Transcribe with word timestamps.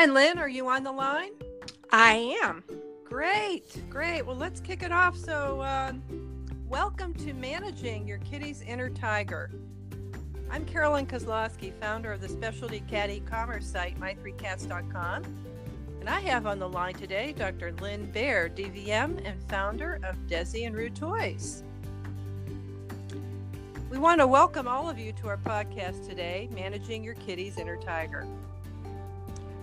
Hi, 0.00 0.06
Lynn. 0.06 0.38
Are 0.38 0.48
you 0.48 0.66
on 0.70 0.82
the 0.82 0.92
line? 0.92 1.32
I 1.92 2.34
am. 2.42 2.64
Great, 3.04 3.66
great. 3.90 4.22
Well, 4.22 4.34
let's 4.34 4.58
kick 4.58 4.82
it 4.82 4.92
off. 4.92 5.14
So, 5.14 5.60
uh, 5.60 5.92
welcome 6.70 7.12
to 7.16 7.34
Managing 7.34 8.08
Your 8.08 8.16
Kitty's 8.20 8.62
Inner 8.62 8.88
Tiger. 8.88 9.50
I'm 10.50 10.64
Carolyn 10.64 11.04
Kozlowski, 11.04 11.74
founder 11.78 12.14
of 12.14 12.22
the 12.22 12.30
specialty 12.30 12.80
cat 12.88 13.10
e-commerce 13.10 13.66
site 13.66 14.00
my3cats.com. 14.00 15.22
And 16.00 16.08
I 16.08 16.20
have 16.20 16.46
on 16.46 16.58
the 16.58 16.68
line 16.70 16.94
today 16.94 17.34
Dr. 17.36 17.70
Lynn 17.72 18.10
Bahr, 18.10 18.48
DVM 18.48 19.20
and 19.26 19.50
founder 19.50 20.00
of 20.02 20.16
Dezi 20.26 20.66
and 20.66 20.74
Roo 20.74 20.88
Toys. 20.88 21.62
We 23.90 23.98
want 23.98 24.22
to 24.22 24.26
welcome 24.26 24.66
all 24.66 24.88
of 24.88 24.98
you 24.98 25.12
to 25.12 25.28
our 25.28 25.36
podcast 25.36 26.08
today, 26.08 26.48
Managing 26.54 27.04
Your 27.04 27.16
Kitty's 27.16 27.58
Inner 27.58 27.76
Tiger. 27.76 28.26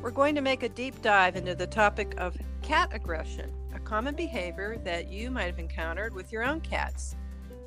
We're 0.07 0.11
going 0.11 0.35
to 0.35 0.41
make 0.41 0.63
a 0.63 0.69
deep 0.69 1.01
dive 1.01 1.35
into 1.35 1.53
the 1.53 1.67
topic 1.67 2.13
of 2.17 2.37
cat 2.61 2.91
aggression, 2.93 3.51
a 3.75 3.79
common 3.79 4.15
behavior 4.15 4.79
that 4.85 5.11
you 5.11 5.29
might 5.29 5.47
have 5.47 5.59
encountered 5.59 6.13
with 6.13 6.31
your 6.31 6.45
own 6.45 6.61
cats. 6.61 7.17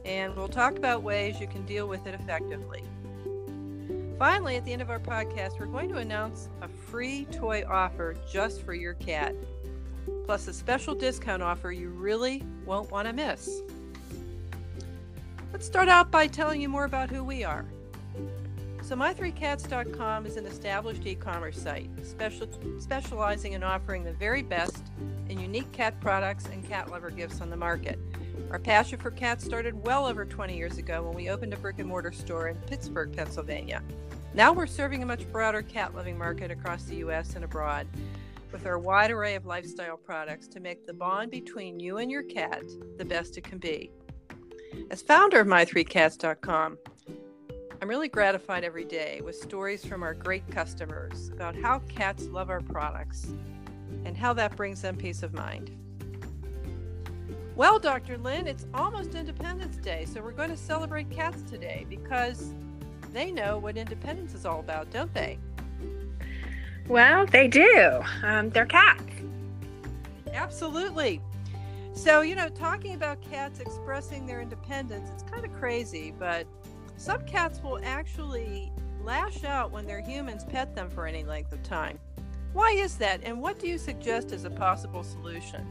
And 0.06 0.34
we'll 0.34 0.48
talk 0.48 0.78
about 0.78 1.02
ways 1.02 1.38
you 1.38 1.46
can 1.46 1.66
deal 1.66 1.86
with 1.86 2.06
it 2.06 2.14
effectively. 2.14 2.82
Finally, 4.18 4.56
at 4.56 4.64
the 4.64 4.72
end 4.72 4.80
of 4.80 4.88
our 4.88 4.98
podcast, 4.98 5.60
we're 5.60 5.66
going 5.66 5.90
to 5.90 5.98
announce 5.98 6.48
a 6.62 6.68
free 6.68 7.26
toy 7.26 7.62
offer 7.68 8.16
just 8.32 8.62
for 8.62 8.72
your 8.72 8.94
cat, 8.94 9.34
plus 10.24 10.48
a 10.48 10.54
special 10.54 10.94
discount 10.94 11.42
offer 11.42 11.70
you 11.70 11.90
really 11.90 12.42
won't 12.64 12.90
want 12.90 13.06
to 13.06 13.12
miss. 13.12 13.60
Let's 15.52 15.66
start 15.66 15.90
out 15.90 16.10
by 16.10 16.26
telling 16.26 16.62
you 16.62 16.70
more 16.70 16.86
about 16.86 17.10
who 17.10 17.22
we 17.22 17.44
are. 17.44 17.66
So, 18.90 18.96
my3cats.com 18.96 20.26
is 20.26 20.36
an 20.36 20.46
established 20.46 21.06
e 21.06 21.14
commerce 21.14 21.56
site 21.56 21.88
special, 22.04 22.48
specializing 22.80 23.52
in 23.52 23.62
offering 23.62 24.02
the 24.02 24.12
very 24.12 24.42
best 24.42 24.82
and 25.28 25.40
unique 25.40 25.70
cat 25.70 26.00
products 26.00 26.46
and 26.46 26.68
cat 26.68 26.90
lover 26.90 27.10
gifts 27.10 27.40
on 27.40 27.50
the 27.50 27.56
market. 27.56 28.00
Our 28.50 28.58
passion 28.58 28.98
for 28.98 29.12
cats 29.12 29.44
started 29.44 29.80
well 29.86 30.06
over 30.06 30.24
20 30.24 30.56
years 30.56 30.76
ago 30.78 31.04
when 31.04 31.14
we 31.14 31.30
opened 31.30 31.54
a 31.54 31.56
brick 31.56 31.78
and 31.78 31.88
mortar 31.88 32.10
store 32.10 32.48
in 32.48 32.56
Pittsburgh, 32.56 33.14
Pennsylvania. 33.16 33.80
Now 34.34 34.52
we're 34.52 34.66
serving 34.66 35.04
a 35.04 35.06
much 35.06 35.24
broader 35.30 35.62
cat 35.62 35.94
loving 35.94 36.18
market 36.18 36.50
across 36.50 36.82
the 36.82 36.96
U.S. 36.96 37.36
and 37.36 37.44
abroad 37.44 37.86
with 38.50 38.66
our 38.66 38.80
wide 38.80 39.12
array 39.12 39.36
of 39.36 39.46
lifestyle 39.46 39.98
products 39.98 40.48
to 40.48 40.58
make 40.58 40.84
the 40.84 40.94
bond 40.94 41.30
between 41.30 41.78
you 41.78 41.98
and 41.98 42.10
your 42.10 42.24
cat 42.24 42.64
the 42.98 43.04
best 43.04 43.38
it 43.38 43.44
can 43.44 43.58
be. 43.58 43.92
As 44.90 45.00
founder 45.00 45.38
of 45.38 45.46
my3cats.com, 45.46 46.76
I'm 47.82 47.88
really 47.88 48.08
gratified 48.08 48.62
every 48.62 48.84
day 48.84 49.22
with 49.24 49.36
stories 49.36 49.86
from 49.86 50.02
our 50.02 50.12
great 50.12 50.46
customers 50.50 51.30
about 51.32 51.56
how 51.56 51.78
cats 51.88 52.26
love 52.26 52.50
our 52.50 52.60
products 52.60 53.32
and 54.04 54.14
how 54.14 54.34
that 54.34 54.54
brings 54.54 54.82
them 54.82 54.96
peace 54.96 55.22
of 55.22 55.32
mind. 55.32 55.70
Well, 57.56 57.78
Dr. 57.78 58.18
Lynn, 58.18 58.46
it's 58.46 58.66
almost 58.74 59.14
Independence 59.14 59.76
Day, 59.76 60.04
so 60.04 60.20
we're 60.20 60.32
going 60.32 60.50
to 60.50 60.58
celebrate 60.58 61.10
cats 61.10 61.40
today 61.48 61.86
because 61.88 62.52
they 63.14 63.32
know 63.32 63.56
what 63.56 63.78
independence 63.78 64.34
is 64.34 64.44
all 64.44 64.60
about, 64.60 64.90
don't 64.90 65.12
they? 65.14 65.38
Well, 66.86 67.24
they 67.24 67.48
do. 67.48 68.02
Um, 68.22 68.50
they're 68.50 68.66
cats. 68.66 69.02
Absolutely. 70.34 71.22
So, 71.94 72.20
you 72.20 72.34
know, 72.34 72.50
talking 72.50 72.94
about 72.94 73.22
cats 73.22 73.58
expressing 73.58 74.26
their 74.26 74.42
independence, 74.42 75.08
it's 75.14 75.22
kind 75.22 75.46
of 75.46 75.52
crazy, 75.54 76.12
but 76.18 76.46
some 77.00 77.24
cats 77.24 77.62
will 77.62 77.80
actually 77.82 78.70
lash 79.02 79.42
out 79.44 79.70
when 79.72 79.86
their 79.86 80.02
humans 80.02 80.44
pet 80.44 80.74
them 80.74 80.90
for 80.90 81.06
any 81.06 81.24
length 81.24 81.50
of 81.50 81.62
time. 81.62 81.98
Why 82.52 82.72
is 82.72 82.96
that, 82.96 83.22
and 83.24 83.40
what 83.40 83.58
do 83.58 83.68
you 83.68 83.78
suggest 83.78 84.32
as 84.32 84.44
a 84.44 84.50
possible 84.50 85.02
solution? 85.02 85.66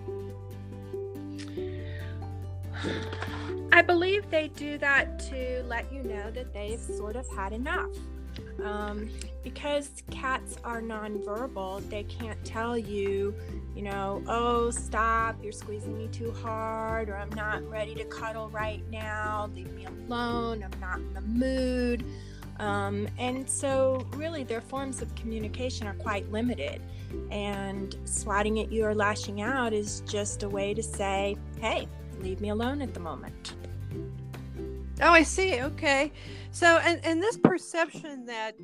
I 3.72 3.84
believe 3.84 4.28
they 4.32 4.48
do 4.48 4.80
that 4.80 5.20
to 5.30 5.64
let 5.68 5.94
you 5.94 6.02
know 6.02 6.32
that 6.32 6.52
they've 6.52 6.80
sort 6.80 7.16
of 7.16 7.30
had 7.30 7.54
enough. 7.54 7.92
Um, 8.64 9.12
because 9.44 10.04
cats 10.12 10.58
are 10.64 10.82
nonverbal, 10.82 11.88
they 11.90 12.04
can't 12.04 12.44
tell 12.44 12.78
you, 12.78 13.34
you 13.76 13.82
know, 13.82 14.22
oh, 14.28 14.72
stop, 14.72 15.38
you're 15.42 15.52
squeezing 15.52 15.98
me 15.98 16.08
too 16.10 16.32
hard, 16.32 17.10
or 17.10 17.16
I'm 17.16 17.32
not 17.32 17.68
ready 17.70 17.96
to 17.96 18.04
cuddle 18.06 18.50
right 18.50 18.82
now, 18.90 19.50
leave 19.56 19.72
me 19.74 19.86
alone, 19.86 20.64
I'm 20.64 20.80
not 20.80 21.00
in 21.00 21.14
the 21.14 21.22
mood. 21.22 22.06
Um, 22.60 23.08
and 23.18 23.50
so, 23.50 24.06
really, 24.16 24.44
their 24.44 24.60
forms 24.60 25.02
of 25.02 25.14
communication 25.16 25.88
are 25.88 25.94
quite 25.94 26.30
limited. 26.30 26.82
And 27.32 27.96
swatting 28.04 28.60
at 28.60 28.72
you 28.72 28.86
or 28.86 28.94
lashing 28.94 29.42
out 29.42 29.72
is 29.72 30.02
just 30.02 30.44
a 30.44 30.50
way 30.50 30.74
to 30.74 30.84
say, 30.84 31.38
hey, 31.62 31.88
leave 32.20 32.42
me 32.42 32.50
alone 32.50 32.82
at 32.82 32.94
the 32.94 33.00
moment. 33.00 33.54
Oh, 35.02 35.12
I 35.12 35.24
see. 35.24 35.62
Okay. 35.62 36.12
So, 36.52 36.78
and, 36.80 37.00
and 37.06 37.24
this 37.24 37.38
perception 37.38 38.26
that 38.26 38.56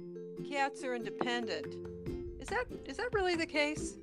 cats 0.49 0.83
are 0.83 0.95
independent, 0.95 1.75
is 2.39 2.47
that 2.49 2.65
is 2.85 2.97
that 2.97 3.13
really 3.13 3.35
the 3.35 3.45
case? 3.45 3.95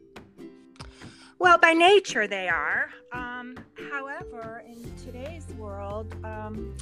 Well, 1.39 1.59
by 1.59 1.73
nature 1.73 2.27
they 2.27 2.49
are. 2.49 2.91
Um, 3.13 3.57
however, 3.91 4.63
in 4.67 4.95
today's 4.97 5.47
world, 5.59 6.15
um, 6.25 6.75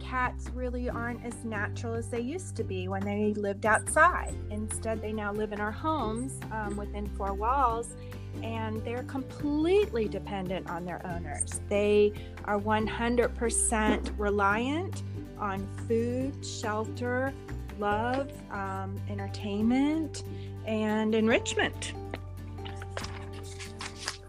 cats 0.00 0.48
really 0.54 0.88
aren't 0.88 1.24
as 1.24 1.44
natural 1.44 1.94
as 1.94 2.08
they 2.08 2.20
used 2.20 2.56
to 2.56 2.64
be 2.64 2.88
when 2.88 3.04
they 3.04 3.34
lived 3.34 3.66
outside. 3.66 4.34
Instead, 4.50 5.02
they 5.02 5.12
now 5.12 5.32
live 5.32 5.52
in 5.52 5.60
our 5.60 5.72
homes 5.72 6.38
um, 6.52 6.76
within 6.76 7.06
four 7.16 7.34
walls 7.34 7.96
and 8.42 8.84
they're 8.84 9.04
completely 9.04 10.06
dependent 10.08 10.68
on 10.68 10.84
their 10.84 11.04
owners. 11.06 11.60
They 11.68 12.12
are 12.44 12.60
100% 12.60 14.14
reliant 14.18 15.02
on 15.38 15.66
food, 15.88 16.44
shelter, 16.44 17.32
love, 17.78 18.30
um, 18.50 19.00
entertainment, 19.08 20.24
and 20.66 21.14
enrichment. 21.14 21.92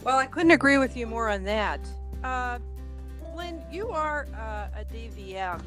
Well, 0.03 0.17
I 0.17 0.25
couldn't 0.25 0.51
agree 0.51 0.77
with 0.77 0.95
you 0.95 1.07
more 1.07 1.29
on 1.29 1.43
that. 1.43 1.79
Uh, 2.23 2.59
Lynn, 3.35 3.61
you 3.71 3.89
are 3.89 4.27
uh, 4.35 4.79
a 4.79 4.85
DVM, 4.85 5.61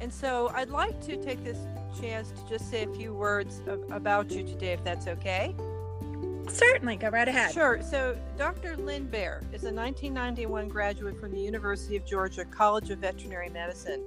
and 0.00 0.12
so 0.12 0.50
I'd 0.54 0.70
like 0.70 1.00
to 1.06 1.16
take 1.22 1.42
this 1.44 1.58
chance 2.00 2.30
to 2.30 2.48
just 2.48 2.70
say 2.70 2.84
a 2.84 2.94
few 2.94 3.14
words 3.14 3.60
of, 3.66 3.82
about 3.90 4.30
you 4.30 4.42
today, 4.42 4.72
if 4.72 4.84
that's 4.84 5.06
okay. 5.08 5.54
Certainly, 6.48 6.96
go 6.96 7.08
right 7.08 7.26
ahead. 7.26 7.52
Sure. 7.52 7.80
So, 7.82 8.16
Dr. 8.36 8.76
Lynn 8.76 9.06
Bahr 9.06 9.40
is 9.52 9.64
a 9.64 9.72
1991 9.72 10.68
graduate 10.68 11.18
from 11.18 11.32
the 11.32 11.40
University 11.40 11.96
of 11.96 12.04
Georgia 12.04 12.44
College 12.44 12.90
of 12.90 12.98
Veterinary 12.98 13.48
Medicine. 13.48 14.04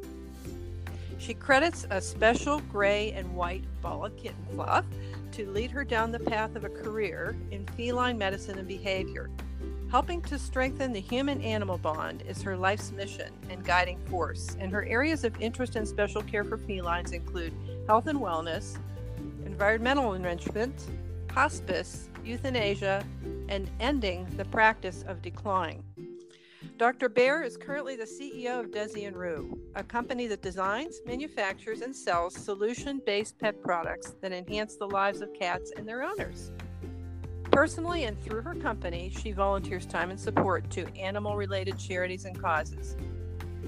She 1.17 1.33
credits 1.33 1.85
a 1.89 1.99
special 1.99 2.59
gray 2.61 3.11
and 3.11 3.35
white 3.35 3.63
bala 3.81 4.11
kitten 4.11 4.45
fluff 4.51 4.85
to 5.31 5.49
lead 5.49 5.71
her 5.71 5.83
down 5.83 6.11
the 6.11 6.19
path 6.19 6.55
of 6.55 6.63
a 6.63 6.69
career 6.69 7.35
in 7.51 7.65
feline 7.67 8.17
medicine 8.17 8.59
and 8.59 8.67
behavior. 8.67 9.29
Helping 9.89 10.21
to 10.23 10.37
strengthen 10.37 10.91
the 10.91 10.99
human 10.99 11.41
animal 11.41 11.77
bond 11.77 12.21
is 12.27 12.41
her 12.41 12.57
life's 12.57 12.91
mission 12.91 13.31
and 13.49 13.63
guiding 13.63 13.97
force, 14.05 14.55
and 14.59 14.71
her 14.71 14.85
areas 14.85 15.23
of 15.23 15.39
interest 15.41 15.75
and 15.75 15.87
special 15.87 16.21
care 16.21 16.43
for 16.43 16.57
felines 16.57 17.13
include 17.13 17.53
health 17.87 18.07
and 18.07 18.19
wellness, 18.19 18.77
environmental 19.45 20.13
enrichment, 20.13 20.87
hospice, 21.31 22.09
euthanasia, 22.23 23.03
and 23.47 23.71
ending 23.79 24.27
the 24.35 24.45
practice 24.45 25.05
of 25.07 25.21
declaw. 25.21 25.81
Dr. 26.77 27.09
Bahr 27.09 27.41
is 27.41 27.57
currently 27.57 27.95
the 27.95 28.03
CEO 28.03 28.59
of 28.59 28.69
Dezi 28.69 29.07
and 29.07 29.17
Roo, 29.17 29.57
a 29.73 29.83
company 29.83 30.27
that 30.27 30.43
designs, 30.43 31.01
manufactures, 31.07 31.81
and 31.81 31.95
sells 31.95 32.35
solution 32.35 33.01
based 33.03 33.39
pet 33.39 33.59
products 33.63 34.13
that 34.21 34.31
enhance 34.31 34.75
the 34.75 34.85
lives 34.85 35.21
of 35.21 35.33
cats 35.33 35.71
and 35.75 35.87
their 35.87 36.03
owners. 36.03 36.51
Personally 37.51 38.03
and 38.03 38.21
through 38.23 38.43
her 38.43 38.53
company, 38.53 39.11
she 39.19 39.31
volunteers 39.31 39.87
time 39.87 40.11
and 40.11 40.19
support 40.19 40.69
to 40.69 40.85
animal 40.95 41.35
related 41.35 41.79
charities 41.79 42.25
and 42.25 42.39
causes. 42.39 42.95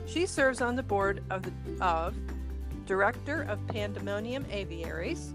She 0.06 0.27
serves 0.27 0.61
on 0.61 0.75
the 0.75 0.83
board 0.83 1.23
of, 1.31 1.41
the, 1.41 1.83
of 1.83 2.15
Director 2.85 3.41
of 3.50 3.65
Pandemonium 3.69 4.45
Aviaries, 4.51 5.33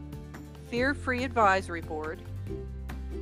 Fear 0.71 0.95
Free 0.95 1.25
Advisory 1.25 1.81
Board, 1.81 2.23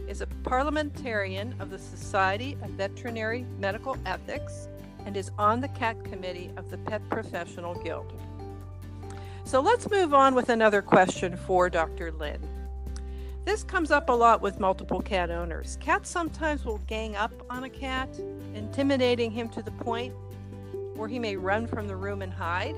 is 0.08 0.20
a 0.20 0.26
parliamentarian 0.44 1.54
of 1.60 1.70
the 1.70 1.78
Society 1.78 2.56
of 2.62 2.70
Veterinary 2.70 3.46
Medical 3.58 3.96
Ethics 4.06 4.68
and 5.04 5.16
is 5.16 5.30
on 5.38 5.60
the 5.60 5.68
CAT 5.68 6.02
committee 6.04 6.50
of 6.56 6.70
the 6.70 6.78
Pet 6.78 7.02
Professional 7.10 7.74
Guild. 7.82 8.12
So 9.44 9.60
let's 9.60 9.90
move 9.90 10.14
on 10.14 10.34
with 10.34 10.48
another 10.48 10.82
question 10.82 11.36
for 11.36 11.68
Dr. 11.68 12.12
Lynn. 12.12 12.40
This 13.44 13.64
comes 13.64 13.90
up 13.90 14.08
a 14.08 14.12
lot 14.12 14.40
with 14.40 14.60
multiple 14.60 15.00
cat 15.00 15.30
owners. 15.30 15.76
Cats 15.80 16.08
sometimes 16.08 16.64
will 16.64 16.78
gang 16.86 17.16
up 17.16 17.32
on 17.50 17.64
a 17.64 17.70
cat, 17.70 18.08
intimidating 18.54 19.32
him 19.32 19.48
to 19.48 19.62
the 19.62 19.72
point 19.72 20.14
where 20.94 21.08
he 21.08 21.18
may 21.18 21.36
run 21.36 21.66
from 21.66 21.88
the 21.88 21.96
room 21.96 22.22
and 22.22 22.32
hide. 22.32 22.76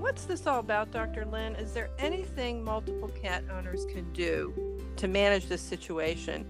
What's 0.00 0.24
this 0.24 0.46
all 0.46 0.58
about, 0.58 0.90
Dr. 0.90 1.24
Lynn? 1.26 1.54
Is 1.56 1.72
there 1.72 1.90
anything 1.98 2.64
multiple 2.64 3.10
cat 3.22 3.44
owners 3.52 3.84
can 3.86 4.10
do 4.12 4.52
to 5.00 5.08
manage 5.08 5.46
this 5.46 5.62
situation. 5.62 6.46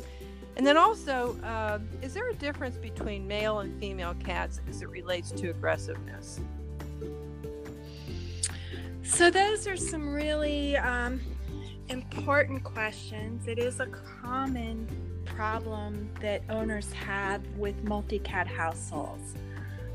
And 0.56 0.66
then 0.66 0.76
also, 0.76 1.38
uh, 1.44 1.78
is 2.02 2.12
there 2.12 2.28
a 2.28 2.34
difference 2.34 2.76
between 2.76 3.26
male 3.26 3.60
and 3.60 3.78
female 3.80 4.14
cats 4.14 4.60
as 4.68 4.82
it 4.82 4.88
relates 4.88 5.30
to 5.32 5.50
aggressiveness? 5.50 6.40
So, 9.04 9.30
those 9.30 9.66
are 9.66 9.76
some 9.76 10.12
really 10.12 10.76
um, 10.76 11.20
important 11.88 12.64
questions. 12.64 13.46
It 13.46 13.58
is 13.58 13.80
a 13.80 13.86
common 13.86 14.88
problem 15.24 16.10
that 16.20 16.42
owners 16.50 16.92
have 16.92 17.46
with 17.56 17.82
multi 17.84 18.18
cat 18.18 18.46
households. 18.46 19.34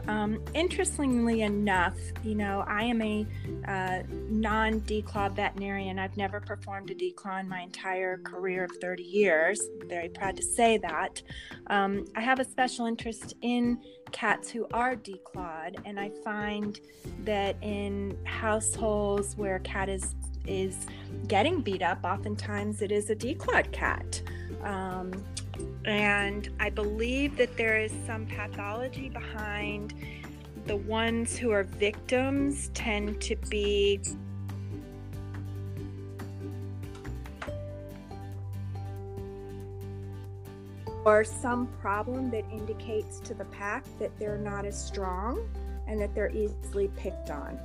Um, 0.07 0.43
interestingly 0.53 1.41
enough, 1.41 1.97
you 2.23 2.35
know, 2.35 2.63
I 2.67 2.83
am 2.83 3.01
a 3.01 3.25
uh, 3.67 4.03
non 4.29 4.81
declaw 4.81 5.35
veterinarian. 5.35 5.97
I've 5.99 6.15
never 6.17 6.39
performed 6.39 6.91
a 6.91 6.95
declaw 6.95 7.39
in 7.39 7.49
my 7.49 7.61
entire 7.61 8.17
career 8.19 8.65
of 8.65 8.71
30 8.81 9.03
years. 9.03 9.61
I'm 9.81 9.89
very 9.89 10.09
proud 10.09 10.35
to 10.37 10.43
say 10.43 10.77
that. 10.79 11.21
Um, 11.67 12.05
I 12.15 12.21
have 12.21 12.39
a 12.39 12.45
special 12.45 12.85
interest 12.85 13.33
in 13.41 13.79
cats 14.11 14.49
who 14.49 14.67
are 14.73 14.95
declawed, 14.95 15.75
and 15.85 15.99
I 15.99 16.11
find 16.23 16.79
that 17.23 17.57
in 17.61 18.17
households 18.25 19.35
where 19.35 19.55
a 19.55 19.61
cat 19.61 19.89
is 19.89 20.15
is 20.47 20.85
getting 21.27 21.61
beat 21.61 21.81
up, 21.81 22.03
oftentimes 22.03 22.83
it 22.83 22.91
is 22.91 23.09
a 23.09 23.15
declawed 23.15 23.71
cat. 23.71 24.21
Um, 24.61 25.11
and 25.85 26.49
I 26.59 26.69
believe 26.69 27.37
that 27.37 27.55
there 27.57 27.79
is 27.79 27.93
some 28.05 28.25
pathology 28.25 29.09
behind 29.09 29.93
the 30.65 30.75
ones 30.75 31.37
who 31.37 31.51
are 31.51 31.63
victims 31.63 32.71
tend 32.73 33.21
to 33.21 33.35
be 33.49 34.01
or 41.05 41.23
some 41.23 41.67
problem 41.79 42.31
that 42.31 42.43
indicates 42.51 43.19
to 43.19 43.35
the 43.35 43.45
pack 43.45 43.85
that 43.99 44.17
they're 44.17 44.39
not 44.39 44.65
as 44.65 44.83
strong 44.83 45.47
and 45.87 46.01
that 46.01 46.15
they're 46.15 46.31
easily 46.31 46.89
picked 46.97 47.29
on. 47.29 47.59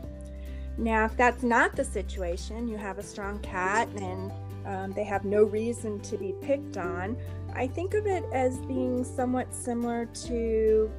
Now, 0.76 1.06
if 1.06 1.16
that's 1.16 1.42
not 1.42 1.74
the 1.74 1.84
situation, 1.84 2.68
you 2.68 2.76
have 2.76 2.98
a 2.98 3.02
strong 3.02 3.38
cat 3.38 3.88
and 3.96 4.30
um, 4.66 4.92
they 4.92 5.04
have 5.04 5.24
no 5.24 5.42
reason 5.42 6.00
to 6.00 6.18
be 6.18 6.34
picked 6.42 6.76
on. 6.76 7.16
I 7.54 7.66
think 7.66 7.94
of 7.94 8.06
it 8.06 8.24
as 8.32 8.58
being 8.60 9.04
somewhat 9.04 9.54
similar 9.54 10.06
to 10.06 10.90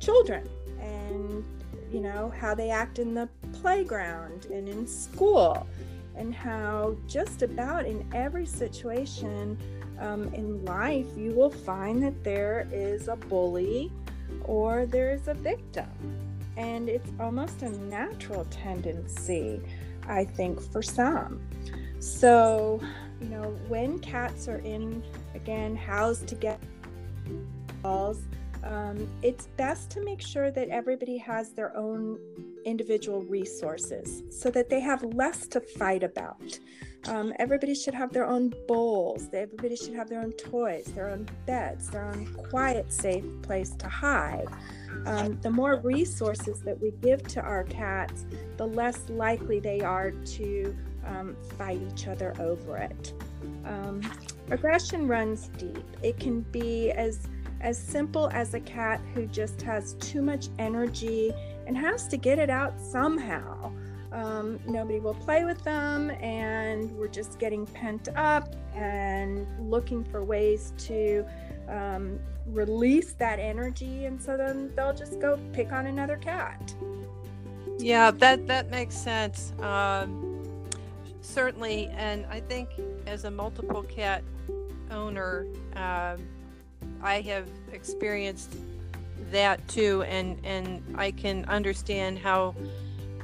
children 0.00 0.48
and, 0.80 1.44
you 1.92 2.00
know, 2.00 2.32
how 2.38 2.54
they 2.54 2.70
act 2.70 2.98
in 2.98 3.14
the 3.14 3.28
playground 3.60 4.46
and 4.46 4.68
in 4.68 4.86
school, 4.86 5.66
and 6.16 6.34
how 6.34 6.96
just 7.06 7.42
about 7.42 7.86
in 7.86 8.06
every 8.12 8.46
situation 8.46 9.58
um, 10.00 10.32
in 10.34 10.64
life 10.64 11.06
you 11.16 11.32
will 11.32 11.50
find 11.50 12.02
that 12.02 12.24
there 12.24 12.68
is 12.72 13.08
a 13.08 13.16
bully 13.16 13.92
or 14.44 14.86
there's 14.86 15.28
a 15.28 15.34
victim. 15.34 15.88
And 16.56 16.88
it's 16.88 17.10
almost 17.20 17.62
a 17.62 17.70
natural 17.84 18.44
tendency, 18.46 19.60
I 20.08 20.24
think, 20.24 20.60
for 20.60 20.82
some. 20.82 21.40
So, 22.00 22.80
you 23.20 23.28
know, 23.28 23.56
when 23.68 24.00
cats 24.00 24.48
are 24.48 24.58
in, 24.58 25.02
again, 25.34 25.76
housed 25.76 26.26
together, 26.26 26.58
um, 28.64 29.08
it's 29.22 29.46
best 29.56 29.90
to 29.92 30.04
make 30.04 30.20
sure 30.20 30.50
that 30.50 30.68
everybody 30.68 31.16
has 31.18 31.50
their 31.50 31.76
own 31.76 32.18
individual 32.64 33.22
resources 33.22 34.22
so 34.30 34.50
that 34.50 34.68
they 34.68 34.80
have 34.80 35.02
less 35.02 35.46
to 35.48 35.60
fight 35.60 36.02
about. 36.02 36.58
Um, 37.06 37.32
everybody 37.38 37.74
should 37.74 37.94
have 37.94 38.12
their 38.12 38.26
own 38.26 38.52
bowls. 38.66 39.28
Everybody 39.32 39.76
should 39.76 39.94
have 39.94 40.08
their 40.08 40.20
own 40.20 40.32
toys, 40.32 40.84
their 40.94 41.08
own 41.08 41.28
beds, 41.46 41.88
their 41.88 42.04
own 42.04 42.26
quiet, 42.50 42.92
safe 42.92 43.24
place 43.42 43.70
to 43.76 43.88
hide. 43.88 44.48
Um, 45.06 45.40
the 45.40 45.50
more 45.50 45.80
resources 45.80 46.60
that 46.62 46.78
we 46.80 46.90
give 47.00 47.22
to 47.28 47.40
our 47.40 47.64
cats, 47.64 48.26
the 48.56 48.66
less 48.66 49.08
likely 49.08 49.60
they 49.60 49.80
are 49.80 50.10
to 50.10 50.76
um, 51.06 51.36
fight 51.56 51.80
each 51.92 52.08
other 52.08 52.34
over 52.40 52.76
it. 52.76 53.14
Aggression 54.50 55.06
runs 55.06 55.48
deep. 55.58 55.84
It 56.02 56.18
can 56.18 56.40
be 56.40 56.90
as 56.92 57.28
as 57.60 57.76
simple 57.76 58.30
as 58.32 58.54
a 58.54 58.60
cat 58.60 59.00
who 59.14 59.26
just 59.26 59.60
has 59.62 59.94
too 59.94 60.22
much 60.22 60.46
energy 60.60 61.32
and 61.66 61.76
has 61.76 62.06
to 62.08 62.16
get 62.16 62.38
it 62.38 62.50
out 62.50 62.78
somehow. 62.80 63.72
Um, 64.12 64.58
nobody 64.66 65.00
will 65.00 65.14
play 65.14 65.44
with 65.44 65.62
them, 65.64 66.10
and 66.10 66.90
we're 66.92 67.08
just 67.08 67.38
getting 67.38 67.66
pent 67.66 68.08
up 68.16 68.54
and 68.74 69.46
looking 69.60 70.04
for 70.04 70.24
ways 70.24 70.72
to 70.78 71.26
um, 71.68 72.18
release 72.46 73.12
that 73.14 73.38
energy, 73.38 74.06
and 74.06 74.22
so 74.22 74.36
then 74.36 74.72
they'll 74.74 74.94
just 74.94 75.20
go 75.20 75.38
pick 75.52 75.72
on 75.72 75.86
another 75.86 76.16
cat. 76.16 76.74
Yeah, 77.78 78.10
that 78.12 78.46
that 78.46 78.70
makes 78.70 78.96
sense. 78.96 79.52
Um, 79.60 80.64
certainly, 81.20 81.88
and 81.88 82.24
I 82.26 82.40
think 82.40 82.70
as 83.06 83.24
a 83.24 83.30
multiple 83.30 83.82
cat 83.82 84.22
owner, 84.90 85.46
um, 85.76 86.26
I 87.02 87.20
have 87.22 87.48
experienced 87.72 88.56
that 89.30 89.66
too, 89.68 90.02
and 90.02 90.38
and 90.44 90.82
I 90.96 91.10
can 91.10 91.44
understand 91.46 92.18
how 92.18 92.54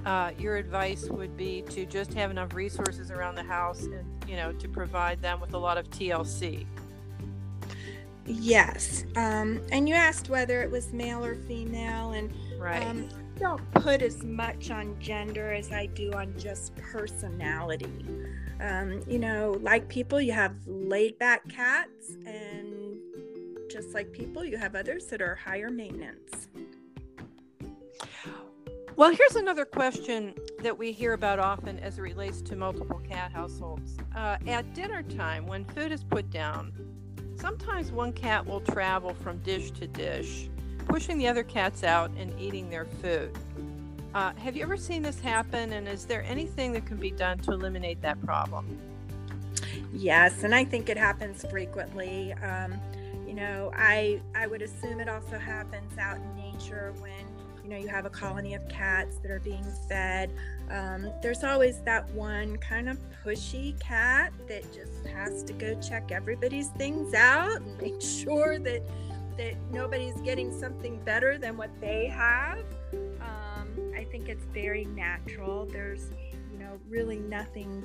uh, 0.04 0.32
your 0.38 0.56
advice 0.56 1.08
would 1.08 1.36
be 1.36 1.62
to 1.70 1.86
just 1.86 2.12
have 2.14 2.30
enough 2.30 2.54
resources 2.54 3.10
around 3.10 3.34
the 3.36 3.42
house, 3.42 3.84
and 3.84 4.04
you 4.28 4.36
know, 4.36 4.52
to 4.52 4.68
provide 4.68 5.20
them 5.22 5.40
with 5.40 5.54
a 5.54 5.58
lot 5.58 5.78
of 5.78 5.88
TLC. 5.90 6.66
Yes, 8.26 9.04
um, 9.16 9.60
and 9.70 9.88
you 9.88 9.94
asked 9.94 10.30
whether 10.30 10.62
it 10.62 10.70
was 10.70 10.92
male 10.92 11.24
or 11.24 11.34
female, 11.34 12.12
and 12.12 12.32
right. 12.58 12.82
Um, 12.82 13.08
don't 13.38 13.68
put 13.72 14.00
as 14.00 14.22
much 14.22 14.70
on 14.70 14.96
gender 15.00 15.52
as 15.52 15.72
I 15.72 15.86
do 15.86 16.12
on 16.12 16.32
just 16.38 16.74
personality. 16.76 18.04
Um, 18.60 19.02
you 19.08 19.18
know, 19.18 19.58
like 19.60 19.88
people, 19.88 20.20
you 20.20 20.32
have 20.32 20.54
laid 20.66 21.18
back 21.18 21.48
cats, 21.48 22.16
and 22.26 22.96
just 23.70 23.94
like 23.94 24.12
people, 24.12 24.44
you 24.44 24.56
have 24.56 24.74
others 24.74 25.06
that 25.06 25.20
are 25.20 25.34
higher 25.34 25.70
maintenance. 25.70 26.48
Well, 28.96 29.12
here's 29.12 29.34
another 29.34 29.64
question 29.64 30.34
that 30.62 30.78
we 30.78 30.92
hear 30.92 31.14
about 31.14 31.40
often 31.40 31.80
as 31.80 31.98
it 31.98 32.02
relates 32.02 32.40
to 32.42 32.54
multiple 32.54 33.00
cat 33.00 33.32
households. 33.32 33.96
Uh, 34.14 34.36
at 34.46 34.72
dinner 34.72 35.02
time, 35.02 35.46
when 35.46 35.64
food 35.64 35.90
is 35.90 36.04
put 36.04 36.30
down, 36.30 36.72
sometimes 37.36 37.90
one 37.90 38.12
cat 38.12 38.46
will 38.46 38.60
travel 38.60 39.12
from 39.14 39.38
dish 39.38 39.72
to 39.72 39.88
dish 39.88 40.48
pushing 40.86 41.18
the 41.18 41.28
other 41.28 41.42
cats 41.42 41.82
out 41.82 42.10
and 42.16 42.38
eating 42.40 42.70
their 42.70 42.84
food. 42.84 43.36
Uh, 44.14 44.32
have 44.34 44.56
you 44.56 44.62
ever 44.62 44.76
seen 44.76 45.02
this 45.02 45.18
happen, 45.18 45.72
and 45.72 45.88
is 45.88 46.04
there 46.04 46.22
anything 46.22 46.72
that 46.72 46.86
can 46.86 46.96
be 46.96 47.10
done 47.10 47.36
to 47.36 47.50
eliminate 47.50 48.00
that 48.00 48.20
problem? 48.24 48.78
Yes, 49.92 50.44
and 50.44 50.54
I 50.54 50.64
think 50.64 50.88
it 50.88 50.96
happens 50.96 51.44
frequently. 51.50 52.32
Um, 52.34 52.74
you 53.26 53.34
know, 53.34 53.72
I 53.74 54.20
I 54.36 54.46
would 54.46 54.62
assume 54.62 55.00
it 55.00 55.08
also 55.08 55.36
happens 55.36 55.98
out 55.98 56.18
in 56.18 56.36
nature 56.36 56.94
when 57.00 57.10
you 57.64 57.70
know 57.70 57.76
you 57.76 57.88
have 57.88 58.06
a 58.06 58.10
colony 58.10 58.54
of 58.54 58.68
cats 58.68 59.16
that 59.18 59.32
are 59.32 59.40
being 59.40 59.66
fed. 59.88 60.30
Um, 60.70 61.10
there's 61.20 61.42
always 61.42 61.80
that 61.80 62.08
one 62.10 62.56
kind 62.58 62.88
of 62.88 62.98
pushy 63.24 63.78
cat 63.80 64.32
that 64.46 64.62
just 64.72 65.04
has 65.12 65.42
to 65.42 65.52
go 65.52 65.74
check 65.80 66.12
everybody's 66.12 66.68
things 66.68 67.14
out 67.14 67.56
and 67.56 67.80
make 67.80 68.00
sure 68.00 68.60
that 68.60 68.82
that 69.36 69.54
nobody's 69.72 70.20
getting 70.20 70.56
something 70.56 71.00
better 71.04 71.36
than 71.36 71.56
what 71.56 71.70
they 71.80 72.06
have. 72.06 72.64
Think 74.14 74.28
it's 74.28 74.44
very 74.54 74.84
natural. 74.84 75.66
There's, 75.66 76.12
you 76.52 76.56
know, 76.56 76.78
really 76.88 77.18
nothing 77.18 77.84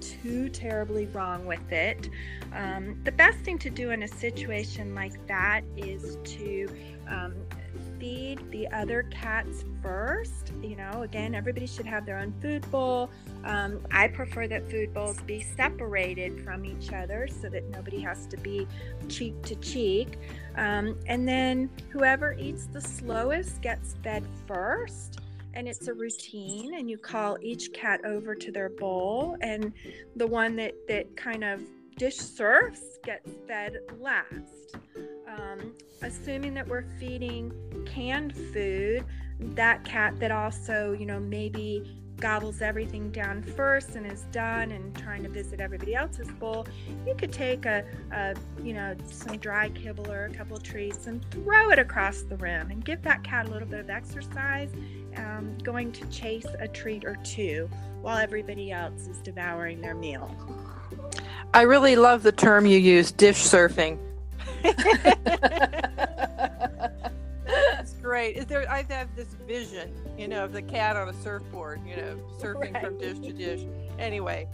too 0.00 0.48
terribly 0.48 1.04
wrong 1.04 1.44
with 1.44 1.70
it. 1.70 2.08
Um, 2.54 2.98
the 3.04 3.12
best 3.12 3.36
thing 3.40 3.58
to 3.58 3.68
do 3.68 3.90
in 3.90 4.02
a 4.02 4.08
situation 4.08 4.94
like 4.94 5.26
that 5.26 5.64
is 5.76 6.16
to 6.24 6.66
um, 7.08 7.34
feed 7.98 8.50
the 8.50 8.66
other 8.68 9.02
cats 9.10 9.66
first. 9.82 10.50
You 10.62 10.76
know, 10.76 11.02
again, 11.02 11.34
everybody 11.34 11.66
should 11.66 11.84
have 11.84 12.06
their 12.06 12.20
own 12.20 12.32
food 12.40 12.68
bowl. 12.70 13.10
Um, 13.44 13.80
I 13.90 14.08
prefer 14.08 14.48
that 14.48 14.70
food 14.70 14.94
bowls 14.94 15.20
be 15.20 15.42
separated 15.42 16.42
from 16.42 16.64
each 16.64 16.94
other 16.94 17.28
so 17.28 17.50
that 17.50 17.68
nobody 17.68 18.00
has 18.00 18.26
to 18.28 18.38
be 18.38 18.66
cheek 19.10 19.42
to 19.42 19.54
cheek. 19.56 20.18
Um, 20.56 20.98
and 21.06 21.28
then 21.28 21.68
whoever 21.90 22.32
eats 22.32 22.64
the 22.64 22.80
slowest 22.80 23.60
gets 23.60 23.94
fed 24.02 24.24
first. 24.46 25.20
And 25.56 25.66
it's 25.66 25.88
a 25.88 25.94
routine, 25.94 26.74
and 26.74 26.90
you 26.90 26.98
call 26.98 27.38
each 27.40 27.72
cat 27.72 28.04
over 28.04 28.34
to 28.34 28.52
their 28.52 28.68
bowl, 28.68 29.38
and 29.40 29.72
the 30.14 30.26
one 30.26 30.54
that, 30.56 30.74
that 30.86 31.16
kind 31.16 31.42
of 31.42 31.62
dish 31.96 32.16
surfs 32.16 32.98
gets 33.02 33.30
fed 33.48 33.78
last. 33.98 34.76
Um, 35.26 35.72
assuming 36.02 36.52
that 36.54 36.68
we're 36.68 36.84
feeding 37.00 37.52
canned 37.86 38.36
food, 38.36 39.06
that 39.40 39.82
cat 39.84 40.20
that 40.20 40.30
also, 40.30 40.92
you 40.92 41.06
know, 41.06 41.18
maybe 41.18 42.02
gobbles 42.18 42.62
everything 42.62 43.10
down 43.10 43.42
first 43.42 43.90
and 43.90 44.10
is 44.10 44.22
done 44.32 44.72
and 44.72 44.96
trying 44.96 45.22
to 45.22 45.28
visit 45.28 45.60
everybody 45.60 45.94
else's 45.94 46.30
bowl, 46.32 46.66
you 47.06 47.14
could 47.14 47.32
take 47.32 47.66
a, 47.66 47.84
a 48.12 48.34
you 48.62 48.72
know, 48.72 48.94
some 49.06 49.36
dry 49.36 49.68
kibble 49.70 50.10
or 50.10 50.24
a 50.24 50.30
couple 50.32 50.56
of 50.56 50.62
treats 50.62 51.06
and 51.06 51.24
throw 51.30 51.70
it 51.70 51.78
across 51.78 52.22
the 52.22 52.36
room 52.36 52.70
and 52.70 52.84
give 52.84 53.02
that 53.02 53.22
cat 53.22 53.46
a 53.46 53.50
little 53.50 53.68
bit 53.68 53.80
of 53.80 53.90
exercise, 53.90 54.70
um, 55.16 55.56
going 55.62 55.92
to 55.92 56.06
chase 56.08 56.46
a 56.58 56.68
treat 56.68 57.04
or 57.04 57.16
two 57.24 57.68
while 58.02 58.18
everybody 58.18 58.70
else 58.70 59.06
is 59.08 59.18
devouring 59.18 59.80
their 59.80 59.94
meal. 59.94 60.34
I 61.54 61.62
really 61.62 61.96
love 61.96 62.22
the 62.22 62.32
term 62.32 62.66
you 62.66 62.78
use, 62.78 63.10
dish 63.12 63.42
surfing. 63.42 63.98
That's 67.46 67.92
great. 67.94 68.36
Is 68.36 68.46
there? 68.46 68.70
I 68.70 68.84
have 68.88 69.14
this 69.16 69.34
vision, 69.46 69.92
you 70.18 70.28
know, 70.28 70.44
of 70.44 70.52
the 70.52 70.62
cat 70.62 70.96
on 70.96 71.08
a 71.08 71.14
surfboard, 71.22 71.80
you 71.86 71.96
know, 71.96 72.18
surfing 72.40 72.74
right. 72.74 72.84
from 72.84 72.98
dish 72.98 73.18
to 73.20 73.32
dish. 73.32 73.66
Anyway, 73.98 74.48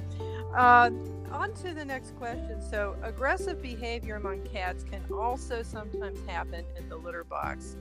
uh, 0.55 0.91
on 1.31 1.55
to 1.55 1.75
the 1.75 1.85
next 1.85 2.17
question. 2.17 2.61
So, 2.71 2.97
aggressive 3.03 3.63
behavior 3.63 4.17
among 4.17 4.43
cats 4.43 4.85
can 4.85 5.03
also 5.13 5.63
sometimes 5.63 6.19
happen 6.27 6.65
in 6.77 6.89
the 6.89 6.97
litter 6.97 7.25
box. 7.25 7.77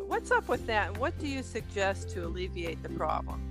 What's 0.00 0.30
up 0.30 0.48
with 0.48 0.66
that? 0.66 0.88
And 0.88 0.96
what 0.98 1.18
do 1.18 1.26
you 1.26 1.42
suggest 1.42 2.10
to 2.10 2.24
alleviate 2.24 2.82
the 2.82 2.88
problem? 2.90 3.48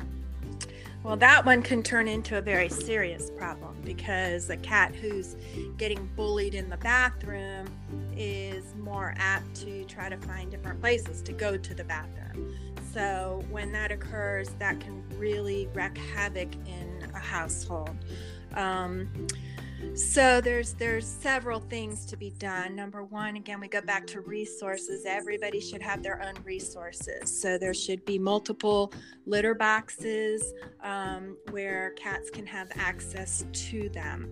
Well, 1.03 1.17
that 1.17 1.45
one 1.45 1.63
can 1.63 1.81
turn 1.81 2.07
into 2.07 2.37
a 2.37 2.41
very 2.41 2.69
serious 2.69 3.31
problem 3.31 3.75
because 3.83 4.49
a 4.51 4.57
cat 4.57 4.93
who's 4.93 5.35
getting 5.77 6.07
bullied 6.15 6.53
in 6.53 6.69
the 6.69 6.77
bathroom 6.77 7.67
is 8.15 8.75
more 8.75 9.15
apt 9.17 9.55
to 9.61 9.83
try 9.85 10.09
to 10.09 10.17
find 10.17 10.51
different 10.51 10.79
places 10.79 11.23
to 11.23 11.31
go 11.31 11.57
to 11.57 11.73
the 11.73 11.83
bathroom. 11.83 12.55
So, 12.93 13.43
when 13.49 13.71
that 13.71 13.91
occurs, 13.91 14.49
that 14.59 14.79
can 14.79 15.03
really 15.17 15.67
wreak 15.73 15.97
havoc 15.97 16.53
in 16.67 17.09
a 17.15 17.19
household. 17.19 17.95
Um, 18.53 19.09
so 19.93 20.41
there's 20.41 20.73
there's 20.73 21.05
several 21.05 21.59
things 21.59 22.05
to 22.07 22.17
be 22.17 22.31
done. 22.31 22.75
Number 22.75 23.03
one, 23.03 23.35
again, 23.35 23.59
we 23.59 23.67
go 23.67 23.81
back 23.81 24.07
to 24.07 24.21
resources. 24.21 25.05
Everybody 25.05 25.59
should 25.59 25.81
have 25.81 26.01
their 26.01 26.21
own 26.23 26.35
resources. 26.43 27.41
So 27.41 27.57
there 27.57 27.73
should 27.73 28.03
be 28.05 28.17
multiple 28.17 28.93
litter 29.25 29.53
boxes 29.53 30.53
um, 30.83 31.37
where 31.49 31.91
cats 31.91 32.29
can 32.29 32.45
have 32.45 32.71
access 32.75 33.45
to 33.51 33.89
them. 33.89 34.29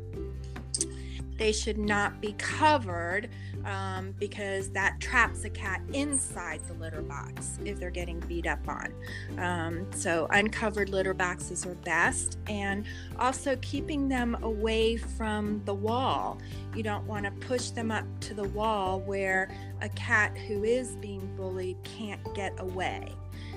They 1.38 1.52
should 1.52 1.78
not 1.78 2.22
be 2.22 2.34
covered 2.38 3.30
um, 3.66 4.14
because 4.20 4.70
that 4.72 5.00
traps 5.00 5.44
a 5.44 5.50
cat 5.50 5.82
inside 5.94 6.62
the 6.68 6.74
litter 6.76 7.02
box 7.02 7.60
if 7.66 7.80
they're 7.80 7.90
getting 7.90 8.20
beat 8.22 8.48
up 8.48 8.60
on. 8.68 8.94
Um, 9.38 9.88
so, 9.92 10.28
uncovered 10.32 10.90
litter 10.90 11.14
boxes 11.14 11.66
are 11.66 11.76
best, 11.76 12.38
and 12.48 12.86
also 13.20 13.56
keeping 13.62 14.08
them 14.08 14.38
away 14.42 14.98
from 14.98 15.62
the 15.66 15.74
wall. 15.74 16.38
You 16.76 16.84
don't 16.84 17.06
want 17.06 17.26
to 17.26 17.32
push 17.48 17.70
them 17.70 17.92
up 17.92 18.06
to 18.22 18.34
the 18.34 18.48
wall 18.50 19.00
where 19.02 19.50
a 19.82 19.90
cat 19.90 20.38
who 20.38 20.64
is 20.64 20.96
being 20.98 21.36
bullied 21.36 21.78
can't 21.84 22.22
get 22.36 22.54
away. 22.60 23.14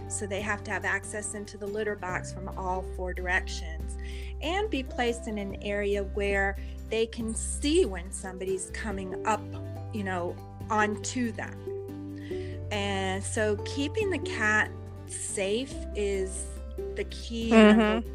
So, 0.09 0.27
they 0.27 0.41
have 0.41 0.63
to 0.65 0.71
have 0.71 0.85
access 0.85 1.35
into 1.35 1.57
the 1.57 1.67
litter 1.67 1.97
box 1.97 2.33
from 2.33 2.49
all 2.59 2.85
four 2.97 3.15
directions 3.15 3.97
and 4.43 4.69
be 4.69 4.83
placed 4.83 5.29
in 5.29 5.39
an 5.39 5.57
area 5.63 6.03
where 6.03 6.57
they 6.91 7.07
can 7.07 7.35
see 7.35 7.87
when 7.87 8.13
somebody's 8.13 8.71
coming 8.75 9.27
up 9.27 9.41
you 9.93 10.05
know, 10.05 10.37
onto 10.71 11.33
them. 11.33 11.59
And 12.71 13.23
so 13.23 13.57
keeping 13.65 14.11
the 14.11 14.19
cat 14.19 14.71
safe 15.07 15.75
is 15.95 16.47
the 16.95 17.05
key. 17.05 17.51
Mm-hmm. 17.51 18.09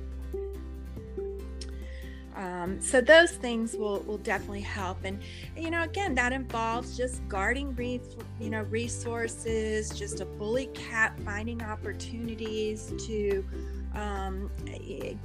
Um, 2.36 2.80
so 2.80 3.02
those 3.02 3.32
things 3.32 3.76
will, 3.76 4.02
will 4.02 4.20
definitely 4.20 4.62
help. 4.62 5.00
And, 5.04 5.20
you 5.56 5.72
know, 5.72 5.82
again, 5.82 6.14
that 6.16 6.34
involves 6.34 6.96
just 6.96 7.28
guarding, 7.28 7.74
re- 7.76 8.00
you 8.40 8.52
know, 8.52 8.62
resources, 8.64 9.90
just 9.90 10.22
a 10.22 10.26
bully 10.26 10.68
cat 10.76 11.20
finding 11.26 11.64
opportunities 11.64 12.94
to 13.08 13.44
um, 13.98 14.50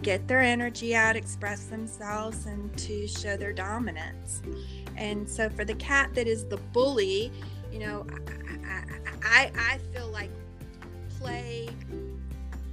get 0.01 0.27
their 0.27 0.41
energy 0.41 0.97
out, 0.97 1.15
express 1.15 1.67
themselves, 1.67 2.47
and 2.47 2.77
to 2.79 3.07
show 3.07 3.37
their 3.37 3.53
dominance. 3.53 4.43
And 4.97 5.29
so 5.29 5.51
for 5.51 5.65
the 5.65 5.75
cat 5.75 6.15
that 6.15 6.27
is 6.27 6.47
the 6.47 6.57
bully, 6.57 7.31
you 7.71 7.79
know, 7.81 8.07
I, 8.65 8.83
I, 9.23 9.53
I 9.55 9.79
feel 9.93 10.09
like 10.09 10.31
play 11.19 11.69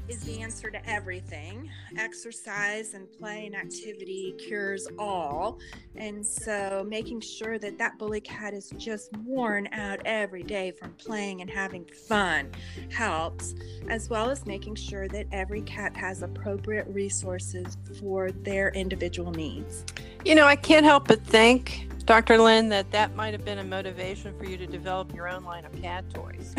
is 0.10 0.24
the 0.24 0.42
answer 0.42 0.72
to 0.72 0.90
everything. 0.90 1.70
Exercise 1.98 2.96
and 2.96 3.12
play 3.12 3.46
and 3.46 3.56
activity 3.56 4.34
cures 4.40 4.88
all. 4.98 5.60
And 5.96 6.26
so 6.26 6.84
making 6.88 7.22
sure 7.22 7.60
that 7.60 7.78
that 7.78 8.00
bully 8.00 8.22
cat 8.22 8.56
is 8.56 8.72
just 8.78 9.16
worn 9.18 9.70
out 9.72 10.00
every 10.06 10.42
day 10.42 10.72
from 10.72 10.94
playing 10.94 11.42
and 11.42 11.50
having 11.50 11.86
fun 11.86 12.50
helps, 12.90 13.54
as 13.88 14.10
well 14.10 14.32
as 14.32 14.46
making 14.48 14.76
sure 14.76 15.08
that 15.10 15.28
every 15.32 15.62
cat 15.62 15.96
has 15.96 16.24
appropriate 16.24 16.88
resources 16.88 17.78
for 18.00 18.32
their 18.32 18.70
individual 18.70 19.32
needs. 19.32 19.86
You 20.26 20.36
know, 20.36 20.46
I 20.46 20.56
can't 20.56 20.86
help 20.86 21.08
but 21.08 21.24
think 21.24 21.90
Dr. 22.10 22.40
Lynn, 22.40 22.70
that 22.70 22.90
that 22.90 23.16
might 23.16 23.34
have 23.34 23.46
been 23.46 23.60
a 23.60 23.64
motivation 23.64 24.36
for 24.36 24.44
you 24.44 24.58
to 24.58 24.66
develop 24.66 25.14
your 25.14 25.30
own 25.30 25.44
line 25.44 25.64
of 25.64 25.80
cat 25.80 26.04
toys. 26.12 26.56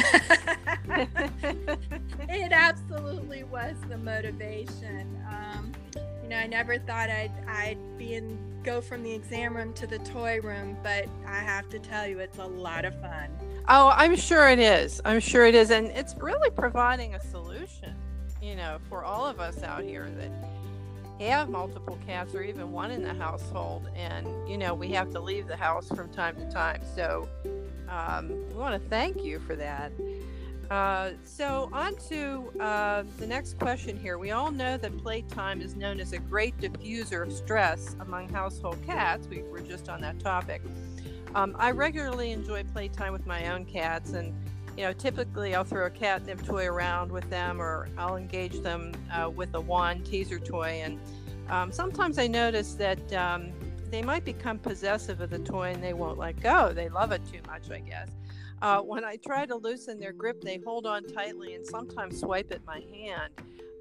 it 2.29 2.53
absolutely 2.53 3.43
was 3.43 3.75
the 3.89 3.99
motivation. 3.99 5.21
Um, 5.29 5.73
you 6.23 6.29
know, 6.29 6.37
I 6.37 6.47
never 6.47 6.79
thought 6.79 7.11
I'd 7.11 7.33
I'd 7.49 7.99
be 7.99 8.15
in 8.15 8.39
go 8.63 8.81
from 8.81 9.03
the 9.03 9.13
exam 9.13 9.57
room 9.57 9.73
to 9.75 9.89
the 9.89 9.99
toy 9.99 10.41
room, 10.41 10.77
but 10.85 11.09
I 11.27 11.41
have 11.41 11.69
to 11.71 11.81
tell 11.81 12.07
you, 12.07 12.21
it's 12.21 12.39
a 12.39 12.47
lot 12.47 12.85
of 12.85 12.95
fun. 13.01 13.29
Oh, 13.69 13.89
I'm 13.89 14.15
sure 14.15 14.49
it 14.49 14.61
is. 14.61 15.01
I'm 15.05 15.19
sure 15.19 15.47
it 15.47 15.57
is, 15.57 15.73
and 15.73 15.89
it's 15.89 16.15
really 16.17 16.51
providing 16.51 17.17
a 17.17 17.21
solution, 17.21 17.97
you 18.41 18.55
know, 18.55 18.79
for 18.89 19.05
all 19.05 19.27
of 19.27 19.41
us 19.41 19.65
out 19.65 19.83
here 19.83 20.09
that 20.17 20.31
have 21.27 21.49
multiple 21.49 21.99
cats 22.07 22.35
or 22.35 22.43
even 22.43 22.73
one 22.73 22.91
in 22.91 23.03
the 23.03 23.15
household 23.15 23.89
and 23.95 24.27
you 24.49 24.57
know 24.57 24.75
we 24.75 24.89
have 24.89 25.11
to 25.11 25.21
leave 25.21 25.47
the 25.47 25.57
house 25.57 25.89
from 25.89 26.09
time 26.11 26.37
to 26.37 26.51
time. 26.51 26.81
So 26.95 27.29
um, 27.89 28.29
we 28.49 28.55
want 28.55 28.81
to 28.81 28.89
thank 28.89 29.23
you 29.23 29.39
for 29.41 29.57
that. 29.57 29.93
Uh, 30.71 31.11
so 31.25 31.69
on 31.73 31.97
to 31.97 32.53
uh, 32.61 33.03
the 33.19 33.27
next 33.27 33.59
question 33.59 33.99
here. 33.99 34.19
We 34.19 34.31
all 34.31 34.53
know 34.53 34.77
that 34.77 34.97
playtime 34.99 35.61
is 35.61 35.75
known 35.75 35.99
as 35.99 36.13
a 36.13 36.19
great 36.19 36.57
diffuser 36.59 37.25
of 37.25 37.33
stress 37.33 37.97
among 37.99 38.29
household 38.29 38.79
cats. 38.87 39.27
We 39.27 39.43
were 39.43 39.61
just 39.61 39.89
on 39.89 40.01
that 40.03 40.21
topic. 40.21 40.63
Um, 41.35 41.57
i 41.59 41.71
regularly 41.71 42.33
enjoy 42.33 42.65
playtime 42.65 43.13
with 43.13 43.27
my 43.27 43.53
own 43.53 43.65
cats 43.65 44.13
and 44.13 44.33
you 44.81 44.87
know, 44.87 44.95
typically 44.95 45.55
I'll 45.55 45.63
throw 45.63 45.85
a 45.85 45.91
catnip 45.91 46.43
toy 46.43 46.65
around 46.65 47.13
with 47.13 47.29
them 47.29 47.61
or 47.61 47.91
I'll 47.99 48.17
engage 48.17 48.61
them 48.61 48.93
uh, 49.13 49.29
with 49.29 49.55
a 49.55 49.61
wand 49.61 50.07
teaser 50.07 50.39
toy. 50.39 50.81
And 50.83 50.99
um, 51.51 51.71
sometimes 51.71 52.19
I 52.19 52.27
notice 52.27 52.77
that 52.77 53.13
um, 53.13 53.53
they 53.91 54.01
might 54.01 54.25
become 54.25 54.59
possessive 54.59 55.21
of 55.21 55.29
the 55.29 55.39
toy 55.39 55.73
and 55.73 55.85
they 55.85 55.93
won't 55.93 56.17
let 56.17 56.41
go. 56.41 56.73
They 56.73 56.89
love 56.89 57.13
it 57.13 57.21
too 57.31 57.41
much, 57.47 57.71
I 57.71 57.81
guess. 57.81 58.09
Uh, 58.63 58.81
when 58.81 59.05
I 59.05 59.17
try 59.17 59.45
to 59.45 59.55
loosen 59.55 60.01
their 60.01 60.15
grip, 60.15 60.41
they 60.41 60.63
hold 60.65 60.87
on 60.87 61.05
tightly 61.05 61.57
and 61.57 61.67
sometimes 61.67 62.19
swipe 62.19 62.51
at 62.51 62.65
my 62.65 62.83
hand. 62.91 63.35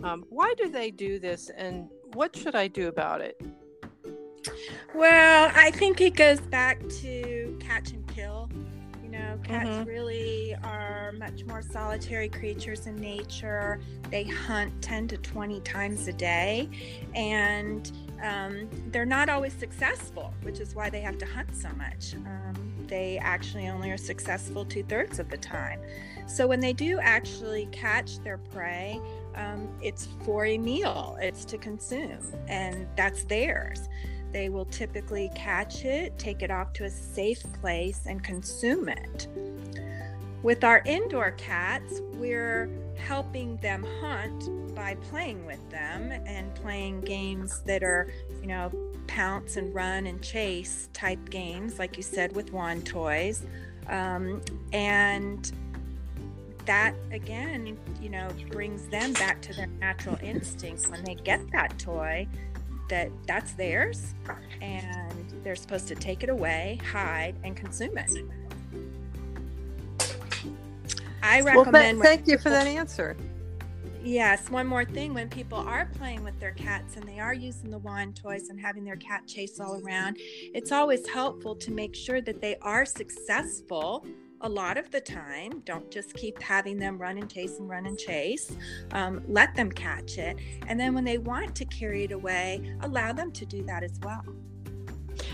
Um, 0.03 0.25
why 0.27 0.53
do 0.57 0.69
they 0.69 0.91
do 0.91 1.17
this 1.17 1.49
and 1.55 1.87
what 2.11 2.35
should 2.35 2.55
I 2.55 2.67
do 2.67 2.89
about 2.89 3.21
it? 3.21 3.41
Well, 4.93 5.49
I 5.55 5.71
think 5.71 6.01
it 6.01 6.15
goes 6.15 6.41
back 6.41 6.81
to 6.89 7.57
catch 7.61 7.91
and 7.91 8.05
cats 9.43 9.69
mm-hmm. 9.69 9.89
really 9.89 10.55
are 10.63 11.13
much 11.17 11.45
more 11.45 11.61
solitary 11.61 12.29
creatures 12.29 12.87
in 12.87 12.95
nature. 12.95 13.79
They 14.09 14.23
hunt 14.23 14.81
10 14.81 15.07
to 15.09 15.17
20 15.17 15.59
times 15.61 16.07
a 16.07 16.13
day, 16.13 16.69
and 17.15 17.91
um, 18.21 18.69
they're 18.87 19.05
not 19.05 19.29
always 19.29 19.53
successful, 19.53 20.33
which 20.43 20.59
is 20.59 20.75
why 20.75 20.89
they 20.89 21.01
have 21.01 21.17
to 21.19 21.25
hunt 21.25 21.55
so 21.55 21.69
much. 21.77 22.15
Um, 22.15 22.75
they 22.87 23.17
actually 23.19 23.67
only 23.69 23.91
are 23.91 23.97
successful 23.97 24.65
two 24.65 24.83
thirds 24.83 25.19
of 25.19 25.29
the 25.29 25.37
time. 25.37 25.79
So 26.27 26.45
when 26.45 26.59
they 26.59 26.73
do 26.73 26.99
actually 26.99 27.67
catch 27.71 28.19
their 28.19 28.37
prey, 28.37 28.99
um, 29.35 29.67
it's 29.81 30.07
for 30.25 30.45
a 30.45 30.57
meal, 30.57 31.17
it's 31.21 31.45
to 31.45 31.57
consume, 31.57 32.19
and 32.47 32.87
that's 32.95 33.23
theirs. 33.23 33.89
They 34.31 34.49
will 34.49 34.65
typically 34.65 35.31
catch 35.35 35.85
it, 35.85 36.17
take 36.19 36.41
it 36.41 36.51
off 36.51 36.73
to 36.73 36.85
a 36.85 36.89
safe 36.89 37.43
place, 37.61 38.01
and 38.05 38.23
consume 38.23 38.89
it. 38.89 39.27
With 40.43 40.63
our 40.63 40.81
indoor 40.85 41.31
cats, 41.31 42.01
we're 42.13 42.69
helping 42.97 43.57
them 43.57 43.85
hunt 44.01 44.75
by 44.75 44.95
playing 45.09 45.45
with 45.45 45.69
them 45.69 46.11
and 46.11 46.53
playing 46.55 47.01
games 47.01 47.61
that 47.65 47.83
are, 47.83 48.11
you 48.41 48.47
know, 48.47 48.71
pounce 49.07 49.57
and 49.57 49.73
run 49.73 50.05
and 50.07 50.21
chase 50.21 50.89
type 50.93 51.29
games, 51.29 51.79
like 51.79 51.97
you 51.97 52.03
said, 52.03 52.33
with 52.35 52.53
wand 52.53 52.85
toys. 52.85 53.43
Um, 53.87 54.41
and 54.71 55.51
that 56.65 56.93
again, 57.11 57.77
you 57.99 58.09
know, 58.09 58.29
brings 58.51 58.87
them 58.89 59.11
back 59.13 59.41
to 59.41 59.53
their 59.53 59.67
natural 59.67 60.17
instincts 60.21 60.87
when 60.87 61.03
they 61.03 61.15
get 61.15 61.41
that 61.51 61.77
toy 61.79 62.27
that 62.89 63.09
that's 63.25 63.53
theirs 63.53 64.13
and 64.61 65.13
they're 65.43 65.55
supposed 65.55 65.87
to 65.87 65.95
take 65.95 66.23
it 66.23 66.29
away, 66.29 66.79
hide, 66.91 67.35
and 67.43 67.55
consume 67.55 67.97
it. 67.97 68.11
I 71.23 71.41
recommend. 71.41 71.99
Well, 71.99 72.07
thank 72.07 72.27
you 72.27 72.37
for 72.37 72.49
that 72.49 72.67
answer. 72.67 73.15
Yes, 74.01 74.49
one 74.49 74.65
more 74.65 74.85
thing 74.85 75.13
when 75.13 75.29
people 75.29 75.57
are 75.57 75.89
playing 75.97 76.23
with 76.23 76.39
their 76.39 76.53
cats 76.53 76.95
and 76.95 77.05
they 77.05 77.19
are 77.19 77.33
using 77.33 77.69
the 77.69 77.79
wand 77.79 78.15
toys 78.15 78.47
and 78.49 78.59
having 78.59 78.85
their 78.85 78.95
cat 78.95 79.27
chase 79.27 79.59
all 79.59 79.81
around, 79.83 80.15
it's 80.19 80.71
always 80.71 81.07
helpful 81.09 81.53
to 81.57 81.71
make 81.71 81.93
sure 81.95 82.21
that 82.21 82.39
they 82.39 82.55
are 82.61 82.85
successful 82.85 84.05
a 84.41 84.49
lot 84.49 84.77
of 84.77 84.89
the 84.91 85.01
time. 85.01 85.61
Don't 85.65 85.89
just 85.91 86.13
keep 86.13 86.41
having 86.41 86.77
them 86.77 86.97
run 86.97 87.17
and 87.17 87.29
chase 87.29 87.59
and 87.59 87.69
run 87.69 87.85
and 87.85 87.97
chase. 87.97 88.51
Um, 88.91 89.23
let 89.27 89.55
them 89.55 89.71
catch 89.71 90.17
it. 90.17 90.37
And 90.67 90.79
then 90.79 90.93
when 90.93 91.03
they 91.03 91.17
want 91.17 91.55
to 91.55 91.65
carry 91.65 92.03
it 92.05 92.11
away, 92.11 92.75
allow 92.81 93.13
them 93.13 93.31
to 93.31 93.45
do 93.45 93.63
that 93.63 93.83
as 93.83 93.99
well. 94.03 94.23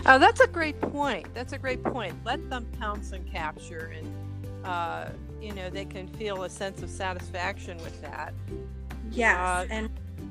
Oh, 0.06 0.18
that's 0.18 0.40
a 0.40 0.46
great 0.46 0.80
point. 0.80 1.32
That's 1.34 1.52
a 1.52 1.58
great 1.58 1.82
point. 1.82 2.14
Let 2.24 2.50
them 2.50 2.66
pounce 2.78 3.12
and 3.12 3.30
capture 3.30 3.92
and 3.96 4.12
uh, 4.66 5.10
you 5.40 5.52
know 5.52 5.70
they 5.70 5.84
can 5.84 6.08
feel 6.08 6.42
a 6.42 6.50
sense 6.50 6.82
of 6.82 6.90
satisfaction 6.90 7.76
with 7.78 8.00
that 8.02 8.34
yes 9.10 9.36
uh, 9.36 9.66
and 9.70 9.88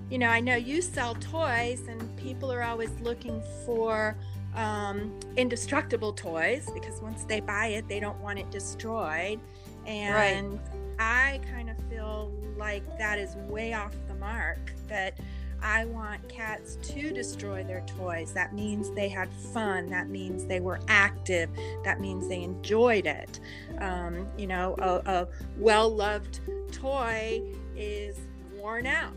you 0.10 0.18
know 0.18 0.28
i 0.28 0.40
know 0.40 0.56
you 0.56 0.82
sell 0.82 1.16
toys 1.16 1.88
and 1.88 2.18
people 2.18 2.52
are 2.52 2.64
always 2.64 2.90
looking 3.02 3.42
for 3.66 4.18
um, 4.56 5.20
indestructible 5.38 6.14
toys 6.14 6.70
because 6.74 7.02
once 7.02 7.24
they 7.26 7.40
buy 7.40 7.68
it 7.68 7.88
they 7.88 8.00
don't 8.00 8.20
want 8.20 8.40
it 8.40 8.50
destroyed 8.52 9.40
and 9.86 10.54
right. 10.54 10.60
i 11.00 11.40
kind 11.52 11.70
of 11.70 11.78
feel 11.90 12.32
like 12.58 12.84
that 12.98 13.20
is 13.20 13.36
way 13.36 13.74
off 13.74 13.94
the 14.08 14.16
mark 14.16 14.74
that 14.88 15.20
I 15.62 15.86
want 15.86 16.28
cats 16.30 16.78
to 16.84 17.12
destroy 17.12 17.64
their 17.64 17.82
toys. 17.88 18.32
That 18.34 18.54
means 18.54 18.92
they 18.92 19.10
had 19.10 19.34
fun. 19.34 19.90
That 19.90 20.10
means 20.10 20.46
they 20.46 20.60
were 20.60 20.80
active. 20.88 21.50
That 21.84 22.00
means 22.00 22.28
they 22.28 22.44
enjoyed 22.44 23.08
it. 23.08 23.40
Um, 23.80 24.28
you 24.38 24.46
know, 24.46 24.76
a, 24.78 25.12
a 25.12 25.28
well 25.58 25.90
loved 25.90 26.42
toy 26.72 27.42
is 27.76 28.20
worn 28.56 28.86
out. 28.86 29.14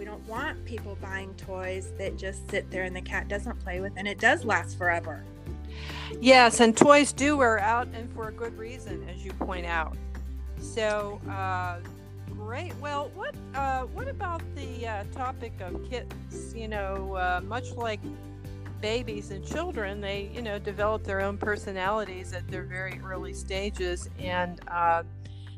We 0.00 0.06
don't 0.06 0.26
want 0.26 0.64
people 0.64 0.96
buying 1.02 1.34
toys 1.34 1.92
that 1.98 2.16
just 2.16 2.50
sit 2.50 2.70
there 2.70 2.84
and 2.84 2.96
the 2.96 3.02
cat 3.02 3.28
doesn't 3.28 3.60
play 3.60 3.80
with, 3.80 3.92
and 3.98 4.08
it 4.08 4.18
does 4.18 4.46
last 4.46 4.78
forever. 4.78 5.22
Yes, 6.18 6.60
and 6.60 6.74
toys 6.74 7.12
do 7.12 7.36
wear 7.36 7.58
out, 7.58 7.86
and 7.92 8.10
for 8.14 8.28
a 8.28 8.32
good 8.32 8.56
reason, 8.56 9.06
as 9.10 9.22
you 9.22 9.30
point 9.34 9.66
out. 9.66 9.98
So, 10.58 11.20
uh, 11.28 11.80
Great. 12.34 12.74
Well, 12.80 13.10
what 13.14 13.34
uh, 13.54 13.82
what 13.82 14.08
about 14.08 14.40
the 14.56 14.88
uh, 14.88 15.04
topic 15.12 15.52
of 15.60 15.88
kittens? 15.90 16.54
You 16.54 16.68
know, 16.68 17.14
uh, 17.14 17.42
much 17.44 17.72
like 17.72 18.00
babies 18.80 19.30
and 19.30 19.46
children, 19.46 20.00
they 20.00 20.30
you 20.34 20.40
know 20.40 20.58
develop 20.58 21.04
their 21.04 21.20
own 21.20 21.36
personalities 21.36 22.32
at 22.32 22.48
their 22.48 22.64
very 22.64 22.98
early 23.04 23.34
stages, 23.34 24.08
and 24.18 24.62
uh, 24.68 25.02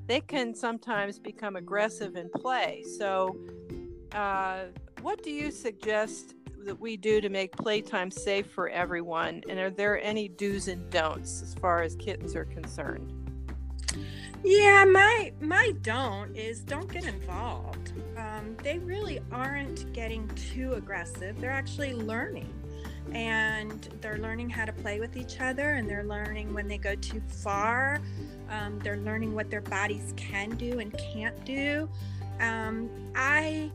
they 0.09 0.21
can 0.21 0.55
sometimes 0.55 1.21
become 1.21 1.55
aggressive 1.55 2.17
in 2.17 2.29
play. 2.29 2.83
So, 2.99 3.37
uh, 4.15 4.65
what 5.01 5.23
do 5.23 5.31
you 5.31 5.51
suggest 5.51 6.35
that 6.65 6.79
we 6.79 6.97
do 6.97 7.21
to 7.21 7.29
make 7.29 7.57
playtime 7.57 8.11
safe 8.11 8.47
for 8.47 8.69
everyone? 8.69 9.43
And 9.49 9.59
are 9.59 9.71
there 9.71 10.03
any 10.03 10.29
do's 10.29 10.69
and 10.69 10.89
don'ts 10.91 11.43
as 11.43 11.55
far 11.55 11.83
as 11.83 11.97
kittens 11.97 12.37
are 12.37 12.45
concerned? 12.45 13.13
Yeah, 14.45 14.85
my 14.85 15.33
my 15.41 15.73
don't 15.83 16.35
is 16.37 16.61
don't 16.61 16.93
get 16.93 17.05
involved. 17.05 17.93
Um, 18.17 18.57
they 18.63 18.79
really 18.79 19.21
aren't 19.31 19.93
getting 19.93 20.29
too 20.31 20.73
aggressive. 20.75 21.41
They're 21.41 21.51
actually 21.51 21.95
learning, 21.95 22.53
and 23.13 23.89
they're 24.01 24.19
learning 24.19 24.51
how 24.51 24.65
to 24.65 24.73
play 24.73 24.99
with 24.99 25.17
each 25.17 25.41
other, 25.41 25.75
and 25.75 25.89
they're 25.89 26.05
learning 26.05 26.53
when 26.55 26.67
they 26.67 26.79
go 26.79 26.97
too 26.97 27.23
far. 27.29 28.01
Um, 28.51 28.81
they're 28.81 28.97
learning 28.97 29.33
what 29.33 29.49
their 29.49 29.61
bodies 29.61 30.13
can 30.17 30.51
do 30.51 30.81
and 30.81 30.93
can't 30.99 31.45
do. 31.45 31.89
Um, 32.41 32.91
I 33.15 33.71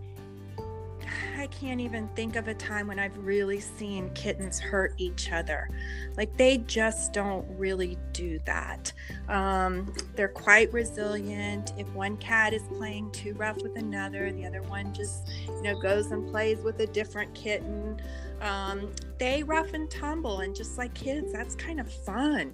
I 1.38 1.48
can't 1.48 1.80
even 1.80 2.08
think 2.10 2.36
of 2.36 2.48
a 2.48 2.54
time 2.54 2.88
when 2.88 3.00
I've 3.00 3.17
really 3.17 3.60
seen 3.60 4.10
kittens 4.12 4.60
hurt 4.60 4.93
each 4.98 5.32
other. 5.32 5.70
Like 6.15 6.36
they 6.38 6.60
just 6.60 7.13
don't 7.13 7.46
really 7.58 7.98
do 8.13 8.39
that. 8.46 8.91
Um, 9.30 9.93
they're 10.15 10.28
quite 10.28 10.72
resilient. 10.74 11.74
If 11.78 11.88
one 11.93 12.17
cat 12.17 12.54
is 12.54 12.63
playing 12.78 13.12
too 13.12 13.34
rough 13.34 13.58
with 13.62 13.78
another, 13.78 14.32
the 14.32 14.46
other 14.46 14.62
one 14.63 14.93
just, 14.93 15.30
you 15.48 15.62
know, 15.62 15.80
goes 15.80 16.12
and 16.12 16.28
plays 16.30 16.60
with 16.60 16.80
a 16.80 16.88
different 16.88 17.34
kitten. 17.34 18.02
Um, 18.41 18.91
they 19.17 19.43
rough 19.43 19.74
and 19.74 19.89
tumble, 19.89 20.39
and 20.39 20.56
just 20.56 20.78
like 20.78 20.93
kids, 20.93 21.32
that's 21.32 21.56
kind 21.56 21.80
of 21.80 21.91
fun. 21.91 22.54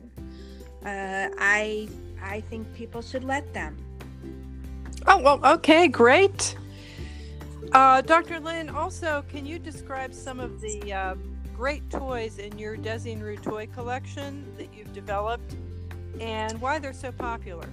Uh, 0.86 1.30
I 1.40 1.88
I 2.22 2.42
think 2.42 2.74
people 2.74 3.02
should 3.02 3.24
let 3.24 3.54
them. 3.54 3.78
Oh 5.08 5.18
well, 5.18 5.40
okay, 5.56 5.88
great. 5.88 6.56
Uh, 7.74 8.02
Dr. 8.02 8.40
Lynn, 8.40 8.70
also, 8.70 9.24
can 9.30 9.48
you 9.48 9.58
describe 9.58 10.14
some 10.14 10.40
of 10.40 10.62
the 10.62 10.94
uh, 10.94 11.16
great 11.56 11.90
toys 11.90 12.38
in 12.38 12.60
your 12.60 12.78
Dezi 12.78 13.14
and 13.14 13.24
Roo 13.24 13.36
toy 13.36 13.66
collection 13.66 14.46
that 14.58 14.72
you've 14.72 14.94
developed 14.94 15.56
and 16.20 16.62
why 16.62 16.78
they're 16.78 16.94
so 16.94 17.12
popular? 17.12 17.68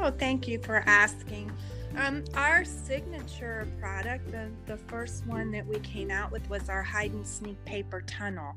Oh, 0.00 0.10
thank 0.10 0.48
you 0.48 0.58
for 0.58 0.82
asking. 0.86 1.52
Um, 1.96 2.24
our 2.34 2.64
signature 2.64 3.68
product, 3.78 4.32
the, 4.32 4.50
the 4.66 4.76
first 4.76 5.26
one 5.26 5.52
that 5.52 5.64
we 5.64 5.78
came 5.80 6.10
out 6.10 6.32
with, 6.32 6.48
was 6.50 6.68
our 6.68 6.82
hide 6.82 7.12
and 7.12 7.24
sneak 7.24 7.62
paper 7.64 8.00
tunnel. 8.02 8.56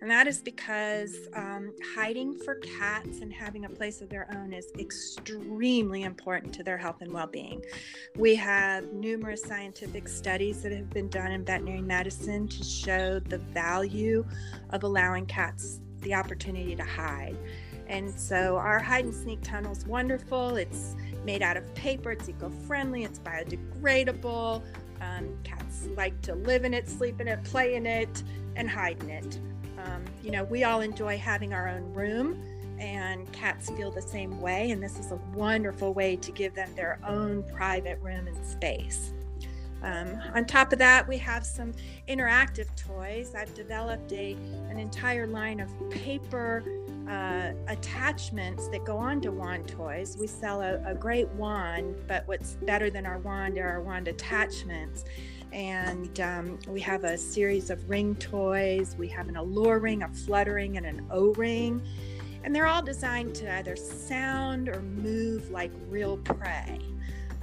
And 0.00 0.10
that 0.10 0.26
is 0.26 0.40
because 0.40 1.28
um, 1.34 1.72
hiding 1.94 2.38
for 2.38 2.54
cats 2.56 3.20
and 3.20 3.30
having 3.30 3.66
a 3.66 3.68
place 3.68 4.00
of 4.00 4.08
their 4.08 4.26
own 4.34 4.54
is 4.54 4.72
extremely 4.78 6.04
important 6.04 6.54
to 6.54 6.62
their 6.62 6.78
health 6.78 7.02
and 7.02 7.12
well 7.12 7.26
being. 7.26 7.62
We 8.16 8.34
have 8.36 8.90
numerous 8.92 9.42
scientific 9.42 10.08
studies 10.08 10.62
that 10.62 10.72
have 10.72 10.88
been 10.88 11.08
done 11.08 11.32
in 11.32 11.44
veterinary 11.44 11.82
medicine 11.82 12.48
to 12.48 12.64
show 12.64 13.20
the 13.20 13.38
value 13.38 14.24
of 14.70 14.82
allowing 14.82 15.26
cats 15.26 15.80
the 16.00 16.14
opportunity 16.14 16.74
to 16.74 16.84
hide. 16.84 17.36
And 17.88 18.18
so 18.18 18.56
our 18.56 18.78
hide 18.78 19.04
and 19.04 19.14
sneak 19.14 19.42
tunnel 19.42 19.72
is 19.72 19.86
wonderful. 19.86 20.56
It's 20.56 20.94
made 21.28 21.42
out 21.42 21.58
of 21.58 21.74
paper, 21.74 22.12
it's 22.12 22.26
eco 22.26 22.48
friendly, 22.66 23.04
it's 23.04 23.18
biodegradable. 23.18 24.62
Um, 25.02 25.38
cats 25.44 25.86
like 25.94 26.18
to 26.22 26.34
live 26.34 26.64
in 26.64 26.72
it, 26.72 26.88
sleep 26.88 27.20
in 27.20 27.28
it, 27.28 27.44
play 27.44 27.74
in 27.74 27.84
it, 27.84 28.22
and 28.56 28.68
hide 28.68 28.98
in 29.02 29.10
it. 29.10 29.38
Um, 29.76 30.02
you 30.22 30.30
know, 30.30 30.44
we 30.44 30.64
all 30.64 30.80
enjoy 30.80 31.18
having 31.18 31.52
our 31.52 31.68
own 31.68 31.92
room, 31.92 32.42
and 32.78 33.30
cats 33.30 33.68
feel 33.68 33.90
the 33.90 34.00
same 34.00 34.40
way. 34.40 34.70
And 34.70 34.82
this 34.82 34.98
is 34.98 35.12
a 35.12 35.20
wonderful 35.34 35.92
way 35.92 36.16
to 36.16 36.32
give 36.32 36.54
them 36.54 36.74
their 36.74 36.98
own 37.06 37.42
private 37.42 38.00
room 38.00 38.26
and 38.26 38.46
space. 38.46 39.12
Um, 39.82 40.20
on 40.34 40.44
top 40.44 40.72
of 40.72 40.78
that, 40.80 41.06
we 41.06 41.18
have 41.18 41.46
some 41.46 41.72
interactive 42.08 42.74
toys. 42.76 43.34
I've 43.36 43.54
developed 43.54 44.12
a 44.12 44.32
an 44.68 44.78
entire 44.78 45.26
line 45.26 45.60
of 45.60 45.70
paper 45.90 46.64
uh, 47.08 47.52
attachments 47.68 48.68
that 48.68 48.84
go 48.84 48.98
on 48.98 49.20
to 49.22 49.30
wand 49.32 49.68
toys. 49.68 50.16
We 50.18 50.26
sell 50.26 50.60
a, 50.60 50.82
a, 50.84 50.94
great 50.94 51.28
wand, 51.30 51.96
but 52.06 52.26
what's 52.28 52.54
better 52.56 52.90
than 52.90 53.06
our 53.06 53.18
wand 53.18 53.56
are 53.56 53.68
our 53.68 53.80
wand 53.80 54.08
attachments. 54.08 55.04
And 55.52 56.20
um, 56.20 56.58
we 56.68 56.80
have 56.82 57.04
a 57.04 57.16
series 57.16 57.70
of 57.70 57.88
ring 57.88 58.14
toys. 58.16 58.94
We 58.98 59.08
have 59.08 59.28
an 59.28 59.36
allure 59.36 59.78
ring, 59.78 60.02
a 60.02 60.08
fluttering, 60.08 60.76
and 60.76 60.84
an 60.84 61.06
O 61.10 61.32
ring. 61.32 61.80
And 62.44 62.54
they're 62.54 62.66
all 62.66 62.82
designed 62.82 63.34
to 63.36 63.52
either 63.54 63.74
sound 63.74 64.68
or 64.68 64.82
move 64.82 65.50
like 65.50 65.72
real 65.88 66.18
prey. 66.18 66.78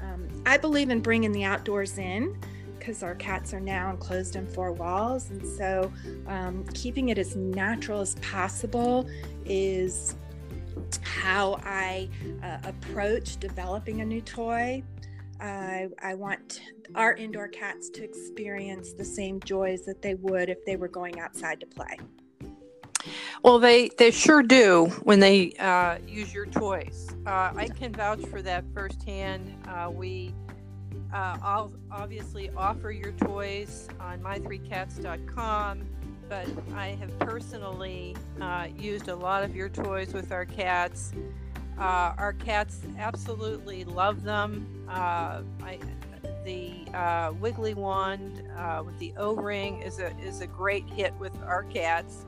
Um, 0.05 0.27
I 0.45 0.57
believe 0.57 0.89
in 0.89 1.01
bringing 1.01 1.31
the 1.31 1.43
outdoors 1.43 1.97
in 1.97 2.37
because 2.77 3.01
our 3.01 3.15
cats 3.15 3.53
are 3.53 3.59
now 3.59 3.89
enclosed 3.89 4.35
in 4.35 4.45
four 4.45 4.71
walls. 4.71 5.31
And 5.31 5.45
so 5.57 5.91
um, 6.27 6.63
keeping 6.73 7.09
it 7.09 7.17
as 7.17 7.35
natural 7.35 7.99
as 7.99 8.15
possible 8.15 9.09
is 9.45 10.15
how 11.01 11.59
I 11.63 12.09
uh, 12.43 12.57
approach 12.63 13.37
developing 13.37 14.01
a 14.01 14.05
new 14.05 14.21
toy. 14.21 14.83
Uh, 15.41 15.87
I 16.01 16.13
want 16.13 16.61
our 16.93 17.13
indoor 17.13 17.47
cats 17.47 17.89
to 17.89 18.03
experience 18.03 18.93
the 18.93 19.03
same 19.03 19.39
joys 19.41 19.83
that 19.85 20.01
they 20.01 20.15
would 20.15 20.49
if 20.49 20.63
they 20.65 20.75
were 20.75 20.87
going 20.87 21.19
outside 21.19 21.59
to 21.61 21.65
play. 21.65 21.97
Well, 23.43 23.59
they 23.59 23.89
they 23.89 24.11
sure 24.11 24.43
do 24.43 24.87
when 25.03 25.19
they 25.19 25.53
uh, 25.53 25.97
use 26.07 26.33
your 26.33 26.45
toys. 26.45 27.09
Uh, 27.25 27.51
I 27.55 27.67
can 27.67 27.93
vouch 27.93 28.21
for 28.27 28.41
that 28.41 28.63
firsthand. 28.73 29.55
Uh, 29.67 29.89
we 29.91 30.33
uh, 31.13 31.67
obviously 31.91 32.49
offer 32.57 32.91
your 32.91 33.11
toys 33.13 33.87
on 33.99 34.19
my3cats.com, 34.19 35.81
but 36.27 36.47
I 36.75 36.89
have 36.99 37.17
personally 37.19 38.15
uh, 38.41 38.67
used 38.77 39.07
a 39.07 39.15
lot 39.15 39.43
of 39.43 39.55
your 39.55 39.69
toys 39.69 40.13
with 40.13 40.31
our 40.31 40.45
cats. 40.45 41.13
Uh, 41.77 42.13
our 42.17 42.33
cats 42.33 42.81
absolutely 42.97 43.83
love 43.85 44.23
them. 44.23 44.85
I, 44.87 45.79
the 46.45 46.85
uh, 46.93 47.33
Wiggly 47.41 47.73
Wand 47.73 48.43
uh, 48.55 48.83
with 48.85 48.97
the 48.99 49.13
O-ring 49.17 49.81
is 49.81 49.99
a 49.99 50.15
is 50.19 50.41
a 50.41 50.47
great 50.47 50.87
hit 50.87 51.13
with 51.19 51.35
our 51.43 51.63
cats. 51.63 52.25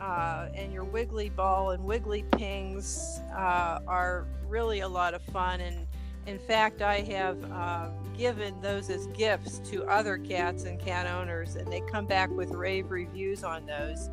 Uh, 0.00 0.48
and 0.54 0.72
your 0.72 0.84
Wiggly 0.84 1.28
Ball 1.28 1.70
and 1.70 1.84
Wiggly 1.84 2.24
Pings 2.32 3.20
uh, 3.34 3.80
are 3.86 4.26
really 4.48 4.80
a 4.80 4.88
lot 4.88 5.14
of 5.14 5.22
fun. 5.22 5.60
And 5.60 5.86
in 6.26 6.38
fact, 6.38 6.82
I 6.82 7.00
have 7.00 7.52
uh, 7.52 7.88
given 8.16 8.60
those 8.60 8.90
as 8.90 9.06
gifts 9.08 9.58
to 9.70 9.84
other 9.84 10.18
cats 10.18 10.64
and 10.64 10.78
cat 10.78 11.06
owners, 11.06 11.56
and 11.56 11.70
they 11.72 11.80
come 11.80 12.06
back 12.06 12.30
with 12.30 12.50
rave 12.50 12.90
reviews 12.90 13.42
on 13.42 13.66
those. 13.66 14.08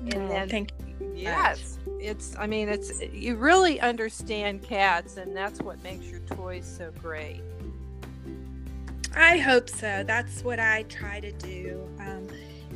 And 0.00 0.14
oh, 0.14 0.28
then, 0.28 0.48
thank 0.48 0.72
you. 0.86 1.12
Yes, 1.14 1.78
it's. 1.98 2.36
I 2.38 2.46
mean, 2.46 2.68
it's. 2.68 3.02
You 3.12 3.34
really 3.34 3.80
understand 3.80 4.62
cats, 4.62 5.16
and 5.16 5.36
that's 5.36 5.60
what 5.60 5.82
makes 5.82 6.06
your 6.06 6.20
toys 6.20 6.72
so 6.78 6.92
great. 7.00 7.42
I 9.16 9.38
hope 9.38 9.68
so. 9.68 10.04
That's 10.06 10.44
what 10.44 10.60
I 10.60 10.84
try 10.84 11.18
to 11.18 11.32
do. 11.32 11.88
Um, 11.98 12.28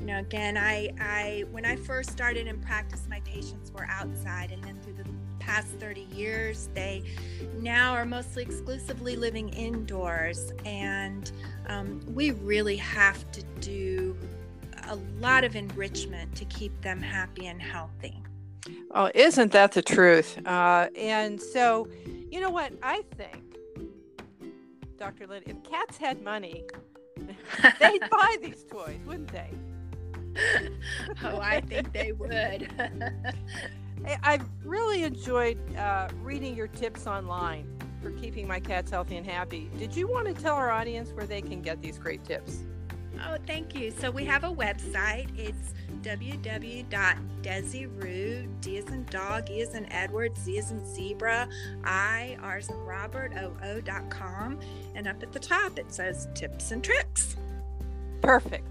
you 0.02 0.08
know, 0.08 0.18
again, 0.18 0.56
I, 0.56 0.92
I 1.00 1.44
when 1.52 1.64
I 1.64 1.76
first 1.76 2.10
started 2.10 2.48
in 2.48 2.58
practice, 2.58 3.06
my 3.08 3.20
patients 3.20 3.70
were 3.70 3.86
outside, 3.88 4.50
and 4.50 4.60
then 4.64 4.76
through 4.80 4.94
the 4.94 5.08
past 5.38 5.68
30 5.78 6.08
years, 6.12 6.68
they 6.74 7.04
now 7.60 7.92
are 7.92 8.04
mostly 8.04 8.42
exclusively 8.42 9.14
living 9.14 9.50
indoors, 9.50 10.52
and 10.64 11.30
um, 11.68 12.00
we 12.14 12.32
really 12.32 12.74
have 12.78 13.30
to 13.30 13.44
do 13.60 14.18
a 14.88 14.96
lot 15.20 15.44
of 15.44 15.54
enrichment 15.54 16.34
to 16.34 16.44
keep 16.46 16.78
them 16.80 17.00
happy 17.00 17.46
and 17.46 17.62
healthy. 17.62 18.20
Oh, 18.90 19.08
isn't 19.14 19.52
that 19.52 19.70
the 19.70 19.82
truth? 19.82 20.36
Uh, 20.44 20.88
and 20.96 21.40
so, 21.40 21.86
you 22.28 22.40
know 22.40 22.50
what 22.50 22.72
I 22.82 23.02
think 23.16 23.54
Dr. 24.98 25.28
Lynn, 25.28 25.44
if 25.46 25.62
cats 25.62 25.96
had 25.96 26.20
money, 26.22 26.64
they'd 27.78 28.10
buy 28.10 28.36
these 28.42 28.64
toys, 28.68 28.98
wouldn't 29.06 29.30
they? 29.30 29.50
oh, 31.24 31.38
I 31.40 31.60
think 31.60 31.92
they 31.92 32.12
would. 32.12 32.68
I've 34.22 34.48
really 34.64 35.04
enjoyed 35.04 35.58
uh, 35.76 36.08
reading 36.22 36.56
your 36.56 36.66
tips 36.68 37.06
online 37.06 37.66
for 38.02 38.10
keeping 38.12 38.48
my 38.48 38.58
cats 38.58 38.90
healthy 38.90 39.16
and 39.16 39.26
happy. 39.26 39.70
Did 39.78 39.94
you 39.94 40.08
want 40.08 40.26
to 40.26 40.34
tell 40.34 40.56
our 40.56 40.70
audience 40.70 41.12
where 41.12 41.26
they 41.26 41.40
can 41.40 41.62
get 41.62 41.80
these 41.80 41.98
great 41.98 42.24
tips? 42.24 42.64
Oh, 43.28 43.36
thank 43.46 43.74
you. 43.74 43.90
So 43.92 44.10
we 44.10 44.24
have 44.24 44.44
a 44.44 44.50
website. 44.50 45.28
It's 45.38 45.74
www.deziroo, 46.02 46.86
D 48.60 48.78
as 48.78 48.86
in 48.86 49.04
dog, 49.04 49.50
E 49.50 49.62
as 49.62 49.74
in 49.74 49.90
Edward, 49.92 50.36
Z 50.36 50.58
as 50.58 50.70
in 50.72 50.84
zebra, 50.94 51.48
I, 51.84 52.36
R 52.42 52.56
as 52.56 52.68
in 52.68 52.76
Robert, 52.78 53.32
O-O.com. 53.36 54.58
And 54.94 55.06
up 55.06 55.22
at 55.22 55.32
the 55.32 55.38
top 55.38 55.78
it 55.78 55.92
says 55.92 56.26
tips 56.34 56.72
and 56.72 56.82
tricks. 56.82 57.36
Perfect. 58.20 58.66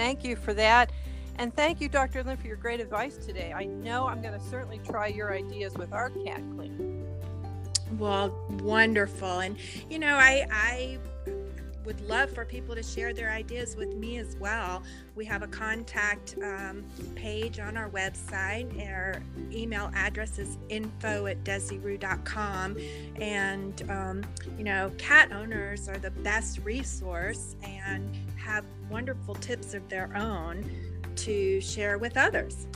Thank 0.00 0.24
you 0.24 0.34
for 0.34 0.54
that. 0.54 0.92
And 1.36 1.54
thank 1.54 1.78
you, 1.78 1.86
Dr. 1.90 2.24
Lynn, 2.24 2.38
for 2.38 2.46
your 2.46 2.56
great 2.56 2.80
advice 2.80 3.18
today. 3.18 3.52
I 3.54 3.64
know 3.66 4.06
I'm 4.06 4.22
going 4.22 4.32
to 4.32 4.40
certainly 4.40 4.78
try 4.78 5.08
your 5.08 5.30
ideas 5.30 5.74
with 5.74 5.92
our 5.92 6.08
cat 6.08 6.40
clean. 6.56 7.06
Well, 7.98 8.34
wonderful. 8.62 9.40
And, 9.40 9.58
you 9.90 9.98
know, 9.98 10.14
I, 10.14 10.46
I 10.50 10.98
would 11.90 12.08
love 12.08 12.30
for 12.30 12.44
people 12.44 12.72
to 12.76 12.84
share 12.84 13.12
their 13.12 13.32
ideas 13.32 13.74
with 13.74 13.96
me 13.96 14.18
as 14.18 14.36
well. 14.36 14.80
We 15.16 15.24
have 15.24 15.42
a 15.42 15.48
contact 15.48 16.36
um, 16.40 16.84
page 17.16 17.58
on 17.58 17.76
our 17.76 17.90
website. 17.90 18.88
Our 18.88 19.20
email 19.50 19.90
address 19.92 20.38
is 20.38 20.56
info 20.68 21.26
at 21.26 21.42
deziroo.com. 21.42 22.76
And, 23.16 23.90
um, 23.90 24.22
you 24.56 24.62
know, 24.62 24.92
cat 24.98 25.32
owners 25.32 25.88
are 25.88 25.98
the 25.98 26.12
best 26.12 26.60
resource 26.60 27.56
and 27.64 28.16
have 28.36 28.64
wonderful 28.88 29.34
tips 29.34 29.74
of 29.74 29.88
their 29.88 30.16
own 30.16 30.70
to 31.16 31.60
share 31.60 31.98
with 31.98 32.16
others. 32.16 32.68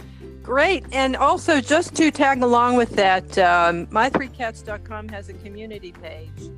Great. 0.42 0.84
And 0.90 1.14
also, 1.14 1.60
just 1.60 1.94
to 1.94 2.10
tag 2.10 2.42
along 2.42 2.74
with 2.76 2.90
that, 2.96 3.38
um, 3.38 3.86
my3cats.com 3.86 5.06
has 5.10 5.28
a 5.28 5.34
community 5.34 5.92
page 5.92 6.50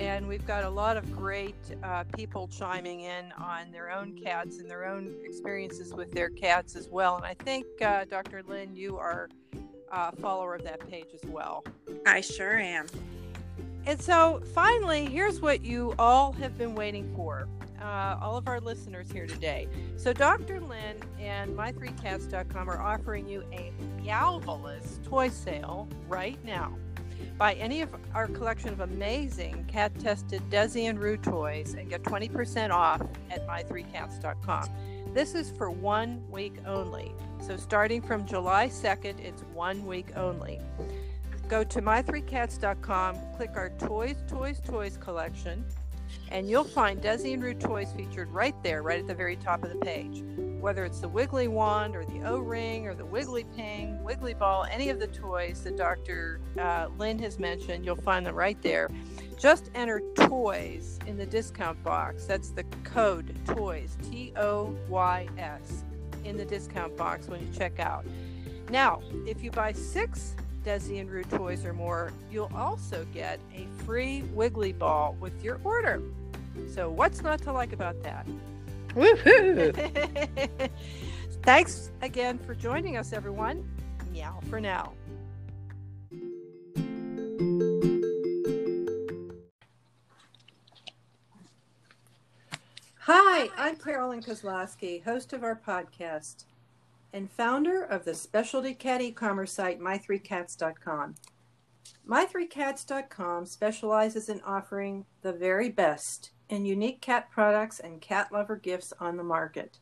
and 0.00 0.26
we've 0.26 0.46
got 0.46 0.64
a 0.64 0.70
lot 0.70 0.96
of 0.96 1.14
great 1.14 1.54
uh, 1.84 2.04
people 2.16 2.48
chiming 2.48 3.00
in 3.00 3.32
on 3.32 3.70
their 3.70 3.90
own 3.90 4.18
cats 4.18 4.58
and 4.58 4.68
their 4.68 4.86
own 4.86 5.14
experiences 5.22 5.92
with 5.92 6.10
their 6.12 6.30
cats 6.30 6.74
as 6.74 6.88
well. 6.88 7.16
And 7.16 7.26
I 7.26 7.34
think, 7.34 7.66
uh, 7.82 8.06
Dr. 8.06 8.42
Lynn, 8.48 8.74
you 8.74 8.96
are 8.96 9.28
a 9.92 10.16
follower 10.16 10.54
of 10.54 10.64
that 10.64 10.88
page 10.88 11.08
as 11.12 11.28
well. 11.28 11.64
I 12.06 12.22
sure 12.22 12.58
am. 12.58 12.86
And 13.84 14.00
so, 14.00 14.42
finally, 14.54 15.04
here's 15.04 15.42
what 15.42 15.62
you 15.62 15.94
all 15.98 16.32
have 16.32 16.56
been 16.56 16.74
waiting 16.74 17.12
for. 17.14 17.46
Uh, 17.82 18.18
all 18.20 18.36
of 18.36 18.46
our 18.46 18.60
listeners 18.60 19.10
here 19.10 19.26
today. 19.26 19.66
So, 19.96 20.14
Dr. 20.14 20.60
Lynn 20.60 20.96
and 21.18 21.54
my3cats.com 21.56 22.70
are 22.70 22.80
offering 22.80 23.28
you 23.28 23.42
a 23.52 23.72
Meowvelous 24.02 25.02
toy 25.04 25.28
sale 25.28 25.88
right 26.08 26.42
now. 26.44 26.74
Buy 27.40 27.54
any 27.54 27.80
of 27.80 27.88
our 28.14 28.26
collection 28.26 28.68
of 28.68 28.80
amazing 28.80 29.64
cat 29.64 29.98
tested 29.98 30.42
Dezi 30.50 30.90
and 30.90 30.98
Roo 30.98 31.16
toys 31.16 31.72
and 31.72 31.88
get 31.88 32.02
20% 32.02 32.70
off 32.70 33.00
at 33.30 33.48
my3cats.com. 33.48 34.68
This 35.14 35.34
is 35.34 35.50
for 35.50 35.70
one 35.70 36.22
week 36.30 36.56
only. 36.66 37.14
So 37.40 37.56
starting 37.56 38.02
from 38.02 38.26
July 38.26 38.68
2nd, 38.68 39.20
it's 39.20 39.40
one 39.54 39.86
week 39.86 40.08
only. 40.16 40.60
Go 41.48 41.64
to 41.64 41.80
my3cats.com, 41.80 43.16
click 43.38 43.52
our 43.54 43.70
Toys, 43.70 44.16
Toys, 44.28 44.60
Toys 44.60 44.98
collection, 44.98 45.64
and 46.30 46.46
you'll 46.46 46.62
find 46.62 47.00
Dezi 47.00 47.32
and 47.32 47.42
Roo 47.42 47.54
toys 47.54 47.90
featured 47.96 48.30
right 48.30 48.54
there, 48.62 48.82
right 48.82 49.00
at 49.00 49.06
the 49.06 49.14
very 49.14 49.36
top 49.36 49.64
of 49.64 49.70
the 49.70 49.78
page 49.78 50.22
whether 50.60 50.84
it's 50.84 51.00
the 51.00 51.08
Wiggly 51.08 51.48
Wand 51.48 51.96
or 51.96 52.04
the 52.04 52.22
O 52.22 52.38
Ring 52.38 52.86
or 52.86 52.94
the 52.94 53.04
Wiggly 53.04 53.44
Ping, 53.56 54.02
Wiggly 54.02 54.34
Ball, 54.34 54.66
any 54.70 54.90
of 54.90 55.00
the 55.00 55.06
toys 55.06 55.62
that 55.64 55.76
Dr. 55.76 56.40
Uh, 56.58 56.88
Lynn 56.98 57.18
has 57.18 57.38
mentioned, 57.38 57.84
you'll 57.84 57.96
find 57.96 58.26
them 58.26 58.34
right 58.34 58.60
there. 58.62 58.90
Just 59.38 59.70
enter 59.74 60.02
toys 60.14 60.98
in 61.06 61.16
the 61.16 61.26
discount 61.26 61.82
box. 61.82 62.26
That's 62.26 62.50
the 62.50 62.64
code 62.84 63.34
toys, 63.46 63.96
T 64.10 64.32
O 64.36 64.76
Y 64.88 65.28
S, 65.38 65.84
in 66.24 66.36
the 66.36 66.44
discount 66.44 66.96
box 66.96 67.26
when 67.26 67.40
you 67.40 67.48
check 67.56 67.80
out. 67.80 68.04
Now, 68.70 69.00
if 69.26 69.42
you 69.42 69.50
buy 69.50 69.72
six 69.72 70.34
Dezi 70.64 71.00
and 71.00 71.10
Roo 71.10 71.24
toys 71.24 71.64
or 71.64 71.72
more, 71.72 72.12
you'll 72.30 72.52
also 72.54 73.06
get 73.14 73.40
a 73.54 73.66
free 73.84 74.22
Wiggly 74.34 74.72
Ball 74.72 75.16
with 75.18 75.42
your 75.42 75.58
order. 75.64 76.02
So, 76.74 76.90
what's 76.90 77.22
not 77.22 77.40
to 77.42 77.52
like 77.52 77.72
about 77.72 78.02
that? 78.02 78.26
Woohoo! 78.94 80.70
Thanks 81.42 81.90
again 82.02 82.38
for 82.38 82.54
joining 82.54 82.96
us, 82.96 83.12
everyone. 83.12 83.68
Meow 84.12 84.40
for 84.48 84.60
now. 84.60 84.92
Hi, 92.98 93.48
I'm 93.56 93.76
Carolyn 93.76 94.22
Kozlowski, 94.22 95.02
host 95.02 95.32
of 95.32 95.42
our 95.42 95.56
podcast 95.56 96.44
and 97.12 97.30
founder 97.30 97.82
of 97.82 98.04
the 98.04 98.14
specialty 98.14 98.74
cat 98.74 99.00
e-commerce 99.00 99.52
site 99.52 99.80
my3cats.com. 99.80 101.14
My3cats.com 102.08 103.46
specializes 103.46 104.28
in 104.28 104.40
offering 104.42 105.06
the 105.22 105.32
very 105.32 105.70
best 105.70 106.30
and 106.50 106.66
unique 106.66 107.00
cat 107.00 107.30
products 107.30 107.80
and 107.80 108.00
cat 108.00 108.30
lover 108.32 108.56
gifts 108.56 108.92
on 109.00 109.16
the 109.16 109.22
market. 109.22 109.78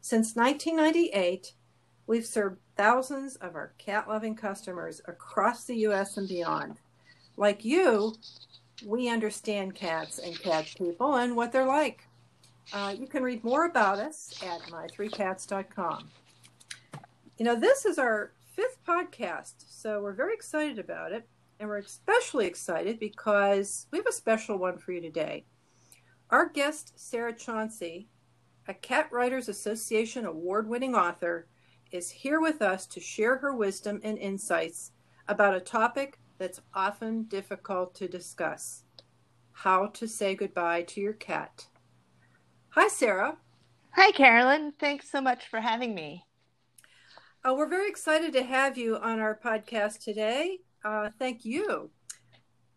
Since 0.00 0.36
1998, 0.36 1.52
we've 2.06 2.26
served 2.26 2.58
thousands 2.76 3.36
of 3.36 3.54
our 3.54 3.72
cat 3.78 4.08
loving 4.08 4.34
customers 4.34 5.00
across 5.06 5.64
the 5.64 5.76
U.S. 5.76 6.16
and 6.16 6.28
beyond. 6.28 6.78
Like 7.36 7.64
you, 7.64 8.14
we 8.86 9.08
understand 9.08 9.74
cats 9.74 10.18
and 10.18 10.38
cat 10.38 10.72
people 10.76 11.16
and 11.16 11.36
what 11.36 11.52
they're 11.52 11.66
like. 11.66 12.06
Uh, 12.72 12.94
you 12.98 13.06
can 13.06 13.22
read 13.22 13.44
more 13.44 13.66
about 13.66 13.98
us 13.98 14.34
at 14.42 14.60
my3cats.com. 14.70 16.10
You 17.38 17.44
know, 17.44 17.58
this 17.58 17.84
is 17.84 17.98
our 17.98 18.32
fifth 18.54 18.78
podcast, 18.86 19.54
so 19.68 20.00
we're 20.00 20.12
very 20.12 20.34
excited 20.34 20.78
about 20.78 21.12
it. 21.12 21.26
And 21.60 21.68
we're 21.68 21.78
especially 21.78 22.46
excited 22.46 22.98
because 22.98 23.86
we 23.90 23.98
have 23.98 24.06
a 24.06 24.12
special 24.12 24.58
one 24.58 24.78
for 24.78 24.92
you 24.92 25.00
today. 25.00 25.44
Our 26.34 26.48
guest, 26.48 26.94
Sarah 26.96 27.32
Chauncey, 27.32 28.08
a 28.66 28.74
Cat 28.74 29.08
Writers 29.12 29.48
Association 29.48 30.26
award 30.26 30.68
winning 30.68 30.92
author, 30.92 31.46
is 31.92 32.10
here 32.10 32.40
with 32.40 32.60
us 32.60 32.88
to 32.88 32.98
share 32.98 33.36
her 33.36 33.54
wisdom 33.54 34.00
and 34.02 34.18
insights 34.18 34.90
about 35.28 35.54
a 35.54 35.60
topic 35.60 36.18
that's 36.36 36.60
often 36.74 37.22
difficult 37.26 37.94
to 37.94 38.08
discuss 38.08 38.82
how 39.52 39.86
to 39.86 40.08
say 40.08 40.34
goodbye 40.34 40.82
to 40.82 41.00
your 41.00 41.12
cat. 41.12 41.68
Hi, 42.70 42.88
Sarah. 42.88 43.36
Hi, 43.92 44.10
Carolyn. 44.10 44.72
Thanks 44.72 45.08
so 45.08 45.20
much 45.20 45.46
for 45.46 45.60
having 45.60 45.94
me. 45.94 46.24
Uh, 47.44 47.54
we're 47.54 47.68
very 47.68 47.88
excited 47.88 48.32
to 48.32 48.42
have 48.42 48.76
you 48.76 48.96
on 48.96 49.20
our 49.20 49.38
podcast 49.38 50.00
today. 50.02 50.58
uh, 50.84 51.10
thank 51.16 51.44
you. 51.44 51.90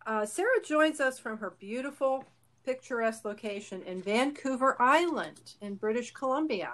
Uh, 0.06 0.28
Sarah 0.28 0.62
joins 0.64 1.00
us 1.00 1.18
from 1.18 1.40
her 1.40 1.56
beautiful, 1.60 2.24
picturesque 2.68 3.24
location 3.24 3.82
in 3.84 4.02
Vancouver 4.02 4.76
Island 4.78 5.54
in 5.62 5.76
British 5.76 6.12
Columbia. 6.12 6.74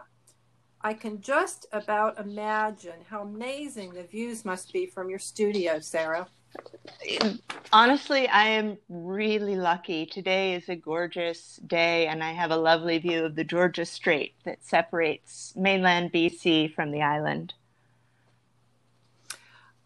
I 0.81 0.95
can 0.95 1.21
just 1.21 1.67
about 1.71 2.19
imagine 2.19 3.05
how 3.07 3.21
amazing 3.21 3.93
the 3.93 4.01
views 4.01 4.43
must 4.43 4.73
be 4.73 4.87
from 4.87 5.07
your 5.07 5.19
studio, 5.19 5.79
Sarah. 5.79 6.27
Honestly, 7.71 8.27
I 8.27 8.45
am 8.45 8.79
really 8.89 9.55
lucky. 9.55 10.07
Today 10.07 10.55
is 10.55 10.67
a 10.67 10.75
gorgeous 10.75 11.59
day, 11.67 12.07
and 12.07 12.23
I 12.23 12.31
have 12.31 12.49
a 12.49 12.57
lovely 12.57 12.97
view 12.97 13.23
of 13.25 13.35
the 13.35 13.43
Georgia 13.43 13.85
Strait 13.85 14.33
that 14.45 14.65
separates 14.65 15.53
mainland 15.55 16.11
BC 16.11 16.73
from 16.73 16.89
the 16.89 17.03
island. 17.03 17.53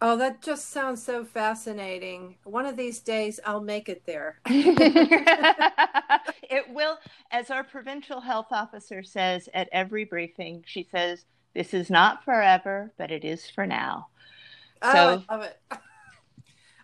Oh, 0.00 0.16
that 0.16 0.42
just 0.42 0.70
sounds 0.70 1.02
so 1.02 1.24
fascinating. 1.24 2.36
One 2.44 2.66
of 2.66 2.76
these 2.76 3.00
days 3.00 3.40
I'll 3.44 3.60
make 3.60 3.88
it 3.88 4.06
there. 4.06 4.38
it 4.46 5.88
will, 6.68 6.98
as 7.32 7.50
our 7.50 7.64
provincial 7.64 8.20
health 8.20 8.46
officer 8.52 9.02
says 9.02 9.48
at 9.54 9.68
every 9.72 10.04
briefing, 10.04 10.62
she 10.66 10.84
says, 10.84 11.24
This 11.52 11.74
is 11.74 11.90
not 11.90 12.24
forever, 12.24 12.92
but 12.96 13.10
it 13.10 13.24
is 13.24 13.50
for 13.50 13.66
now. 13.66 14.06
Oh, 14.82 14.92
so, 14.92 15.24
I 15.28 15.34
love 15.34 15.42
it. 15.42 15.60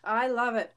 I 0.04 0.28
love 0.28 0.56
it. 0.56 0.74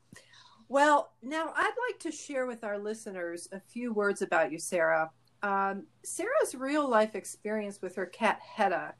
Well, 0.70 1.14
now 1.24 1.52
I'd 1.56 1.74
like 1.90 2.00
to 2.02 2.12
share 2.12 2.46
with 2.46 2.64
our 2.64 2.78
listeners 2.78 3.48
a 3.52 3.60
few 3.60 3.94
words 3.94 4.22
about 4.22 4.52
you, 4.52 4.60
Sarah. 4.60 5.10
Um, 5.42 5.88
Sarah's 6.04 6.54
real 6.54 6.88
life 6.88 7.16
experience 7.16 7.82
with 7.82 7.96
her 7.96 8.06
cat, 8.06 8.40
Hedda, 8.42 8.94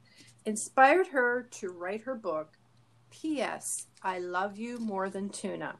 inspired 0.44 1.06
her 1.08 1.46
to 1.52 1.68
write 1.68 2.02
her 2.02 2.16
book 2.16 2.58
P.S. 3.10 3.86
I 4.02 4.18
love 4.18 4.58
you 4.58 4.78
more 4.78 5.10
than 5.10 5.28
tuna. 5.28 5.76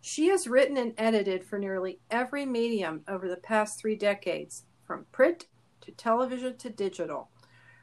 She 0.00 0.28
has 0.28 0.46
written 0.46 0.76
and 0.76 0.94
edited 0.96 1.44
for 1.44 1.58
nearly 1.58 2.00
every 2.10 2.46
medium 2.46 3.02
over 3.06 3.28
the 3.28 3.36
past 3.36 3.78
three 3.78 3.96
decades, 3.96 4.64
from 4.84 5.06
print 5.12 5.46
to 5.82 5.92
television 5.92 6.56
to 6.56 6.70
digital. 6.70 7.30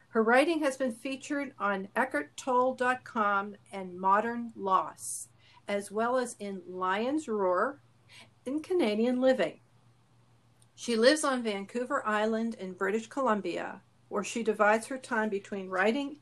Her 0.09 0.23
writing 0.23 0.61
has 0.61 0.77
been 0.77 0.93
featured 0.93 1.53
on 1.59 1.89
EckhartTolle.com 1.95 3.55
and 3.71 3.99
Modern 3.99 4.51
Loss, 4.55 5.27
as 5.67 5.91
well 5.91 6.17
as 6.17 6.35
in 6.39 6.61
Lion's 6.67 7.27
Roar 7.27 7.81
in 8.45 8.61
Canadian 8.61 9.21
Living. 9.21 9.59
She 10.73 10.95
lives 10.95 11.23
on 11.23 11.43
Vancouver 11.43 12.05
Island 12.07 12.55
in 12.55 12.73
British 12.73 13.07
Columbia, 13.07 13.81
where 14.09 14.23
she 14.23 14.43
divides 14.43 14.87
her 14.87 14.97
time 14.97 15.29
between 15.29 15.69
writing, 15.69 16.17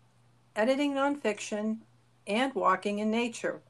editing 0.55 0.93
nonfiction, 0.93 1.79
and 2.27 2.53
walking 2.53 2.99
in 2.99 3.11
nature. 3.11 3.61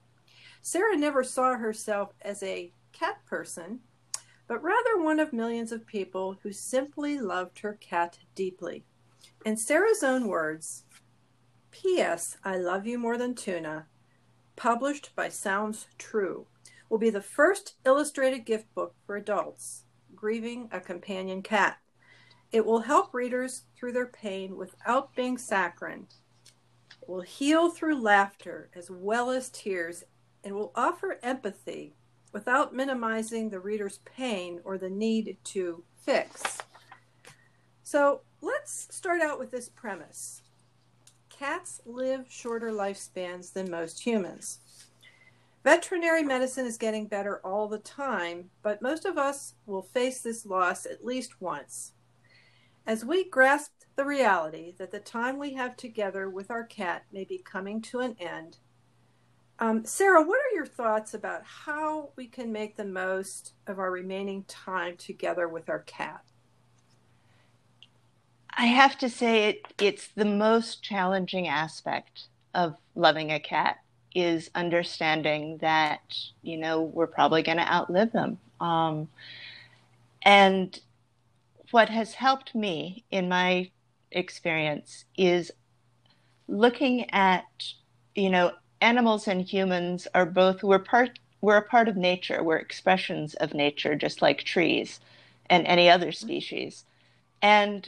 Sarah 0.61 0.97
never 0.97 1.23
saw 1.23 1.55
herself 1.55 2.13
as 2.21 2.41
a 2.41 2.71
cat 2.91 3.25
person, 3.25 3.79
but 4.47 4.63
rather 4.63 4.99
one 4.99 5.19
of 5.19 5.33
millions 5.33 5.71
of 5.71 5.85
people 5.85 6.37
who 6.41 6.51
simply 6.51 7.19
loved 7.19 7.59
her 7.59 7.73
cat 7.73 8.19
deeply. 8.33 8.83
In 9.45 9.57
Sarah's 9.57 10.03
own 10.03 10.27
words, 10.27 10.83
P.S. 11.71 12.37
I 12.43 12.57
Love 12.57 12.87
You 12.87 12.97
More 12.97 13.17
Than 13.17 13.35
Tuna, 13.35 13.87
published 14.55 15.11
by 15.15 15.29
Sounds 15.29 15.87
True, 15.97 16.47
will 16.89 16.97
be 16.97 17.09
the 17.09 17.21
first 17.21 17.75
illustrated 17.85 18.45
gift 18.45 18.73
book 18.73 18.95
for 19.05 19.15
adults 19.15 19.83
grieving 20.15 20.69
a 20.71 20.79
companion 20.79 21.41
cat. 21.41 21.77
It 22.51 22.65
will 22.65 22.79
help 22.79 23.13
readers 23.13 23.63
through 23.75 23.91
their 23.91 24.07
pain 24.07 24.55
without 24.55 25.15
being 25.15 25.37
saccharine 25.37 26.07
will 27.07 27.21
heal 27.21 27.69
through 27.69 28.01
laughter 28.01 28.69
as 28.75 28.89
well 28.89 29.29
as 29.29 29.49
tears 29.49 30.03
and 30.43 30.55
will 30.55 30.71
offer 30.75 31.19
empathy 31.23 31.93
without 32.31 32.75
minimizing 32.75 33.49
the 33.49 33.59
reader's 33.59 33.99
pain 34.05 34.59
or 34.63 34.77
the 34.77 34.89
need 34.89 35.37
to 35.43 35.83
fix. 35.97 36.59
So 37.83 38.21
let's 38.41 38.87
start 38.93 39.21
out 39.21 39.39
with 39.39 39.51
this 39.51 39.69
premise 39.69 40.41
cats 41.29 41.81
live 41.85 42.25
shorter 42.29 42.71
lifespans 42.71 43.51
than 43.51 43.69
most 43.69 44.01
humans. 44.01 44.59
Veterinary 45.63 46.23
medicine 46.23 46.65
is 46.65 46.77
getting 46.77 47.07
better 47.07 47.39
all 47.43 47.67
the 47.67 47.79
time, 47.79 48.49
but 48.61 48.81
most 48.81 49.03
of 49.03 49.17
us 49.17 49.55
will 49.65 49.81
face 49.81 50.21
this 50.21 50.45
loss 50.45 50.85
at 50.85 51.03
least 51.03 51.41
once. 51.41 51.91
As 52.87 53.03
we 53.03 53.27
grasp 53.29 53.71
the 53.95 54.05
reality 54.05 54.73
that 54.77 54.91
the 54.91 54.99
time 54.99 55.37
we 55.37 55.53
have 55.53 55.77
together 55.77 56.29
with 56.29 56.51
our 56.51 56.63
cat 56.63 57.05
may 57.11 57.23
be 57.23 57.37
coming 57.37 57.81
to 57.81 57.99
an 57.99 58.15
end. 58.19 58.57
Um, 59.57 59.85
Sarah, 59.85 60.21
what 60.21 60.39
are 60.39 60.55
your 60.55 60.65
thoughts 60.65 61.13
about 61.13 61.43
how 61.43 62.09
we 62.17 62.27
can 62.27 62.51
make 62.51 62.75
the 62.75 62.85
most 62.85 63.53
of 63.67 63.79
our 63.79 63.89
remaining 63.89 64.43
time 64.43 64.97
together 64.97 65.47
with 65.47 65.69
our 65.69 65.79
cat? 65.79 66.25
I 68.57 68.65
have 68.65 68.97
to 68.99 69.09
say 69.09 69.49
it, 69.49 69.73
it's 69.79 70.07
the 70.09 70.25
most 70.25 70.83
challenging 70.83 71.47
aspect 71.47 72.27
of 72.53 72.75
loving 72.95 73.31
a 73.31 73.39
cat 73.39 73.77
is 74.13 74.49
understanding 74.55 75.57
that 75.57 76.17
you 76.41 76.57
know 76.57 76.81
we're 76.81 77.05
probably 77.05 77.43
going 77.43 77.57
to 77.57 77.73
outlive 77.73 78.13
them 78.13 78.37
um, 78.61 79.09
and 80.21 80.79
what 81.71 81.89
has 81.89 82.13
helped 82.13 82.55
me 82.55 83.03
in 83.11 83.27
my 83.27 83.69
experience 84.11 85.05
is 85.17 85.51
looking 86.47 87.09
at 87.11 87.45
you 88.13 88.29
know 88.29 88.51
animals 88.81 89.27
and 89.27 89.41
humans 89.41 90.07
are 90.13 90.25
both 90.25 90.63
we're 90.63 90.79
part 90.79 91.19
we're 91.45 91.57
a 91.57 91.61
part 91.61 91.87
of 91.87 91.95
nature. 91.95 92.43
We're 92.43 92.57
expressions 92.57 93.35
of 93.35 93.53
nature 93.53 93.95
just 93.95 94.21
like 94.21 94.43
trees 94.43 94.99
and 95.47 95.65
any 95.67 95.89
other 95.89 96.07
mm-hmm. 96.07 96.25
species. 96.25 96.85
And 97.39 97.87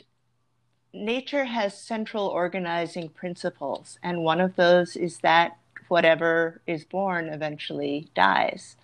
nature 0.94 1.46
has 1.46 1.76
central 1.76 2.28
organizing 2.28 3.10
principles 3.10 3.98
and 4.04 4.24
one 4.24 4.40
of 4.40 4.56
those 4.56 4.96
is 4.96 5.20
that 5.20 5.58
whatever 5.88 6.62
is 6.68 6.84
born 6.84 7.30
eventually 7.30 8.10
dies. 8.14 8.76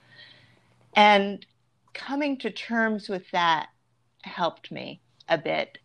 And 0.95 1.45
coming 1.93 2.37
to 2.37 2.49
terms 2.49 3.09
with 3.09 3.29
that 3.31 3.69
helped 4.23 4.71
me 4.71 5.01
a 5.29 5.37
bit 5.37 5.77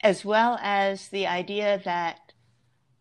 as 0.00 0.24
well 0.24 0.58
as 0.62 1.08
the 1.08 1.26
idea 1.26 1.80
that, 1.84 2.32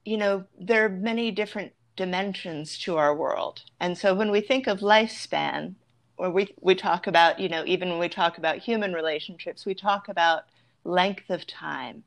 you 0.04 0.18
know, 0.18 0.46
there 0.60 0.86
are 0.86 0.90
many 0.90 1.32
different 1.32 1.74
dimensions 1.96 2.78
to 2.80 2.98
our 2.98 3.16
world. 3.16 3.64
And 3.80 3.98
so 3.98 4.14
when 4.14 4.32
we 4.32 4.42
think 4.42 4.68
of 4.68 4.80
lifespan, 4.80 5.76
or 6.18 6.32
we, 6.32 6.54
we 6.62 6.74
talk 6.74 7.06
about, 7.08 7.40
you 7.40 7.50
know, 7.50 7.64
even 7.66 7.90
when 7.90 8.00
we 8.00 8.10
talk 8.10 8.38
about 8.38 8.58
human 8.58 8.94
relationships, 8.94 9.66
we 9.66 9.76
talk 9.76 10.10
about 10.10 10.44
length 10.84 11.30
of 11.30 11.46
time. 11.46 12.04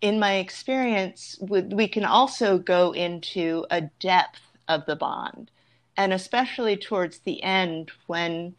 In 0.00 0.18
my 0.18 0.36
experience, 0.36 1.38
we 1.40 1.88
can 1.88 2.04
also 2.04 2.58
go 2.58 2.92
into 2.92 3.66
a 3.70 3.82
depth 3.82 4.40
of 4.68 4.86
the 4.86 4.96
bond, 4.96 5.50
and 5.96 6.12
especially 6.12 6.76
towards 6.76 7.18
the 7.18 7.42
end 7.42 7.90
when 8.06 8.54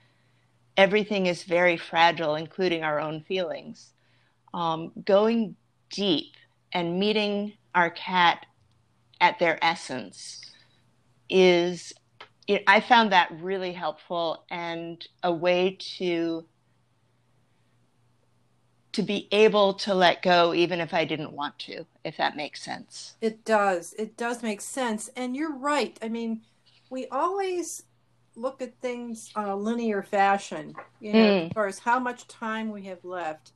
everything 0.77 1.25
is 1.25 1.43
very 1.43 1.77
fragile, 1.77 2.35
including 2.35 2.83
our 2.83 2.99
own 2.99 3.21
feelings 3.21 3.91
um, 4.53 4.91
going 5.05 5.55
deep 5.89 6.33
and 6.71 6.99
meeting 6.99 7.53
our 7.75 7.89
cat 7.89 8.45
at 9.19 9.39
their 9.39 9.63
essence 9.63 10.41
is 11.29 11.93
I 12.67 12.81
found 12.81 13.11
that 13.11 13.31
really 13.39 13.71
helpful 13.71 14.43
and 14.49 15.05
a 15.23 15.31
way 15.31 15.77
to 15.97 16.45
to 18.93 19.01
be 19.01 19.29
able 19.31 19.73
to 19.73 19.93
let 19.93 20.21
go 20.21 20.53
even 20.53 20.81
if 20.81 20.93
I 20.93 21.05
didn't 21.05 21.31
want 21.31 21.57
to, 21.59 21.85
if 22.03 22.17
that 22.17 22.35
makes 22.35 22.61
sense. 22.61 23.15
It 23.21 23.45
does. 23.45 23.93
It 23.97 24.17
does 24.17 24.43
make 24.43 24.59
sense. 24.59 25.09
And 25.15 25.33
you're 25.33 25.55
right. 25.55 25.97
I 26.01 26.09
mean, 26.09 26.41
we 26.89 27.07
always 27.07 27.83
look 28.35 28.61
at 28.61 28.77
things 28.81 29.31
on 29.33 29.47
a 29.47 29.55
linear 29.55 30.03
fashion, 30.03 30.75
you 30.99 31.13
know, 31.13 31.19
mm. 31.19 31.45
as 31.45 31.53
far 31.53 31.67
as 31.67 31.79
how 31.79 31.99
much 31.99 32.27
time 32.27 32.69
we 32.69 32.83
have 32.83 33.05
left 33.05 33.53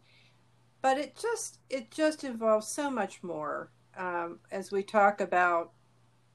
but 0.86 1.00
it 1.00 1.18
just 1.20 1.58
it 1.68 1.90
just 1.90 2.24
involves 2.24 2.68
so 2.68 2.92
much 2.92 3.24
more 3.24 3.72
um, 3.98 4.38
as 4.52 4.72
we 4.72 4.84
talk 4.84 5.20
about 5.20 5.72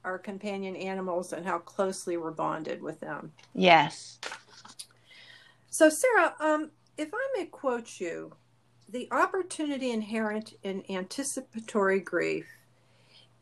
our 0.03 0.19
companion 0.19 0.75
animals 0.75 1.31
and 1.31 1.45
how 1.45 1.57
closely 1.57 2.17
we're 2.17 2.31
bonded 2.31 2.81
with 2.81 2.99
them. 2.99 3.31
Yes. 3.55 4.19
So, 5.69 5.87
Sarah, 5.87 6.35
um, 6.41 6.71
if 6.97 7.13
I 7.13 7.27
may 7.37 7.45
quote 7.45 8.01
you, 8.01 8.33
the 8.89 9.07
opportunity 9.09 9.89
inherent 9.89 10.55
in 10.63 10.83
anticipatory 10.89 12.01
grief 12.01 12.47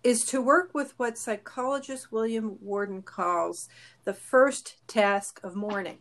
is 0.03 0.19
to 0.25 0.39
work 0.39 0.75
with 0.75 0.93
what 0.97 1.17
psychologist 1.17 2.11
William 2.11 2.59
Worden 2.61 3.01
calls 3.01 3.67
the 4.03 4.13
first 4.13 4.75
task 4.87 5.39
of 5.43 5.55
mourning. 5.55 5.97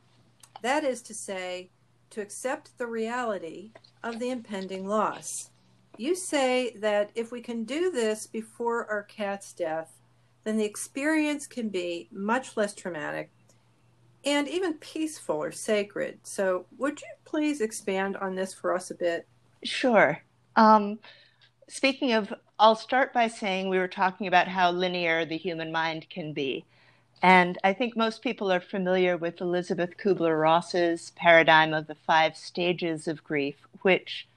That 0.60 0.84
is 0.84 1.00
to 1.00 1.14
say, 1.14 1.70
to 2.10 2.20
accept 2.20 2.76
the 2.78 2.86
reality 2.86 3.70
of 4.02 4.18
the 4.18 4.30
impending 4.30 4.86
loss. 4.86 5.50
You 5.96 6.14
say 6.14 6.74
that 6.76 7.10
if 7.14 7.32
we 7.32 7.40
can 7.40 7.64
do 7.64 7.90
this 7.90 8.26
before 8.26 8.86
our 8.86 9.02
cat's 9.02 9.52
death, 9.52 9.98
then 10.44 10.56
the 10.56 10.64
experience 10.64 11.46
can 11.46 11.68
be 11.68 12.08
much 12.12 12.56
less 12.56 12.74
traumatic 12.74 13.30
and 14.24 14.48
even 14.48 14.74
peaceful 14.74 15.36
or 15.36 15.52
sacred. 15.52 16.18
So, 16.22 16.66
would 16.76 17.00
you 17.00 17.08
please 17.24 17.60
expand 17.60 18.16
on 18.16 18.34
this 18.34 18.52
for 18.52 18.74
us 18.74 18.90
a 18.90 18.94
bit? 18.94 19.26
Sure. 19.64 20.22
Um, 20.56 20.98
speaking 21.68 22.12
of, 22.12 22.32
I'll 22.58 22.74
start 22.74 23.12
by 23.12 23.28
saying 23.28 23.68
we 23.68 23.78
were 23.78 23.88
talking 23.88 24.26
about 24.26 24.48
how 24.48 24.70
linear 24.70 25.24
the 25.24 25.36
human 25.36 25.70
mind 25.70 26.08
can 26.10 26.32
be. 26.32 26.64
And 27.22 27.58
I 27.64 27.72
think 27.72 27.96
most 27.96 28.22
people 28.22 28.52
are 28.52 28.60
familiar 28.60 29.16
with 29.16 29.40
Elizabeth 29.40 29.96
Kubler 29.96 30.40
Ross's 30.40 31.10
paradigm 31.16 31.74
of 31.74 31.88
the 31.88 31.96
five 31.96 32.36
stages 32.36 33.08
of 33.08 33.24
grief, 33.24 33.56
which 33.82 34.28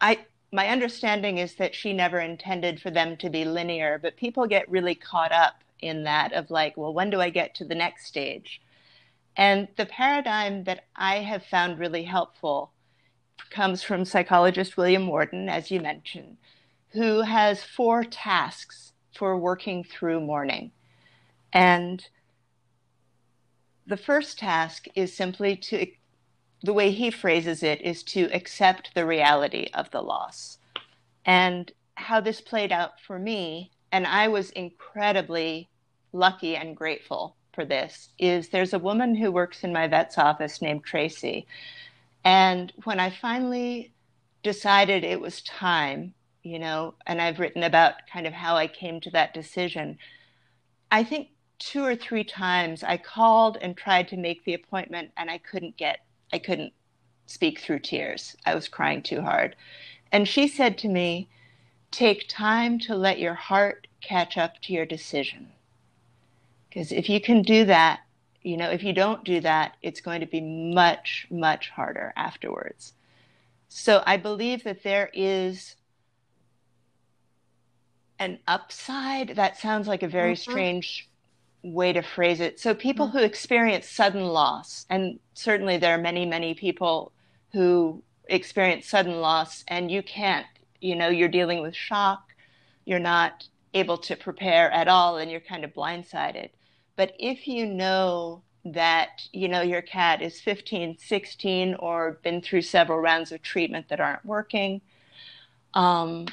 I 0.00 0.26
my 0.50 0.68
understanding 0.68 1.38
is 1.38 1.54
that 1.56 1.74
she 1.74 1.92
never 1.92 2.18
intended 2.18 2.80
for 2.80 2.90
them 2.90 3.16
to 3.18 3.28
be 3.28 3.44
linear, 3.44 3.98
but 3.98 4.16
people 4.16 4.46
get 4.46 4.70
really 4.70 4.94
caught 4.94 5.32
up 5.32 5.62
in 5.80 6.04
that 6.04 6.32
of 6.32 6.50
like, 6.50 6.76
well, 6.76 6.92
when 6.92 7.10
do 7.10 7.20
I 7.20 7.30
get 7.30 7.54
to 7.56 7.64
the 7.64 7.74
next 7.74 8.06
stage? 8.06 8.60
And 9.36 9.68
the 9.76 9.86
paradigm 9.86 10.64
that 10.64 10.84
I 10.96 11.16
have 11.16 11.44
found 11.44 11.78
really 11.78 12.04
helpful 12.04 12.72
comes 13.50 13.82
from 13.82 14.04
psychologist 14.04 14.76
William 14.76 15.06
Worden, 15.06 15.48
as 15.48 15.70
you 15.70 15.80
mentioned, 15.80 16.38
who 16.90 17.22
has 17.22 17.62
four 17.62 18.02
tasks 18.02 18.92
for 19.14 19.36
working 19.36 19.84
through 19.84 20.20
mourning. 20.20 20.72
And 21.52 22.06
the 23.88 23.96
first 23.96 24.38
task 24.38 24.86
is 24.94 25.16
simply 25.16 25.56
to, 25.56 25.86
the 26.62 26.74
way 26.74 26.90
he 26.90 27.10
phrases 27.10 27.62
it, 27.62 27.80
is 27.80 28.02
to 28.02 28.28
accept 28.34 28.94
the 28.94 29.06
reality 29.06 29.70
of 29.72 29.90
the 29.90 30.02
loss. 30.02 30.58
And 31.24 31.72
how 31.94 32.20
this 32.20 32.40
played 32.40 32.70
out 32.70 33.00
for 33.00 33.18
me, 33.18 33.70
and 33.90 34.06
I 34.06 34.28
was 34.28 34.50
incredibly 34.50 35.68
lucky 36.12 36.54
and 36.54 36.76
grateful 36.76 37.34
for 37.54 37.64
this, 37.64 38.10
is 38.18 38.48
there's 38.48 38.74
a 38.74 38.78
woman 38.78 39.14
who 39.14 39.32
works 39.32 39.64
in 39.64 39.72
my 39.72 39.88
vet's 39.88 40.18
office 40.18 40.60
named 40.60 40.84
Tracy. 40.84 41.46
And 42.24 42.72
when 42.84 43.00
I 43.00 43.08
finally 43.10 43.92
decided 44.42 45.02
it 45.02 45.20
was 45.20 45.40
time, 45.42 46.12
you 46.42 46.58
know, 46.58 46.94
and 47.06 47.22
I've 47.22 47.40
written 47.40 47.62
about 47.62 47.94
kind 48.12 48.26
of 48.26 48.34
how 48.34 48.54
I 48.54 48.66
came 48.66 49.00
to 49.00 49.10
that 49.10 49.32
decision, 49.32 49.98
I 50.90 51.04
think 51.04 51.28
two 51.58 51.84
or 51.84 51.96
three 51.96 52.24
times 52.24 52.82
I 52.82 52.96
called 52.96 53.58
and 53.60 53.76
tried 53.76 54.08
to 54.08 54.16
make 54.16 54.44
the 54.44 54.54
appointment 54.54 55.10
and 55.16 55.30
I 55.30 55.38
couldn't 55.38 55.76
get, 55.76 56.00
I 56.32 56.38
couldn't 56.38 56.72
speak 57.26 57.60
through 57.60 57.80
tears. 57.80 58.36
I 58.46 58.54
was 58.54 58.68
crying 58.68 59.02
too 59.02 59.20
hard. 59.20 59.56
And 60.12 60.26
she 60.26 60.48
said 60.48 60.78
to 60.78 60.88
me, 60.88 61.28
Take 61.90 62.28
time 62.28 62.78
to 62.80 62.94
let 62.94 63.18
your 63.18 63.34
heart 63.34 63.86
catch 64.02 64.36
up 64.36 64.60
to 64.62 64.74
your 64.74 64.84
decision. 64.84 65.48
Because 66.68 66.92
if 66.92 67.08
you 67.08 67.18
can 67.18 67.40
do 67.40 67.64
that, 67.64 68.00
you 68.42 68.56
know, 68.56 68.70
if 68.70 68.82
you 68.82 68.92
don't 68.92 69.24
do 69.24 69.40
that, 69.40 69.76
it's 69.82 70.00
going 70.00 70.20
to 70.20 70.26
be 70.26 70.40
much, 70.40 71.26
much 71.30 71.70
harder 71.70 72.12
afterwards. 72.14 72.92
So 73.68 74.02
I 74.06 74.16
believe 74.16 74.64
that 74.64 74.82
there 74.82 75.10
is 75.12 75.76
an 78.18 78.38
upside. 78.46 79.30
That 79.30 79.58
sounds 79.58 79.88
like 79.88 80.02
a 80.02 80.08
very 80.08 80.34
mm-hmm. 80.34 80.50
strange 80.50 81.08
way 81.62 81.92
to 81.92 82.02
phrase 82.02 82.40
it. 82.40 82.60
So 82.60 82.74
people 82.74 83.08
mm-hmm. 83.08 83.18
who 83.18 83.24
experience 83.24 83.88
sudden 83.88 84.24
loss, 84.24 84.86
and 84.90 85.18
certainly 85.34 85.76
there 85.76 85.94
are 85.94 86.00
many, 86.00 86.24
many 86.26 86.54
people 86.54 87.12
who 87.52 88.02
experience 88.28 88.86
sudden 88.86 89.20
loss, 89.20 89.64
and 89.68 89.90
you 89.90 90.02
can't, 90.02 90.46
you 90.80 90.94
know, 90.94 91.08
you're 91.08 91.28
dealing 91.28 91.62
with 91.62 91.74
shock, 91.74 92.34
you're 92.84 92.98
not 92.98 93.48
able 93.74 93.98
to 93.98 94.16
prepare 94.16 94.70
at 94.70 94.88
all, 94.88 95.18
and 95.18 95.30
you're 95.30 95.40
kind 95.40 95.64
of 95.64 95.74
blindsided. 95.74 96.50
But 96.96 97.14
if 97.18 97.46
you 97.46 97.66
know 97.66 98.42
that, 98.64 99.22
you 99.32 99.48
know, 99.48 99.62
your 99.62 99.82
cat 99.82 100.20
is 100.20 100.40
15, 100.40 100.98
16, 100.98 101.74
or 101.76 102.18
been 102.22 102.42
through 102.42 102.62
several 102.62 102.98
rounds 102.98 103.32
of 103.32 103.42
treatment 103.42 103.88
that 103.88 104.00
aren't 104.00 104.24
working, 104.24 104.80
um, 105.74 106.26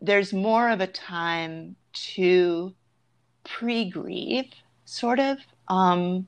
there's 0.00 0.32
more 0.32 0.68
of 0.68 0.80
a 0.80 0.86
time 0.86 1.76
to 1.92 2.74
pre 3.44 3.90
grieve, 3.90 4.52
sort 4.84 5.20
of. 5.20 5.38
Um, 5.68 6.26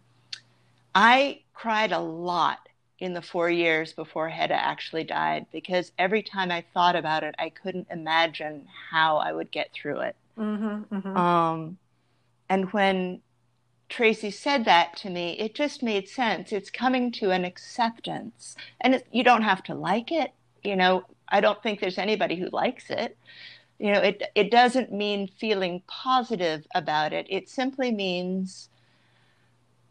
I 0.94 1.40
cried 1.54 1.92
a 1.92 1.98
lot 1.98 2.58
in 2.98 3.12
the 3.12 3.22
four 3.22 3.50
years 3.50 3.92
before 3.92 4.28
Hedda 4.28 4.54
actually 4.54 5.04
died 5.04 5.46
because 5.52 5.92
every 5.98 6.22
time 6.22 6.50
I 6.50 6.64
thought 6.72 6.96
about 6.96 7.24
it, 7.24 7.34
I 7.38 7.50
couldn't 7.50 7.88
imagine 7.90 8.66
how 8.90 9.18
I 9.18 9.32
would 9.32 9.50
get 9.50 9.72
through 9.72 10.00
it. 10.00 10.16
Mm-hmm, 10.38 10.94
mm-hmm. 10.94 11.16
Um, 11.16 11.78
and 12.48 12.72
when 12.72 13.20
Tracy 13.88 14.30
said 14.30 14.64
that 14.64 14.96
to 14.98 15.10
me, 15.10 15.32
it 15.38 15.54
just 15.54 15.82
made 15.82 16.08
sense. 16.08 16.52
It's 16.52 16.70
coming 16.70 17.12
to 17.12 17.30
an 17.30 17.44
acceptance, 17.44 18.56
and 18.80 18.94
it, 18.94 19.06
you 19.12 19.22
don't 19.22 19.42
have 19.42 19.62
to 19.64 19.74
like 19.74 20.10
it. 20.10 20.32
You 20.64 20.76
know, 20.76 21.04
I 21.28 21.40
don't 21.40 21.62
think 21.62 21.80
there's 21.80 21.98
anybody 21.98 22.36
who 22.36 22.48
likes 22.50 22.90
it 22.90 23.16
you 23.78 23.92
know 23.92 24.00
it 24.00 24.22
it 24.34 24.50
doesn't 24.50 24.92
mean 24.92 25.28
feeling 25.28 25.82
positive 25.86 26.66
about 26.74 27.12
it. 27.12 27.26
It 27.28 27.48
simply 27.48 27.92
means 27.92 28.68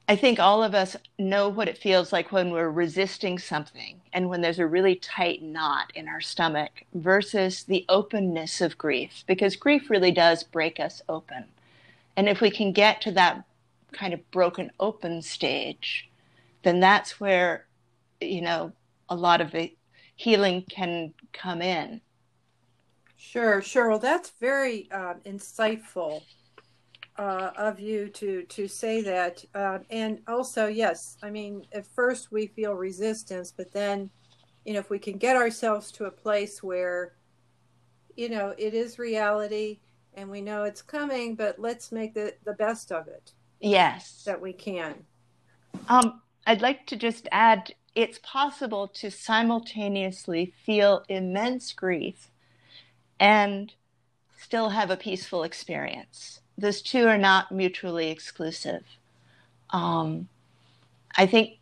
i 0.08 0.16
think 0.16 0.40
all 0.40 0.64
of 0.64 0.76
us 0.76 0.96
know 1.18 1.50
what 1.50 1.68
it 1.68 1.78
feels 1.78 2.14
like 2.14 2.32
when 2.32 2.52
we're 2.52 2.70
resisting 2.70 3.40
something 3.40 4.02
and 4.14 4.30
when 4.30 4.42
there's 4.42 4.60
a 4.60 4.68
really 4.68 4.96
tight 4.96 5.42
knot 5.42 5.92
in 5.96 6.08
our 6.08 6.22
stomach 6.22 6.84
versus 6.94 7.64
the 7.64 7.86
openness 7.90 8.62
of 8.62 8.78
grief 8.78 9.24
because 9.28 9.56
grief 9.56 9.90
really 9.90 10.12
does 10.12 10.44
break 10.44 10.80
us 10.80 11.02
open. 11.10 11.46
And 12.18 12.30
if 12.30 12.40
we 12.40 12.50
can 12.50 12.72
get 12.72 13.02
to 13.02 13.12
that 13.12 13.44
kind 13.92 14.14
of 14.14 14.32
broken 14.32 14.72
open 14.80 15.22
stage 15.22 16.10
then 16.64 16.80
that's 16.80 17.20
where 17.20 17.66
you 18.22 18.42
know 18.42 18.72
a 19.10 19.16
lot 19.16 19.42
of 19.42 19.52
the 19.52 19.74
healing 20.16 20.64
can 20.70 21.14
come 21.34 21.62
in 21.62 22.02
Sure, 23.32 23.62
sure. 23.62 23.90
Well, 23.90 24.00
that's 24.00 24.32
very 24.40 24.88
uh, 24.92 25.16
insightful 25.26 26.22
uh, 27.18 27.52
of 27.58 27.80
you 27.80 28.08
to 28.10 28.44
to 28.44 28.68
say 28.68 29.02
that. 29.02 29.44
Uh, 29.54 29.80
and 29.90 30.20
also, 30.28 30.68
yes, 30.68 31.18
I 31.24 31.32
mean, 31.32 31.66
at 31.74 31.88
first 31.88 32.32
we 32.32 32.48
feel 32.48 32.74
resistance, 32.74 33.52
but 33.52 33.72
then, 33.72 34.10
you 34.64 34.74
know, 34.74 34.80
if 34.80 34.90
we 34.90 35.00
can 35.00 35.18
get 35.18 35.36
ourselves 35.36 35.92
to 35.94 36.06
a 36.06 36.12
place 36.12 36.62
where, 36.62 37.16
you 38.16 38.30
know, 38.30 38.54
it 38.58 38.74
is 38.74 39.00
reality 39.00 39.80
and 40.14 40.30
we 40.30 40.42
know 40.42 40.64
it's 40.64 40.82
coming, 40.82 41.36
but 41.36 41.60
let's 41.60 41.92
make 41.92 42.14
the 42.14 42.36
the 42.46 42.54
best 42.54 42.92
of 42.92 43.08
it. 43.08 43.34
Yes, 43.60 44.24
that 44.26 44.40
we 44.40 44.54
can. 44.54 44.94
Um, 45.90 46.22
I'd 46.46 46.62
like 46.62 46.86
to 46.88 46.96
just 46.96 47.28
add, 47.32 47.74
it's 47.96 48.20
possible 48.24 48.88
to 48.90 49.10
simultaneously 49.10 50.54
feel 50.64 51.04
immense 51.10 51.74
grief 51.74 52.30
and 53.20 53.74
still 54.38 54.70
have 54.70 54.92
a 54.92 54.98
peaceful 54.98 55.44
experience. 55.44 56.42
Those 56.58 56.82
two 56.82 57.08
are 57.08 57.18
not 57.18 57.52
mutually 57.52 58.10
exclusive. 58.10 58.84
Um, 59.72 60.28
I 61.18 61.26
think 61.26 61.60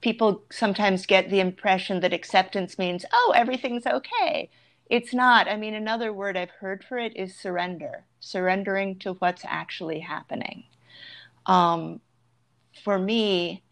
people 0.00 0.42
sometimes 0.50 1.06
get 1.06 1.30
the 1.30 1.40
impression 1.40 2.00
that 2.00 2.12
acceptance 2.12 2.78
means, 2.78 3.04
oh, 3.12 3.32
everything's 3.36 3.86
okay. 3.86 4.50
It's 4.88 5.12
not. 5.12 5.48
I 5.48 5.56
mean, 5.56 5.74
another 5.74 6.12
word 6.12 6.36
I've 6.36 6.50
heard 6.50 6.82
for 6.82 6.98
it 6.98 7.16
is 7.16 7.34
surrender, 7.34 8.04
surrendering 8.20 8.98
to 9.00 9.14
what's 9.14 9.42
actually 9.44 10.00
happening. 10.00 10.64
Um, 11.46 12.00
for 12.84 12.98
me, 12.98 13.62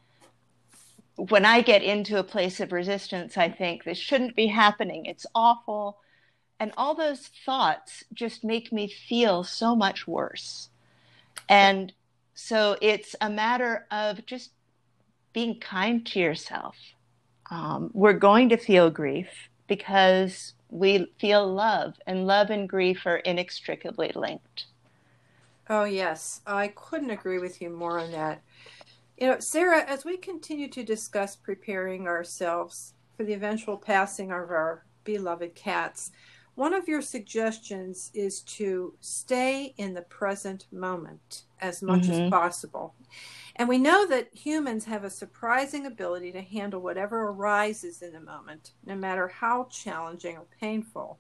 when 1.17 1.47
I 1.47 1.63
get 1.63 1.83
into 1.83 2.19
a 2.19 2.25
place 2.25 2.61
of 2.61 2.73
resistance, 2.73 3.39
I 3.39 3.49
think 3.49 3.85
this 3.85 3.99
shouldn't 3.99 4.37
be 4.37 4.49
happening. 4.49 5.07
It's 5.07 5.27
awful 5.35 5.99
and 6.59 6.73
all 6.77 6.95
those 6.95 7.29
thoughts 7.45 8.05
just 8.13 8.45
make 8.45 8.73
me 8.73 8.89
feel 8.89 9.45
so 9.45 9.77
much 9.77 10.07
worse. 10.07 10.71
And 11.49 11.93
so 12.35 12.77
it's 12.81 13.15
a 13.21 13.31
matter 13.31 13.87
of 13.91 14.25
just 14.27 14.51
being 15.33 15.61
kind 15.61 16.05
to 16.07 16.19
yourself. 16.19 16.77
Um, 17.51 17.91
we're 17.93 18.15
going 18.15 18.49
to 18.49 18.57
feel 18.57 18.91
grief 18.91 19.29
because 19.67 20.55
we 20.71 21.13
feel 21.19 21.47
love 21.53 21.95
and 22.07 22.27
love 22.27 22.51
and 22.51 22.69
grief 22.69 23.07
are 23.07 23.19
inextricably 23.19 24.13
linked. 24.15 24.67
Oh 25.69 25.85
yes. 25.85 26.41
I 26.47 26.69
couldn't 26.69 27.11
agree 27.11 27.39
with 27.39 27.61
you 27.61 27.71
more 27.71 27.99
on 27.99 28.13
that. 28.13 28.43
You 29.19 29.29
know 29.29 29.37
sarah 29.41 29.85
as 29.87 30.05
we 30.05 30.17
continue 30.17 30.69
to 30.69 30.83
discuss 30.83 31.37
preparing 31.37 32.07
ourselves 32.07 32.95
for 33.17 33.25
the 33.25 33.33
eventual 33.33 33.79
passing 33.79 34.31
of 34.31 34.51
our 34.51 34.85
beloved 35.05 35.55
cats 35.55 36.11
one 36.57 36.73
of 36.73 36.89
your 36.89 37.03
suggestions 37.03 38.11
is 38.15 38.41
to 38.41 38.95
stay 39.01 39.75
in 39.77 39.93
the 39.93 40.03
present 40.03 40.67
moment 40.73 41.43
as 41.61 41.83
much 41.83 42.03
mm-hmm. 42.03 42.25
as 42.25 42.31
possible. 42.31 42.95
And 43.57 43.69
we 43.69 43.79
know 43.79 44.07
that 44.07 44.35
humans 44.35 44.87
have 44.87 45.05
a 45.05 45.11
surprising 45.11 45.85
ability 45.85 46.33
to 46.33 46.41
handle 46.41 46.81
whatever 46.81 47.29
arises 47.29 48.01
in 48.01 48.13
the 48.15 48.21
moment, 48.21 48.73
no 48.87 48.97
matter 48.97 49.29
how 49.29 49.69
challenging 49.71 50.39
or 50.39 50.47
painful. 50.59 51.19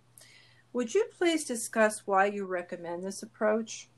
Would 0.72 0.94
you 0.94 1.06
please 1.16 1.44
discuss 1.44 2.06
why 2.06 2.26
you 2.26 2.46
recommend 2.46 3.04
this 3.04 3.22
approach? 3.22 3.88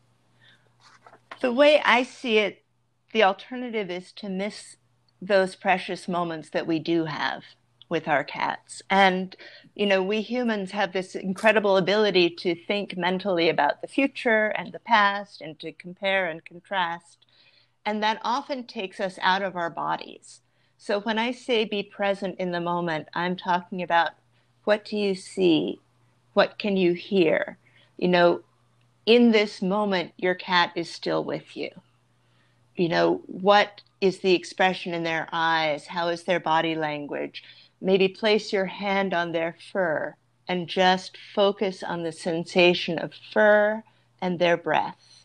The 1.40 1.52
way 1.52 1.80
I 1.84 2.02
see 2.02 2.38
it, 2.38 2.64
the 3.12 3.22
alternative 3.22 3.90
is 3.90 4.12
to 4.14 4.28
miss 4.28 4.76
those 5.22 5.54
precious 5.54 6.08
moments 6.08 6.50
that 6.50 6.66
we 6.66 6.80
do 6.80 7.04
have 7.04 7.44
with 7.88 8.08
our 8.08 8.24
cats. 8.24 8.82
And, 8.90 9.34
you 9.74 9.86
know, 9.86 10.02
we 10.02 10.20
humans 10.20 10.72
have 10.72 10.92
this 10.92 11.14
incredible 11.14 11.76
ability 11.76 12.30
to 12.30 12.54
think 12.54 12.96
mentally 12.96 13.48
about 13.48 13.80
the 13.80 13.88
future 13.88 14.48
and 14.48 14.72
the 14.72 14.78
past 14.78 15.40
and 15.40 15.58
to 15.60 15.72
compare 15.72 16.26
and 16.26 16.44
contrast. 16.44 17.18
And 17.84 18.02
that 18.02 18.20
often 18.22 18.64
takes 18.64 19.00
us 19.00 19.18
out 19.22 19.42
of 19.42 19.56
our 19.56 19.70
bodies. 19.70 20.40
So 20.76 21.00
when 21.00 21.18
I 21.18 21.32
say 21.32 21.64
be 21.64 21.82
present 21.82 22.36
in 22.38 22.52
the 22.52 22.60
moment, 22.60 23.08
I'm 23.14 23.36
talking 23.36 23.82
about 23.82 24.12
what 24.64 24.84
do 24.84 24.96
you 24.96 25.14
see? 25.14 25.80
What 26.34 26.58
can 26.58 26.76
you 26.76 26.92
hear? 26.92 27.58
You 27.96 28.08
know, 28.08 28.42
in 29.06 29.32
this 29.32 29.62
moment, 29.62 30.12
your 30.18 30.34
cat 30.34 30.72
is 30.76 30.90
still 30.90 31.24
with 31.24 31.56
you. 31.56 31.70
You 32.76 32.90
know, 32.90 33.22
what 33.26 33.80
is 34.00 34.18
the 34.20 34.34
expression 34.34 34.94
in 34.94 35.02
their 35.02 35.28
eyes? 35.32 35.86
How 35.86 36.08
is 36.08 36.24
their 36.24 36.38
body 36.38 36.74
language? 36.74 37.42
Maybe 37.80 38.08
place 38.08 38.52
your 38.52 38.66
hand 38.66 39.14
on 39.14 39.32
their 39.32 39.56
fur 39.72 40.16
and 40.48 40.68
just 40.68 41.16
focus 41.34 41.82
on 41.82 42.02
the 42.02 42.12
sensation 42.12 42.98
of 42.98 43.12
fur 43.32 43.82
and 44.20 44.38
their 44.38 44.56
breath. 44.56 45.24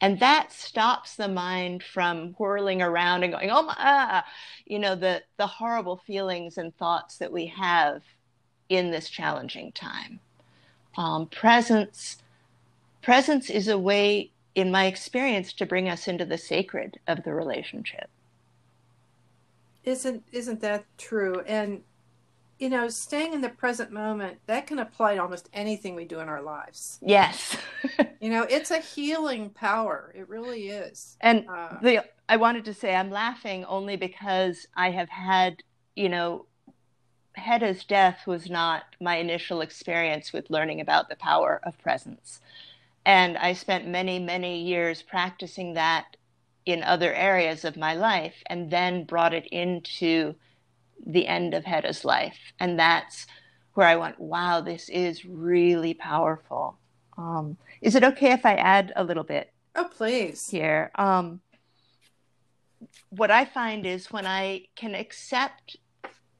And 0.00 0.20
that 0.20 0.52
stops 0.52 1.16
the 1.16 1.28
mind 1.28 1.82
from 1.82 2.34
whirling 2.38 2.82
around 2.82 3.22
and 3.22 3.32
going, 3.32 3.50
oh 3.50 3.62
my, 3.62 3.74
ah, 3.78 4.24
you 4.66 4.78
know, 4.78 4.94
the, 4.94 5.22
the 5.38 5.46
horrible 5.46 5.96
feelings 6.06 6.58
and 6.58 6.76
thoughts 6.76 7.18
that 7.18 7.32
we 7.32 7.46
have 7.46 8.02
in 8.68 8.90
this 8.90 9.08
challenging 9.08 9.72
time. 9.72 10.20
Um, 10.96 11.26
presence, 11.26 12.18
presence 13.02 13.48
is 13.48 13.68
a 13.68 13.78
way, 13.78 14.30
in 14.54 14.70
my 14.70 14.86
experience, 14.86 15.52
to 15.54 15.66
bring 15.66 15.88
us 15.88 16.08
into 16.08 16.24
the 16.24 16.38
sacred 16.38 16.98
of 17.06 17.22
the 17.24 17.32
relationship. 17.32 18.10
Isn't 19.86 20.24
isn't 20.32 20.60
that 20.60 20.84
true? 20.98 21.40
And 21.46 21.82
you 22.58 22.70
know, 22.70 22.88
staying 22.88 23.34
in 23.34 23.40
the 23.42 23.50
present 23.50 23.92
moment, 23.92 24.38
that 24.46 24.66
can 24.66 24.78
apply 24.78 25.14
to 25.14 25.22
almost 25.22 25.48
anything 25.52 25.94
we 25.94 26.06
do 26.06 26.20
in 26.20 26.28
our 26.28 26.40
lives. 26.40 26.98
Yes. 27.02 27.56
you 28.20 28.30
know, 28.30 28.44
it's 28.44 28.70
a 28.70 28.78
healing 28.78 29.50
power. 29.50 30.12
It 30.16 30.28
really 30.28 30.68
is. 30.68 31.18
And 31.20 31.46
uh, 31.48 31.76
the 31.82 32.04
I 32.28 32.36
wanted 32.36 32.64
to 32.64 32.74
say 32.74 32.94
I'm 32.94 33.10
laughing 33.10 33.64
only 33.66 33.96
because 33.96 34.66
I 34.74 34.90
have 34.90 35.08
had, 35.08 35.62
you 35.94 36.08
know, 36.08 36.46
Hedda's 37.34 37.84
death 37.84 38.26
was 38.26 38.48
not 38.48 38.84
my 39.00 39.16
initial 39.16 39.60
experience 39.60 40.32
with 40.32 40.50
learning 40.50 40.80
about 40.80 41.08
the 41.08 41.16
power 41.16 41.60
of 41.62 41.78
presence. 41.78 42.40
And 43.04 43.36
I 43.38 43.52
spent 43.52 43.86
many, 43.86 44.18
many 44.18 44.62
years 44.62 45.02
practicing 45.02 45.74
that 45.74 46.16
in 46.66 46.82
other 46.82 47.14
areas 47.14 47.64
of 47.64 47.76
my 47.76 47.94
life 47.94 48.34
and 48.46 48.70
then 48.70 49.04
brought 49.04 49.32
it 49.32 49.46
into 49.46 50.34
the 51.06 51.26
end 51.26 51.54
of 51.54 51.64
Hedda's 51.64 52.04
life. 52.04 52.36
And 52.58 52.78
that's 52.78 53.26
where 53.74 53.86
I 53.86 53.96
went, 53.96 54.18
wow, 54.18 54.60
this 54.60 54.88
is 54.88 55.24
really 55.24 55.94
powerful. 55.94 56.78
Um, 57.16 57.56
is 57.80 57.94
it 57.94 58.04
okay 58.04 58.32
if 58.32 58.44
I 58.44 58.54
add 58.54 58.92
a 58.96 59.04
little 59.04 59.22
bit? 59.22 59.52
Oh, 59.76 59.88
please. 59.94 60.48
Here. 60.48 60.90
Um, 60.96 61.40
what 63.10 63.30
I 63.30 63.44
find 63.44 63.86
is 63.86 64.12
when 64.12 64.26
I 64.26 64.64
can 64.74 64.94
accept 64.94 65.76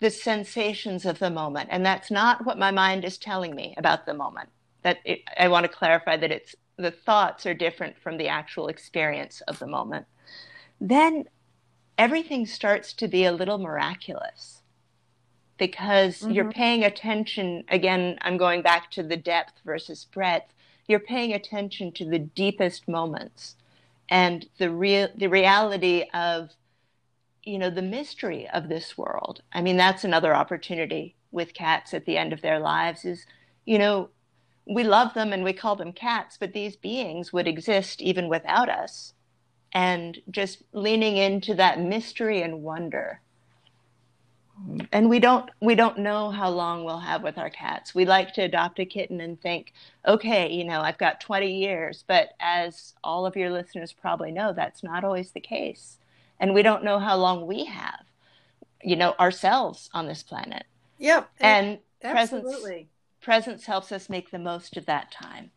the 0.00 0.10
sensations 0.10 1.06
of 1.06 1.18
the 1.18 1.30
moment, 1.30 1.68
and 1.70 1.84
that's 1.84 2.10
not 2.10 2.44
what 2.44 2.58
my 2.58 2.70
mind 2.70 3.04
is 3.04 3.16
telling 3.16 3.54
me 3.54 3.74
about 3.78 4.04
the 4.04 4.14
moment. 4.14 4.48
That 4.82 4.98
it, 5.04 5.20
I 5.38 5.48
want 5.48 5.64
to 5.64 5.72
clarify 5.72 6.16
that 6.16 6.30
it's 6.30 6.54
the 6.76 6.90
thoughts 6.90 7.46
are 7.46 7.54
different 7.54 7.98
from 7.98 8.18
the 8.18 8.28
actual 8.28 8.68
experience 8.68 9.40
of 9.42 9.58
the 9.58 9.66
moment 9.66 10.06
then 10.80 11.24
everything 11.98 12.46
starts 12.46 12.92
to 12.94 13.08
be 13.08 13.24
a 13.24 13.32
little 13.32 13.58
miraculous 13.58 14.62
because 15.58 16.20
mm-hmm. 16.20 16.32
you're 16.32 16.50
paying 16.50 16.84
attention. 16.84 17.64
Again, 17.68 18.18
I'm 18.22 18.36
going 18.36 18.62
back 18.62 18.90
to 18.92 19.02
the 19.02 19.16
depth 19.16 19.60
versus 19.64 20.06
breadth. 20.12 20.52
You're 20.86 21.00
paying 21.00 21.32
attention 21.32 21.92
to 21.92 22.04
the 22.04 22.18
deepest 22.18 22.88
moments 22.88 23.56
and 24.08 24.46
the 24.58 24.70
real 24.70 25.08
the 25.16 25.26
reality 25.26 26.04
of 26.14 26.50
you 27.42 27.58
know 27.58 27.70
the 27.70 27.82
mystery 27.82 28.48
of 28.48 28.68
this 28.68 28.96
world. 28.96 29.42
I 29.52 29.62
mean, 29.62 29.76
that's 29.76 30.04
another 30.04 30.34
opportunity 30.34 31.16
with 31.32 31.54
cats 31.54 31.92
at 31.92 32.06
the 32.06 32.16
end 32.16 32.32
of 32.32 32.42
their 32.42 32.60
lives 32.60 33.04
is 33.04 33.26
you 33.64 33.78
know 33.78 34.10
we 34.68 34.82
love 34.84 35.14
them 35.14 35.32
and 35.32 35.44
we 35.44 35.52
call 35.52 35.76
them 35.76 35.92
cats, 35.92 36.36
but 36.38 36.52
these 36.52 36.76
beings 36.76 37.32
would 37.32 37.46
exist 37.46 38.02
even 38.02 38.28
without 38.28 38.68
us 38.68 39.12
and 39.76 40.18
just 40.30 40.62
leaning 40.72 41.18
into 41.18 41.54
that 41.54 41.78
mystery 41.78 42.40
and 42.40 42.62
wonder. 42.62 43.20
And 44.90 45.10
we 45.10 45.20
don't 45.20 45.50
we 45.60 45.74
don't 45.74 45.98
know 45.98 46.30
how 46.30 46.48
long 46.48 46.82
we'll 46.82 46.98
have 46.98 47.22
with 47.22 47.36
our 47.36 47.50
cats. 47.50 47.94
We 47.94 48.06
like 48.06 48.32
to 48.34 48.42
adopt 48.42 48.78
a 48.78 48.86
kitten 48.86 49.20
and 49.20 49.38
think 49.38 49.74
okay 50.08 50.50
you 50.50 50.64
know 50.64 50.80
i've 50.80 50.96
got 50.96 51.20
20 51.20 51.52
years 51.58 52.04
but 52.06 52.30
as 52.40 52.94
all 53.04 53.26
of 53.26 53.36
your 53.36 53.50
listeners 53.50 53.92
probably 53.92 54.30
know 54.30 54.54
that's 54.54 54.82
not 54.82 55.04
always 55.04 55.32
the 55.32 55.40
case. 55.40 55.98
And 56.40 56.54
we 56.54 56.62
don't 56.62 56.84
know 56.84 56.98
how 56.98 57.16
long 57.16 57.46
we 57.46 57.66
have 57.66 58.00
you 58.82 58.96
know 58.96 59.14
ourselves 59.20 59.90
on 59.92 60.06
this 60.06 60.22
planet. 60.22 60.64
Yep 60.98 61.28
and 61.38 61.78
absolutely. 62.02 62.88
presence 63.20 63.60
presence 63.60 63.66
helps 63.66 63.92
us 63.92 64.08
make 64.08 64.30
the 64.30 64.38
most 64.38 64.78
of 64.78 64.86
that 64.86 65.12
time. 65.12 65.50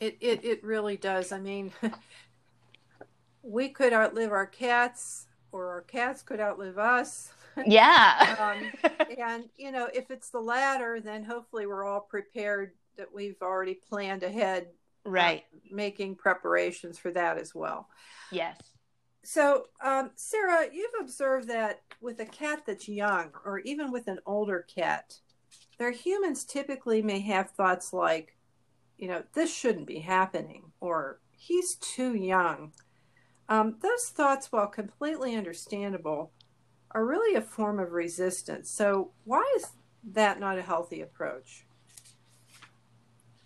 It 0.00 0.16
it, 0.20 0.44
it 0.44 0.64
really 0.64 0.96
does. 0.96 1.30
I 1.30 1.38
mean 1.38 1.72
we 3.44 3.68
could 3.68 3.92
outlive 3.92 4.32
our 4.32 4.46
cats 4.46 5.26
or 5.52 5.68
our 5.68 5.82
cats 5.82 6.22
could 6.22 6.40
outlive 6.40 6.78
us. 6.78 7.32
Yeah. 7.64 8.34
um, 8.40 8.90
and, 9.16 9.44
you 9.56 9.70
know, 9.70 9.88
if 9.94 10.10
it's 10.10 10.30
the 10.30 10.40
latter, 10.40 11.00
then 11.00 11.22
hopefully 11.22 11.66
we're 11.66 11.84
all 11.84 12.00
prepared 12.00 12.72
that 12.96 13.14
we've 13.14 13.40
already 13.40 13.74
planned 13.74 14.24
ahead. 14.24 14.70
Uh, 15.06 15.10
right. 15.10 15.44
Uh, 15.54 15.58
making 15.70 16.16
preparations 16.16 16.98
for 16.98 17.12
that 17.12 17.38
as 17.38 17.54
well. 17.54 17.88
Yes. 18.32 18.58
So, 19.22 19.66
um, 19.84 20.10
Sarah, 20.16 20.66
you've 20.72 20.90
observed 21.00 21.46
that 21.46 21.82
with 22.00 22.18
a 22.18 22.26
cat 22.26 22.64
that's 22.66 22.88
young 22.88 23.30
or 23.44 23.60
even 23.60 23.92
with 23.92 24.08
an 24.08 24.18
older 24.26 24.66
cat, 24.74 25.20
their 25.78 25.92
humans 25.92 26.44
typically 26.44 27.02
may 27.02 27.20
have 27.20 27.50
thoughts 27.50 27.92
like, 27.92 28.36
you 28.98 29.06
know, 29.06 29.22
this 29.32 29.54
shouldn't 29.54 29.86
be 29.86 30.00
happening 30.00 30.72
or 30.80 31.20
he's 31.30 31.76
too 31.76 32.14
young 32.14 32.72
um, 33.48 33.76
those 33.80 34.08
thoughts, 34.08 34.50
while 34.50 34.66
completely 34.66 35.34
understandable, 35.34 36.30
are 36.90 37.04
really 37.04 37.36
a 37.36 37.42
form 37.42 37.78
of 37.78 37.92
resistance. 37.92 38.70
So, 38.70 39.10
why 39.24 39.44
is 39.56 39.72
that 40.12 40.40
not 40.40 40.58
a 40.58 40.62
healthy 40.62 41.00
approach? 41.02 41.64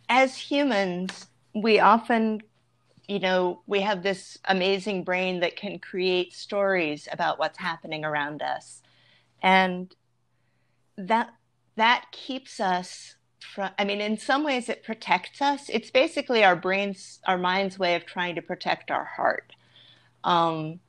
As 0.08 0.36
humans, 0.36 1.26
we 1.54 1.80
often, 1.80 2.42
you 3.08 3.18
know, 3.18 3.62
we 3.66 3.80
have 3.80 4.02
this 4.02 4.38
amazing 4.44 5.04
brain 5.04 5.40
that 5.40 5.56
can 5.56 5.78
create 5.78 6.32
stories 6.32 7.08
about 7.10 7.38
what's 7.38 7.58
happening 7.58 8.04
around 8.04 8.42
us. 8.42 8.82
And 9.42 9.94
that 10.96 11.30
that 11.76 12.06
keeps 12.10 12.60
us 12.60 13.16
from 13.54 13.70
I 13.78 13.84
mean, 13.84 14.00
in 14.00 14.18
some 14.18 14.44
ways 14.44 14.68
it 14.68 14.84
protects 14.84 15.40
us. 15.42 15.68
It's 15.68 15.90
basically 15.90 16.44
our 16.44 16.56
brain's 16.56 17.20
our 17.26 17.38
mind's 17.38 17.78
way 17.78 17.94
of 17.94 18.06
trying 18.06 18.34
to 18.36 18.42
protect 18.42 18.90
our 18.90 19.04
heart 19.04 19.54
um, 20.24 20.80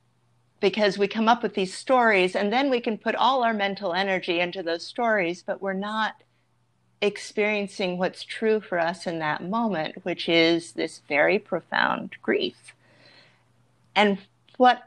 because 0.60 0.98
we 0.98 1.08
come 1.08 1.28
up 1.28 1.42
with 1.42 1.54
these 1.54 1.74
stories 1.74 2.36
and 2.36 2.52
then 2.52 2.70
we 2.70 2.80
can 2.80 2.98
put 2.98 3.14
all 3.14 3.42
our 3.42 3.54
mental 3.54 3.94
energy 3.94 4.40
into 4.40 4.62
those 4.62 4.84
stories, 4.84 5.42
but 5.42 5.62
we're 5.62 5.72
not 5.72 6.14
experiencing 7.02 7.96
what's 7.96 8.22
true 8.22 8.60
for 8.60 8.78
us 8.78 9.06
in 9.06 9.18
that 9.20 9.42
moment, 9.42 10.04
which 10.04 10.28
is 10.28 10.72
this 10.72 11.00
very 11.08 11.38
profound 11.38 12.14
grief. 12.22 12.74
And 13.96 14.18
what 14.58 14.82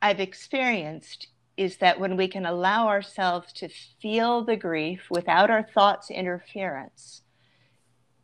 I've 0.00 0.20
experienced 0.20 1.28
is 1.56 1.76
that 1.78 2.00
when 2.00 2.16
we 2.16 2.28
can 2.28 2.46
allow 2.46 2.88
ourselves 2.88 3.52
to 3.52 3.68
feel 4.00 4.42
the 4.42 4.56
grief 4.56 5.08
without 5.10 5.50
our 5.50 5.62
thoughts' 5.62 6.10
interference, 6.10 7.22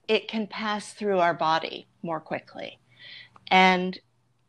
it 0.08 0.28
can 0.28 0.46
pass 0.46 0.92
through 0.92 1.18
our 1.18 1.34
body 1.34 1.86
more 2.02 2.20
quickly. 2.20 2.78
And 3.48 3.98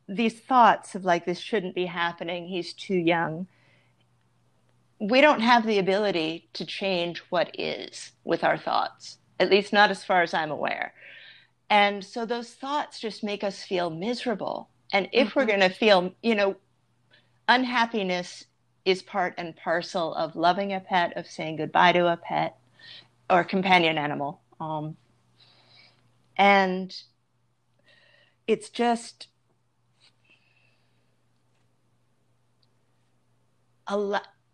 these 0.08 0.40
thoughts 0.40 0.96
of 0.96 1.04
like 1.04 1.26
this 1.26 1.40
shouldn't 1.40 1.76
be 1.76 1.86
happening 1.86 2.48
he's 2.48 2.74
too 2.74 2.96
young. 2.96 3.48
We 5.00 5.20
don't 5.20 5.42
have 5.42 5.66
the 5.66 5.80
ability 5.80 6.48
to 6.54 6.66
change 6.66 7.20
what 7.30 7.54
is 7.60 8.14
with 8.24 8.44
our 8.44 8.58
thoughts 8.58 9.18
at 9.40 9.50
least 9.50 9.74
not 9.74 9.92
as 9.92 10.04
far 10.04 10.22
as 10.22 10.34
i'm 10.34 10.52
aware. 10.52 10.94
And 11.70 12.06
so 12.06 12.26
those 12.26 12.54
thoughts 12.54 13.00
just 13.00 13.24
make 13.24 13.44
us 13.44 13.64
feel 13.64 13.90
miserable. 13.90 14.70
And 14.94 15.10
if 15.12 15.30
mm-hmm. 15.30 15.40
we're 15.40 15.46
going 15.46 15.60
to 15.62 15.70
feel 15.70 16.14
you 16.22 16.36
know 16.36 16.56
unhappiness 17.48 18.46
is 18.86 19.02
part 19.02 19.34
and 19.38 19.56
parcel 19.56 20.14
of 20.16 20.36
loving 20.36 20.74
a 20.74 20.80
pet 20.80 21.16
of 21.18 21.28
saying 21.28 21.58
goodbye 21.58 21.92
to 21.92 22.08
a 22.08 22.18
pet 22.18 22.58
or 23.30 23.44
companion 23.44 23.98
animal 23.98 24.42
um, 24.60 24.96
and 26.38 26.96
it's 28.48 28.70
just 28.70 29.28
a 29.28 29.28
lot, 29.28 29.32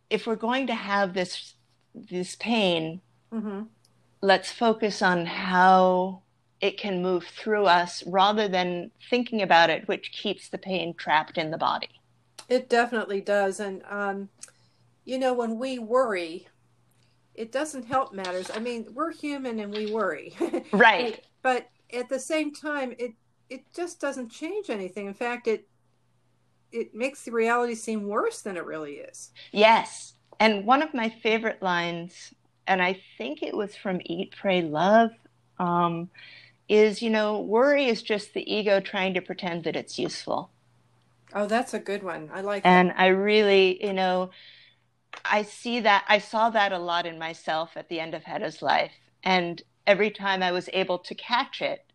if 0.09 0.27
we're 0.27 0.35
going 0.35 0.67
to 0.67 0.75
have 0.75 1.13
this 1.13 1.55
this 1.93 2.35
pain, 2.35 3.01
Mm-hmm. 3.33 3.61
let's 4.21 4.51
focus 4.51 5.01
on 5.01 5.25
how 5.25 6.21
it 6.59 6.77
can 6.77 7.01
move 7.01 7.23
through 7.25 7.65
us 7.65 8.03
rather 8.05 8.49
than 8.49 8.91
thinking 9.09 9.41
about 9.41 9.69
it, 9.69 9.87
which 9.87 10.11
keeps 10.11 10.49
the 10.49 10.57
pain 10.57 10.93
trapped 10.93 11.37
in 11.37 11.49
the 11.49 11.57
body. 11.57 11.87
It 12.49 12.67
definitely 12.69 13.21
does. 13.21 13.61
And, 13.61 13.81
um, 13.89 14.27
you 15.05 15.17
know, 15.17 15.33
when 15.33 15.57
we 15.57 15.79
worry, 15.79 16.45
it 17.35 17.53
doesn't 17.53 17.85
help 17.85 18.13
matters. 18.13 18.51
I 18.53 18.59
mean, 18.59 18.87
we're 18.93 19.13
human 19.13 19.59
and 19.59 19.73
we 19.73 19.93
worry. 19.93 20.35
Right. 20.73 21.23
but 21.41 21.69
at 21.93 22.09
the 22.09 22.19
same 22.19 22.53
time, 22.53 22.93
it, 22.99 23.13
it 23.49 23.63
just 23.73 24.01
doesn't 24.01 24.29
change 24.29 24.69
anything. 24.69 25.07
In 25.07 25.13
fact, 25.13 25.47
it, 25.47 25.69
it 26.71 26.95
makes 26.95 27.23
the 27.23 27.31
reality 27.31 27.75
seem 27.75 28.07
worse 28.07 28.41
than 28.41 28.57
it 28.57 28.65
really 28.65 28.93
is. 28.93 29.31
Yes. 29.51 30.13
And 30.39 30.65
one 30.65 30.81
of 30.81 30.93
my 30.93 31.09
favorite 31.09 31.61
lines, 31.61 32.33
and 32.67 32.81
I 32.81 33.01
think 33.17 33.43
it 33.43 33.55
was 33.55 33.75
from 33.75 34.01
Eat, 34.05 34.33
Pray, 34.35 34.61
Love, 34.61 35.11
um, 35.59 36.09
is, 36.67 37.01
you 37.01 37.09
know, 37.09 37.39
worry 37.39 37.85
is 37.85 38.01
just 38.01 38.33
the 38.33 38.51
ego 38.51 38.79
trying 38.79 39.13
to 39.13 39.21
pretend 39.21 39.63
that 39.65 39.75
it's 39.75 39.99
useful. 39.99 40.49
Oh, 41.33 41.45
that's 41.45 41.73
a 41.73 41.79
good 41.79 42.03
one. 42.03 42.29
I 42.33 42.41
like 42.41 42.63
that. 42.63 42.69
And 42.69 42.93
I 42.97 43.07
really, 43.07 43.83
you 43.85 43.93
know, 43.93 44.31
I 45.25 45.43
see 45.43 45.81
that, 45.81 46.05
I 46.07 46.19
saw 46.19 46.49
that 46.49 46.71
a 46.71 46.79
lot 46.79 47.05
in 47.05 47.19
myself 47.19 47.71
at 47.75 47.89
the 47.89 47.99
end 47.99 48.15
of 48.15 48.23
Hedda's 48.23 48.61
life. 48.61 48.93
And 49.23 49.61
every 49.85 50.09
time 50.09 50.41
I 50.41 50.51
was 50.51 50.69
able 50.73 50.97
to 50.99 51.15
catch 51.15 51.61
it, 51.61 51.85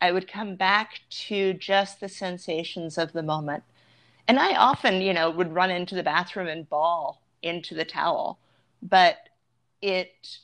I 0.00 0.12
would 0.12 0.28
come 0.28 0.56
back 0.56 1.00
to 1.28 1.54
just 1.54 2.00
the 2.00 2.08
sensations 2.08 2.98
of 2.98 3.12
the 3.12 3.22
moment. 3.22 3.62
And 4.26 4.38
I 4.38 4.54
often, 4.54 5.02
you 5.02 5.12
know, 5.12 5.30
would 5.30 5.54
run 5.54 5.70
into 5.70 5.94
the 5.94 6.02
bathroom 6.02 6.48
and 6.48 6.68
bawl 6.68 7.20
into 7.42 7.74
the 7.74 7.84
towel. 7.84 8.38
But 8.82 9.16
it, 9.82 10.38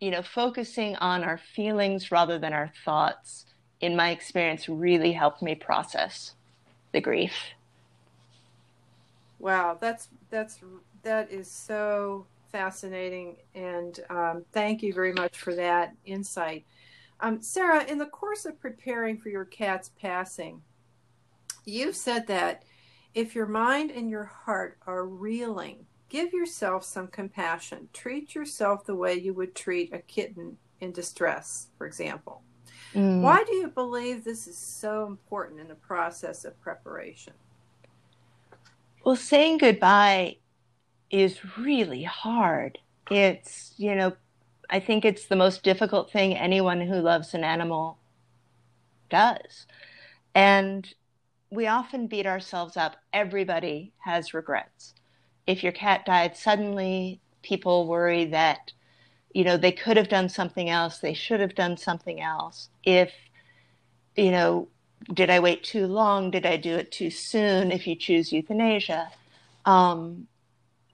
you 0.00 0.10
know, 0.10 0.22
focusing 0.22 0.96
on 0.96 1.22
our 1.22 1.38
feelings 1.38 2.10
rather 2.10 2.38
than 2.38 2.52
our 2.52 2.72
thoughts, 2.84 3.46
in 3.80 3.96
my 3.96 4.10
experience, 4.10 4.68
really 4.68 5.12
helped 5.12 5.42
me 5.42 5.54
process 5.54 6.34
the 6.92 7.00
grief. 7.00 7.34
Wow, 9.38 9.76
that's 9.80 10.08
that's 10.30 10.60
that 11.02 11.30
is 11.30 11.50
so 11.50 12.26
fascinating, 12.52 13.36
and 13.54 13.98
um, 14.08 14.44
thank 14.52 14.82
you 14.82 14.92
very 14.94 15.12
much 15.12 15.36
for 15.36 15.54
that 15.56 15.94
insight. 16.04 16.64
Um, 17.18 17.42
Sarah, 17.42 17.84
in 17.84 17.98
the 17.98 18.06
course 18.06 18.46
of 18.46 18.60
preparing 18.60 19.18
for 19.18 19.30
your 19.30 19.44
cat's 19.44 19.90
passing, 20.00 20.62
you've 21.64 21.96
said 21.96 22.26
that 22.28 22.62
if 23.14 23.34
your 23.34 23.46
mind 23.46 23.90
and 23.90 24.08
your 24.08 24.24
heart 24.24 24.78
are 24.86 25.06
reeling, 25.06 25.86
give 26.08 26.32
yourself 26.32 26.84
some 26.84 27.08
compassion. 27.08 27.88
Treat 27.92 28.34
yourself 28.34 28.84
the 28.86 28.94
way 28.94 29.14
you 29.14 29.34
would 29.34 29.54
treat 29.54 29.92
a 29.92 29.98
kitten 29.98 30.56
in 30.80 30.92
distress, 30.92 31.68
for 31.78 31.86
example. 31.86 32.42
Mm. 32.94 33.20
Why 33.20 33.44
do 33.44 33.54
you 33.54 33.68
believe 33.68 34.24
this 34.24 34.46
is 34.46 34.58
so 34.58 35.06
important 35.06 35.60
in 35.60 35.68
the 35.68 35.74
process 35.74 36.44
of 36.44 36.60
preparation? 36.60 37.32
Well, 39.04 39.16
saying 39.16 39.58
goodbye 39.58 40.36
is 41.10 41.38
really 41.56 42.04
hard. 42.04 42.78
It's, 43.10 43.74
you 43.76 43.94
know, 43.94 44.12
I 44.70 44.80
think 44.80 45.04
it's 45.04 45.26
the 45.26 45.36
most 45.36 45.62
difficult 45.62 46.10
thing 46.10 46.36
anyone 46.36 46.80
who 46.80 47.00
loves 47.00 47.34
an 47.34 47.44
animal 47.44 47.98
does. 49.10 49.66
And 50.34 50.92
we 51.52 51.66
often 51.66 52.06
beat 52.06 52.26
ourselves 52.26 52.78
up. 52.78 52.96
Everybody 53.12 53.92
has 53.98 54.32
regrets. 54.32 54.94
If 55.46 55.62
your 55.62 55.72
cat 55.72 56.06
died 56.06 56.34
suddenly, 56.34 57.20
people 57.42 57.86
worry 57.86 58.24
that, 58.26 58.72
you 59.34 59.44
know, 59.44 59.58
they 59.58 59.70
could 59.70 59.98
have 59.98 60.08
done 60.08 60.30
something 60.30 60.70
else, 60.70 60.98
they 60.98 61.12
should 61.12 61.40
have 61.40 61.54
done 61.54 61.76
something 61.76 62.22
else. 62.22 62.70
If, 62.84 63.12
you 64.16 64.30
know, 64.30 64.68
did 65.12 65.28
I 65.28 65.40
wait 65.40 65.62
too 65.62 65.86
long? 65.86 66.30
Did 66.30 66.46
I 66.46 66.56
do 66.56 66.74
it 66.74 66.90
too 66.90 67.10
soon? 67.10 67.70
If 67.70 67.86
you 67.86 67.96
choose 67.96 68.32
euthanasia, 68.32 69.10
um, 69.66 70.28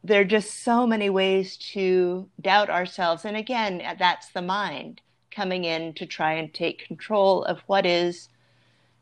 there 0.03 0.23
are 0.23 0.25
just 0.25 0.65
so 0.65 0.89
many 0.89 1.09
ways 1.09 1.57
to 1.75 2.29
doubt 2.41 2.69
ourselves. 2.69 3.25
And 3.25 3.37
again, 3.37 3.81
that's 3.97 4.31
the 4.31 4.43
mind 4.43 5.03
coming 5.31 5.63
in 5.63 5.93
to 5.95 6.07
try 6.07 6.33
and 6.33 6.53
take 6.53 6.85
control 6.85 7.45
of 7.45 7.61
what 7.69 7.87
is 7.87 8.29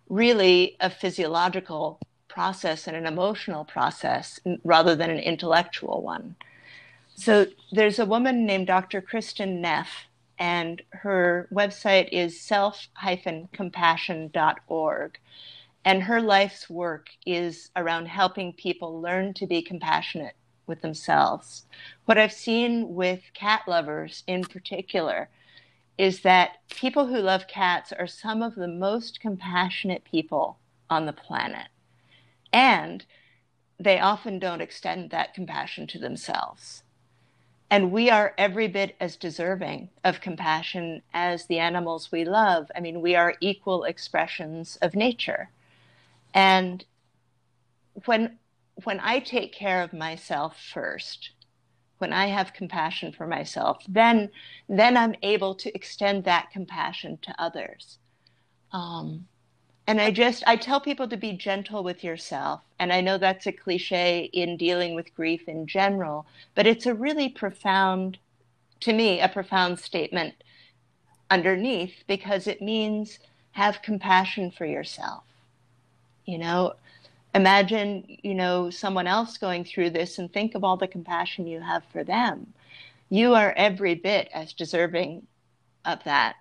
really 0.09 0.77
a 0.81 0.91
physiological 0.91 1.99
process 2.29 2.87
and 2.87 2.97
an 2.97 3.07
emotional 3.07 3.65
process 3.65 4.39
rather 4.63 4.95
than 4.95 5.11
an 5.11 5.19
intellectual 5.19 6.03
one. 6.03 6.37
So 7.15 7.47
there's 7.73 7.99
a 7.99 8.07
woman 8.07 8.45
named 8.45 8.67
Dr. 8.67 9.01
Kristin 9.01 9.61
Neff, 9.61 9.89
and 10.39 10.83
her 10.91 11.49
website 11.51 12.11
is 12.13 12.39
self-compassion.org. 12.41 15.19
And 15.85 16.03
her 16.03 16.21
life's 16.21 16.69
work 16.69 17.09
is 17.25 17.71
around 17.75 18.07
helping 18.07 18.53
people 18.53 19.01
learn 19.01 19.33
to 19.35 19.47
be 19.47 19.63
compassionate 19.63 20.35
with 20.67 20.83
themselves. 20.83 21.65
What 22.05 22.19
I've 22.19 22.33
seen 22.33 22.95
with 22.95 23.23
cat 23.35 23.63
lovers 23.67 24.23
in 24.27 24.45
particular 24.45 25.29
is 25.99 26.21
that 26.21 26.59
people 26.69 27.07
who 27.07 27.19
love 27.19 27.49
cats 27.49 27.93
are 27.93 28.07
some 28.07 28.43
of 28.43 28.55
the 28.55 28.69
most 28.69 29.21
compassionate 29.21 30.05
people 30.05 30.59
on 30.91 31.07
the 31.07 31.13
planet. 31.13 31.69
And 32.53 33.05
they 33.79 33.99
often 33.99 34.39
don't 34.39 34.61
extend 34.61 35.11
that 35.11 35.35
compassion 35.35 35.87
to 35.89 35.99
themselves. 35.99 36.83
And 37.71 37.91
we 37.91 38.11
are 38.11 38.35
every 38.39 38.69
bit 38.69 38.95
as 39.01 39.17
deserving 39.17 39.89
of 40.05 40.21
compassion 40.21 41.03
as 41.13 41.47
the 41.47 41.59
animals 41.59 42.13
we 42.13 42.25
love. 42.25 42.71
I 42.77 42.81
mean, 42.81 43.01
we 43.01 43.17
are 43.17 43.35
equal 43.41 43.85
expressions 43.85 44.77
of 44.81 44.95
nature. 44.95 45.51
And 46.33 46.85
when 48.05 48.39
when 48.85 49.01
I 49.01 49.21
take 49.21 49.55
care 49.55 49.83
of 49.83 49.95
myself 49.95 50.61
first, 50.61 51.31
when 51.99 52.13
I 52.13 52.27
have 52.27 52.53
compassion 52.53 53.13
for 53.13 53.27
myself, 53.27 53.83
then 53.89 54.31
then 54.69 54.97
I'm 54.97 55.15
able 55.23 55.55
to 55.57 55.75
extend 55.75 56.25
that 56.25 56.51
compassion 56.51 57.19
to 57.23 57.35
others. 57.39 57.99
Um, 58.73 59.27
and 59.87 60.01
I 60.01 60.11
just 60.11 60.43
I 60.47 60.57
tell 60.57 60.81
people 60.81 61.09
to 61.09 61.17
be 61.17 61.33
gentle 61.33 61.83
with 61.83 62.03
yourself, 62.03 62.61
and 62.79 62.93
I 62.93 63.01
know 63.01 63.19
that's 63.19 63.47
a 63.47 63.53
cliche 63.53 64.31
in 64.33 64.57
dealing 64.57 64.95
with 64.95 65.15
grief 65.15 65.49
in 65.49 65.67
general, 65.67 66.27
but 66.55 66.67
it's 66.67 66.87
a 66.87 66.95
really 66.95 67.29
profound, 67.29 68.19
to 68.81 68.93
me, 68.93 69.21
a 69.21 69.29
profound 69.29 69.79
statement 69.79 70.35
underneath 71.31 72.05
because 72.07 72.47
it 72.47 72.61
means 72.61 73.19
have 73.53 73.83
compassion 73.83 74.51
for 74.51 74.67
yourself. 74.67 75.25
You 76.25 76.39
know, 76.39 76.75
imagine 77.37 78.05
you 78.09 78.35
know 78.35 78.71
someone 78.71 79.07
else 79.07 79.39
going 79.39 79.65
through 79.65 79.91
this 79.91 80.19
and 80.19 80.33
think 80.33 80.55
of 80.55 80.65
all 80.65 80.77
the 80.77 80.89
compassion 80.89 81.47
you 81.47 81.61
have 81.61 81.85
for 81.93 82.03
them. 82.03 82.53
You 83.09 83.35
are 83.35 83.53
every 83.57 83.95
bit 83.95 84.29
as 84.35 84.53
deserving 84.53 85.27
of 85.85 86.03
that. 86.05 86.37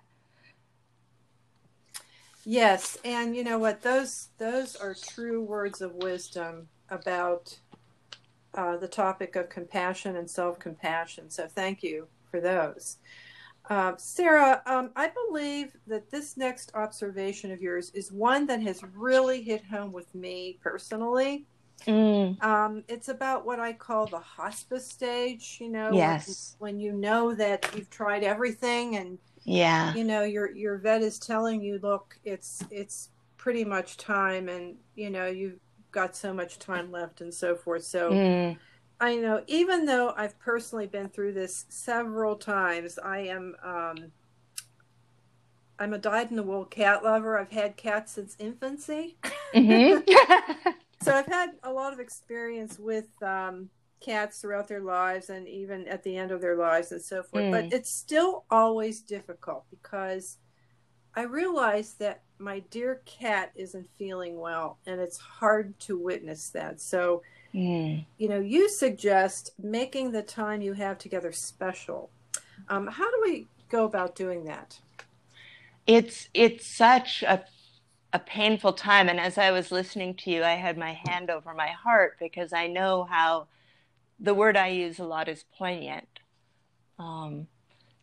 Yes 2.44 2.96
and 3.04 3.36
you 3.36 3.44
know 3.44 3.58
what? 3.58 3.82
Those 3.82 4.28
those 4.38 4.74
are 4.74 4.94
true 4.94 5.42
words 5.42 5.80
of 5.80 5.94
wisdom 5.94 6.68
about 6.88 7.58
uh, 8.54 8.76
the 8.78 8.88
topic 8.88 9.36
of 9.36 9.50
compassion 9.50 10.16
and 10.16 10.30
self-compassion. 10.30 11.30
So 11.30 11.46
thank 11.46 11.82
you 11.82 12.08
for 12.30 12.40
those 12.40 12.96
uh, 13.68 13.94
Sarah, 13.98 14.62
um, 14.66 14.90
I 14.94 15.10
believe 15.28 15.76
that 15.88 16.10
this 16.10 16.36
next 16.36 16.70
observation 16.74 17.50
of 17.52 17.60
yours 17.60 17.90
is 17.94 18.12
one 18.12 18.46
that 18.46 18.62
has 18.62 18.82
really 18.94 19.42
hit 19.42 19.64
home 19.64 19.92
with 19.92 20.14
me 20.14 20.58
personally. 20.62 21.46
mm, 21.86 22.36
Um, 22.40 22.84
it's 22.88 23.08
about 23.08 23.46
what 23.46 23.60
I 23.60 23.72
call 23.72 24.06
the 24.06 24.20
hospice 24.20 24.88
stage. 24.88 25.58
You 25.60 25.70
know, 25.70 25.94
yes 25.94 26.56
when, 26.58 26.74
when 26.74 26.80
you 26.80 26.92
know 26.92 27.34
that 27.34 27.70
you've 27.74 27.90
tried 27.90 28.24
everything, 28.24 28.96
and 28.96 29.18
yeah 29.44 29.92
you 29.94 30.04
know 30.04 30.22
your 30.22 30.50
your 30.54 30.78
vet 30.78 31.02
is 31.02 31.18
telling 31.18 31.62
you, 31.62 31.78
look, 31.82 32.18
it's 32.24 32.62
it's 32.70 33.10
pretty 33.36 33.64
much 33.64 33.96
time, 33.96 34.48
and 34.48 34.76
you 34.94 35.10
know 35.10 35.26
you've 35.26 35.58
got 35.92 36.14
so 36.16 36.32
much 36.34 36.58
time 36.58 36.92
left, 36.92 37.20
and 37.20 37.32
so 37.34 37.56
forth. 37.56 37.84
So. 37.84 38.10
mm, 38.12 38.58
I 39.00 39.16
know, 39.16 39.42
even 39.46 39.84
though 39.84 40.14
I've 40.16 40.38
personally 40.38 40.86
been 40.86 41.08
through 41.08 41.34
this 41.34 41.66
several 41.68 42.36
times, 42.36 42.98
I 42.98 43.18
am 43.20 43.54
um, 43.62 44.12
I'm 45.78 45.92
a 45.92 45.98
dyed 45.98 46.30
in 46.30 46.36
the 46.36 46.42
wool 46.42 46.64
cat 46.64 47.04
lover. 47.04 47.38
I've 47.38 47.50
had 47.50 47.76
cats 47.76 48.12
since 48.12 48.36
infancy, 48.38 49.18
mhm. 49.54 50.02
so 51.02 51.14
I've 51.14 51.26
had 51.26 51.50
a 51.62 51.72
lot 51.72 51.92
of 51.92 52.00
experience 52.00 52.78
with 52.78 53.08
um, 53.22 53.68
cats 54.00 54.40
throughout 54.40 54.68
their 54.68 54.80
lives 54.80 55.28
and 55.28 55.46
even 55.46 55.86
at 55.88 56.02
the 56.02 56.16
end 56.16 56.30
of 56.30 56.40
their 56.40 56.56
lives 56.56 56.92
and 56.92 57.02
so 57.02 57.22
forth. 57.22 57.44
Mm. 57.44 57.50
But 57.50 57.72
it's 57.72 57.90
still 57.90 58.44
always 58.50 59.02
difficult 59.02 59.64
because 59.70 60.38
I 61.14 61.22
realize 61.22 61.94
that 61.94 62.22
my 62.38 62.60
dear 62.70 63.02
cat 63.04 63.50
isn't 63.54 63.88
feeling 63.98 64.38
well, 64.38 64.78
and 64.86 65.00
it's 65.00 65.18
hard 65.18 65.78
to 65.80 65.98
witness 65.98 66.50
that. 66.50 66.80
So 66.80 67.22
Mm. 67.56 68.04
You 68.18 68.28
know, 68.28 68.38
you 68.38 68.68
suggest 68.68 69.52
making 69.58 70.12
the 70.12 70.22
time 70.22 70.60
you 70.60 70.74
have 70.74 70.98
together 70.98 71.32
special. 71.32 72.10
Um, 72.68 72.86
how 72.86 73.10
do 73.10 73.16
we 73.22 73.46
go 73.70 73.86
about 73.86 74.14
doing 74.14 74.44
that? 74.44 74.78
It's 75.86 76.28
it's 76.34 76.66
such 76.66 77.22
a 77.22 77.44
a 78.12 78.18
painful 78.18 78.74
time, 78.74 79.08
and 79.08 79.18
as 79.18 79.38
I 79.38 79.50
was 79.52 79.72
listening 79.72 80.14
to 80.16 80.30
you, 80.30 80.44
I 80.44 80.54
had 80.54 80.76
my 80.76 80.98
hand 81.06 81.30
over 81.30 81.54
my 81.54 81.68
heart 81.68 82.16
because 82.20 82.52
I 82.52 82.66
know 82.66 83.04
how 83.04 83.46
the 84.20 84.34
word 84.34 84.56
I 84.56 84.68
use 84.68 84.98
a 84.98 85.04
lot 85.04 85.28
is 85.28 85.44
poignant. 85.56 86.08
Um, 86.98 87.46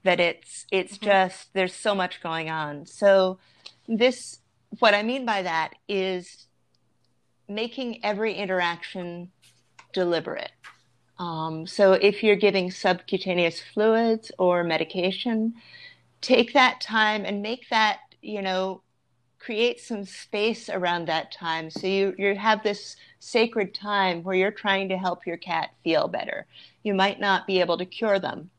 that 0.03 0.19
it's 0.19 0.65
it's 0.71 0.97
mm-hmm. 0.97 1.05
just 1.05 1.53
there's 1.53 1.75
so 1.75 1.93
much 1.93 2.23
going 2.23 2.49
on. 2.49 2.87
So 2.87 3.37
this 3.87 4.39
what 4.79 4.95
I 4.95 5.03
mean 5.03 5.25
by 5.25 5.43
that 5.43 5.75
is 5.87 6.47
making 7.47 8.03
every 8.03 8.33
interaction 8.33 9.29
deliberate. 9.93 10.51
Um, 11.19 11.67
so 11.67 11.93
if 11.93 12.23
you're 12.23 12.35
giving 12.35 12.71
subcutaneous 12.71 13.61
fluids 13.61 14.31
or 14.37 14.63
medication, 14.63 15.53
take 16.21 16.53
that 16.53 16.81
time 16.81 17.23
and 17.25 17.41
make 17.41 17.69
that, 17.69 17.99
you 18.21 18.41
know, 18.41 18.81
create 19.39 19.79
some 19.79 20.05
space 20.05 20.69
around 20.69 21.07
that 21.07 21.31
time. 21.31 21.69
So 21.69 21.85
you, 21.85 22.15
you 22.17 22.35
have 22.35 22.63
this 22.63 22.95
sacred 23.19 23.73
time 23.73 24.23
where 24.23 24.35
you're 24.35 24.51
trying 24.51 24.89
to 24.89 24.97
help 24.97 25.27
your 25.27 25.37
cat 25.37 25.71
feel 25.83 26.07
better. 26.07 26.45
You 26.83 26.93
might 26.93 27.19
not 27.19 27.45
be 27.45 27.59
able 27.59 27.77
to 27.77 27.85
cure 27.85 28.19
them, 28.19 28.49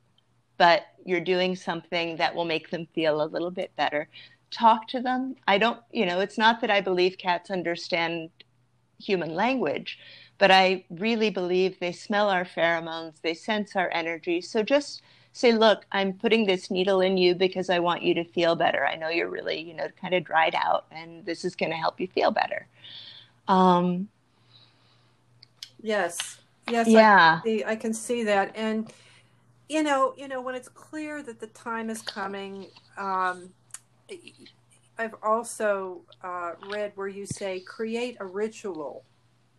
but 0.58 0.82
you're 1.04 1.20
doing 1.20 1.56
something 1.56 2.16
that 2.16 2.34
will 2.34 2.44
make 2.44 2.70
them 2.70 2.86
feel 2.94 3.22
a 3.22 3.26
little 3.26 3.50
bit 3.50 3.74
better. 3.76 4.08
Talk 4.50 4.86
to 4.88 5.00
them. 5.00 5.36
I 5.48 5.58
don't, 5.58 5.80
you 5.90 6.06
know, 6.06 6.20
it's 6.20 6.38
not 6.38 6.60
that 6.60 6.70
I 6.70 6.82
believe 6.82 7.18
cats 7.18 7.50
understand 7.50 8.30
human 8.98 9.34
language, 9.34 9.98
but 10.38 10.50
I 10.50 10.84
really 10.90 11.30
believe 11.30 11.78
they 11.78 11.92
smell 11.92 12.28
our 12.28 12.44
pheromones, 12.44 13.20
they 13.22 13.34
sense 13.34 13.76
our 13.76 13.90
energy. 13.92 14.40
So 14.40 14.62
just 14.62 15.02
say, 15.32 15.52
look, 15.52 15.84
I'm 15.92 16.12
putting 16.12 16.46
this 16.46 16.70
needle 16.70 17.00
in 17.00 17.16
you 17.16 17.34
because 17.34 17.70
I 17.70 17.78
want 17.78 18.02
you 18.02 18.14
to 18.14 18.24
feel 18.24 18.54
better. 18.54 18.86
I 18.86 18.96
know 18.96 19.08
you're 19.08 19.28
really, 19.28 19.60
you 19.60 19.74
know, 19.74 19.88
kind 20.00 20.14
of 20.14 20.24
dried 20.24 20.54
out, 20.54 20.86
and 20.90 21.24
this 21.24 21.44
is 21.44 21.56
going 21.56 21.70
to 21.70 21.76
help 21.76 22.00
you 22.00 22.06
feel 22.06 22.30
better. 22.30 22.66
Um, 23.48 24.08
yes, 25.82 26.38
yes, 26.70 26.88
yeah, 26.88 27.40
I 27.40 27.42
can, 27.42 27.42
see, 27.44 27.64
I 27.64 27.76
can 27.76 27.94
see 27.94 28.24
that, 28.24 28.52
and 28.54 28.92
you 29.68 29.82
know, 29.82 30.14
you 30.16 30.28
know, 30.28 30.40
when 30.40 30.54
it's 30.54 30.68
clear 30.68 31.22
that 31.22 31.40
the 31.40 31.46
time 31.48 31.90
is 31.90 32.02
coming. 32.02 32.66
Um, 32.96 33.50
I've 34.96 35.14
also 35.22 36.02
uh, 36.22 36.52
read 36.68 36.92
where 36.94 37.08
you 37.08 37.26
say 37.26 37.58
create 37.60 38.16
a 38.20 38.26
ritual 38.26 39.04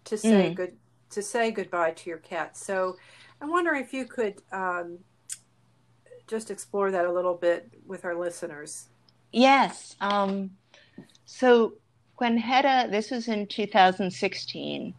to 0.06 0.18
say 0.18 0.52
mm. 0.52 0.56
good 0.56 0.74
to 1.12 1.22
say 1.22 1.52
goodbye 1.52 1.92
to 1.92 2.10
your 2.10 2.20
cat. 2.20 2.58
So 2.58 2.98
I'm 3.42 3.52
wondering 3.52 3.84
if 3.84 3.94
you 3.94 4.06
could 4.06 4.42
um, 4.52 5.00
just 6.28 6.52
explore 6.52 6.92
that 6.92 7.06
a 7.06 7.12
little 7.12 7.36
bit 7.36 7.70
with 7.86 8.06
our 8.06 8.16
listeners. 8.16 8.90
Yes. 9.32 9.96
Um, 10.02 10.52
so 11.26 11.74
when 12.18 12.38
Hedda, 12.38 12.90
this 12.90 13.12
was 13.12 13.28
in 13.28 13.48
2016, 13.48 14.94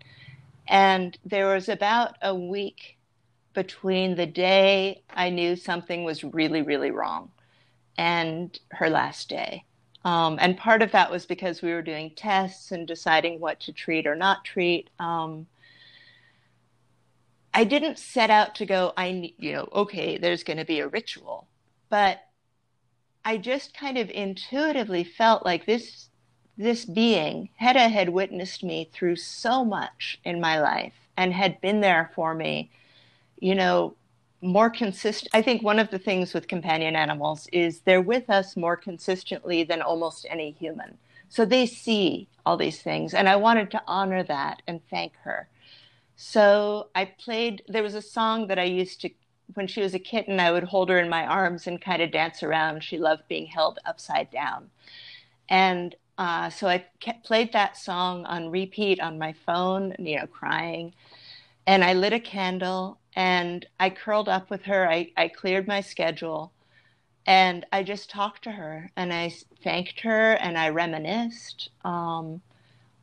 and 0.69 1.19
there 1.25 1.55
was 1.55 1.69
about 1.69 2.17
a 2.23 2.35
week 2.35 2.99
between 3.55 4.17
the 4.17 4.27
day 4.27 5.03
I 5.11 5.31
knew 5.31 5.57
something 5.57 6.05
was 6.05 6.23
really, 6.23 6.63
really 6.63 6.91
wrong 6.91 7.31
and 7.97 8.59
her 8.73 8.91
last 8.91 9.29
day. 9.29 9.65
Um, 10.07 10.39
and 10.41 10.57
part 10.57 10.83
of 10.83 10.93
that 10.93 11.11
was 11.11 11.27
because 11.27 11.63
we 11.63 11.73
were 11.73 11.83
doing 11.83 12.13
tests 12.15 12.71
and 12.71 12.87
deciding 12.87 13.41
what 13.41 13.59
to 13.59 13.73
treat 13.73 14.07
or 14.07 14.15
not 14.15 14.45
treat. 14.45 14.89
Um, 15.01 15.49
I 17.53 17.65
didn't 17.65 17.99
set 17.99 18.31
out 18.31 18.55
to 18.55 18.67
go, 18.67 18.93
I, 18.97 19.11
need, 19.11 19.35
you 19.37 19.55
know, 19.55 19.69
okay, 19.73 20.17
there's 20.17 20.45
going 20.45 20.59
to 20.59 20.65
be 20.65 20.79
a 20.79 20.87
ritual. 20.87 21.49
But 21.89 22.21
I 23.25 23.37
just 23.37 23.77
kind 23.77 23.99
of 23.99 24.09
intuitively 24.11 25.03
felt 25.03 25.45
like 25.45 25.67
this, 25.67 26.09
this 26.57 26.85
being, 26.85 27.49
Hedda 27.57 27.89
had 27.89 28.11
witnessed 28.11 28.63
me 28.63 28.89
through 28.93 29.17
so 29.17 29.65
much 29.65 30.21
in 30.23 30.41
my 30.41 30.61
life 30.61 30.95
and 31.17 31.33
had 31.33 31.61
been 31.61 31.81
there 31.81 32.13
for 32.15 32.33
me, 32.33 32.71
you 33.41 33.57
know, 33.57 33.97
more 34.43 34.71
consistent. 34.71 35.31
I 35.35 35.43
think 35.43 35.63
one 35.63 35.79
of 35.79 35.91
the 35.91 35.99
things 35.99 36.35
with 36.35 36.49
companion 36.49 36.95
animals 36.95 37.49
is 37.53 37.81
they're 37.81 38.03
with 38.03 38.29
us 38.31 38.57
more 38.57 38.77
consistently 38.77 39.65
than 39.65 39.83
almost 39.83 40.27
any 40.29 40.51
human. 40.53 40.99
So 41.29 41.45
they 41.45 41.67
see 41.67 42.29
all 42.45 42.57
these 42.57 42.83
things. 42.83 43.15
And 43.15 43.29
I 43.29 43.37
wanted 43.37 43.71
to 43.73 43.83
honor 43.87 44.23
that 44.23 44.63
and 44.67 44.81
thank 44.89 45.17
her. 45.25 45.49
So 46.17 46.89
I 46.95 47.07
played, 47.07 47.63
there 47.67 47.83
was 47.83 47.95
a 47.95 48.03
song 48.03 48.47
that 48.47 48.59
I 48.59 48.65
used 48.65 49.01
to, 49.03 49.11
when 49.55 49.67
she 49.67 49.81
was 49.81 49.95
a 49.95 49.99
kitten, 49.99 50.41
I 50.41 50.53
would 50.53 50.65
hold 50.65 50.89
her 50.89 50.99
in 50.99 51.09
my 51.09 51.27
arms 51.27 51.67
and 51.67 51.81
kind 51.81 52.03
of 52.03 52.11
dance 52.11 52.43
around. 52.43 52.83
She 52.83 52.99
loved 52.99 53.29
being 53.29 53.47
held 53.47 53.79
upside 53.85 54.31
down. 54.31 54.71
And 55.49 55.95
uh, 56.19 56.51
so 56.51 56.69
I 56.69 56.85
kept, 57.01 57.25
played 57.25 57.53
that 57.53 57.77
song 57.77 58.25
on 58.25 58.51
repeat 58.51 59.01
on 59.01 59.19
my 59.19 59.33
phone, 59.33 59.95
you 59.99 60.19
know, 60.19 60.27
crying. 60.27 60.95
And 61.67 61.85
I 61.85 61.95
lit 61.95 62.13
a 62.13 62.21
candle 62.21 62.99
and 63.15 63.67
I 63.81 63.91
curled 63.91 64.29
up 64.29 64.51
with 64.51 64.63
her. 64.63 64.89
I, 64.89 65.11
I 65.17 65.29
cleared 65.29 65.67
my 65.67 65.81
schedule 65.81 66.53
and 67.27 67.67
I 67.73 67.83
just 67.83 68.09
talked 68.09 68.45
to 68.45 68.53
her 68.53 68.91
and 68.97 69.13
I 69.13 69.33
thanked 69.63 70.01
her 70.01 70.33
and 70.35 70.57
I 70.57 70.69
reminisced. 70.69 71.71
Um, 71.85 72.41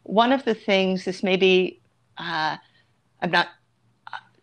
one 0.03 0.32
of 0.32 0.45
the 0.45 0.53
things, 0.53 1.03
this 1.03 1.24
may 1.24 1.36
be, 1.36 1.80
uh, 2.18 2.57
I'm 3.22 3.32
not 3.32 3.49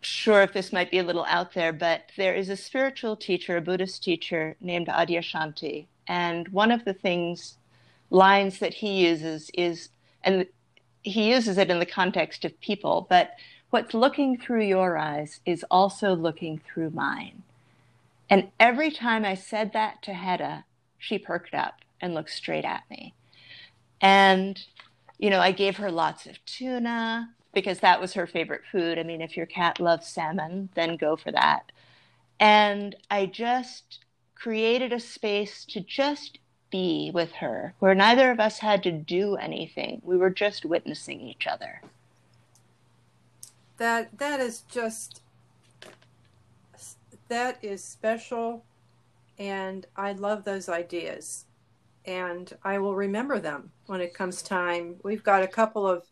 sure 0.01 0.41
if 0.41 0.53
this 0.53 0.73
might 0.73 0.91
be 0.91 0.99
a 0.99 1.03
little 1.03 1.25
out 1.25 1.53
there, 1.53 1.73
but 1.73 2.11
there 2.17 2.35
is 2.35 2.49
a 2.49 2.57
spiritual 2.57 3.15
teacher, 3.15 3.57
a 3.57 3.61
Buddhist 3.61 4.03
teacher 4.03 4.55
named 4.61 4.87
Adyashanti. 4.87 5.85
And 6.07 6.47
one 6.49 6.71
of 6.71 6.85
the 6.85 6.93
things, 6.93 7.57
lines 8.09 8.59
that 8.59 8.73
he 8.73 9.05
uses 9.07 9.49
is, 9.53 9.89
and 10.23 10.45
he 11.03 11.31
uses 11.31 11.57
it 11.57 11.71
in 11.71 11.79
the 11.79 11.85
context 11.85 12.45
of 12.45 12.59
people, 12.61 13.07
but 13.09 13.31
What's 13.71 13.93
looking 13.93 14.37
through 14.37 14.65
your 14.65 14.97
eyes 14.97 15.39
is 15.45 15.63
also 15.71 16.13
looking 16.13 16.59
through 16.59 16.89
mine. 16.89 17.43
And 18.29 18.49
every 18.59 18.91
time 18.91 19.23
I 19.23 19.35
said 19.35 19.71
that 19.71 20.01
to 20.03 20.13
Hedda, 20.13 20.65
she 20.97 21.17
perked 21.17 21.53
up 21.53 21.75
and 22.01 22.13
looked 22.13 22.31
straight 22.31 22.65
at 22.65 22.83
me. 22.89 23.13
And, 24.01 24.61
you 25.17 25.29
know, 25.29 25.39
I 25.39 25.53
gave 25.53 25.77
her 25.77 25.89
lots 25.89 26.25
of 26.25 26.43
tuna 26.43 27.29
because 27.53 27.79
that 27.79 28.01
was 28.01 28.13
her 28.13 28.27
favorite 28.27 28.63
food. 28.69 28.99
I 28.99 29.03
mean, 29.03 29.21
if 29.21 29.37
your 29.37 29.45
cat 29.45 29.79
loves 29.79 30.05
salmon, 30.05 30.67
then 30.75 30.97
go 30.97 31.15
for 31.15 31.31
that. 31.31 31.71
And 32.41 32.93
I 33.09 33.25
just 33.25 33.99
created 34.35 34.91
a 34.91 34.99
space 34.99 35.63
to 35.69 35.79
just 35.79 36.39
be 36.71 37.09
with 37.13 37.31
her 37.33 37.73
where 37.79 37.95
neither 37.95 38.31
of 38.31 38.39
us 38.41 38.59
had 38.59 38.83
to 38.83 38.91
do 38.91 39.37
anything. 39.37 40.01
We 40.03 40.17
were 40.17 40.29
just 40.29 40.65
witnessing 40.65 41.21
each 41.21 41.47
other 41.47 41.81
that 43.81 44.15
that 44.19 44.39
is 44.39 44.61
just 44.71 45.23
that 47.29 47.57
is 47.63 47.83
special 47.83 48.63
and 49.39 49.87
I 49.95 50.11
love 50.11 50.43
those 50.43 50.69
ideas 50.69 51.45
and 52.05 52.53
I 52.63 52.77
will 52.77 52.93
remember 52.93 53.39
them 53.39 53.71
when 53.87 53.99
it 53.99 54.13
comes 54.13 54.43
time. 54.43 54.97
We've 55.01 55.23
got 55.23 55.41
a 55.41 55.47
couple 55.47 55.87
of 55.87 56.03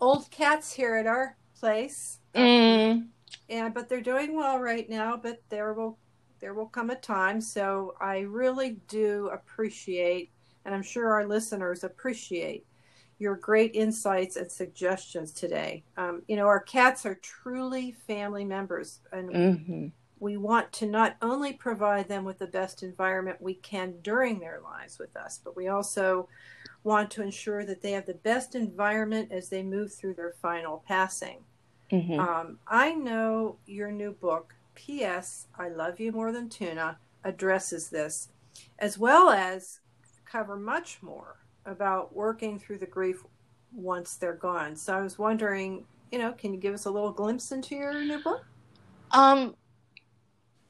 old 0.00 0.30
cats 0.30 0.72
here 0.72 0.96
at 0.96 1.06
our 1.06 1.36
place. 1.60 2.20
Mm. 2.34 3.08
And 3.50 3.74
but 3.74 3.90
they're 3.90 4.00
doing 4.00 4.34
well 4.34 4.58
right 4.58 4.88
now, 4.88 5.14
but 5.14 5.42
there 5.50 5.74
will 5.74 5.98
there 6.40 6.54
will 6.54 6.68
come 6.68 6.88
a 6.88 6.96
time 6.96 7.38
so 7.38 7.96
I 8.00 8.20
really 8.20 8.78
do 8.88 9.28
appreciate 9.30 10.30
and 10.64 10.74
I'm 10.74 10.82
sure 10.82 11.12
our 11.12 11.26
listeners 11.26 11.84
appreciate 11.84 12.64
your 13.24 13.36
great 13.36 13.74
insights 13.74 14.36
and 14.36 14.52
suggestions 14.52 15.32
today. 15.32 15.82
Um, 15.96 16.22
you 16.28 16.36
know, 16.36 16.46
our 16.46 16.60
cats 16.60 17.06
are 17.06 17.14
truly 17.14 17.92
family 18.06 18.44
members, 18.44 19.00
and 19.12 19.30
mm-hmm. 19.30 19.86
we 20.20 20.36
want 20.36 20.70
to 20.74 20.86
not 20.86 21.16
only 21.22 21.54
provide 21.54 22.06
them 22.06 22.26
with 22.26 22.38
the 22.38 22.46
best 22.46 22.82
environment 22.82 23.40
we 23.40 23.54
can 23.54 23.94
during 24.02 24.38
their 24.38 24.60
lives 24.62 24.98
with 24.98 25.16
us, 25.16 25.40
but 25.42 25.56
we 25.56 25.68
also 25.68 26.28
want 26.84 27.10
to 27.12 27.22
ensure 27.22 27.64
that 27.64 27.80
they 27.80 27.92
have 27.92 28.04
the 28.04 28.12
best 28.12 28.54
environment 28.54 29.32
as 29.32 29.48
they 29.48 29.62
move 29.62 29.92
through 29.92 30.14
their 30.14 30.34
final 30.42 30.84
passing. 30.86 31.38
Mm-hmm. 31.90 32.20
Um, 32.20 32.58
I 32.68 32.92
know 32.92 33.56
your 33.64 33.90
new 33.90 34.12
book, 34.12 34.54
P.S. 34.74 35.46
I 35.58 35.70
Love 35.70 35.98
You 35.98 36.12
More 36.12 36.30
Than 36.30 36.50
Tuna, 36.50 36.98
addresses 37.24 37.88
this, 37.88 38.28
as 38.78 38.98
well 38.98 39.30
as 39.30 39.80
cover 40.26 40.56
much 40.56 41.02
more 41.02 41.36
about 41.66 42.14
working 42.14 42.58
through 42.58 42.78
the 42.78 42.86
grief 42.86 43.22
once 43.72 44.16
they're 44.16 44.34
gone. 44.34 44.76
So 44.76 44.96
I 44.96 45.02
was 45.02 45.18
wondering, 45.18 45.84
you 46.12 46.18
know, 46.18 46.32
can 46.32 46.52
you 46.54 46.60
give 46.60 46.74
us 46.74 46.84
a 46.84 46.90
little 46.90 47.12
glimpse 47.12 47.52
into 47.52 47.74
your 47.74 47.92
new 47.92 48.22
book? 48.22 48.44
Um, 49.10 49.54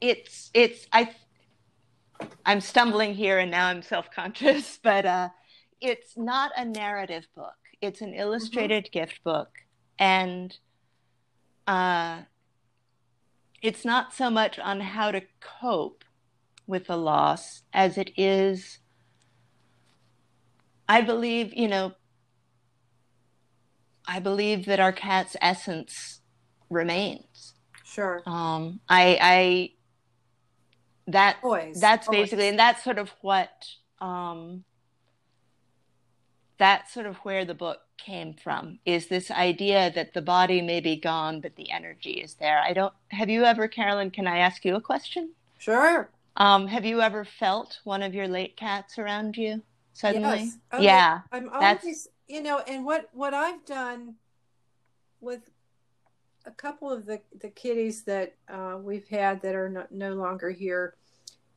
it's 0.01 0.51
it's 0.53 0.87
I 0.91 1.15
I'm 2.45 2.61
stumbling 2.61 3.13
here 3.13 3.39
and 3.39 3.51
now 3.51 3.67
I'm 3.67 3.81
self-conscious, 3.81 4.79
but 4.83 5.05
uh, 5.05 5.29
it's 5.81 6.17
not 6.17 6.51
a 6.55 6.65
narrative 6.65 7.27
book. 7.35 7.53
It's 7.81 8.01
an 8.01 8.13
illustrated 8.13 8.85
mm-hmm. 8.85 8.99
gift 8.99 9.23
book, 9.23 9.49
and 9.99 10.57
uh, 11.67 12.21
it's 13.61 13.83
not 13.83 14.13
so 14.13 14.29
much 14.29 14.59
on 14.59 14.79
how 14.79 15.11
to 15.11 15.21
cope 15.39 16.03
with 16.67 16.87
the 16.87 16.97
loss 16.97 17.63
as 17.73 17.97
it 17.97 18.11
is 18.17 18.79
I 20.87 21.01
believe, 21.01 21.53
you 21.53 21.67
know, 21.67 21.93
I 24.07 24.19
believe 24.19 24.65
that 24.65 24.79
our 24.79 24.91
cat's 24.91 25.35
essence 25.41 26.21
remains. 26.69 27.53
Sure. 27.83 28.21
Um, 28.25 28.79
I, 28.87 29.17
I, 29.21 29.71
that, 31.07 31.37
Always. 31.43 31.79
that's 31.79 32.07
Always. 32.07 32.23
basically, 32.23 32.49
and 32.49 32.59
that's 32.59 32.83
sort 32.83 32.99
of 32.99 33.11
what, 33.21 33.51
um, 33.99 34.63
that's 36.57 36.93
sort 36.93 37.05
of 37.05 37.17
where 37.17 37.45
the 37.45 37.53
book 37.53 37.79
came 37.97 38.33
from 38.33 38.79
is 38.85 39.07
this 39.07 39.31
idea 39.31 39.91
that 39.95 40.13
the 40.13 40.21
body 40.21 40.61
may 40.61 40.81
be 40.81 40.95
gone, 40.95 41.41
but 41.41 41.55
the 41.55 41.71
energy 41.71 42.11
is 42.11 42.35
there. 42.35 42.59
I 42.59 42.73
don't, 42.73 42.93
have 43.09 43.29
you 43.29 43.43
ever, 43.43 43.67
Carolyn, 43.67 44.11
can 44.11 44.27
I 44.27 44.39
ask 44.39 44.63
you 44.65 44.75
a 44.75 44.81
question? 44.81 45.33
Sure. 45.57 46.09
Um, 46.37 46.67
have 46.67 46.85
you 46.85 47.01
ever 47.01 47.23
felt 47.25 47.79
one 47.85 48.03
of 48.03 48.13
your 48.13 48.27
late 48.27 48.57
cats 48.57 48.99
around 48.99 49.37
you 49.37 49.63
suddenly? 49.95 50.39
Yes. 50.43 50.57
Oh, 50.71 50.79
yeah. 50.81 51.21
I'm 51.31 51.45
That's- 51.47 51.83
always, 51.83 52.07
you 52.27 52.41
know, 52.43 52.59
and 52.67 52.85
what 52.85 53.09
what 53.13 53.33
I've 53.33 53.65
done 53.65 54.15
with 55.21 55.49
a 56.45 56.51
couple 56.51 56.91
of 56.91 57.05
the 57.07 57.21
the 57.41 57.49
kitties 57.49 58.03
that 58.03 58.35
uh, 58.47 58.77
we've 58.79 59.07
had 59.07 59.41
that 59.41 59.55
are 59.55 59.69
no, 59.69 59.85
no 59.89 60.13
longer 60.13 60.51
here, 60.51 60.95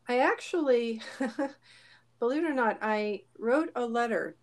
I 0.08 0.20
actually, 0.20 1.02
believe 2.20 2.44
it 2.44 2.50
or 2.50 2.54
not, 2.54 2.78
I 2.80 3.24
wrote 3.38 3.70
a 3.76 3.84
letter 3.84 4.36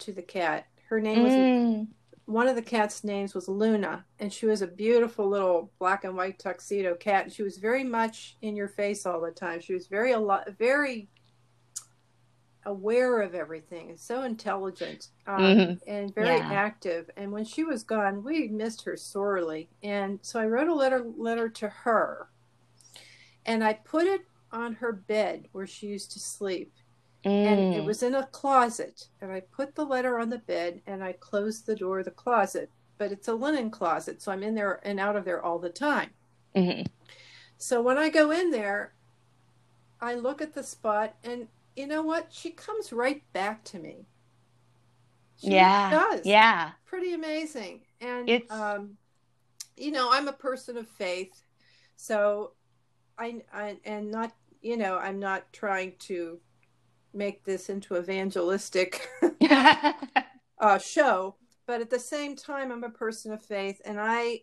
to 0.00 0.12
the 0.12 0.22
cat. 0.22 0.66
Her 0.88 1.00
name 1.00 1.22
was 1.24 1.32
Mm. 1.32 1.88
one 2.26 2.46
of 2.48 2.54
the 2.56 2.62
cat's 2.62 3.02
names 3.04 3.34
was 3.34 3.48
Luna, 3.48 4.04
and 4.20 4.32
she 4.32 4.46
was 4.46 4.62
a 4.62 4.66
beautiful 4.66 5.28
little 5.28 5.70
black 5.78 6.04
and 6.04 6.16
white 6.16 6.38
tuxedo 6.38 6.94
cat. 6.94 7.24
And 7.24 7.32
she 7.32 7.42
was 7.42 7.58
very 7.58 7.84
much 7.84 8.36
in 8.42 8.54
your 8.56 8.68
face 8.68 9.04
all 9.06 9.20
the 9.20 9.30
time. 9.30 9.60
She 9.60 9.74
was 9.74 9.86
very 9.88 10.12
a 10.12 10.18
lot, 10.20 10.48
very 10.58 11.08
aware 12.68 13.20
of 13.22 13.34
everything, 13.34 13.90
and 13.90 13.98
so 13.98 14.22
intelligent 14.22 15.08
um, 15.26 15.40
Mhm. 15.42 15.80
and 15.86 16.14
very 16.14 16.36
Yeah. 16.38 16.52
active. 16.52 17.10
And 17.16 17.32
when 17.32 17.44
she 17.44 17.64
was 17.64 17.82
gone, 17.82 18.22
we 18.22 18.48
missed 18.48 18.82
her 18.84 18.96
sorely. 18.96 19.68
And 19.82 20.18
so 20.22 20.38
I 20.40 20.46
wrote 20.46 20.68
a 20.68 20.74
letter 20.74 21.00
letter 21.16 21.48
to 21.48 21.68
her, 21.68 22.28
and 23.46 23.64
I 23.64 23.72
put 23.74 24.06
it 24.06 24.22
on 24.52 24.74
her 24.74 24.92
bed 24.92 25.48
where 25.52 25.66
she 25.66 25.86
used 25.88 26.12
to 26.12 26.18
sleep 26.20 26.72
and 27.24 27.74
it 27.74 27.82
Mm. 27.82 27.84
was 27.84 28.02
in 28.02 28.14
a 28.14 28.26
closet 28.28 29.08
and 29.20 29.30
i 29.32 29.40
put 29.40 29.74
the 29.74 29.84
letter 29.84 30.18
on 30.18 30.30
the 30.30 30.38
bed 30.38 30.80
and 30.86 31.02
i 31.04 31.12
closed 31.12 31.66
the 31.66 31.74
door 31.74 31.98
of 31.98 32.04
the 32.06 32.10
closet 32.12 32.70
but 32.96 33.10
it's 33.12 33.28
a 33.28 33.34
linen 33.34 33.70
closet 33.70 34.22
so 34.22 34.30
i'm 34.32 34.42
in 34.42 34.54
there 34.54 34.80
and 34.84 34.98
out 35.00 35.16
of 35.16 35.24
there 35.26 35.42
all 35.44 35.58
the 35.58 35.68
time 35.68 36.10
Mhm. 36.54 36.86
so 37.58 37.82
when 37.82 37.98
i 37.98 38.08
go 38.08 38.30
in 38.30 38.50
there 38.52 38.94
i 40.00 40.14
look 40.14 40.40
at 40.40 40.54
the 40.54 40.62
spot 40.62 41.16
and 41.24 41.48
you 41.78 41.86
know 41.86 42.02
what? 42.02 42.26
She 42.30 42.50
comes 42.50 42.92
right 42.92 43.22
back 43.32 43.62
to 43.64 43.78
me. 43.78 44.06
She 45.36 45.52
yeah. 45.52 45.90
does. 45.90 46.26
Yeah. 46.26 46.72
pretty 46.84 47.14
amazing. 47.14 47.82
And 48.00 48.28
It's- 48.28 48.50
um 48.50 48.96
you 49.76 49.92
know 49.92 50.08
i'm 50.10 50.26
a 50.26 50.32
person 50.32 50.76
of 50.76 50.88
faith. 50.88 51.40
So 51.96 52.52
I, 53.16 53.42
I 53.52 53.76
and 53.84 54.10
not 54.10 54.32
you 54.60 54.76
know 54.76 54.98
i'm 54.98 55.20
not 55.20 55.52
trying 55.52 55.94
to 56.00 56.40
make 57.14 57.44
this 57.44 57.68
into 57.68 57.96
evangelistic 57.96 59.08
uh, 60.60 60.78
show 60.78 61.36
but 61.66 61.80
at 61.80 61.90
the 61.90 61.98
same 61.98 62.34
time 62.36 62.72
i'm 62.72 62.84
a 62.84 62.90
person 62.90 63.32
of 63.32 63.40
faith. 63.44 63.80
And 63.84 63.98
i 64.00 64.42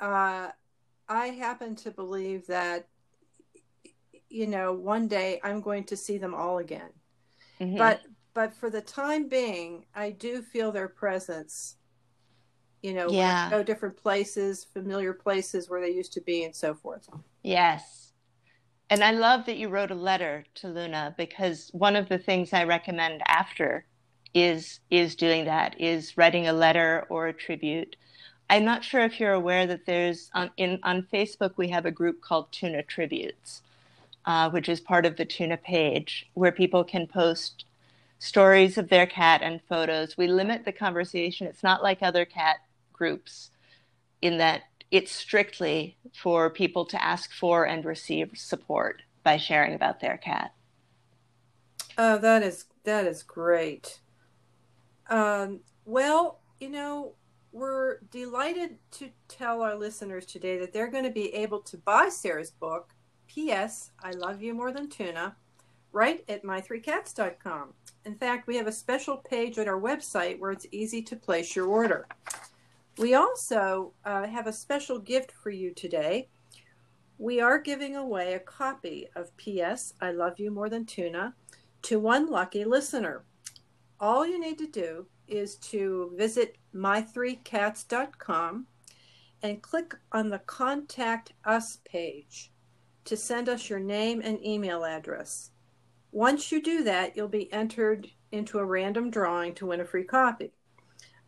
uh, 0.00 0.48
i 1.08 1.26
happen 1.28 1.76
to 1.76 1.92
believe 1.92 2.48
that 2.48 2.88
you 4.34 4.46
know 4.48 4.72
one 4.72 5.06
day 5.08 5.40
i'm 5.44 5.60
going 5.60 5.84
to 5.84 5.96
see 5.96 6.18
them 6.18 6.34
all 6.34 6.58
again 6.58 6.90
Mhm. 7.60 7.78
but 7.78 8.02
but 8.34 8.54
for 8.54 8.68
the 8.68 8.80
time 8.80 9.28
being 9.28 9.86
i 9.94 10.10
do 10.10 10.42
feel 10.42 10.72
their 10.72 10.88
presence 10.88 11.76
you 12.82 12.92
know 12.94 13.10
Yeah. 13.12 13.48
go 13.50 13.62
different 13.62 13.96
places 13.96 14.64
familiar 14.64 15.12
places 15.14 15.70
where 15.70 15.80
they 15.80 15.90
used 15.90 16.12
to 16.14 16.20
be 16.20 16.44
and 16.44 16.54
so 16.54 16.74
forth 16.74 17.08
Yes. 17.42 18.12
And 18.90 19.02
I 19.04 19.10
love 19.10 19.46
that 19.46 19.56
you 19.58 19.68
wrote 19.68 19.90
a 19.90 19.94
letter 19.94 20.44
to 20.56 20.68
Luna 20.68 21.14
because 21.18 21.70
one 21.72 21.96
of 21.96 22.08
the 22.08 22.18
things 22.18 22.52
I 22.52 22.64
recommend 22.64 23.22
after 23.26 23.84
is 24.34 24.80
is 24.90 25.14
doing 25.14 25.44
that, 25.44 25.78
is 25.80 26.16
writing 26.16 26.46
a 26.48 26.52
letter 26.52 27.06
or 27.10 27.26
a 27.28 27.32
tribute. 27.32 27.96
I'm 28.50 28.64
not 28.64 28.84
sure 28.84 29.00
if 29.02 29.20
you're 29.20 29.32
aware 29.32 29.66
that 29.66 29.86
there's 29.86 30.30
on 30.34 30.50
in 30.56 30.78
on 30.82 31.06
Facebook 31.12 31.52
we 31.56 31.68
have 31.68 31.86
a 31.86 31.90
group 31.90 32.20
called 32.22 32.50
Tuna 32.52 32.82
Tributes, 32.82 33.62
uh, 34.26 34.50
which 34.50 34.68
is 34.68 34.80
part 34.80 35.06
of 35.06 35.16
the 35.16 35.24
Tuna 35.24 35.56
page 35.56 36.30
where 36.34 36.52
people 36.52 36.84
can 36.84 37.06
post 37.06 37.64
stories 38.18 38.78
of 38.78 38.88
their 38.88 39.06
cat 39.06 39.42
and 39.42 39.60
photos. 39.68 40.16
We 40.16 40.28
limit 40.28 40.64
the 40.64 40.72
conversation. 40.72 41.46
It's 41.46 41.62
not 41.62 41.82
like 41.82 42.02
other 42.02 42.24
cat 42.24 42.56
groups 42.92 43.50
in 44.22 44.38
that 44.38 44.62
it's 44.90 45.12
strictly 45.12 45.96
for 46.14 46.48
people 46.48 46.84
to 46.86 47.02
ask 47.02 47.32
for 47.32 47.66
and 47.66 47.84
receive 47.84 48.30
support 48.34 49.02
by 49.22 49.36
sharing 49.36 49.74
about 49.74 50.00
their 50.00 50.16
cat. 50.16 50.52
Oh, 51.98 52.18
that 52.18 52.42
is 52.42 52.64
that 52.84 53.06
is 53.06 53.22
great. 53.22 54.00
Um, 55.08 55.60
well, 55.84 56.40
you 56.60 56.68
know, 56.68 57.12
we're 57.52 57.98
delighted 58.10 58.78
to 58.92 59.10
tell 59.28 59.62
our 59.62 59.76
listeners 59.76 60.26
today 60.26 60.58
that 60.58 60.72
they're 60.72 60.90
going 60.90 61.04
to 61.04 61.10
be 61.10 61.32
able 61.34 61.60
to 61.60 61.76
buy 61.76 62.08
Sarah's 62.08 62.50
book, 62.50 62.94
P.S. 63.34 63.90
I 64.00 64.12
Love 64.12 64.40
You 64.42 64.54
More 64.54 64.70
Than 64.70 64.88
Tuna, 64.88 65.34
right 65.90 66.22
at 66.28 66.44
my3cats.com. 66.44 67.74
In 68.04 68.14
fact, 68.14 68.46
we 68.46 68.54
have 68.54 68.68
a 68.68 68.72
special 68.72 69.16
page 69.16 69.58
at 69.58 69.66
our 69.66 69.80
website 69.80 70.38
where 70.38 70.52
it's 70.52 70.68
easy 70.70 71.02
to 71.02 71.16
place 71.16 71.56
your 71.56 71.66
order. 71.66 72.06
We 72.96 73.14
also 73.14 73.92
uh, 74.04 74.28
have 74.28 74.46
a 74.46 74.52
special 74.52 75.00
gift 75.00 75.32
for 75.32 75.50
you 75.50 75.74
today. 75.74 76.28
We 77.18 77.40
are 77.40 77.58
giving 77.58 77.96
away 77.96 78.34
a 78.34 78.38
copy 78.38 79.08
of 79.16 79.36
P.S. 79.36 79.94
I 80.00 80.12
Love 80.12 80.38
You 80.38 80.52
More 80.52 80.68
Than 80.68 80.86
Tuna 80.86 81.34
to 81.82 81.98
one 81.98 82.30
lucky 82.30 82.64
listener. 82.64 83.24
All 83.98 84.24
you 84.24 84.38
need 84.38 84.58
to 84.58 84.68
do 84.68 85.06
is 85.26 85.56
to 85.56 86.12
visit 86.16 86.56
my3cats.com 86.72 88.66
and 89.42 89.60
click 89.60 89.96
on 90.12 90.30
the 90.30 90.38
Contact 90.38 91.32
Us 91.44 91.80
page 91.84 92.52
to 93.04 93.16
send 93.16 93.48
us 93.48 93.68
your 93.68 93.80
name 93.80 94.20
and 94.24 94.44
email 94.44 94.84
address. 94.84 95.50
Once 96.12 96.52
you 96.52 96.62
do 96.62 96.84
that, 96.84 97.16
you'll 97.16 97.28
be 97.28 97.52
entered 97.52 98.08
into 98.30 98.58
a 98.58 98.64
random 98.64 99.10
drawing 99.10 99.54
to 99.54 99.66
win 99.66 99.80
a 99.80 99.84
free 99.84 100.04
copy. 100.04 100.52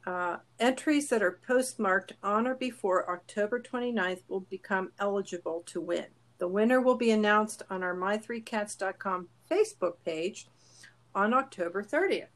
Uh, 0.06 0.36
entries 0.60 1.08
that 1.08 1.22
are 1.22 1.40
postmarked 1.46 2.12
on 2.22 2.46
or 2.46 2.54
before 2.54 3.10
October 3.10 3.60
29th 3.60 4.22
will 4.28 4.40
become 4.40 4.92
eligible 5.00 5.64
to 5.66 5.80
win. 5.80 6.06
The 6.38 6.46
winner 6.46 6.80
will 6.80 6.96
be 6.96 7.10
announced 7.10 7.62
on 7.70 7.82
our 7.82 7.96
my3cats.com 7.96 9.28
Facebook 9.50 9.94
page 10.04 10.46
on 11.14 11.34
October 11.34 11.82
30th. 11.82 12.28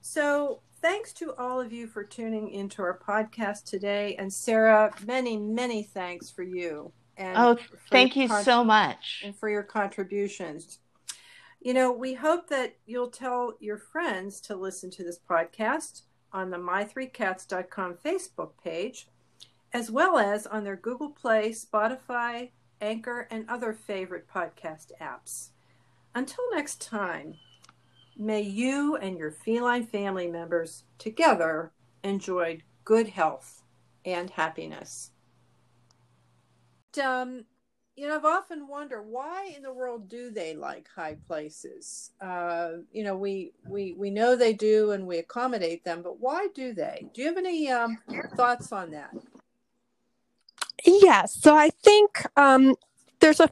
So, 0.00 0.62
thanks 0.80 1.12
to 1.14 1.34
all 1.34 1.60
of 1.60 1.72
you 1.72 1.86
for 1.86 2.02
tuning 2.02 2.50
into 2.50 2.82
our 2.82 2.98
podcast 2.98 3.64
today. 3.64 4.16
And 4.18 4.32
Sarah, 4.32 4.92
many, 5.06 5.36
many 5.36 5.82
thanks 5.82 6.30
for 6.30 6.42
you. 6.42 6.92
And 7.20 7.36
Oh, 7.36 7.58
thank 7.90 8.16
you 8.16 8.28
con- 8.28 8.42
so 8.44 8.64
much. 8.64 9.20
and 9.24 9.36
for 9.36 9.48
your 9.50 9.62
contributions. 9.62 10.78
You 11.60 11.74
know, 11.74 11.92
we 11.92 12.14
hope 12.14 12.48
that 12.48 12.76
you'll 12.86 13.10
tell 13.10 13.54
your 13.60 13.76
friends 13.76 14.40
to 14.42 14.56
listen 14.56 14.90
to 14.92 15.04
this 15.04 15.18
podcast 15.18 16.02
on 16.32 16.50
the 16.50 16.56
my3cats.com 16.56 17.98
Facebook 18.02 18.52
page, 18.64 19.08
as 19.74 19.90
well 19.90 20.16
as 20.18 20.46
on 20.46 20.64
their 20.64 20.76
Google 20.76 21.10
Play, 21.10 21.50
Spotify, 21.50 22.50
Anchor, 22.80 23.28
and 23.30 23.48
other 23.48 23.74
favorite 23.74 24.26
podcast 24.26 24.92
apps. 25.00 25.50
Until 26.14 26.44
next 26.52 26.80
time, 26.80 27.34
may 28.16 28.40
you 28.40 28.96
and 28.96 29.18
your 29.18 29.30
feline 29.30 29.86
family 29.86 30.28
members 30.28 30.84
together 30.98 31.72
enjoy 32.02 32.60
good 32.84 33.08
health 33.08 33.62
and 34.06 34.30
happiness. 34.30 35.10
Um, 36.98 37.44
you 37.96 38.08
know, 38.08 38.16
I've 38.16 38.24
often 38.24 38.66
wondered 38.66 39.02
why 39.02 39.52
in 39.54 39.62
the 39.62 39.72
world 39.72 40.08
do 40.08 40.30
they 40.30 40.54
like 40.54 40.88
high 40.94 41.16
places? 41.26 42.12
Uh, 42.20 42.70
you 42.92 43.04
know, 43.04 43.16
we 43.16 43.52
we 43.66 43.92
we 43.92 44.10
know 44.10 44.36
they 44.36 44.54
do, 44.54 44.92
and 44.92 45.06
we 45.06 45.18
accommodate 45.18 45.84
them, 45.84 46.02
but 46.02 46.18
why 46.18 46.48
do 46.54 46.72
they? 46.72 47.06
Do 47.12 47.20
you 47.20 47.28
have 47.28 47.36
any 47.36 47.68
um, 47.70 47.98
thoughts 48.36 48.72
on 48.72 48.90
that? 48.92 49.10
Yes. 50.84 51.34
So 51.34 51.54
I 51.54 51.70
think 51.82 52.24
um, 52.36 52.74
there's 53.20 53.40
a 53.40 53.50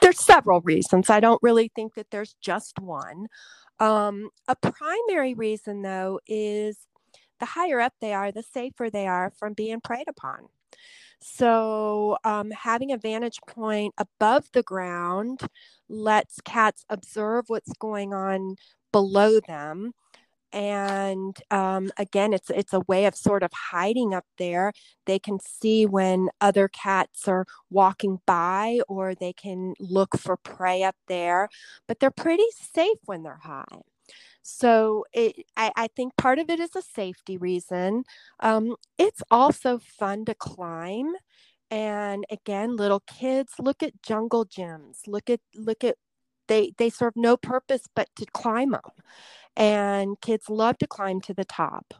there's 0.00 0.20
several 0.20 0.60
reasons. 0.60 1.08
I 1.10 1.20
don't 1.20 1.42
really 1.42 1.70
think 1.74 1.94
that 1.94 2.10
there's 2.10 2.34
just 2.40 2.78
one. 2.78 3.28
Um, 3.78 4.30
a 4.48 4.56
primary 4.56 5.34
reason, 5.34 5.82
though, 5.82 6.20
is 6.26 6.86
the 7.40 7.46
higher 7.46 7.80
up 7.80 7.92
they 8.00 8.14
are, 8.14 8.32
the 8.32 8.42
safer 8.42 8.88
they 8.90 9.06
are 9.06 9.32
from 9.38 9.52
being 9.52 9.80
preyed 9.80 10.08
upon. 10.08 10.48
So, 11.20 12.18
um, 12.24 12.50
having 12.50 12.92
a 12.92 12.98
vantage 12.98 13.38
point 13.48 13.94
above 13.98 14.46
the 14.52 14.62
ground 14.62 15.40
lets 15.88 16.40
cats 16.42 16.84
observe 16.88 17.44
what's 17.48 17.72
going 17.78 18.12
on 18.14 18.56
below 18.92 19.40
them. 19.40 19.92
And 20.52 21.36
um, 21.50 21.90
again 21.98 22.32
it's 22.32 22.50
it's 22.50 22.72
a 22.74 22.80
way 22.88 23.06
of 23.06 23.16
sort 23.16 23.42
of 23.42 23.52
hiding 23.52 24.14
up 24.14 24.24
there. 24.38 24.72
They 25.06 25.18
can 25.18 25.38
see 25.40 25.86
when 25.86 26.28
other 26.40 26.68
cats 26.68 27.28
are 27.28 27.46
walking 27.70 28.20
by 28.26 28.80
or 28.88 29.14
they 29.14 29.32
can 29.34 29.74
look 29.80 30.16
for 30.18 30.36
prey 30.38 30.82
up 30.84 30.96
there 31.08 31.48
but 31.88 32.00
they're 32.00 32.10
pretty 32.10 32.46
safe 32.52 32.98
when 33.06 33.22
they're 33.24 33.40
high 33.42 33.82
so 34.46 35.04
it, 35.12 35.44
I, 35.56 35.72
I 35.76 35.88
think 35.88 36.16
part 36.16 36.38
of 36.38 36.50
it 36.50 36.60
is 36.60 36.74
a 36.76 36.82
safety 36.82 37.36
reason 37.36 38.04
um, 38.40 38.76
it's 38.98 39.22
also 39.30 39.78
fun 39.78 40.24
to 40.26 40.34
climb 40.34 41.14
and 41.70 42.24
again 42.30 42.76
little 42.76 43.00
kids 43.00 43.54
look 43.58 43.82
at 43.82 44.02
jungle 44.02 44.46
gyms 44.46 45.00
look 45.06 45.28
at 45.28 45.40
look 45.54 45.82
at 45.82 45.96
they 46.48 46.72
they 46.78 46.88
serve 46.88 47.14
no 47.16 47.36
purpose 47.36 47.82
but 47.94 48.08
to 48.16 48.24
climb 48.26 48.70
them 48.70 48.80
and 49.56 50.20
kids 50.20 50.50
love 50.50 50.78
to 50.78 50.86
climb 50.86 51.20
to 51.22 51.34
the 51.34 51.44
top. 51.44 51.94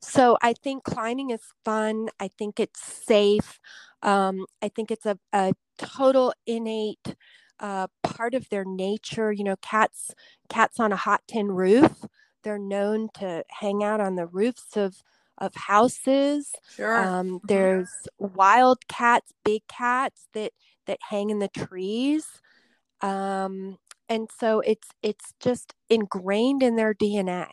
So 0.00 0.36
I 0.42 0.52
think 0.52 0.84
climbing 0.84 1.30
is 1.30 1.42
fun. 1.64 2.08
I 2.20 2.28
think 2.28 2.60
it's 2.60 2.80
safe. 2.80 3.58
Um, 4.02 4.46
I 4.62 4.68
think 4.68 4.90
it's 4.90 5.06
a, 5.06 5.18
a 5.32 5.52
total 5.78 6.32
innate 6.46 7.16
uh, 7.60 7.88
part 8.02 8.34
of 8.34 8.48
their 8.48 8.64
nature. 8.64 9.32
You 9.32 9.44
know, 9.44 9.56
cats 9.62 10.14
cats 10.48 10.80
on 10.80 10.92
a 10.92 10.96
hot 10.96 11.22
tin 11.26 11.48
roof. 11.48 12.04
They're 12.44 12.58
known 12.58 13.08
to 13.14 13.44
hang 13.48 13.82
out 13.82 14.00
on 14.00 14.16
the 14.16 14.26
roofs 14.26 14.76
of 14.76 15.02
of 15.38 15.54
houses. 15.54 16.52
Sure. 16.74 16.96
Um, 16.96 17.26
mm-hmm. 17.26 17.46
there's 17.46 18.08
wild 18.18 18.86
cats, 18.88 19.32
big 19.44 19.62
cats 19.68 20.28
that 20.34 20.52
that 20.86 20.98
hang 21.10 21.30
in 21.30 21.38
the 21.38 21.48
trees. 21.48 22.26
Um, 23.00 23.78
and 24.08 24.28
so 24.38 24.60
it's 24.60 24.88
it's 25.02 25.34
just 25.40 25.74
ingrained 25.88 26.62
in 26.62 26.76
their 26.76 26.94
dna 26.94 27.46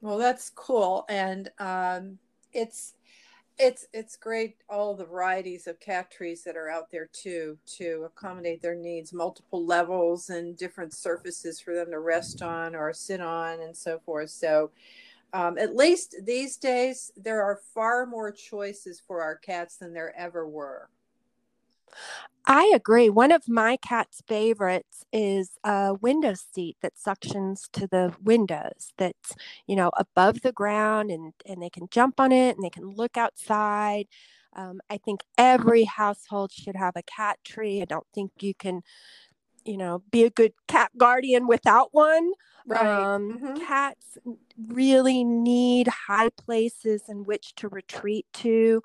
well 0.00 0.18
that's 0.18 0.50
cool 0.50 1.04
and 1.08 1.50
um, 1.58 2.18
it's 2.52 2.94
it's 3.58 3.86
it's 3.92 4.16
great 4.16 4.56
all 4.68 4.94
the 4.94 5.04
varieties 5.04 5.66
of 5.66 5.80
cat 5.80 6.10
trees 6.10 6.44
that 6.44 6.56
are 6.56 6.68
out 6.68 6.90
there 6.90 7.08
too 7.12 7.56
to 7.66 8.06
accommodate 8.06 8.60
their 8.60 8.74
needs 8.74 9.12
multiple 9.12 9.64
levels 9.64 10.28
and 10.28 10.56
different 10.56 10.92
surfaces 10.92 11.60
for 11.60 11.74
them 11.74 11.90
to 11.90 11.98
rest 11.98 12.42
on 12.42 12.74
or 12.74 12.92
sit 12.92 13.20
on 13.20 13.60
and 13.60 13.74
so 13.76 13.98
forth. 14.04 14.30
So 14.30 14.70
um, 15.32 15.58
at 15.58 15.74
least 15.74 16.16
these 16.24 16.56
days 16.56 17.10
there 17.16 17.42
are 17.42 17.60
far 17.74 18.06
more 18.06 18.30
choices 18.30 19.00
for 19.06 19.22
our 19.22 19.36
cats 19.36 19.76
than 19.76 19.94
there 19.94 20.14
ever 20.16 20.46
were 20.46 20.88
I 22.46 22.70
agree. 22.74 23.10
One 23.10 23.32
of 23.32 23.48
my 23.48 23.76
cat's 23.76 24.22
favorites 24.28 25.04
is 25.12 25.58
a 25.64 25.94
window 25.94 26.34
seat 26.34 26.76
that 26.80 26.94
suctions 26.94 27.68
to 27.72 27.88
the 27.88 28.14
windows 28.22 28.92
that's, 28.96 29.34
you 29.66 29.74
know, 29.74 29.90
above 29.96 30.42
the 30.42 30.52
ground 30.52 31.10
and, 31.10 31.32
and 31.44 31.60
they 31.60 31.70
can 31.70 31.88
jump 31.90 32.20
on 32.20 32.30
it 32.30 32.56
and 32.56 32.64
they 32.64 32.70
can 32.70 32.88
look 32.88 33.16
outside. 33.16 34.06
Um, 34.54 34.80
I 34.88 34.98
think 34.98 35.22
every 35.36 35.84
household 35.84 36.52
should 36.52 36.76
have 36.76 36.94
a 36.96 37.02
cat 37.02 37.38
tree. 37.44 37.82
I 37.82 37.84
don't 37.84 38.06
think 38.14 38.30
you 38.40 38.54
can, 38.54 38.82
you 39.64 39.76
know, 39.76 40.02
be 40.12 40.22
a 40.24 40.30
good 40.30 40.52
cat 40.68 40.92
guardian 40.96 41.48
without 41.48 41.88
one. 41.92 42.32
Right. 42.66 42.86
Um, 42.86 43.38
mm-hmm. 43.38 43.64
Cats 43.64 44.18
really 44.68 45.22
need 45.24 45.88
high 45.88 46.30
places 46.30 47.02
in 47.08 47.24
which 47.24 47.54
to 47.56 47.68
retreat 47.68 48.26
to. 48.34 48.82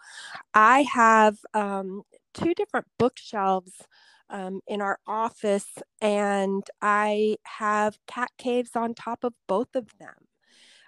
I 0.54 0.84
have 0.84 1.38
um, 1.54 2.04
two 2.34 2.54
different 2.54 2.88
bookshelves 3.00 3.74
um, 4.30 4.62
in 4.68 4.82
our 4.82 5.00
office, 5.08 5.68
and 6.02 6.64
I 6.82 7.38
have 7.44 7.98
cat 8.08 8.30
caves 8.38 8.72
on 8.76 8.94
top 8.94 9.24
of 9.24 9.34
both 9.48 9.76
of 9.76 9.90
them. 10.00 10.16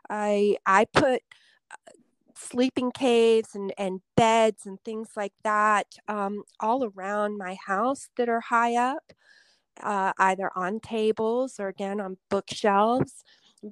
I 0.09 0.57
I 0.65 0.85
put 0.93 1.21
uh, 1.71 1.91
sleeping 2.35 2.91
caves 2.91 3.55
and, 3.55 3.73
and 3.77 4.01
beds 4.17 4.65
and 4.65 4.79
things 4.85 5.09
like 5.15 5.33
that 5.43 5.87
um, 6.07 6.43
all 6.59 6.85
around 6.95 7.37
my 7.37 7.57
house 7.67 8.09
that 8.17 8.29
are 8.29 8.41
high 8.41 8.75
up, 8.75 9.13
uh, 9.81 10.13
either 10.19 10.51
on 10.55 10.79
tables 10.79 11.59
or 11.59 11.67
again 11.67 11.99
on 12.01 12.17
bookshelves. 12.29 13.23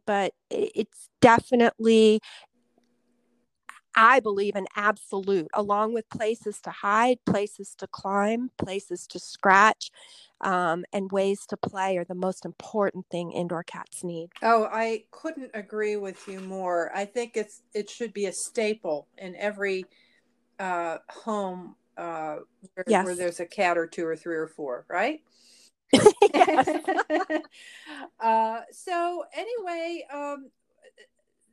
But 0.05 0.33
it's 0.49 1.09
definitely 1.21 2.21
I 3.95 4.19
believe 4.19 4.55
in 4.55 4.67
absolute, 4.75 5.49
along 5.53 5.93
with 5.93 6.09
places 6.09 6.59
to 6.61 6.71
hide, 6.71 7.17
places 7.25 7.75
to 7.79 7.87
climb, 7.87 8.51
places 8.57 9.05
to 9.07 9.19
scratch, 9.19 9.91
um, 10.41 10.85
and 10.93 11.11
ways 11.11 11.45
to 11.47 11.57
play 11.57 11.97
are 11.97 12.05
the 12.05 12.15
most 12.15 12.45
important 12.45 13.05
thing 13.09 13.31
indoor 13.31 13.63
cats 13.63 14.03
need. 14.03 14.29
Oh, 14.41 14.67
I 14.71 15.03
couldn't 15.11 15.51
agree 15.53 15.95
with 15.97 16.27
you 16.27 16.39
more. 16.39 16.91
I 16.95 17.05
think 17.05 17.35
it's 17.35 17.61
it 17.73 17.89
should 17.89 18.13
be 18.13 18.25
a 18.25 18.33
staple 18.33 19.07
in 19.17 19.35
every 19.35 19.85
uh, 20.59 20.97
home 21.09 21.75
uh, 21.97 22.37
where, 22.73 22.85
yes. 22.87 23.05
where 23.05 23.15
there's 23.15 23.39
a 23.39 23.45
cat 23.45 23.77
or 23.77 23.87
two 23.87 24.05
or 24.05 24.15
three 24.15 24.35
or 24.35 24.47
four, 24.47 24.85
right? 24.89 25.19
uh, 28.19 28.61
so 28.71 29.25
anyway, 29.33 30.05
um, 30.11 30.49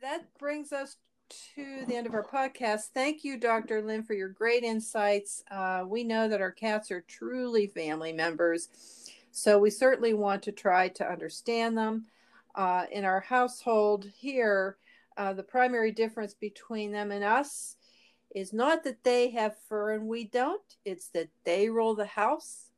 that 0.01 0.26
brings 0.39 0.72
us 0.72 0.97
to 1.29 1.85
the 1.87 1.97
end 1.97 2.07
of 2.07 2.14
our 2.14 2.24
podcast. 2.24 2.89
Thank 2.95 3.24
you, 3.24 3.39
Dr. 3.39 3.83
Lynn, 3.83 4.03
for 4.03 4.14
your 4.14 4.29
great 4.29 4.62
insights. 4.62 5.43
Uh, 5.51 5.85
we 5.87 6.05
know 6.05 6.29
that 6.29 6.41
our 6.41 6.51
cats 6.51 6.91
are 6.91 7.03
truly 7.03 7.66
family 7.66 8.12
members, 8.12 8.68
so 9.31 9.59
we 9.59 9.70
certainly 9.70 10.14
want 10.14 10.43
to 10.45 10.53
try 10.53 10.89
to 10.89 11.11
understand 11.11 11.76
them. 11.76 12.07
Uh, 12.55 12.87
in 12.91 13.05
our 13.05 13.20
household 13.20 14.05
here, 14.05 14.79
uh, 15.16 15.33
the 15.33 15.43
primary 15.43 15.93
difference 15.93 16.35
between 16.35 16.93
them 16.93 17.12
and 17.12 17.24
us 17.24 17.76
is 18.35 18.53
not 18.53 18.85
that 18.85 19.05
they 19.05 19.31
have 19.31 19.57
fur 19.68 19.93
and 19.93 20.07
we 20.07 20.24
don't, 20.24 20.76
it's 20.85 21.09
that 21.09 21.29
they 21.45 21.68
rule 21.68 21.95
the 21.95 22.07
house 22.07 22.70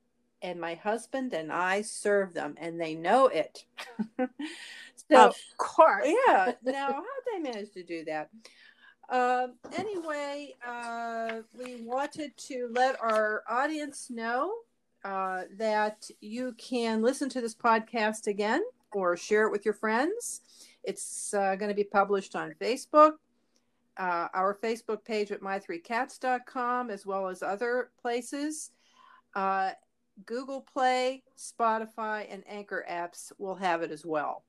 and 0.43 0.61
my 0.61 0.75
husband 0.75 1.33
and 1.33 1.53
I 1.53 1.83
serve 1.83 2.35
them 2.35 2.55
and 2.59 2.81
they 2.81 2.95
know 2.95 3.27
it. 3.27 3.65
So, 5.11 5.29
of 5.29 5.37
course. 5.57 6.07
Yeah. 6.07 6.53
Now, 6.63 6.89
how 6.93 7.03
did 7.03 7.45
they 7.45 7.51
manage 7.51 7.73
to 7.73 7.83
do 7.83 8.05
that? 8.05 8.31
Uh, 9.09 9.49
anyway, 9.77 10.55
uh, 10.67 11.41
we 11.59 11.83
wanted 11.83 12.37
to 12.37 12.69
let 12.73 13.01
our 13.03 13.43
audience 13.49 14.09
know 14.09 14.53
uh, 15.05 15.43
that 15.57 16.09
you 16.21 16.55
can 16.59 17.03
listen 17.03 17.29
to 17.31 17.41
this 17.41 17.55
podcast 17.55 18.29
again 18.29 18.63
or 18.93 19.17
share 19.17 19.47
it 19.47 19.51
with 19.51 19.65
your 19.65 19.75
friends. 19.75 20.43
It's 20.85 21.35
uh, 21.35 21.57
going 21.57 21.71
to 21.71 21.75
be 21.75 21.85
published 21.85 22.37
on 22.37 22.55
Facebook, 22.61 23.15
uh, 23.97 24.29
our 24.33 24.57
Facebook 24.63 25.05
page 25.05 25.33
at 25.33 25.41
my3cats.com, 25.41 26.91
as 26.91 27.05
well 27.05 27.29
as 27.29 27.43
other 27.43 27.91
places. 28.01 28.71
Uh, 29.35 29.73
Google 30.25 30.61
Play, 30.61 31.23
Spotify, 31.37 32.27
and 32.31 32.45
Anchor 32.47 32.85
apps 32.89 33.33
will 33.39 33.55
have 33.55 33.83
it 33.83 33.91
as 33.91 34.05
well. 34.05 34.45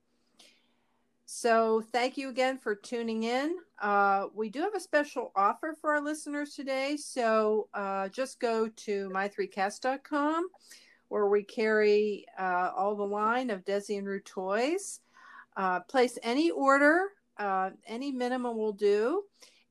So, 1.34 1.80
thank 1.92 2.18
you 2.18 2.28
again 2.28 2.58
for 2.58 2.74
tuning 2.74 3.22
in. 3.22 3.56
Uh, 3.80 4.26
we 4.34 4.50
do 4.50 4.60
have 4.60 4.74
a 4.74 4.80
special 4.80 5.32
offer 5.34 5.74
for 5.80 5.94
our 5.94 6.00
listeners 6.00 6.54
today. 6.54 6.98
So, 6.98 7.70
uh, 7.72 8.10
just 8.10 8.38
go 8.38 8.68
to 8.68 9.08
my3cats.com 9.08 10.48
where 11.08 11.28
we 11.28 11.42
carry 11.42 12.26
uh, 12.38 12.72
all 12.76 12.94
the 12.94 13.02
line 13.02 13.48
of 13.48 13.64
Dezi 13.64 13.96
and 13.96 14.06
Roo 14.06 14.20
toys. 14.20 15.00
Uh, 15.56 15.80
place 15.80 16.18
any 16.22 16.50
order, 16.50 17.08
uh, 17.38 17.70
any 17.86 18.12
minimum 18.12 18.58
will 18.58 18.74
do. 18.74 19.22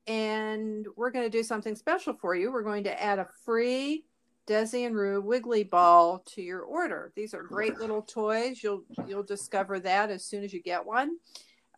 And 0.08 0.84
we're 0.96 1.12
going 1.12 1.26
to 1.26 1.38
do 1.38 1.44
something 1.44 1.76
special 1.76 2.12
for 2.12 2.34
you. 2.34 2.50
We're 2.50 2.64
going 2.64 2.84
to 2.84 3.02
add 3.02 3.20
a 3.20 3.28
free 3.44 4.04
Dezi 4.48 4.84
and 4.84 4.96
Roo 4.96 5.20
Wiggly 5.20 5.62
Ball 5.62 6.24
to 6.34 6.42
your 6.42 6.62
order. 6.62 7.12
These 7.14 7.34
are 7.34 7.44
great 7.44 7.78
little 7.78 8.02
toys. 8.02 8.64
You'll 8.64 8.82
you'll 9.06 9.22
discover 9.22 9.78
that 9.78 10.10
as 10.10 10.24
soon 10.24 10.42
as 10.42 10.52
you 10.52 10.60
get 10.60 10.84
one 10.84 11.18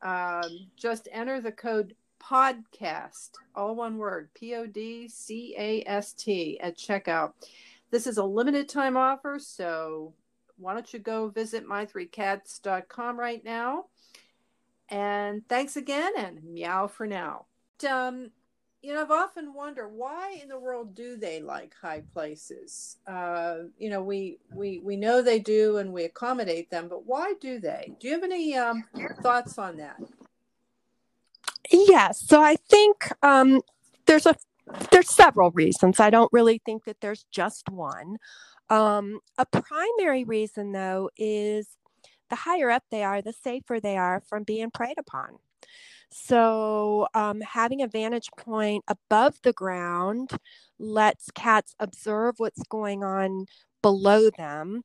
um, 0.04 0.68
just 0.76 1.08
enter 1.10 1.40
the 1.40 1.52
code 1.52 1.94
podcast, 2.22 3.30
all 3.54 3.74
one 3.74 3.98
word, 3.98 4.28
P 4.34 4.54
O 4.54 4.66
D 4.66 5.08
C 5.08 5.54
A 5.58 5.82
S 5.86 6.12
T, 6.12 6.58
at 6.60 6.76
checkout. 6.76 7.32
This 7.90 8.06
is 8.06 8.18
a 8.18 8.24
limited 8.24 8.68
time 8.68 8.96
offer, 8.96 9.38
so 9.38 10.14
why 10.56 10.74
don't 10.74 10.92
you 10.92 10.98
go 10.98 11.28
visit 11.28 11.66
my3cats.com 11.66 13.18
right 13.18 13.44
now? 13.44 13.86
And 14.88 15.46
thanks 15.48 15.76
again, 15.76 16.12
and 16.16 16.44
meow 16.44 16.86
for 16.86 17.06
now. 17.06 17.46
Um, 17.88 18.30
you 18.84 18.92
know, 18.92 19.00
I've 19.00 19.10
often 19.10 19.54
wondered 19.54 19.88
why 19.88 20.38
in 20.42 20.48
the 20.48 20.58
world 20.58 20.94
do 20.94 21.16
they 21.16 21.40
like 21.40 21.74
high 21.80 22.02
places? 22.12 22.98
Uh, 23.06 23.56
you 23.78 23.88
know, 23.88 24.02
we 24.02 24.38
we 24.52 24.80
we 24.80 24.94
know 24.96 25.22
they 25.22 25.38
do, 25.38 25.78
and 25.78 25.90
we 25.90 26.04
accommodate 26.04 26.70
them, 26.70 26.88
but 26.88 27.06
why 27.06 27.32
do 27.40 27.58
they? 27.58 27.94
Do 27.98 28.08
you 28.08 28.14
have 28.14 28.22
any 28.22 28.56
um, 28.56 28.84
thoughts 29.22 29.56
on 29.56 29.78
that? 29.78 29.96
Yes. 31.72 32.20
So 32.26 32.42
I 32.42 32.56
think 32.56 33.10
um, 33.22 33.62
there's 34.04 34.26
a 34.26 34.34
there's 34.90 35.08
several 35.08 35.50
reasons. 35.52 35.98
I 35.98 36.10
don't 36.10 36.32
really 36.32 36.60
think 36.66 36.84
that 36.84 37.00
there's 37.00 37.24
just 37.30 37.70
one. 37.70 38.18
Um, 38.68 39.20
a 39.38 39.46
primary 39.46 40.24
reason, 40.24 40.72
though, 40.72 41.08
is 41.16 41.68
the 42.28 42.36
higher 42.36 42.70
up 42.70 42.82
they 42.90 43.02
are, 43.02 43.22
the 43.22 43.32
safer 43.32 43.80
they 43.80 43.96
are 43.96 44.22
from 44.28 44.42
being 44.42 44.70
preyed 44.70 44.98
upon. 44.98 45.38
So, 46.16 47.08
um, 47.14 47.40
having 47.40 47.82
a 47.82 47.88
vantage 47.88 48.28
point 48.38 48.84
above 48.88 49.34
the 49.42 49.52
ground 49.52 50.30
lets 50.78 51.28
cats 51.32 51.74
observe 51.80 52.36
what's 52.38 52.62
going 52.68 53.02
on 53.02 53.46
below 53.82 54.30
them. 54.30 54.82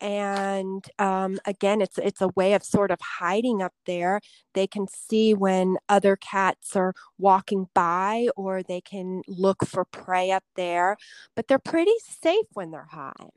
And 0.00 0.84
um, 0.98 1.38
again 1.46 1.80
it's 1.82 1.98
it's 1.98 2.20
a 2.22 2.28
way 2.36 2.54
of 2.54 2.64
sort 2.64 2.90
of 2.90 3.00
hiding 3.02 3.62
up 3.62 3.74
there. 3.86 4.20
They 4.54 4.66
can 4.66 4.88
see 4.88 5.34
when 5.34 5.78
other 5.88 6.16
cats 6.16 6.76
are 6.76 6.94
walking 7.18 7.68
by 7.74 8.28
or 8.36 8.62
they 8.62 8.80
can 8.80 9.22
look 9.28 9.66
for 9.66 9.84
prey 9.86 10.30
up 10.32 10.44
there 10.56 10.96
but 11.36 11.48
they're 11.48 11.58
pretty 11.58 11.94
safe 12.00 12.46
when 12.54 12.70
they're 12.72 12.88
high 12.92 13.30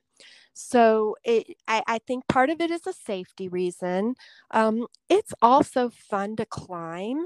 so 0.58 1.16
it, 1.24 1.58
I, 1.68 1.84
I 1.86 2.00
think 2.00 2.28
part 2.28 2.50
of 2.50 2.62
it 2.62 2.72
is 2.72 2.88
a 2.88 2.94
safety 2.94 3.48
reason 3.48 4.16
um, 4.52 4.88
it's 5.10 5.34
also 5.42 5.90
fun 5.90 6.36
to 6.38 6.46
climb 6.46 7.26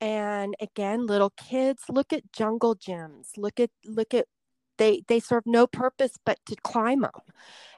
and 0.00 0.54
again 0.60 1.06
little 1.06 1.30
kids 1.30 1.84
look 1.88 2.12
at 2.12 2.32
jungle 2.32 2.74
gyms 2.76 3.36
look 3.36 3.58
at 3.58 3.70
look 3.86 4.12
at 4.12 4.26
they 4.76 5.02
they 5.08 5.20
serve 5.20 5.44
no 5.46 5.66
purpose 5.66 6.18
but 6.26 6.38
to 6.46 6.56
climb 6.62 7.00
them 7.00 7.12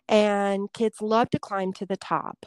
and 0.09 0.73
kids 0.73 1.01
love 1.01 1.31
to 1.31 1.39
climb 1.39 1.73
to 1.75 1.87
the 1.87 1.97
top. 1.97 2.47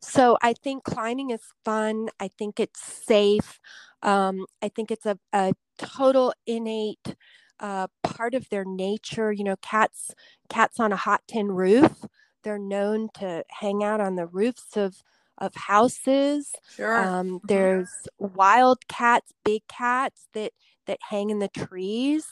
So 0.00 0.38
I 0.42 0.52
think 0.52 0.84
climbing 0.84 1.30
is 1.30 1.42
fun. 1.64 2.08
I 2.20 2.28
think 2.28 2.60
it's 2.60 2.82
safe. 2.82 3.60
Um, 4.02 4.46
I 4.62 4.68
think 4.68 4.90
it's 4.90 5.06
a, 5.06 5.18
a 5.32 5.52
total 5.78 6.32
innate 6.46 7.16
uh, 7.60 7.88
part 8.02 8.34
of 8.34 8.48
their 8.48 8.64
nature. 8.64 9.32
You 9.32 9.44
know, 9.44 9.56
cats 9.62 10.14
cats 10.48 10.80
on 10.80 10.92
a 10.92 10.96
hot 10.96 11.22
tin 11.26 11.48
roof. 11.48 12.04
They're 12.42 12.58
known 12.58 13.08
to 13.14 13.44
hang 13.48 13.82
out 13.82 14.00
on 14.00 14.16
the 14.16 14.26
roofs 14.26 14.76
of 14.76 15.02
of 15.38 15.54
houses. 15.54 16.52
Sure. 16.74 16.96
Um, 16.96 17.26
mm-hmm. 17.26 17.36
there's 17.46 17.90
wild 18.18 18.88
cats, 18.88 19.32
big 19.44 19.62
cats 19.68 20.28
that 20.34 20.52
that 20.86 20.98
hang 21.08 21.30
in 21.30 21.38
the 21.38 21.48
trees. 21.48 22.26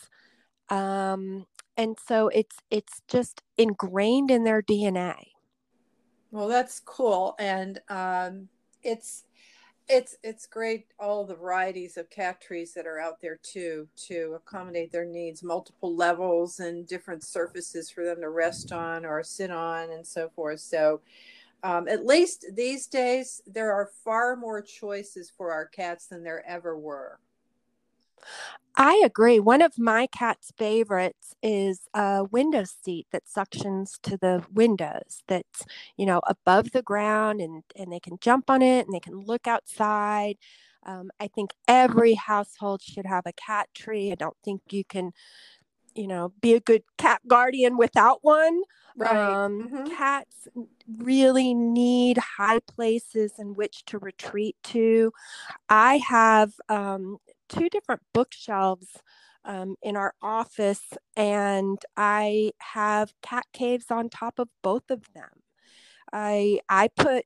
Um, 0.70 1.46
and 1.76 1.96
so 2.06 2.28
it's 2.28 2.56
it's 2.70 3.00
just 3.08 3.42
ingrained 3.58 4.30
in 4.30 4.44
their 4.44 4.62
dna 4.62 5.16
well 6.30 6.48
that's 6.48 6.80
cool 6.80 7.34
and 7.38 7.80
um, 7.88 8.48
it's 8.82 9.24
it's 9.88 10.16
it's 10.22 10.46
great 10.46 10.86
all 10.98 11.24
the 11.24 11.34
varieties 11.34 11.96
of 11.96 12.08
cat 12.08 12.40
trees 12.40 12.72
that 12.72 12.86
are 12.86 12.98
out 12.98 13.20
there 13.20 13.38
too 13.42 13.86
to 13.96 14.34
accommodate 14.36 14.90
their 14.90 15.04
needs 15.04 15.42
multiple 15.42 15.94
levels 15.94 16.58
and 16.60 16.86
different 16.86 17.22
surfaces 17.22 17.90
for 17.90 18.04
them 18.04 18.20
to 18.20 18.30
rest 18.30 18.72
on 18.72 19.04
or 19.04 19.22
sit 19.22 19.50
on 19.50 19.90
and 19.90 20.06
so 20.06 20.30
forth. 20.34 20.60
So 20.60 21.00
um, 21.62 21.88
at 21.88 22.06
least 22.06 22.46
these 22.52 22.86
days 22.86 23.42
there 23.46 23.72
are 23.72 23.90
far 24.04 24.36
more 24.36 24.62
choices 24.62 25.30
for 25.36 25.52
our 25.52 25.66
cats 25.66 26.06
than 26.06 26.22
there 26.22 26.46
ever 26.46 26.78
were 26.78 27.18
I 28.76 29.00
agree. 29.04 29.38
One 29.38 29.62
of 29.62 29.78
my 29.78 30.08
cat's 30.08 30.52
favorites 30.58 31.34
is 31.42 31.82
a 31.94 32.24
window 32.24 32.64
seat 32.64 33.06
that 33.12 33.22
suctions 33.24 34.00
to 34.02 34.16
the 34.16 34.44
windows 34.52 35.22
that's, 35.28 35.64
you 35.96 36.06
know, 36.06 36.20
above 36.26 36.72
the 36.72 36.82
ground 36.82 37.40
and, 37.40 37.62
and 37.76 37.92
they 37.92 38.00
can 38.00 38.18
jump 38.20 38.50
on 38.50 38.62
it 38.62 38.86
and 38.86 38.92
they 38.92 39.00
can 39.00 39.20
look 39.20 39.46
outside. 39.46 40.38
Um, 40.84 41.10
I 41.20 41.28
think 41.28 41.52
every 41.68 42.14
household 42.14 42.82
should 42.82 43.06
have 43.06 43.26
a 43.26 43.32
cat 43.32 43.68
tree. 43.74 44.10
I 44.10 44.16
don't 44.16 44.36
think 44.44 44.60
you 44.70 44.84
can, 44.84 45.12
you 45.94 46.08
know, 46.08 46.32
be 46.40 46.54
a 46.54 46.60
good 46.60 46.82
cat 46.98 47.20
guardian 47.28 47.76
without 47.76 48.18
one. 48.22 48.62
Right. 48.96 49.16
Um, 49.16 49.68
mm-hmm. 49.68 49.96
Cats 49.96 50.48
really 50.98 51.54
need 51.54 52.18
high 52.18 52.60
places 52.60 53.32
in 53.38 53.54
which 53.54 53.84
to 53.86 53.98
retreat 53.98 54.56
to. 54.64 55.12
I 55.68 55.98
have 55.98 56.52
um, 56.68 57.18
two 57.56 57.68
different 57.68 58.02
bookshelves 58.12 58.88
um, 59.44 59.76
in 59.82 59.96
our 59.96 60.14
office, 60.22 60.82
and 61.16 61.78
I 61.96 62.52
have 62.58 63.12
cat 63.22 63.44
caves 63.52 63.86
on 63.90 64.08
top 64.08 64.38
of 64.38 64.48
both 64.62 64.90
of 64.90 65.02
them. 65.14 65.42
I 66.12 66.60
I 66.68 66.88
put 66.88 67.24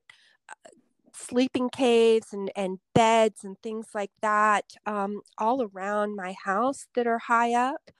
uh, 0.49 0.69
sleeping 1.13 1.69
caves 1.69 2.33
and, 2.33 2.51
and 2.55 2.79
beds 2.95 3.43
and 3.43 3.57
things 3.61 3.87
like 3.93 4.11
that 4.21 4.65
um, 4.85 5.21
all 5.37 5.61
around 5.63 6.15
my 6.15 6.35
house 6.45 6.87
that 6.95 7.07
are 7.07 7.19
high 7.19 7.53
up, 7.53 7.91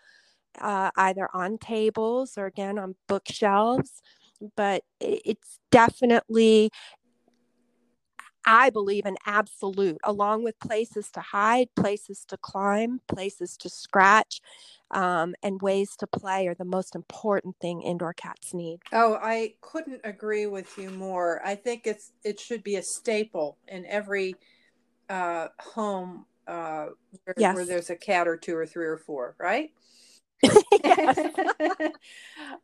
uh, 0.60 0.92
either 0.98 1.30
on 1.34 1.58
tables 1.58 2.38
or 2.38 2.46
again 2.46 2.78
on 2.80 2.96
bookshelves. 3.08 4.02
But 4.56 4.84
it's 5.02 5.60
definitely 5.72 6.72
I 8.46 8.70
believe 8.70 9.06
an 9.06 9.18
absolute, 9.26 10.00
along 10.04 10.44
with 10.44 10.60
places 10.60 11.10
to 11.12 11.20
hide, 11.20 11.68
places 11.76 12.26
to 12.30 12.38
climb, 12.38 13.02
places 13.08 13.58
to 13.58 13.70
scratch, 13.70 14.42
um, 14.92 15.36
and 15.44 15.62
ways 15.62 15.96
to 15.98 16.08
play 16.08 16.48
are 16.48 16.56
the 16.56 16.66
most 16.66 16.96
important 16.96 17.58
thing 17.60 17.82
indoor 17.82 18.14
cats 18.14 18.54
need. 18.54 18.80
Oh, 18.92 19.20
I 19.22 19.54
couldn't 19.62 20.02
agree 20.04 20.48
with 20.48 20.78
you 20.78 20.90
more. 20.90 21.42
I 21.46 21.56
think 21.56 21.86
it's 21.86 22.12
it 22.24 22.40
should 22.40 22.64
be 22.64 22.78
a 22.78 22.84
staple 22.84 23.58
in 23.68 23.86
every 23.86 24.36
uh, 25.10 25.50
home 25.60 26.26
uh, 26.48 26.88
where, 27.24 27.36
yes. 27.38 27.56
where 27.56 27.66
there's 27.66 27.90
a 27.90 27.96
cat 27.96 28.28
or 28.28 28.38
two 28.38 28.56
or 28.56 28.66
three 28.66 28.88
or 28.88 28.98
four, 28.98 29.36
right? 29.40 29.72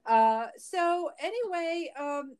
uh, 0.06 0.48
so 0.58 1.12
anyway, 1.20 1.92
um, 2.00 2.38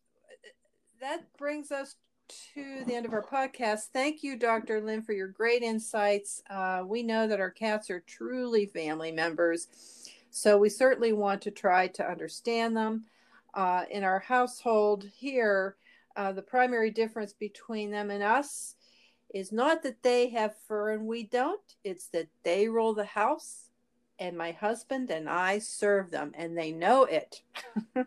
that 1.00 1.26
brings 1.38 1.72
us 1.72 1.96
to 2.28 2.84
the 2.86 2.96
end 2.96 3.06
of 3.06 3.14
our 3.14 3.24
podcast. 3.24 3.90
Thank 3.94 4.24
you, 4.24 4.38
Dr. 4.38 4.82
Lynn, 4.82 5.02
for 5.02 5.14
your 5.14 5.28
great 5.28 5.62
insights. 5.62 6.42
Uh, 6.50 6.84
we 6.86 7.04
know 7.04 7.28
that 7.28 7.40
our 7.40 7.52
cats 7.52 7.90
are 7.90 8.00
truly 8.02 8.66
family 8.66 9.12
members, 9.12 9.68
so 10.32 10.58
we 10.58 10.70
certainly 10.70 11.14
want 11.14 11.42
to 11.44 11.52
try 11.52 11.88
to 11.88 12.10
understand 12.10 12.76
them. 12.76 13.06
Uh, 13.54 13.86
in 13.90 14.04
our 14.04 14.20
household 14.20 15.06
here, 15.16 15.78
uh, 16.16 16.32
the 16.32 16.42
primary 16.42 16.92
difference 16.92 17.34
between 17.34 17.92
them 17.92 18.12
and 18.12 18.24
us 18.24 18.76
is 19.34 19.52
not 19.52 19.84
that 19.84 20.04
they 20.04 20.30
have 20.30 20.56
fur 20.68 20.92
and 20.92 21.06
we 21.06 21.24
don't, 21.24 21.76
it's 21.84 22.08
that 22.08 22.28
they 22.44 22.68
rule 22.68 22.94
the 22.94 23.06
house 23.06 23.70
and 24.20 24.38
my 24.38 24.52
husband 24.52 25.10
and 25.10 25.30
I 25.30 25.60
serve 25.60 26.12
them 26.12 26.32
and 26.36 26.58
they 26.58 26.72
know 26.72 27.04
it. 27.04 27.42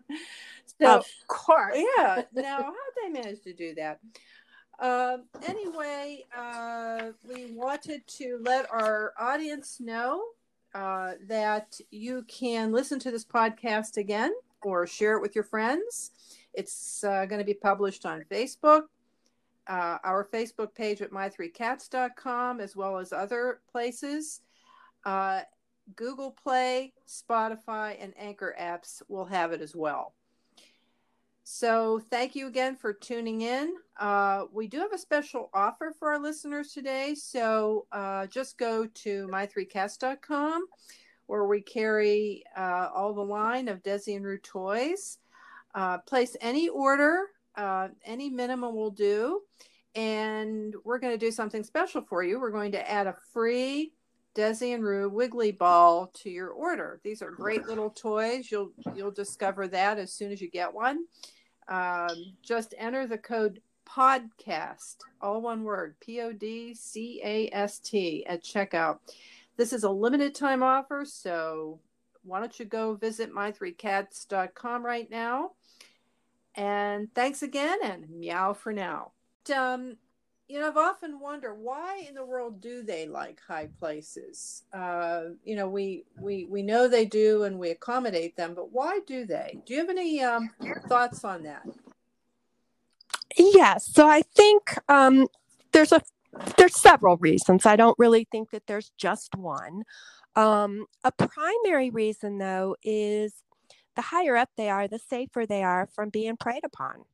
So, 0.80 0.98
of 0.98 1.06
course. 1.26 1.76
Yeah. 1.76 2.22
Now, 2.32 2.62
how 2.62 2.72
did 2.72 3.14
they 3.14 3.20
manage 3.20 3.42
to 3.42 3.52
do 3.52 3.74
that? 3.74 4.00
Uh, 4.78 5.18
anyway, 5.46 6.24
uh, 6.36 7.10
we 7.28 7.46
wanted 7.52 8.06
to 8.06 8.38
let 8.42 8.70
our 8.70 9.12
audience 9.18 9.80
know 9.80 10.22
uh, 10.74 11.12
that 11.26 11.80
you 11.90 12.24
can 12.28 12.70
listen 12.70 12.98
to 13.00 13.10
this 13.10 13.24
podcast 13.24 13.96
again 13.96 14.32
or 14.62 14.86
share 14.86 15.16
it 15.16 15.22
with 15.22 15.34
your 15.34 15.44
friends. 15.44 16.12
It's 16.54 17.02
uh, 17.02 17.26
going 17.26 17.40
to 17.40 17.44
be 17.44 17.54
published 17.54 18.06
on 18.06 18.24
Facebook, 18.30 18.82
uh, 19.66 19.98
our 20.04 20.28
Facebook 20.32 20.74
page 20.74 21.02
at 21.02 21.10
my3cats.com, 21.10 22.60
as 22.60 22.76
well 22.76 22.98
as 22.98 23.12
other 23.12 23.60
places. 23.70 24.42
Uh, 25.04 25.40
Google 25.96 26.32
Play, 26.32 26.92
Spotify, 27.08 27.96
and 28.00 28.12
Anchor 28.18 28.54
apps 28.60 29.02
will 29.08 29.24
have 29.24 29.52
it 29.52 29.60
as 29.60 29.74
well. 29.74 30.14
So, 31.50 31.98
thank 32.10 32.36
you 32.36 32.46
again 32.46 32.76
for 32.76 32.92
tuning 32.92 33.40
in. 33.40 33.72
Uh, 33.98 34.44
we 34.52 34.68
do 34.68 34.80
have 34.80 34.92
a 34.92 34.98
special 34.98 35.48
offer 35.54 35.94
for 35.98 36.12
our 36.12 36.18
listeners 36.18 36.72
today. 36.74 37.14
So, 37.14 37.86
uh, 37.90 38.26
just 38.26 38.58
go 38.58 38.86
to 38.86 39.26
my3cats.com 39.28 40.66
where 41.26 41.46
we 41.46 41.62
carry 41.62 42.44
uh, 42.54 42.90
all 42.94 43.14
the 43.14 43.24
line 43.24 43.68
of 43.68 43.82
Dezi 43.82 44.14
and 44.14 44.26
Roo 44.26 44.36
toys. 44.36 45.16
Uh, 45.74 45.96
place 45.96 46.36
any 46.42 46.68
order, 46.68 47.28
uh, 47.56 47.88
any 48.04 48.28
minimum 48.28 48.76
will 48.76 48.90
do. 48.90 49.40
And 49.94 50.74
we're 50.84 50.98
going 50.98 51.14
to 51.14 51.26
do 51.26 51.30
something 51.30 51.64
special 51.64 52.02
for 52.02 52.22
you. 52.22 52.38
We're 52.38 52.50
going 52.50 52.72
to 52.72 52.90
add 52.90 53.06
a 53.06 53.16
free 53.32 53.94
Dezi 54.34 54.74
and 54.74 54.84
Roo 54.84 55.08
Wiggly 55.08 55.52
Ball 55.52 56.08
to 56.16 56.28
your 56.28 56.50
order. 56.50 57.00
These 57.02 57.22
are 57.22 57.30
great 57.30 57.66
little 57.66 57.88
toys. 57.88 58.50
You'll 58.50 58.70
you'll 58.94 59.10
discover 59.10 59.66
that 59.68 59.98
as 59.98 60.12
soon 60.12 60.30
as 60.30 60.42
you 60.42 60.50
get 60.50 60.74
one 60.74 61.06
um, 61.68 62.32
just 62.42 62.74
enter 62.78 63.06
the 63.06 63.18
code 63.18 63.60
podcast, 63.88 64.96
all 65.20 65.40
one 65.40 65.64
word, 65.64 65.96
P 66.00 66.20
O 66.20 66.32
D 66.32 66.74
C 66.74 67.20
A 67.24 67.50
S 67.52 67.78
T, 67.78 68.24
at 68.26 68.42
checkout. 68.42 68.98
This 69.56 69.72
is 69.72 69.84
a 69.84 69.90
limited 69.90 70.34
time 70.34 70.62
offer, 70.62 71.04
so 71.04 71.80
why 72.22 72.40
don't 72.40 72.58
you 72.58 72.64
go 72.64 72.94
visit 72.94 73.32
my3cats.com 73.32 74.84
right 74.84 75.10
now? 75.10 75.52
And 76.54 77.12
thanks 77.14 77.42
again, 77.42 77.78
and 77.82 78.08
meow 78.10 78.52
for 78.52 78.72
now. 78.72 79.12
Um, 79.54 79.96
you 80.48 80.58
know, 80.58 80.68
I've 80.68 80.76
often 80.78 81.20
wondered 81.20 81.54
why 81.54 82.04
in 82.08 82.14
the 82.14 82.24
world 82.24 82.60
do 82.60 82.82
they 82.82 83.06
like 83.06 83.38
high 83.46 83.68
places? 83.78 84.64
Uh, 84.72 85.20
you 85.44 85.54
know, 85.56 85.68
we 85.68 86.04
we 86.18 86.46
we 86.46 86.62
know 86.62 86.88
they 86.88 87.04
do, 87.04 87.44
and 87.44 87.58
we 87.58 87.70
accommodate 87.70 88.36
them, 88.36 88.54
but 88.54 88.72
why 88.72 89.00
do 89.06 89.26
they? 89.26 89.58
Do 89.66 89.74
you 89.74 89.80
have 89.80 89.90
any 89.90 90.22
um, 90.22 90.50
thoughts 90.88 91.22
on 91.22 91.42
that? 91.42 91.66
Yes. 93.36 93.92
So 93.92 94.08
I 94.08 94.22
think 94.22 94.78
um, 94.88 95.28
there's 95.72 95.92
a 95.92 96.00
there's 96.56 96.76
several 96.76 97.18
reasons. 97.18 97.66
I 97.66 97.76
don't 97.76 97.98
really 97.98 98.26
think 98.30 98.50
that 98.50 98.66
there's 98.66 98.90
just 98.96 99.34
one. 99.36 99.84
Um, 100.34 100.86
a 101.04 101.12
primary 101.12 101.90
reason, 101.90 102.38
though, 102.38 102.76
is 102.82 103.34
the 103.96 104.02
higher 104.02 104.36
up 104.36 104.50
they 104.56 104.70
are, 104.70 104.88
the 104.88 104.98
safer 104.98 105.44
they 105.44 105.62
are 105.62 105.88
from 105.94 106.10
being 106.10 106.36
preyed 106.36 106.64
upon. 106.64 107.04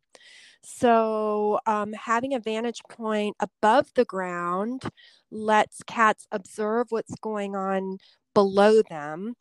So, 0.65 1.61
um, 1.67 1.93
having 1.93 2.35
a 2.35 2.41
vantage 2.41 2.81
point 2.89 3.37
above 3.41 3.91
the 3.95 4.05
ground 4.07 4.83
lets 5.31 5.83
cats 5.87 6.27
observe 6.33 6.87
what's 6.91 7.15
going 7.17 7.55
on 7.55 7.99
below 8.35 8.83
them. 8.83 9.35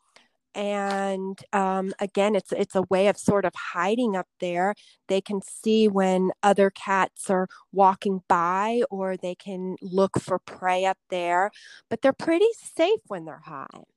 And 0.54 1.38
um, 1.52 1.94
again, 2.00 2.36
it's 2.36 2.52
it's 2.52 2.76
a 2.76 2.82
way 2.82 3.08
of 3.08 3.18
sort 3.18 3.44
of 3.44 3.54
hiding 3.56 4.16
up 4.16 4.28
there. 4.40 4.74
They 5.08 5.20
can 5.20 5.40
see 5.42 5.88
when 5.88 6.32
other 6.42 6.70
cats 6.70 7.30
are 7.30 7.48
walking 7.72 8.22
by, 8.28 8.82
or 8.90 9.16
they 9.16 9.34
can 9.34 9.76
look 9.82 10.20
for 10.20 10.38
prey 10.40 10.84
up 10.86 10.98
there. 11.10 11.50
But 11.90 12.02
they're 12.02 12.12
pretty 12.12 12.48
safe 12.54 13.00
when 13.08 13.24
they're 13.26 13.42
high. 13.46 13.93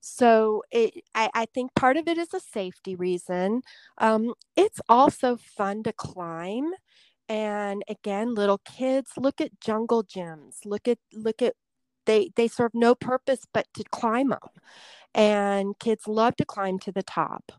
So 0.00 0.62
it, 0.70 1.04
I, 1.14 1.28
I, 1.34 1.46
think 1.46 1.74
part 1.74 1.96
of 1.98 2.08
it 2.08 2.16
is 2.16 2.32
a 2.32 2.40
safety 2.40 2.94
reason. 2.94 3.62
Um, 3.98 4.32
it's 4.56 4.80
also 4.88 5.36
fun 5.36 5.82
to 5.82 5.92
climb. 5.92 6.72
And 7.28 7.82
again, 7.88 8.34
little 8.34 8.58
kids 8.58 9.12
look 9.16 9.40
at 9.40 9.60
jungle 9.60 10.02
gyms. 10.02 10.64
Look 10.64 10.88
at 10.88 10.98
look 11.12 11.42
at 11.42 11.54
they 12.06 12.30
they 12.34 12.48
serve 12.48 12.72
no 12.74 12.94
purpose 12.94 13.46
but 13.52 13.66
to 13.74 13.84
climb 13.92 14.30
them, 14.30 14.40
and 15.14 15.78
kids 15.78 16.08
love 16.08 16.34
to 16.36 16.44
climb 16.44 16.78
to 16.80 16.92
the 16.92 17.04
top. 17.04 17.52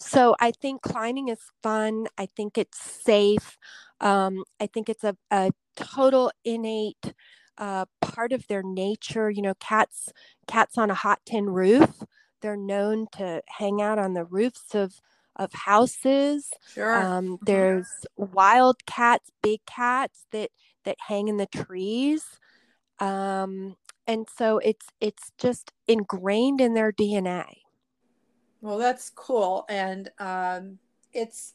So 0.00 0.34
I 0.40 0.50
think 0.50 0.82
climbing 0.82 1.28
is 1.28 1.38
fun. 1.62 2.06
I 2.18 2.26
think 2.26 2.58
it's 2.58 2.80
safe. 2.80 3.58
Um, 4.00 4.42
I 4.60 4.66
think 4.66 4.88
it's 4.88 5.04
a, 5.04 5.16
a 5.30 5.52
total 5.76 6.32
innate 6.44 7.14
uh, 7.58 7.86
part 8.00 8.32
of 8.32 8.46
their 8.46 8.62
nature. 8.62 9.30
You 9.30 9.42
know, 9.42 9.54
cats 9.60 10.12
cats 10.46 10.78
on 10.78 10.90
a 10.90 10.94
hot 10.94 11.20
tin 11.26 11.46
roof. 11.46 12.02
They're 12.40 12.56
known 12.56 13.06
to 13.12 13.42
hang 13.46 13.80
out 13.80 13.98
on 13.98 14.14
the 14.14 14.24
roofs 14.24 14.74
of 14.74 14.94
of 15.36 15.52
houses. 15.52 16.50
Sure. 16.72 16.94
Um, 16.94 17.24
mm-hmm. 17.24 17.44
there's 17.44 17.88
wild 18.16 18.84
cats, 18.86 19.30
big 19.42 19.60
cats 19.66 20.26
that 20.32 20.50
that 20.84 20.96
hang 21.06 21.28
in 21.28 21.36
the 21.36 21.46
trees. 21.46 22.24
Um, 22.98 23.76
and 24.06 24.26
so 24.36 24.58
it's 24.58 24.86
it's 25.00 25.32
just 25.38 25.72
ingrained 25.88 26.60
in 26.60 26.74
their 26.74 26.92
DNA. 26.92 27.44
Well, 28.60 28.78
that's 28.78 29.10
cool, 29.10 29.64
and 29.68 30.08
um, 30.18 30.78
it's 31.12 31.54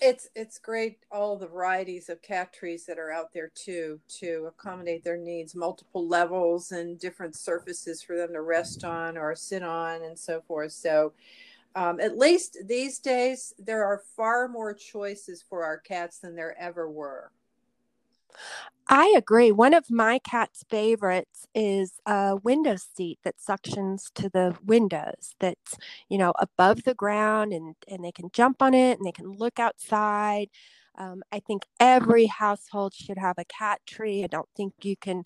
it's 0.00 0.28
it's 0.34 0.58
great 0.58 0.98
all 1.10 1.36
the 1.36 1.46
varieties 1.46 2.08
of 2.08 2.20
cat 2.20 2.52
trees 2.52 2.84
that 2.86 2.98
are 2.98 3.12
out 3.12 3.32
there 3.32 3.50
too 3.54 4.00
to 4.08 4.48
accommodate 4.48 5.04
their 5.04 5.16
needs 5.16 5.54
multiple 5.54 6.06
levels 6.06 6.72
and 6.72 6.98
different 6.98 7.36
surfaces 7.36 8.02
for 8.02 8.16
them 8.16 8.32
to 8.32 8.42
rest 8.42 8.84
on 8.84 9.16
or 9.16 9.34
sit 9.34 9.62
on 9.62 10.02
and 10.02 10.18
so 10.18 10.42
forth. 10.46 10.72
So 10.72 11.12
um, 11.76 12.00
at 12.00 12.18
least 12.18 12.58
these 12.66 12.98
days 12.98 13.54
there 13.58 13.84
are 13.84 14.02
far 14.16 14.48
more 14.48 14.74
choices 14.74 15.42
for 15.48 15.64
our 15.64 15.78
cats 15.78 16.18
than 16.18 16.36
there 16.36 16.56
ever 16.58 16.90
were 16.90 17.30
I 18.86 19.14
agree. 19.16 19.50
One 19.50 19.72
of 19.72 19.90
my 19.90 20.18
cat's 20.18 20.62
favorites 20.68 21.46
is 21.54 21.92
a 22.04 22.36
window 22.36 22.76
seat 22.76 23.18
that 23.24 23.36
suctions 23.38 24.12
to 24.14 24.28
the 24.28 24.56
windows 24.64 25.34
that's, 25.40 25.78
you 26.10 26.18
know, 26.18 26.34
above 26.38 26.84
the 26.84 26.94
ground 26.94 27.52
and, 27.52 27.76
and 27.88 28.04
they 28.04 28.12
can 28.12 28.30
jump 28.32 28.60
on 28.60 28.74
it 28.74 28.98
and 28.98 29.06
they 29.06 29.12
can 29.12 29.32
look 29.32 29.58
outside. 29.58 30.48
Um, 30.96 31.22
I 31.32 31.40
think 31.40 31.64
every 31.80 32.26
household 32.26 32.92
should 32.94 33.18
have 33.18 33.38
a 33.38 33.44
cat 33.46 33.80
tree. 33.86 34.22
I 34.22 34.26
don't 34.26 34.48
think 34.54 34.74
you 34.82 34.96
can, 34.96 35.24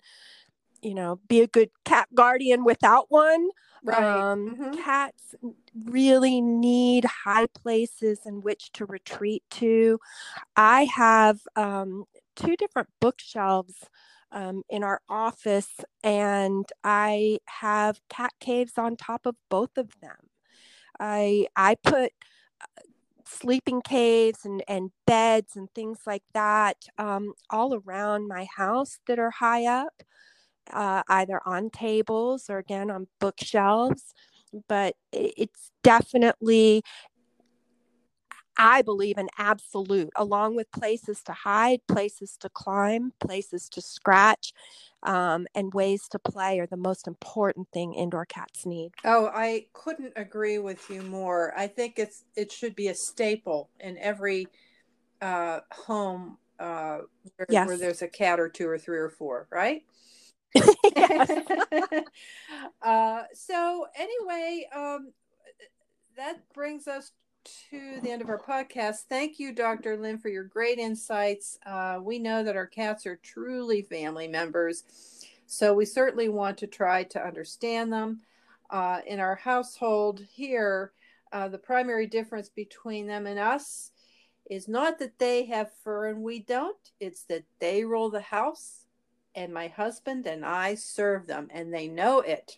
you 0.81 0.95
know, 0.95 1.19
be 1.27 1.41
a 1.41 1.47
good 1.47 1.69
cat 1.83 2.07
guardian 2.15 2.63
without 2.63 3.07
one. 3.09 3.49
Right. 3.83 4.01
Um, 4.01 4.55
mm-hmm. 4.55 4.81
Cats 4.81 5.35
really 5.85 6.41
need 6.41 7.05
high 7.05 7.47
places 7.47 8.21
in 8.25 8.41
which 8.41 8.71
to 8.73 8.85
retreat 8.85 9.43
to. 9.51 9.99
I 10.55 10.85
have 10.85 11.41
um, 11.55 12.05
two 12.41 12.55
different 12.55 12.89
bookshelves 12.99 13.75
um, 14.31 14.63
in 14.69 14.83
our 14.83 15.01
office, 15.09 15.69
and 16.03 16.65
I 16.83 17.39
have 17.45 17.99
cat 18.09 18.31
caves 18.39 18.73
on 18.77 18.95
top 18.95 19.25
of 19.25 19.35
both 19.49 19.77
of 19.77 19.99
them. 20.01 20.29
I 20.99 21.47
I 21.55 21.75
put 21.75 22.11
uh, 22.61 22.81
sleeping 23.25 23.81
caves 23.81 24.45
and, 24.45 24.63
and 24.67 24.91
beds 25.05 25.55
and 25.55 25.69
things 25.73 25.99
like 26.05 26.23
that 26.33 26.77
um, 26.97 27.33
all 27.49 27.75
around 27.75 28.27
my 28.27 28.47
house 28.55 28.99
that 29.07 29.19
are 29.19 29.31
high 29.31 29.65
up, 29.65 30.03
uh, 30.71 31.03
either 31.09 31.41
on 31.45 31.69
tables 31.69 32.49
or 32.49 32.57
again 32.57 32.91
on 32.91 33.07
bookshelves. 33.19 34.13
But 34.67 34.95
it's 35.11 35.71
definitely 35.83 36.83
I 38.59 38.81
believe 38.81 39.17
in 39.17 39.29
absolute, 39.37 40.09
along 40.17 40.57
with 40.57 40.69
places 40.73 41.23
to 41.23 41.31
hide, 41.31 41.79
places 41.87 42.35
to 42.41 42.49
climb, 42.49 43.13
places 43.21 43.69
to 43.69 43.81
scratch, 43.81 44.51
um, 45.03 45.47
and 45.55 45.73
ways 45.73 46.09
to 46.09 46.19
play 46.19 46.59
are 46.59 46.67
the 46.67 46.75
most 46.75 47.07
important 47.07 47.69
thing 47.71 47.93
indoor 47.93 48.25
cats 48.25 48.65
need. 48.65 48.91
Oh, 49.05 49.31
I 49.33 49.67
couldn't 49.71 50.11
agree 50.17 50.59
with 50.59 50.89
you 50.89 51.01
more. 51.03 51.53
I 51.57 51.67
think 51.67 51.97
it's 51.97 52.25
it 52.35 52.51
should 52.51 52.75
be 52.75 52.89
a 52.89 52.95
staple 52.95 53.69
in 53.79 53.97
every 53.97 54.49
uh, 55.21 55.61
home 55.71 56.37
uh, 56.59 56.99
where, 57.37 57.47
yes. 57.49 57.65
where 57.65 57.77
there's 57.77 58.01
a 58.01 58.09
cat 58.09 58.41
or 58.41 58.49
two 58.49 58.67
or 58.67 58.77
three 58.77 58.97
or 58.97 59.09
four, 59.09 59.47
right? 59.49 59.83
uh, 62.81 63.23
so 63.33 63.87
anyway, 63.95 64.67
um, 64.75 65.13
that 66.17 66.41
brings 66.53 66.89
us 66.89 67.11
to 67.69 67.99
the 68.01 68.11
end 68.11 68.21
of 68.21 68.29
our 68.29 68.39
podcast. 68.39 69.05
Thank 69.09 69.39
you, 69.39 69.53
Dr. 69.53 69.97
Lynn, 69.97 70.17
for 70.17 70.29
your 70.29 70.43
great 70.43 70.79
insights. 70.79 71.59
Uh, 71.65 71.99
we 72.01 72.19
know 72.19 72.43
that 72.43 72.55
our 72.55 72.67
cats 72.67 73.05
are 73.05 73.17
truly 73.17 73.81
family 73.81 74.27
members, 74.27 74.83
so 75.47 75.73
we 75.73 75.85
certainly 75.85 76.29
want 76.29 76.57
to 76.59 76.67
try 76.67 77.03
to 77.03 77.25
understand 77.25 77.91
them. 77.91 78.21
Uh, 78.69 79.01
in 79.07 79.19
our 79.19 79.35
household 79.35 80.19
here, 80.19 80.91
uh, 81.31 81.47
the 81.47 81.57
primary 81.57 82.07
difference 82.07 82.49
between 82.49 83.07
them 83.07 83.25
and 83.25 83.39
us 83.39 83.91
is 84.49 84.67
not 84.67 84.99
that 84.99 85.19
they 85.19 85.45
have 85.45 85.71
fur 85.83 86.07
and 86.07 86.21
we 86.21 86.39
don't, 86.39 86.91
it's 86.99 87.23
that 87.23 87.43
they 87.59 87.83
rule 87.83 88.09
the 88.09 88.21
house 88.21 88.85
and 89.35 89.53
my 89.53 89.67
husband 89.67 90.25
and 90.25 90.43
I 90.43 90.75
serve 90.75 91.27
them 91.27 91.47
and 91.51 91.73
they 91.73 91.87
know 91.87 92.21
it. 92.21 92.57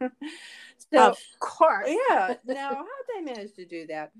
So, 0.92 1.10
of 1.10 1.18
course. 1.40 1.88
yeah. 2.08 2.34
Now, 2.46 2.74
how 2.74 2.84
did 2.84 3.26
they 3.26 3.32
manage 3.32 3.54
to 3.54 3.64
do 3.64 3.86
that? 3.88 4.12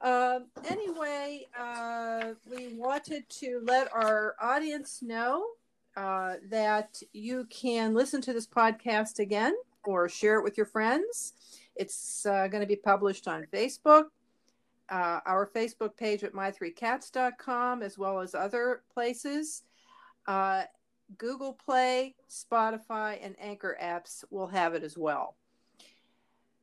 Uh, 0.00 0.40
anyway, 0.68 1.46
uh, 1.58 2.34
we 2.48 2.74
wanted 2.74 3.28
to 3.28 3.60
let 3.64 3.92
our 3.92 4.36
audience 4.40 5.00
know 5.02 5.44
uh, 5.96 6.34
that 6.50 7.02
you 7.12 7.46
can 7.50 7.94
listen 7.94 8.20
to 8.22 8.32
this 8.32 8.46
podcast 8.46 9.18
again 9.18 9.54
or 9.84 10.08
share 10.08 10.38
it 10.38 10.44
with 10.44 10.56
your 10.56 10.66
friends. 10.66 11.32
It's 11.74 12.24
uh, 12.26 12.46
going 12.48 12.60
to 12.60 12.66
be 12.66 12.76
published 12.76 13.26
on 13.26 13.46
Facebook, 13.52 14.04
uh, 14.88 15.20
our 15.26 15.50
Facebook 15.52 15.96
page 15.96 16.22
at 16.22 16.32
my3cats.com, 16.32 17.82
as 17.82 17.98
well 17.98 18.20
as 18.20 18.34
other 18.34 18.82
places. 18.92 19.64
Uh, 20.26 20.62
Google 21.16 21.54
Play, 21.54 22.14
Spotify, 22.30 23.18
and 23.22 23.34
Anchor 23.40 23.76
apps 23.82 24.24
will 24.30 24.48
have 24.48 24.74
it 24.74 24.84
as 24.84 24.96
well. 24.96 25.36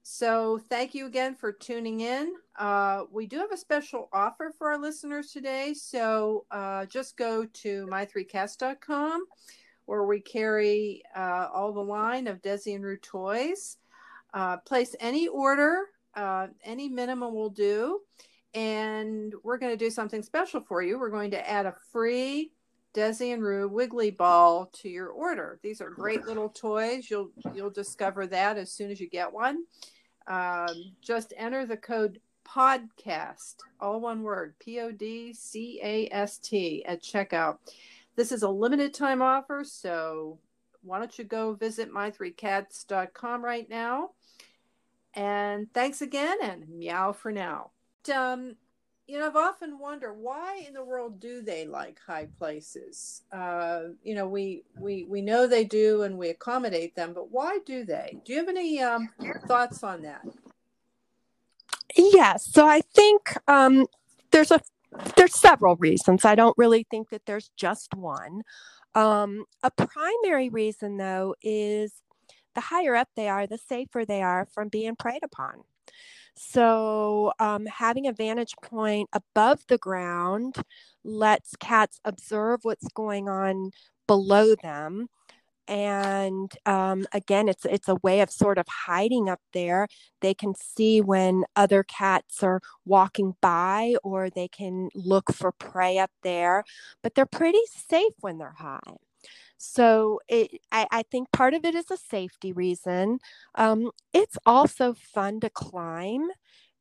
So, 0.08 0.60
thank 0.70 0.94
you 0.94 1.08
again 1.08 1.34
for 1.34 1.52
tuning 1.52 2.02
in. 2.02 2.36
Uh, 2.60 3.06
we 3.12 3.26
do 3.26 3.40
have 3.40 3.52
a 3.52 3.58
special 3.58 4.08
offer 4.14 4.54
for 4.56 4.70
our 4.70 4.78
listeners 4.78 5.32
today. 5.32 5.74
So, 5.74 6.46
uh, 6.52 6.86
just 6.86 7.18
go 7.18 7.48
to 7.48 7.88
my3cats.com 7.88 9.26
where 9.88 10.04
we 10.04 10.20
carry 10.20 11.02
uh, 11.16 11.48
all 11.52 11.74
the 11.74 11.84
line 11.84 12.28
of 12.28 12.40
Dezi 12.44 12.76
and 12.76 12.84
Roo 12.84 12.98
toys. 12.98 13.78
Uh, 14.32 14.58
place 14.58 14.96
any 15.00 15.28
order, 15.28 15.86
uh, 16.14 16.48
any 16.64 16.88
minimum 16.88 17.34
will 17.34 17.50
do. 17.50 18.02
And 18.54 19.34
we're 19.44 19.58
going 19.58 19.74
to 19.74 19.86
do 19.86 19.90
something 19.90 20.22
special 20.22 20.62
for 20.62 20.84
you. 20.84 21.00
We're 21.00 21.10
going 21.10 21.32
to 21.32 21.50
add 21.50 21.66
a 21.66 21.74
free 21.92 22.52
Dezi 22.94 23.34
and 23.34 23.42
Roo 23.42 23.68
Wiggly 23.68 24.12
Ball 24.12 24.70
to 24.84 24.88
your 24.88 25.10
order. 25.10 25.60
These 25.64 25.82
are 25.82 25.90
great 25.90 26.28
little 26.28 26.50
toys. 26.50 27.10
You'll 27.10 27.32
you'll 27.56 27.72
discover 27.72 28.28
that 28.28 28.58
as 28.58 28.72
soon 28.72 28.92
as 28.92 29.02
you 29.02 29.10
get 29.10 29.34
one 29.34 29.64
um, 30.28 30.92
just 31.02 31.34
enter 31.38 31.66
the 31.66 31.78
code 31.78 32.20
podcast, 32.46 33.56
all 33.80 34.00
one 34.00 34.24
word, 34.24 34.54
P 34.60 34.80
O 34.80 34.92
D 34.92 35.34
C 35.34 35.80
A 35.84 36.10
S 36.12 36.38
T, 36.38 36.84
at 36.86 37.02
checkout. 37.02 37.58
This 38.16 38.32
is 38.32 38.44
a 38.44 38.50
limited 38.50 38.94
time 38.94 39.22
offer, 39.22 39.64
so 39.64 40.40
why 40.84 41.00
don't 41.00 41.18
you 41.18 41.26
go 41.26 41.54
visit 41.54 41.92
my3cats.com 41.92 43.44
right 43.44 43.70
now? 43.70 44.12
And 45.14 45.74
thanks 45.74 46.02
again, 46.02 46.38
and 46.42 46.68
meow 46.70 47.14
for 47.14 47.32
now. 47.32 47.72
Um, 48.14 48.56
you 49.08 49.20
know, 49.20 49.28
I've 49.28 49.36
often 49.36 49.78
wondered 49.78 50.14
why 50.14 50.64
in 50.68 50.74
the 50.74 50.84
world 50.84 51.20
do 51.20 51.42
they 51.42 51.68
like 51.68 52.00
high 52.06 52.28
places? 52.40 53.22
Uh, 53.32 53.82
you 54.04 54.16
know, 54.16 54.28
we 54.28 54.64
we 54.80 55.04
we 55.04 55.22
know 55.22 55.46
they 55.48 55.64
do, 55.64 56.04
and 56.04 56.18
we 56.18 56.30
accommodate 56.30 56.96
them, 56.96 57.14
but 57.14 57.32
why 57.32 57.60
do 57.66 57.86
they? 57.86 58.18
Do 58.26 58.34
you 58.34 58.40
have 58.40 58.50
any 58.50 58.82
um, 58.82 59.10
thoughts 59.48 59.84
on 59.84 60.02
that? 60.04 60.26
Yes. 61.96 62.52
So 62.52 62.68
I 62.68 62.82
think 62.82 63.38
um, 63.48 63.86
there's 64.32 64.52
a 64.52 64.60
there's 65.16 65.36
several 65.36 65.76
reasons. 65.76 66.26
I 66.26 66.36
don't 66.36 66.58
really 66.58 66.86
think 66.90 67.10
that 67.10 67.26
there's 67.26 67.52
just 67.58 67.94
one. 67.94 68.42
Um, 68.96 69.46
a 69.62 69.70
primary 69.70 70.50
reason, 70.50 70.98
though, 70.98 71.36
is 71.42 71.94
the 72.56 72.62
higher 72.62 72.96
up 72.96 73.10
they 73.16 73.28
are, 73.28 73.46
the 73.46 73.58
safer 73.58 74.06
they 74.06 74.22
are 74.22 74.48
from 74.54 74.70
being 74.70 74.96
preyed 74.96 75.24
upon. 75.24 75.64
So, 76.38 77.32
um, 77.40 77.66
having 77.66 78.08
a 78.08 78.14
vantage 78.14 78.54
point 78.62 79.10
above 79.14 79.64
the 79.68 79.78
ground 79.78 80.58
lets 81.04 81.56
cats 81.58 82.00
observe 82.04 82.62
what's 82.64 82.88
going 82.90 83.30
on 83.30 83.72
below 84.08 84.56
them. 84.56 85.08
And 85.68 86.52
um, 86.68 87.06
again, 87.14 87.50
it's 87.50 87.66
it's 87.66 87.88
a 87.90 87.96
way 88.04 88.22
of 88.22 88.32
sort 88.32 88.58
of 88.60 88.68
hiding 88.70 89.30
up 89.30 89.42
there. 89.54 89.88
They 90.22 90.34
can 90.36 90.54
see 90.56 91.02
when 91.02 91.46
other 91.56 91.84
cats 91.84 92.44
are 92.44 92.62
walking 92.86 93.36
by, 93.42 93.96
or 94.04 94.30
they 94.30 94.48
can 94.50 94.90
look 94.96 95.34
for 95.34 95.52
prey 95.54 95.98
up 96.00 96.12
there. 96.24 96.64
But 97.04 97.16
they're 97.16 97.26
pretty 97.26 97.62
safe 97.68 98.14
when 98.22 98.38
they're 98.40 98.56
high. 98.60 98.98
So 99.58 100.20
it, 100.28 100.62
I, 100.72 100.88
I, 100.92 101.04
think 101.04 101.32
part 101.32 101.54
of 101.54 101.64
it 101.64 101.76
is 101.76 101.90
a 101.90 101.98
safety 101.98 102.52
reason. 102.52 103.20
Um, 103.56 103.92
it's 104.14 104.38
also 104.46 104.94
fun 104.94 105.40
to 105.42 105.50
climb. 105.50 106.30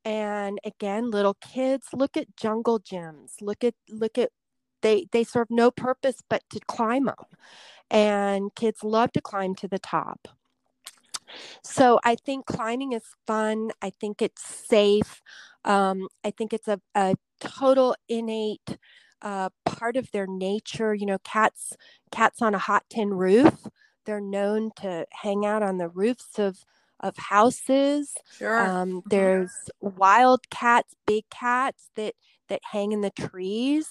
And 0.04 0.58
again, 0.64 1.10
little 1.10 1.34
kids 1.34 1.88
look 1.92 2.16
at 2.16 2.36
jungle 2.36 2.80
gyms. 2.80 3.34
Look 3.40 3.64
at 3.64 3.74
look 3.88 4.18
at 4.18 4.30
they 4.82 5.06
they 5.12 5.24
serve 5.24 5.48
no 5.50 5.70
purpose 5.70 6.16
but 6.28 6.42
to 6.50 6.60
climb 6.66 7.06
them, 7.06 7.14
and 7.90 8.54
kids 8.54 8.84
love 8.84 9.12
to 9.12 9.22
climb 9.22 9.54
to 9.56 9.68
the 9.68 9.78
top. 9.78 10.28
So 11.62 12.00
I 12.04 12.16
think 12.16 12.46
climbing 12.46 12.92
is 12.92 13.04
fun. 13.26 13.70
I 13.80 13.90
think 13.90 14.20
it's 14.20 14.42
safe. 14.42 15.22
Um, 15.64 16.08
I 16.22 16.30
think 16.30 16.52
it's 16.52 16.68
a, 16.68 16.80
a 16.94 17.14
total 17.40 17.96
innate 18.08 18.76
uh, 19.24 19.48
part 19.64 19.96
of 19.96 20.12
their 20.12 20.28
nature. 20.28 20.94
You 20.94 21.06
know, 21.06 21.18
cats 21.24 21.76
cats 22.12 22.40
on 22.40 22.54
a 22.54 22.58
hot 22.58 22.84
tin 22.88 23.12
roof. 23.12 23.66
They're 24.04 24.20
known 24.20 24.70
to 24.76 25.06
hang 25.10 25.44
out 25.44 25.62
on 25.62 25.78
the 25.78 25.88
roofs 25.88 26.38
of 26.38 26.58
of 27.00 27.16
houses. 27.16 28.14
Sure. 28.36 28.60
Um, 28.60 28.88
mm-hmm. 28.90 29.08
there's 29.08 29.52
wild 29.80 30.48
cats, 30.50 30.94
big 31.06 31.24
cats 31.30 31.88
that 31.96 32.14
that 32.48 32.60
hang 32.70 32.92
in 32.92 33.00
the 33.00 33.10
trees. 33.10 33.88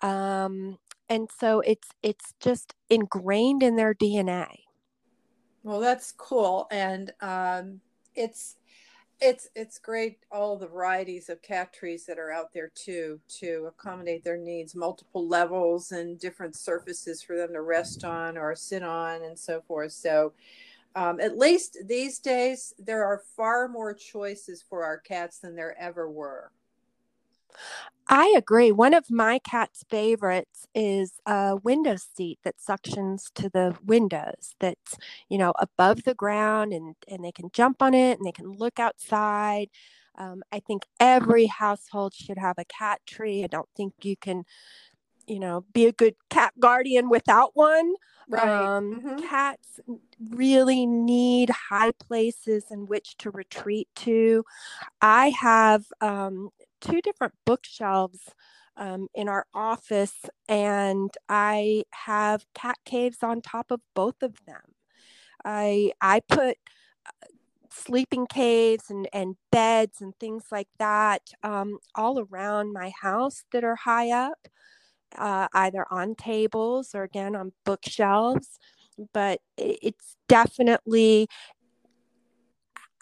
Um, 0.00 0.78
and 1.08 1.28
so 1.38 1.60
it's 1.60 1.88
it's 2.02 2.32
just 2.40 2.74
ingrained 2.88 3.62
in 3.62 3.76
their 3.76 3.94
DNA. 3.94 4.48
Well, 5.64 5.80
that's 5.80 6.12
cool, 6.12 6.66
and 6.70 7.12
um, 7.20 7.80
it's 8.14 8.56
it's 9.22 9.48
it's 9.54 9.78
great 9.78 10.18
all 10.32 10.56
the 10.56 10.66
varieties 10.66 11.28
of 11.28 11.40
cat 11.42 11.72
trees 11.72 12.04
that 12.04 12.18
are 12.18 12.32
out 12.32 12.52
there 12.52 12.70
too 12.74 13.20
to 13.28 13.68
accommodate 13.68 14.24
their 14.24 14.36
needs 14.36 14.74
multiple 14.74 15.28
levels 15.28 15.92
and 15.92 16.18
different 16.18 16.56
surfaces 16.56 17.22
for 17.22 17.36
them 17.36 17.52
to 17.52 17.62
rest 17.62 18.04
on 18.04 18.36
or 18.36 18.56
sit 18.56 18.82
on 18.82 19.22
and 19.22 19.38
so 19.38 19.60
forth. 19.60 19.92
So 19.92 20.32
um, 20.96 21.20
at 21.20 21.38
least 21.38 21.78
these 21.86 22.18
days 22.18 22.74
there 22.78 23.04
are 23.04 23.22
far 23.36 23.68
more 23.68 23.94
choices 23.94 24.64
for 24.68 24.84
our 24.84 24.98
cats 24.98 25.38
than 25.38 25.54
there 25.54 25.80
ever 25.80 26.10
were 26.10 26.50
I 28.08 28.34
agree. 28.36 28.72
One 28.72 28.94
of 28.94 29.10
my 29.10 29.38
cat's 29.38 29.84
favorites 29.88 30.66
is 30.74 31.20
a 31.26 31.56
window 31.56 31.96
seat 31.96 32.38
that 32.44 32.56
suctions 32.58 33.32
to 33.34 33.48
the 33.48 33.76
windows 33.84 34.54
that's, 34.60 34.96
you 35.28 35.38
know, 35.38 35.52
above 35.58 36.04
the 36.04 36.14
ground 36.14 36.72
and, 36.72 36.96
and 37.08 37.24
they 37.24 37.32
can 37.32 37.50
jump 37.52 37.80
on 37.80 37.94
it 37.94 38.18
and 38.18 38.26
they 38.26 38.32
can 38.32 38.52
look 38.52 38.78
outside. 38.78 39.68
Um, 40.18 40.42
I 40.52 40.60
think 40.60 40.84
every 41.00 41.46
household 41.46 42.12
should 42.14 42.38
have 42.38 42.58
a 42.58 42.64
cat 42.64 43.00
tree. 43.06 43.44
I 43.44 43.46
don't 43.46 43.68
think 43.76 43.94
you 44.02 44.16
can, 44.16 44.44
you 45.26 45.38
know, 45.38 45.64
be 45.72 45.86
a 45.86 45.92
good 45.92 46.16
cat 46.28 46.52
guardian 46.58 47.08
without 47.08 47.52
one. 47.54 47.94
Right. 48.28 48.48
Um, 48.48 49.00
mm-hmm. 49.00 49.28
Cats 49.28 49.80
really 50.30 50.86
need 50.86 51.50
high 51.50 51.92
places 51.92 52.64
in 52.70 52.86
which 52.86 53.16
to 53.18 53.30
retreat 53.30 53.88
to. 53.96 54.44
I 55.00 55.30
have 55.30 55.86
um, 56.00 56.50
two 56.82 57.00
different 57.00 57.34
bookshelves 57.46 58.20
um, 58.76 59.08
in 59.14 59.28
our 59.28 59.46
office, 59.54 60.26
and 60.48 61.10
I 61.28 61.84
have 61.92 62.44
cat 62.54 62.76
caves 62.84 63.18
on 63.22 63.40
top 63.40 63.70
of 63.70 63.80
both 63.94 64.22
of 64.22 64.44
them. 64.46 64.74
I 65.44 65.92
I 66.00 66.20
put 66.20 66.58
uh, 67.06 67.26
sleeping 67.70 68.26
caves 68.26 68.90
and, 68.90 69.08
and 69.12 69.36
beds 69.50 70.00
and 70.00 70.14
things 70.20 70.44
like 70.52 70.68
that 70.78 71.22
um, 71.42 71.78
all 71.94 72.20
around 72.20 72.72
my 72.72 72.92
house 73.02 73.44
that 73.52 73.64
are 73.64 73.76
high 73.76 74.10
up, 74.10 74.48
uh, 75.18 75.48
either 75.54 75.86
on 75.90 76.14
tables 76.14 76.94
or 76.94 77.02
again 77.04 77.36
on 77.36 77.52
bookshelves. 77.64 78.58
But 79.14 79.40
it's 79.56 80.16
definitely 80.28 81.28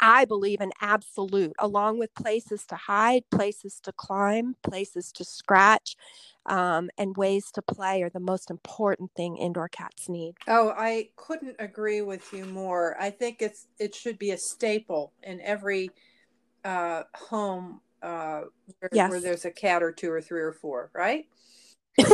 I 0.01 0.25
believe 0.25 0.61
in 0.61 0.73
absolute, 0.81 1.53
along 1.59 1.99
with 1.99 2.15
places 2.15 2.65
to 2.67 2.77
hide, 2.77 3.25
places 3.31 3.81
to 3.85 3.93
climb, 3.93 4.57
places 4.63 5.13
to 5.13 5.25
scratch, 5.25 5.97
um, 6.47 6.91
and 6.97 7.17
ways 7.17 7.51
to 7.53 7.63
play 7.63 8.03
are 8.03 8.11
the 8.11 8.21
most 8.21 8.51
important 8.51 9.13
thing 9.15 9.37
indoor 9.37 9.69
cats 9.69 10.09
need. 10.09 10.35
Oh, 10.49 10.73
I 10.77 11.11
couldn't 11.17 11.57
agree 11.59 12.01
with 12.01 12.33
you 12.33 12.45
more. 12.47 12.97
I 13.01 13.11
think 13.11 13.43
it's 13.43 13.67
it 13.79 13.95
should 13.95 14.19
be 14.19 14.31
a 14.31 14.39
staple 14.39 15.13
in 15.23 15.41
every 15.43 15.91
uh, 16.65 17.03
home 17.15 17.81
uh, 18.03 18.43
where, 18.79 18.91
yes. 18.93 19.11
where 19.11 19.21
there's 19.21 19.45
a 19.45 19.51
cat 19.51 19.83
or 19.83 19.93
two 19.93 20.11
or 20.11 20.21
three 20.21 20.41
or 20.41 20.53
four, 20.53 20.91
right? 20.95 21.27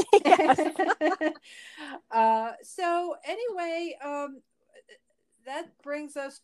uh, 2.10 2.52
so 2.62 3.14
anyway, 3.24 3.96
um, 4.04 4.42
that 5.44 5.66
brings 5.82 6.16
us 6.16 6.40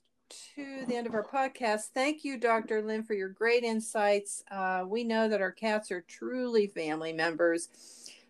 to 0.55 0.85
the 0.87 0.97
end 0.97 1.07
of 1.07 1.15
our 1.15 1.25
podcast. 1.25 1.91
Thank 1.95 2.25
you, 2.25 2.39
Dr. 2.39 2.83
Lynn, 2.83 3.03
for 3.03 3.15
your 3.15 3.29
great 3.29 3.65
insights. 3.65 4.43
Uh, 4.51 4.85
we 4.87 5.05
know 5.05 5.29
that 5.29 5.41
our 5.41 5.53
cats 5.53 5.91
are 5.91 6.03
truly 6.03 6.67
family 6.67 7.13
members, 7.13 7.69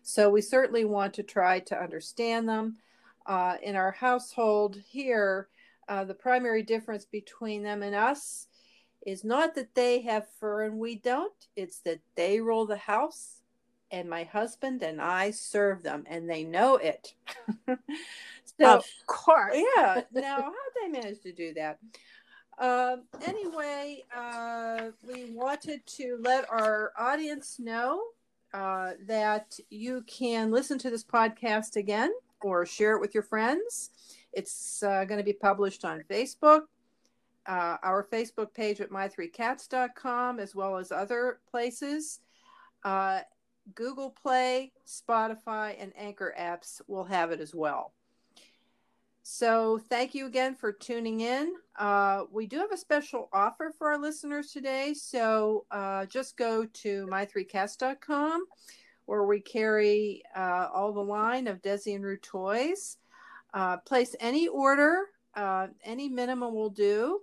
so 0.01 0.29
we 0.29 0.41
certainly 0.41 0.85
want 0.85 1.13
to 1.15 1.23
try 1.23 1.59
to 1.59 1.81
understand 1.81 2.47
them. 2.47 2.77
Uh, 3.25 3.55
in 3.63 3.75
our 3.75 3.91
household 3.91 4.77
here, 4.85 5.47
uh, 5.87 6.03
the 6.03 6.13
primary 6.13 6.63
difference 6.63 7.05
between 7.05 7.63
them 7.63 7.81
and 7.81 7.95
us 7.95 8.47
is 9.05 9.23
not 9.23 9.55
that 9.55 9.75
they 9.75 10.01
have 10.01 10.27
fur 10.39 10.63
and 10.63 10.77
we 10.77 10.95
don't, 10.95 11.33
it's 11.55 11.79
that 11.79 11.99
they 12.15 12.39
rule 12.39 12.65
the 12.65 12.77
house 12.77 13.41
and 13.91 14.09
my 14.09 14.23
husband 14.23 14.81
and 14.81 14.99
I 14.99 15.31
serve 15.31 15.83
them 15.83 16.03
and 16.07 16.29
they 16.29 16.43
know 16.43 16.77
it. 16.77 17.13
so, 18.59 18.77
of 18.77 18.85
course. 19.07 19.55
yeah. 19.75 20.01
Now, 20.13 20.41
how 20.41 20.51
did 20.51 20.81
they 20.81 20.87
manage 20.87 21.21
to 21.21 21.31
do 21.31 21.53
that? 21.55 21.79
Uh, 22.57 22.97
anyway, 23.25 24.03
uh, 24.15 24.89
we 25.07 25.31
wanted 25.31 25.85
to 25.87 26.17
let 26.21 26.49
our 26.51 26.93
audience 26.97 27.57
know 27.59 28.01
uh, 28.53 28.91
that 29.07 29.59
you 29.69 30.03
can 30.05 30.51
listen 30.51 30.77
to 30.77 30.89
this 30.89 31.03
podcast 31.03 31.75
again 31.75 32.11
or 32.41 32.65
share 32.65 32.95
it 32.95 33.01
with 33.01 33.13
your 33.13 33.23
friends. 33.23 33.89
It's 34.33 34.83
uh, 34.83 35.05
going 35.05 35.17
to 35.17 35.23
be 35.23 35.33
published 35.33 35.85
on 35.85 36.03
Facebook, 36.09 36.61
uh, 37.47 37.77
our 37.81 38.07
Facebook 38.11 38.53
page 38.53 38.81
at 38.81 38.89
my3cats.com, 38.89 40.39
as 40.39 40.53
well 40.55 40.77
as 40.77 40.91
other 40.91 41.39
places. 41.49 42.19
Uh, 42.83 43.21
Google 43.75 44.09
Play, 44.11 44.73
Spotify, 44.85 45.75
and 45.79 45.93
Anchor 45.97 46.35
apps 46.39 46.81
will 46.87 47.05
have 47.05 47.31
it 47.31 47.39
as 47.39 47.55
well. 47.55 47.93
So, 49.25 49.79
thank 49.89 50.13
you 50.13 50.25
again 50.25 50.53
for 50.53 50.73
tuning 50.73 51.21
in. 51.21 51.53
Uh, 51.79 52.25
we 52.29 52.45
do 52.45 52.57
have 52.57 52.73
a 52.73 52.77
special 52.77 53.29
offer 53.31 53.71
for 53.77 53.89
our 53.91 53.97
listeners 53.97 54.51
today. 54.51 54.93
So, 54.93 55.65
uh, 55.71 56.05
just 56.07 56.35
go 56.35 56.65
to 56.65 57.07
my3cats.com 57.07 58.45
where 59.05 59.23
we 59.23 59.39
carry 59.39 60.23
uh, 60.35 60.67
all 60.73 60.91
the 60.91 60.99
line 60.99 61.47
of 61.47 61.61
Dezi 61.61 61.95
and 61.95 62.03
Roo 62.03 62.17
toys. 62.17 62.97
Uh, 63.53 63.77
place 63.77 64.13
any 64.19 64.49
order, 64.49 65.05
uh, 65.35 65.67
any 65.85 66.09
minimum 66.09 66.53
will 66.53 66.69
do. 66.69 67.21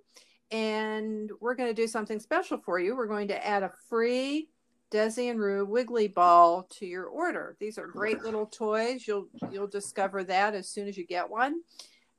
And 0.51 1.31
we're 1.39 1.55
going 1.55 1.69
to 1.69 1.83
do 1.83 1.87
something 1.87 2.19
special 2.19 2.57
for 2.57 2.81
you. 2.81 2.97
We're 2.97 3.09
going 3.09 3.29
to 3.29 3.47
add 3.47 3.63
a 3.63 3.73
free 3.89 4.49
Dezi 4.91 5.31
and 5.31 5.41
Roo 5.41 5.65
Wiggly 5.65 6.09
Ball 6.09 6.67
to 6.71 6.87
your 6.87 7.07
order. 7.07 7.57
These 7.61 7.79
are 7.79 7.87
great 7.87 8.23
little 8.23 8.47
toys. 8.47 9.07
You'll 9.07 9.29
you'll 9.51 9.67
discover 9.67 10.25
that 10.25 10.55
as 10.55 10.69
soon 10.69 10.89
as 10.89 10.97
you 10.97 11.07
get 11.07 11.31
one. 11.31 11.61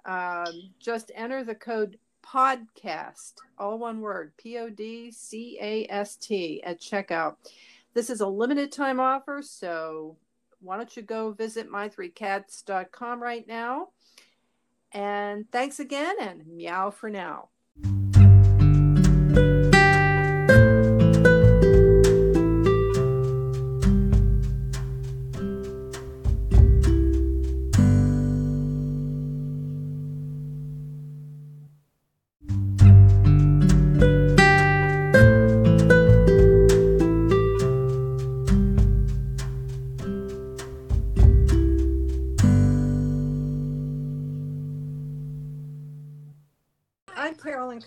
Um, 0.06 0.72
just 0.80 1.12
enter 1.14 1.44
the 1.44 1.56
code 1.56 1.98
podcast, 2.26 3.34
all 3.58 3.78
one 3.78 4.00
word, 4.00 4.34
P 4.38 4.58
O 4.58 4.70
D 4.70 5.12
C 5.12 5.58
A 5.62 5.86
S 5.90 6.16
T 6.16 6.64
at 6.64 6.80
checkout. 6.80 7.36
This 7.94 8.10
is 8.10 8.22
a 8.22 8.28
limited 8.28 8.72
time 8.72 9.00
offer, 9.00 9.42
so 9.42 10.18
why 10.62 10.78
don't 10.78 10.96
you 10.96 11.04
go 11.04 11.32
visit 11.32 11.70
my3cats.com 11.70 13.22
right 13.22 13.46
now? 13.48 13.90
And 14.94 15.50
thanks 15.52 15.80
again, 15.80 16.16
and 16.20 16.46
meow 16.48 16.92
for 16.92 17.10
now. 17.10 17.51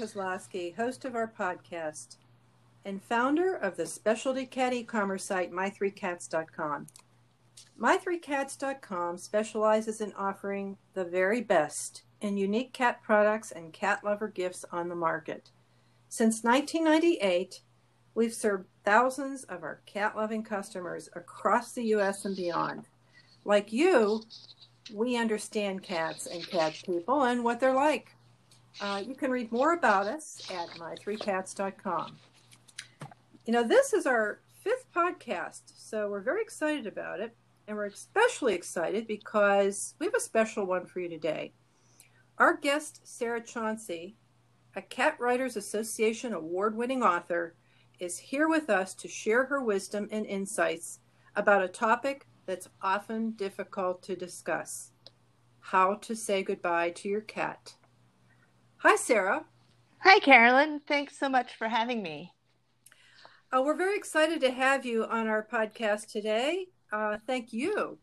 Kozlowski, 0.05 0.76
host 0.76 1.06
of 1.06 1.14
our 1.14 1.26
podcast 1.26 2.16
and 2.85 3.02
founder 3.02 3.55
of 3.55 3.78
the 3.78 3.86
specialty 3.86 4.44
cat 4.44 4.74
e-commerce 4.74 5.24
site 5.24 5.51
my3cats.com. 5.51 6.86
My3cats.com 7.81 9.16
specializes 9.16 10.02
in 10.02 10.12
offering 10.12 10.76
the 10.93 11.06
very 11.06 11.40
best 11.40 12.02
in 12.20 12.36
unique 12.36 12.74
cat 12.74 13.02
products 13.02 13.51
and 13.51 13.72
cat 13.72 14.05
lover 14.05 14.28
gifts 14.28 14.66
on 14.70 14.90
the 14.90 14.94
market. 14.94 15.51
Since 16.10 16.44
1998, 16.44 17.62
we've 18.14 18.35
served 18.35 18.66
thousands 18.85 19.44
of 19.44 19.62
our 19.62 19.81
cat 19.86 20.14
loving 20.14 20.43
customers 20.43 21.09
across 21.16 21.72
the 21.72 21.85
U.S. 21.85 22.26
and 22.26 22.36
beyond. 22.36 22.89
Like 23.47 23.72
you, 23.72 24.22
we 24.93 25.16
understand 25.16 25.82
cats 25.82 26.26
and 26.26 26.47
cat 26.47 26.74
people 26.85 27.22
and 27.22 27.43
what 27.43 27.59
they're 27.59 27.72
like. 27.72 28.14
Uh, 28.80 29.02
you 29.06 29.14
can 29.14 29.30
read 29.30 29.52
more 29.52 29.72
about 29.72 30.06
us 30.06 30.40
at 30.51 30.68
my3cats.com. 30.78 32.16
You 33.46 33.52
know, 33.52 33.62
this 33.66 33.92
is 33.92 34.06
our 34.06 34.40
fifth 34.62 34.86
podcast, 34.94 35.62
so 35.76 36.10
we're 36.10 36.20
very 36.20 36.42
excited 36.42 36.86
about 36.86 37.20
it. 37.20 37.36
And 37.66 37.76
we're 37.76 37.86
especially 37.86 38.55
excited 38.55 39.06
because 39.06 39.94
we 39.98 40.06
have 40.06 40.14
a 40.14 40.20
special 40.20 40.66
one 40.66 40.86
for 40.86 41.01
you 41.01 41.09
today. 41.09 41.52
Our 42.36 42.56
guest, 42.56 43.01
Sarah 43.05 43.42
Chauncey, 43.42 44.16
a 44.76 44.82
Cat 44.82 45.16
Writers 45.18 45.56
Association 45.56 46.34
award 46.34 46.76
winning 46.76 47.02
author, 47.02 47.55
is 47.98 48.18
here 48.18 48.48
with 48.48 48.68
us 48.68 48.92
to 48.94 49.09
share 49.09 49.44
her 49.46 49.62
wisdom 49.62 50.09
and 50.10 50.26
insights 50.26 50.98
about 51.36 51.62
a 51.62 51.68
topic 51.68 52.26
that's 52.44 52.68
often 52.82 53.30
difficult 53.30 54.02
to 54.02 54.16
discuss 54.16 54.90
how 55.60 55.94
to 55.94 56.14
say 56.14 56.42
goodbye 56.42 56.90
to 56.90 57.09
your 57.09 57.22
cat. 57.22 57.74
Hi, 58.86 58.97
Sarah. 58.97 59.47
Hi, 60.01 60.19
Carolyn. 60.19 60.78
Thanks 60.86 61.19
so 61.19 61.31
much 61.31 61.55
for 61.55 61.69
having 61.69 62.02
me. 62.02 62.35
Uh, 63.51 63.62
we're 63.62 63.78
very 63.78 63.97
excited 63.97 64.43
to 64.43 64.51
have 64.51 64.85
you 64.85 65.06
on 65.06 65.27
our 65.27 65.43
podcast 65.51 66.12
today. 66.12 66.66
Uh, 66.93 67.16
thank 67.27 67.51
you. 67.51 67.97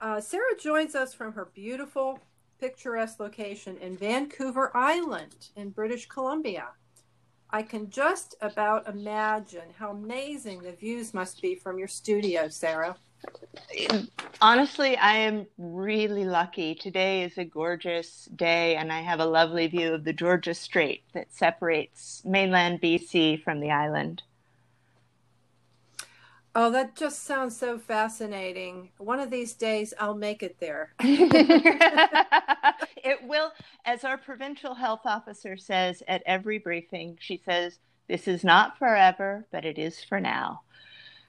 Uh, 0.00 0.20
Sarah 0.20 0.58
joins 0.60 0.96
us 0.96 1.14
from 1.14 1.32
her 1.34 1.48
beautiful, 1.54 2.18
picturesque 2.58 3.20
location 3.20 3.76
in 3.76 3.96
Vancouver 3.96 4.76
Island 4.76 5.50
in 5.54 5.70
British 5.70 6.08
Columbia. 6.08 6.70
I 7.50 7.62
can 7.62 7.88
just 7.88 8.34
about 8.40 8.88
imagine 8.88 9.70
how 9.78 9.92
amazing 9.92 10.62
the 10.62 10.72
views 10.72 11.14
must 11.14 11.40
be 11.40 11.54
from 11.54 11.78
your 11.78 11.86
studio, 11.86 12.48
Sarah. 12.48 12.96
Honestly, 14.40 14.96
I 14.96 15.16
am 15.16 15.46
really 15.58 16.24
lucky. 16.24 16.74
Today 16.74 17.22
is 17.22 17.38
a 17.38 17.44
gorgeous 17.44 18.28
day, 18.36 18.76
and 18.76 18.92
I 18.92 19.00
have 19.00 19.20
a 19.20 19.26
lovely 19.26 19.66
view 19.66 19.94
of 19.94 20.04
the 20.04 20.12
Georgia 20.12 20.54
Strait 20.54 21.02
that 21.12 21.32
separates 21.32 22.22
mainland 22.24 22.80
BC 22.80 23.42
from 23.42 23.60
the 23.60 23.70
island. 23.70 24.22
Oh, 26.56 26.70
that 26.70 26.94
just 26.94 27.24
sounds 27.24 27.56
so 27.56 27.78
fascinating. 27.78 28.90
One 28.98 29.18
of 29.18 29.30
these 29.30 29.54
days 29.54 29.92
I'll 29.98 30.14
make 30.14 30.44
it 30.44 30.56
there. 30.60 30.92
it 31.00 32.38
will, 33.24 33.50
as 33.84 34.04
our 34.04 34.16
provincial 34.16 34.74
health 34.74 35.00
officer 35.04 35.56
says 35.56 36.00
at 36.06 36.22
every 36.26 36.58
briefing, 36.58 37.18
she 37.20 37.42
says, 37.44 37.80
This 38.08 38.28
is 38.28 38.44
not 38.44 38.78
forever, 38.78 39.46
but 39.50 39.64
it 39.64 39.78
is 39.78 40.04
for 40.04 40.20
now. 40.20 40.60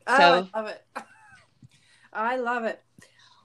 Oh, 0.06 0.18
so, 0.18 0.48
I 0.54 0.60
love 0.60 0.68
it. 0.68 0.84
I 2.16 2.38
love 2.38 2.64
it. 2.64 2.82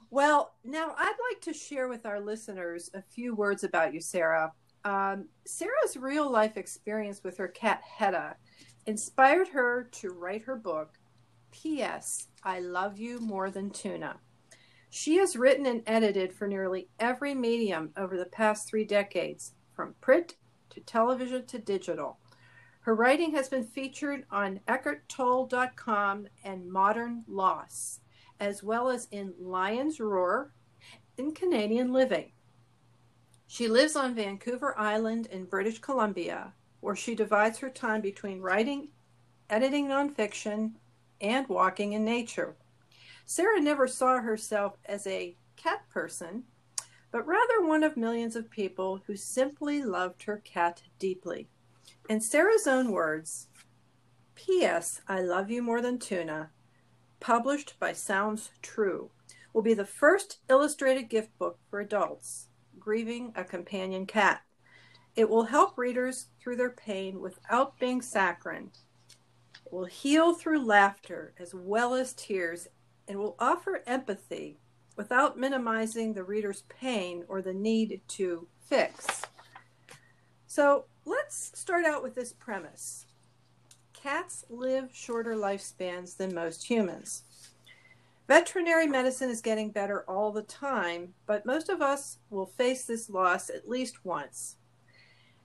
Well, 0.09 0.55
now 0.63 0.93
I'd 0.97 1.17
like 1.31 1.41
to 1.41 1.53
share 1.53 1.87
with 1.87 2.05
our 2.05 2.19
listeners 2.19 2.89
a 2.93 3.01
few 3.01 3.35
words 3.35 3.63
about 3.63 3.93
you, 3.93 4.01
Sarah. 4.01 4.51
Um, 4.83 5.27
Sarah's 5.45 5.95
real 5.95 6.29
life 6.29 6.57
experience 6.57 7.23
with 7.23 7.37
her 7.37 7.47
cat 7.47 7.81
Hedda 7.81 8.35
inspired 8.87 9.47
her 9.49 9.87
to 9.91 10.09
write 10.09 10.43
her 10.43 10.55
book, 10.55 10.97
P.S. 11.51 12.27
I 12.43 12.59
Love 12.59 12.97
You 12.97 13.19
More 13.19 13.49
Than 13.51 13.69
Tuna. 13.69 14.17
She 14.89 15.15
has 15.17 15.37
written 15.37 15.65
and 15.65 15.83
edited 15.87 16.33
for 16.33 16.45
nearly 16.45 16.89
every 16.99 17.33
medium 17.33 17.91
over 17.95 18.17
the 18.17 18.25
past 18.25 18.67
three 18.67 18.83
decades, 18.83 19.53
from 19.73 19.95
print 20.01 20.35
to 20.71 20.81
television 20.81 21.45
to 21.45 21.57
digital. 21.57 22.19
Her 22.81 22.95
writing 22.95 23.31
has 23.35 23.47
been 23.47 23.63
featured 23.63 24.25
on 24.29 24.59
EckhartTolle.com 24.67 26.27
and 26.43 26.69
Modern 26.69 27.23
Loss 27.29 28.00
as 28.41 28.63
well 28.63 28.89
as 28.89 29.07
in 29.11 29.35
Lion's 29.39 29.99
Roar 29.99 30.51
in 31.15 31.31
Canadian 31.31 31.93
Living. 31.93 32.31
She 33.45 33.67
lives 33.67 33.95
on 33.95 34.15
Vancouver 34.15 34.77
Island 34.79 35.27
in 35.27 35.45
British 35.45 35.79
Columbia, 35.79 36.53
where 36.79 36.95
she 36.95 37.13
divides 37.13 37.59
her 37.59 37.69
time 37.69 38.01
between 38.01 38.41
writing, 38.41 38.89
editing 39.47 39.87
nonfiction, 39.87 40.71
and 41.21 41.47
walking 41.47 41.93
in 41.93 42.03
nature. 42.03 42.55
Sarah 43.25 43.61
never 43.61 43.87
saw 43.87 44.19
herself 44.19 44.77
as 44.85 45.05
a 45.05 45.35
cat 45.55 45.87
person, 45.89 46.43
but 47.11 47.27
rather 47.27 47.63
one 47.63 47.83
of 47.83 47.95
millions 47.95 48.35
of 48.35 48.49
people 48.49 49.03
who 49.05 49.15
simply 49.15 49.83
loved 49.83 50.23
her 50.23 50.37
cat 50.37 50.81
deeply. 50.97 51.47
In 52.09 52.19
Sarah's 52.19 52.65
own 52.65 52.91
words, 52.91 53.49
P.S. 54.33 55.01
I 55.07 55.21
love 55.21 55.51
you 55.51 55.61
more 55.61 55.81
than 55.81 55.99
tuna 55.99 56.49
published 57.21 57.75
by 57.79 57.93
Sounds 57.93 58.49
True, 58.61 59.11
will 59.53 59.61
be 59.61 59.73
the 59.73 59.85
first 59.85 60.39
illustrated 60.49 61.03
gift 61.03 61.37
book 61.37 61.59
for 61.69 61.79
adults 61.79 62.47
grieving 62.79 63.31
a 63.35 63.43
companion 63.43 64.05
cat. 64.05 64.41
It 65.15 65.29
will 65.29 65.43
help 65.43 65.77
readers 65.77 66.27
through 66.39 66.55
their 66.55 66.71
pain 66.71 67.21
without 67.21 67.79
being 67.79 68.01
saccharine. 68.01 68.71
It 69.65 69.71
will 69.71 69.85
heal 69.85 70.33
through 70.33 70.65
laughter 70.65 71.33
as 71.39 71.53
well 71.53 71.93
as 71.93 72.13
tears 72.13 72.67
and 73.07 73.19
will 73.19 73.35
offer 73.39 73.83
empathy 73.85 74.57
without 74.97 75.37
minimizing 75.37 76.13
the 76.13 76.23
reader's 76.23 76.63
pain 76.63 77.23
or 77.27 77.41
the 77.41 77.53
need 77.53 78.01
to 78.07 78.47
fix. 78.67 79.21
So 80.47 80.85
let's 81.05 81.51
start 81.57 81.85
out 81.85 82.03
with 82.03 82.15
this 82.15 82.33
premise 82.33 83.05
cats 84.01 84.45
live 84.49 84.89
shorter 84.91 85.35
lifespans 85.35 86.17
than 86.17 86.33
most 86.33 86.63
humans. 86.63 87.23
Veterinary 88.27 88.87
medicine 88.87 89.29
is 89.29 89.41
getting 89.41 89.69
better 89.69 90.03
all 90.09 90.31
the 90.31 90.41
time, 90.41 91.13
but 91.25 91.45
most 91.45 91.69
of 91.69 91.81
us 91.81 92.17
will 92.29 92.45
face 92.45 92.85
this 92.85 93.09
loss 93.09 93.49
at 93.49 93.69
least 93.69 94.05
once. 94.05 94.55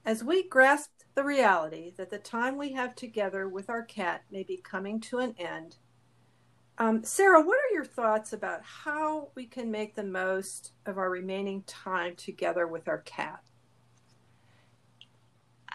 As 0.04 0.22
we 0.22 0.48
grasp 0.48 0.90
the 1.14 1.24
reality 1.24 1.92
that 1.96 2.10
the 2.10 2.18
time 2.18 2.56
we 2.56 2.72
have 2.72 2.94
together 2.94 3.48
with 3.48 3.68
our 3.68 3.82
cat 3.82 4.22
may 4.30 4.42
be 4.42 4.56
coming 4.56 5.00
to 5.00 5.18
an 5.18 5.34
end, 5.38 5.76
um, 6.78 7.02
Sarah, 7.02 7.42
what 7.42 7.58
are 7.58 7.74
your 7.74 7.84
thoughts 7.84 8.32
about 8.32 8.60
how 8.62 9.30
we 9.34 9.46
can 9.46 9.70
make 9.70 9.94
the 9.94 10.04
most 10.04 10.72
of 10.84 10.98
our 10.98 11.10
remaining 11.10 11.62
time 11.62 12.14
together 12.14 12.66
with 12.66 12.86
our 12.86 12.98
cat? 12.98 13.42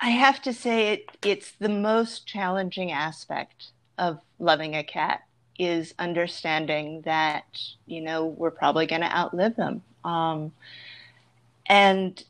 I 0.01 0.09
have 0.09 0.41
to 0.43 0.53
say 0.53 0.93
it, 0.93 1.05
it's 1.23 1.51
the 1.51 1.69
most 1.69 2.25
challenging 2.25 2.91
aspect 2.91 3.67
of 3.97 4.19
loving 4.39 4.75
a 4.75 4.83
cat 4.83 5.21
is 5.59 5.93
understanding 5.99 7.01
that 7.01 7.61
you 7.85 8.01
know 8.01 8.25
we're 8.25 8.49
probably 8.49 8.87
going 8.87 9.01
to 9.01 9.15
outlive 9.15 9.55
them 9.55 9.83
um, 10.03 10.51
and 11.67 12.23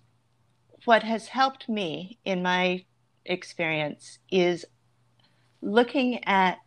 what 0.83 1.03
has 1.03 1.27
helped 1.27 1.69
me 1.69 2.17
in 2.25 2.43
my 2.43 2.83
experience 3.25 4.19
is 4.29 4.65
looking 5.61 6.21
at 6.25 6.59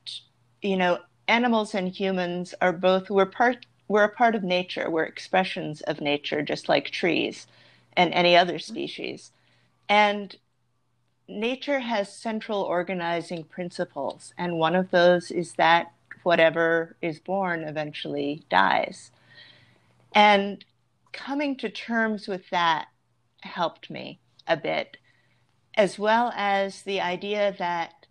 you 0.65 0.79
know, 0.79 0.99
animals 1.29 1.75
and 1.75 1.89
humans 1.89 2.55
are 2.61 2.73
both 2.73 3.11
we're 3.11 3.27
part 3.27 3.67
we're 3.87 4.05
a 4.05 4.09
part 4.09 4.35
of 4.35 4.43
nature. 4.43 4.91
We're 4.91 5.05
expressions 5.05 5.83
of 5.83 6.01
nature, 6.01 6.41
just 6.41 6.71
like 6.71 6.89
trees 6.89 7.47
and 7.95 8.15
any 8.15 8.35
other 8.35 8.59
species. 8.59 9.31
And 9.91 10.35
nature 11.29 11.81
has 11.81 12.15
central 12.15 12.63
organizing 12.63 13.45
principles, 13.45 14.33
and 14.37 14.59
one 14.59 14.75
of 14.75 14.91
those 14.91 15.31
is 15.31 15.55
that 15.55 15.93
whatever 16.23 16.97
is 17.03 17.19
born 17.19 17.63
eventually 17.63 18.43
dies. 18.49 19.11
And 20.15 20.65
coming 21.13 21.57
to 21.59 21.69
terms 21.69 22.29
with 22.29 22.49
that 22.51 22.89
helped 23.41 23.91
me 23.91 24.19
a 24.47 24.57
bit, 24.57 24.97
as 25.77 25.99
well 25.99 26.33
as 26.35 26.83
the 26.83 27.01
idea 27.01 27.55
that, 27.59 28.07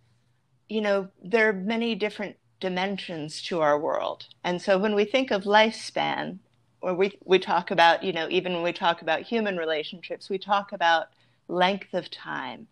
you 0.70 0.82
know, 0.82 1.10
there 1.24 1.50
are 1.50 1.54
many 1.54 1.96
different 1.96 2.38
dimensions 2.60 3.42
to 3.44 3.62
our 3.62 3.80
world. 3.80 4.28
And 4.44 4.62
so 4.62 4.78
when 4.78 4.96
we 4.96 5.06
think 5.06 5.32
of 5.32 5.44
lifespan, 5.44 6.40
or 6.82 6.94
we, 6.94 7.18
we 7.24 7.40
talk 7.40 7.72
about, 7.72 8.04
you 8.04 8.14
know, 8.14 8.28
even 8.30 8.54
when 8.54 8.64
we 8.64 8.74
talk 8.74 9.02
about 9.02 9.22
human 9.22 9.58
relationships, 9.58 10.30
we 10.30 10.38
talk 10.38 10.72
about 10.72 11.08
length 11.48 11.94
of 11.94 12.12
time. 12.12 12.68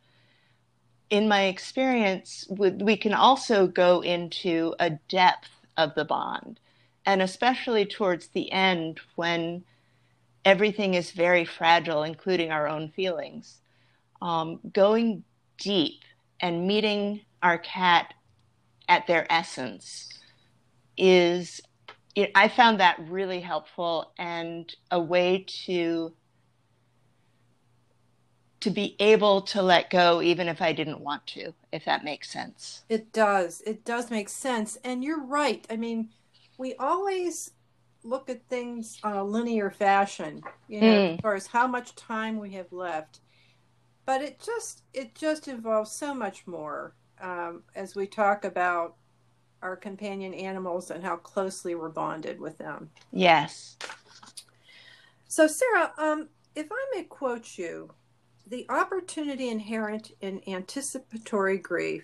In 1.12 1.28
my 1.28 1.44
experience, 1.44 2.48
we 2.50 2.96
can 2.96 3.14
also 3.14 3.68
go 3.68 4.00
into 4.00 4.74
a 4.80 4.92
depth 5.10 5.50
of 5.76 5.94
the 5.94 6.06
bond, 6.06 6.58
and 7.06 7.22
especially 7.22 7.86
towards 7.86 8.30
the 8.30 8.50
end 8.52 9.02
when 9.16 9.66
everything 10.46 10.94
is 10.94 11.12
very 11.12 11.44
fragile, 11.44 12.04
including 12.04 12.50
our 12.50 12.66
own 12.66 12.90
feelings. 12.90 13.60
Um, 14.22 14.62
going 14.74 15.26
deep 15.58 16.02
and 16.40 16.66
meeting 16.66 17.22
our 17.44 17.58
cat 17.58 18.14
at 18.88 19.06
their 19.06 19.28
essence 19.30 20.08
is 20.98 21.60
I 22.36 22.48
found 22.48 22.80
that 22.80 23.00
really 23.10 23.42
helpful 23.42 24.14
and 24.18 24.74
a 24.92 25.00
way 25.00 25.46
to 25.66 26.14
to 28.62 28.70
be 28.70 28.96
able 29.00 29.42
to 29.42 29.62
let 29.62 29.90
go 29.90 30.22
even 30.22 30.48
if 30.48 30.62
I 30.62 30.72
didn't 30.72 31.02
want 31.02 31.26
to, 31.28 31.54
if 31.72 31.84
that 31.86 32.04
makes 32.04 32.30
sense. 32.30 32.84
It 32.90 33.12
does. 33.12 33.62
It 33.66 33.84
does 33.84 34.10
make 34.10 34.30
sense. 34.30 34.78
And 34.84 35.04
you're 35.04 35.24
right. 35.24 35.66
I 35.70 35.76
mean, 35.76 36.10
we 36.58 36.76
always 36.76 37.52
look 38.04 38.30
at 38.30 38.48
things 38.48 39.00
on 39.04 39.18
a 39.18 39.24
linear 39.24 39.70
fashion, 39.70 40.42
you 40.68 40.82
know, 40.82 40.88
mm. 40.88 41.14
as 41.16 41.20
far 41.22 41.36
as 41.36 41.48
how 41.48 41.68
much 41.68 41.96
time 41.96 42.40
we 42.40 42.52
have 42.52 42.72
left. 42.72 43.20
But 44.06 44.22
it 44.22 44.42
just 44.44 44.84
it 44.94 45.16
just 45.16 45.48
involves 45.48 45.92
so 45.92 46.14
much 46.14 46.46
more 46.48 46.94
um, 47.20 47.64
as 47.76 47.96
we 47.96 48.08
talk 48.08 48.46
about 48.46 48.96
our 49.62 49.76
companion 49.76 50.34
animals 50.34 50.90
and 50.90 51.04
how 51.04 51.18
closely 51.18 51.76
we're 51.76 51.90
bonded 51.90 52.40
with 52.40 52.58
them. 52.58 52.90
Yes. 53.12 53.78
So, 55.28 55.48
Sarah, 55.48 55.94
um, 55.98 56.30
if 56.56 56.68
I 56.72 56.86
may 56.96 57.04
quote 57.04 57.58
you, 57.58 57.92
the 58.52 58.66
opportunity 58.68 59.48
inherent 59.48 60.12
in 60.20 60.42
anticipatory 60.46 61.58
grief 61.58 62.04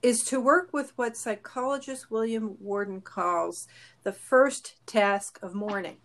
is 0.00 0.22
to 0.22 0.40
work 0.40 0.72
with 0.72 0.92
what 0.94 1.16
psychologist 1.16 2.08
William 2.08 2.56
Worden 2.60 3.00
calls 3.00 3.66
the 4.04 4.12
first 4.12 4.76
task 4.86 5.40
of 5.42 5.52
mourning. 5.52 5.96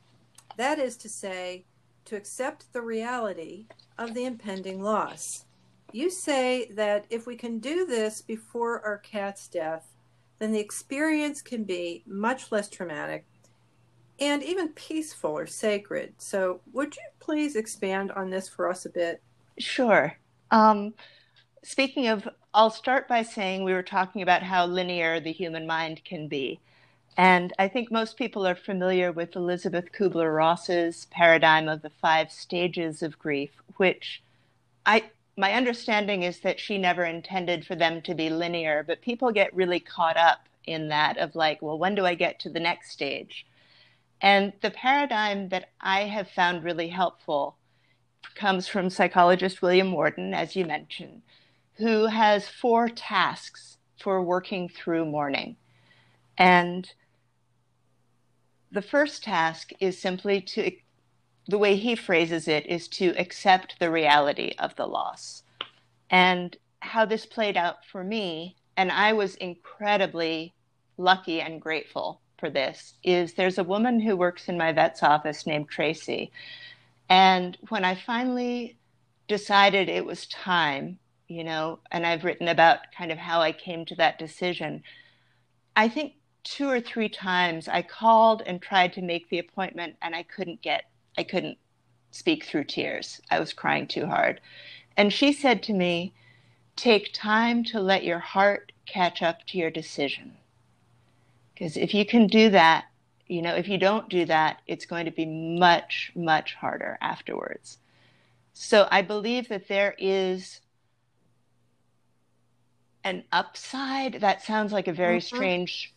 That 0.57 0.79
is 0.79 0.97
to 0.97 1.09
say, 1.09 1.65
to 2.05 2.15
accept 2.15 2.73
the 2.73 2.81
reality 2.81 3.67
of 3.99 4.15
the 4.15 4.25
impending 4.25 4.81
loss. 4.81 5.45
You 5.91 6.09
say 6.09 6.71
that 6.71 7.05
if 7.11 7.27
we 7.27 7.35
can 7.35 7.59
do 7.59 7.85
this 7.85 8.23
before 8.23 8.81
our 8.81 8.97
cat's 8.97 9.47
death, 9.47 9.93
then 10.39 10.53
the 10.53 10.59
experience 10.59 11.43
can 11.43 11.65
be 11.65 12.03
much 12.07 12.51
less 12.51 12.67
traumatic 12.67 13.25
and 14.19 14.41
even 14.41 14.69
peaceful 14.69 15.37
or 15.37 15.45
sacred. 15.45 16.15
So, 16.17 16.61
would 16.73 16.95
you 16.95 17.03
please 17.19 17.55
expand 17.55 18.11
on 18.11 18.31
this 18.31 18.49
for 18.49 18.67
us 18.67 18.87
a 18.87 18.89
bit? 18.89 19.21
Sure. 19.57 20.17
Um, 20.51 20.93
speaking 21.63 22.07
of, 22.07 22.27
I'll 22.53 22.69
start 22.69 23.07
by 23.07 23.23
saying 23.23 23.63
we 23.63 23.73
were 23.73 23.83
talking 23.83 24.21
about 24.21 24.43
how 24.43 24.65
linear 24.65 25.19
the 25.19 25.31
human 25.31 25.67
mind 25.67 26.03
can 26.05 26.27
be. 26.27 26.59
And 27.17 27.53
I 27.57 27.67
think 27.69 27.91
most 27.91 28.17
people 28.17 28.45
are 28.45 28.55
familiar 28.55 29.11
with 29.11 29.35
Elisabeth 29.35 29.91
Kübler-Ross's 29.93 31.05
paradigm 31.11 31.69
of 31.69 31.81
the 31.81 31.89
five 31.89 32.31
stages 32.31 33.01
of 33.01 33.19
grief, 33.19 33.51
which 33.77 34.21
I 34.85 35.11
my 35.37 35.53
understanding 35.53 36.23
is 36.23 36.39
that 36.41 36.59
she 36.61 36.77
never 36.77 37.03
intended 37.03 37.65
for 37.65 37.75
them 37.75 38.01
to 38.03 38.15
be 38.15 38.29
linear, 38.29 38.83
but 38.83 39.01
people 39.01 39.31
get 39.31 39.53
really 39.53 39.81
caught 39.81 40.15
up 40.15 40.47
in 40.65 40.87
that 40.89 41.17
of 41.17 41.35
like, 41.35 41.61
well, 41.61 41.77
when 41.77 41.93
do 41.93 42.05
I 42.05 42.15
get 42.15 42.39
to 42.39 42.49
the 42.49 42.59
next 42.59 42.91
stage? 42.91 43.45
And 44.21 44.53
the 44.61 44.71
paradigm 44.71 45.49
that 45.49 45.71
I 45.81 46.01
have 46.03 46.29
found 46.29 46.63
really 46.63 46.87
helpful 46.87 47.57
comes 48.33 48.67
from 48.67 48.89
psychologist 48.89 49.61
William 49.61 49.91
Worden, 49.91 50.33
as 50.33 50.55
you 50.55 50.65
mentioned, 50.65 51.21
who 51.75 52.07
has 52.07 52.47
four 52.47 52.89
tasks 52.89 53.77
for 53.99 54.21
working 54.21 54.69
through 54.69 55.05
mourning. 55.05 55.55
And 56.37 56.89
the 58.71 58.81
first 58.81 59.23
task 59.23 59.71
is 59.79 59.99
simply 59.99 60.41
to 60.41 60.71
the 61.47 61.57
way 61.57 61.75
he 61.75 61.95
phrases 61.95 62.47
it 62.47 62.65
is 62.65 62.87
to 62.87 63.13
accept 63.17 63.79
the 63.79 63.91
reality 63.91 64.53
of 64.57 64.75
the 64.75 64.87
loss. 64.87 65.43
And 66.09 66.55
how 66.79 67.05
this 67.05 67.25
played 67.25 67.57
out 67.57 67.85
for 67.85 68.03
me, 68.03 68.55
and 68.77 68.91
I 68.91 69.13
was 69.13 69.35
incredibly 69.35 70.53
lucky 70.97 71.41
and 71.41 71.61
grateful 71.61 72.21
for 72.37 72.49
this, 72.49 72.95
is 73.03 73.33
there's 73.33 73.57
a 73.57 73.63
woman 73.63 73.99
who 73.99 74.15
works 74.15 74.49
in 74.49 74.57
my 74.57 74.71
vet's 74.71 75.03
office 75.03 75.45
named 75.45 75.69
Tracy. 75.69 76.31
And 77.09 77.57
when 77.69 77.85
I 77.85 77.95
finally 77.95 78.77
decided 79.27 79.89
it 79.89 80.05
was 80.05 80.27
time, 80.27 80.99
you 81.27 81.43
know, 81.43 81.79
and 81.91 82.05
I've 82.05 82.23
written 82.23 82.47
about 82.47 82.79
kind 82.95 83.11
of 83.11 83.17
how 83.17 83.41
I 83.41 83.51
came 83.51 83.85
to 83.85 83.95
that 83.95 84.19
decision, 84.19 84.83
I 85.75 85.89
think 85.89 86.13
two 86.43 86.69
or 86.69 86.79
three 86.79 87.09
times 87.09 87.67
I 87.67 87.81
called 87.81 88.43
and 88.45 88.61
tried 88.61 88.93
to 88.93 89.01
make 89.01 89.29
the 89.29 89.39
appointment 89.39 89.95
and 90.01 90.15
I 90.15 90.23
couldn't 90.23 90.61
get 90.61 90.85
I 91.17 91.23
couldn't 91.23 91.57
speak 92.11 92.45
through 92.45 92.65
tears. 92.65 93.21
I 93.29 93.39
was 93.39 93.53
crying 93.53 93.87
too 93.87 94.05
hard. 94.05 94.41
And 94.97 95.11
she 95.11 95.33
said 95.33 95.63
to 95.63 95.73
me, 95.73 96.13
Take 96.75 97.13
time 97.13 97.63
to 97.65 97.79
let 97.79 98.03
your 98.03 98.19
heart 98.19 98.73
catch 98.85 99.21
up 99.21 99.45
to 99.47 99.57
your 99.57 99.71
decision. 99.71 100.37
Because 101.53 101.77
if 101.77 101.93
you 101.93 102.05
can 102.05 102.27
do 102.27 102.49
that, 102.49 102.85
you 103.27 103.41
know, 103.41 103.55
if 103.55 103.67
you 103.67 103.77
don't 103.77 104.09
do 104.09 104.25
that, 104.25 104.61
it's 104.67 104.85
going 104.85 105.05
to 105.05 105.11
be 105.11 105.25
much, 105.25 106.11
much 106.15 106.53
harder 106.55 106.97
afterwards. 107.01 107.79
So 108.53 108.87
I 108.89 109.01
believe 109.01 109.49
that 109.49 109.67
there 109.67 109.95
is 109.97 110.61
an 113.03 113.23
upside. 113.31 114.21
That 114.21 114.43
sounds 114.43 114.71
like 114.71 114.87
a 114.87 114.93
very 114.93 115.17
mm-hmm. 115.17 115.35
strange 115.35 115.93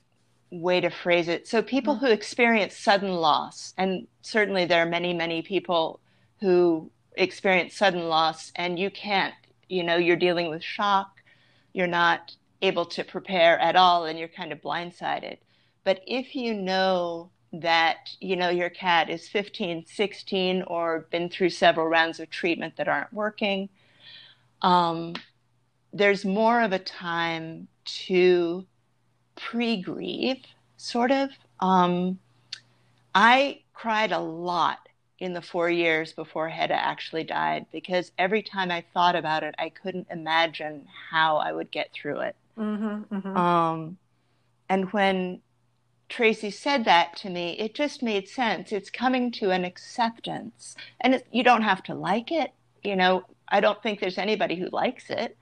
way 0.50 0.80
to 0.80 0.90
phrase 0.90 1.28
it. 1.28 1.46
So 1.46 1.62
people 1.62 1.96
mm-hmm. 1.96 2.06
who 2.06 2.12
experience 2.12 2.76
sudden 2.76 3.12
loss, 3.12 3.74
and 3.76 4.06
certainly 4.22 4.64
there 4.64 4.82
are 4.82 4.88
many, 4.88 5.12
many 5.12 5.42
people 5.42 6.00
who 6.40 6.90
experience 7.16 7.74
sudden 7.74 8.08
loss 8.08 8.52
and 8.56 8.78
you 8.78 8.90
can't, 8.90 9.34
you 9.68 9.82
know, 9.82 9.96
you're 9.96 10.16
dealing 10.16 10.48
with 10.48 10.62
shock, 10.62 11.10
you're 11.72 11.86
not 11.86 12.34
able 12.62 12.86
to 12.86 13.04
prepare 13.04 13.58
at 13.58 13.76
all 13.76 14.04
and 14.06 14.18
you're 14.18 14.28
kind 14.28 14.52
of 14.52 14.62
blindsided. 14.62 15.38
But 15.88 16.02
if 16.06 16.36
you 16.36 16.52
know 16.52 17.30
that, 17.50 18.10
you 18.20 18.36
know, 18.36 18.50
your 18.50 18.68
cat 18.68 19.08
is 19.08 19.26
15, 19.26 19.86
16 19.86 20.62
or 20.64 21.06
been 21.10 21.30
through 21.30 21.48
several 21.48 21.86
rounds 21.86 22.20
of 22.20 22.28
treatment 22.28 22.76
that 22.76 22.88
aren't 22.88 23.10
working, 23.10 23.70
um, 24.60 25.14
there's 25.90 26.26
more 26.26 26.60
of 26.60 26.74
a 26.74 26.78
time 26.78 27.68
to 28.04 28.66
pre 29.34 29.80
grieve, 29.80 30.44
sort 30.76 31.10
of. 31.10 31.30
Um, 31.58 32.18
I 33.14 33.62
cried 33.72 34.12
a 34.12 34.18
lot 34.18 34.90
in 35.20 35.32
the 35.32 35.40
four 35.40 35.70
years 35.70 36.12
before 36.12 36.50
Hedda 36.50 36.74
actually 36.74 37.24
died 37.24 37.64
because 37.72 38.12
every 38.18 38.42
time 38.42 38.70
I 38.70 38.84
thought 38.92 39.16
about 39.16 39.42
it, 39.42 39.54
I 39.58 39.70
couldn't 39.70 40.08
imagine 40.10 40.86
how 41.10 41.38
I 41.38 41.50
would 41.50 41.70
get 41.70 41.90
through 41.94 42.20
it. 42.20 42.36
Mm-hmm, 42.58 43.14
mm-hmm. 43.14 43.36
Um, 43.38 43.96
and 44.68 44.92
when 44.92 45.40
Tracy 46.08 46.50
said 46.50 46.84
that 46.86 47.16
to 47.18 47.30
me, 47.30 47.52
it 47.58 47.74
just 47.74 48.02
made 48.02 48.28
sense. 48.28 48.72
It's 48.72 48.90
coming 48.90 49.30
to 49.32 49.50
an 49.50 49.64
acceptance, 49.64 50.74
and 51.00 51.16
it, 51.16 51.26
you 51.30 51.42
don't 51.42 51.62
have 51.62 51.82
to 51.84 51.94
like 51.94 52.32
it. 52.32 52.52
You 52.82 52.96
know, 52.96 53.24
I 53.48 53.60
don't 53.60 53.82
think 53.82 54.00
there's 54.00 54.18
anybody 54.18 54.56
who 54.56 54.68
likes 54.70 55.10
it 55.10 55.36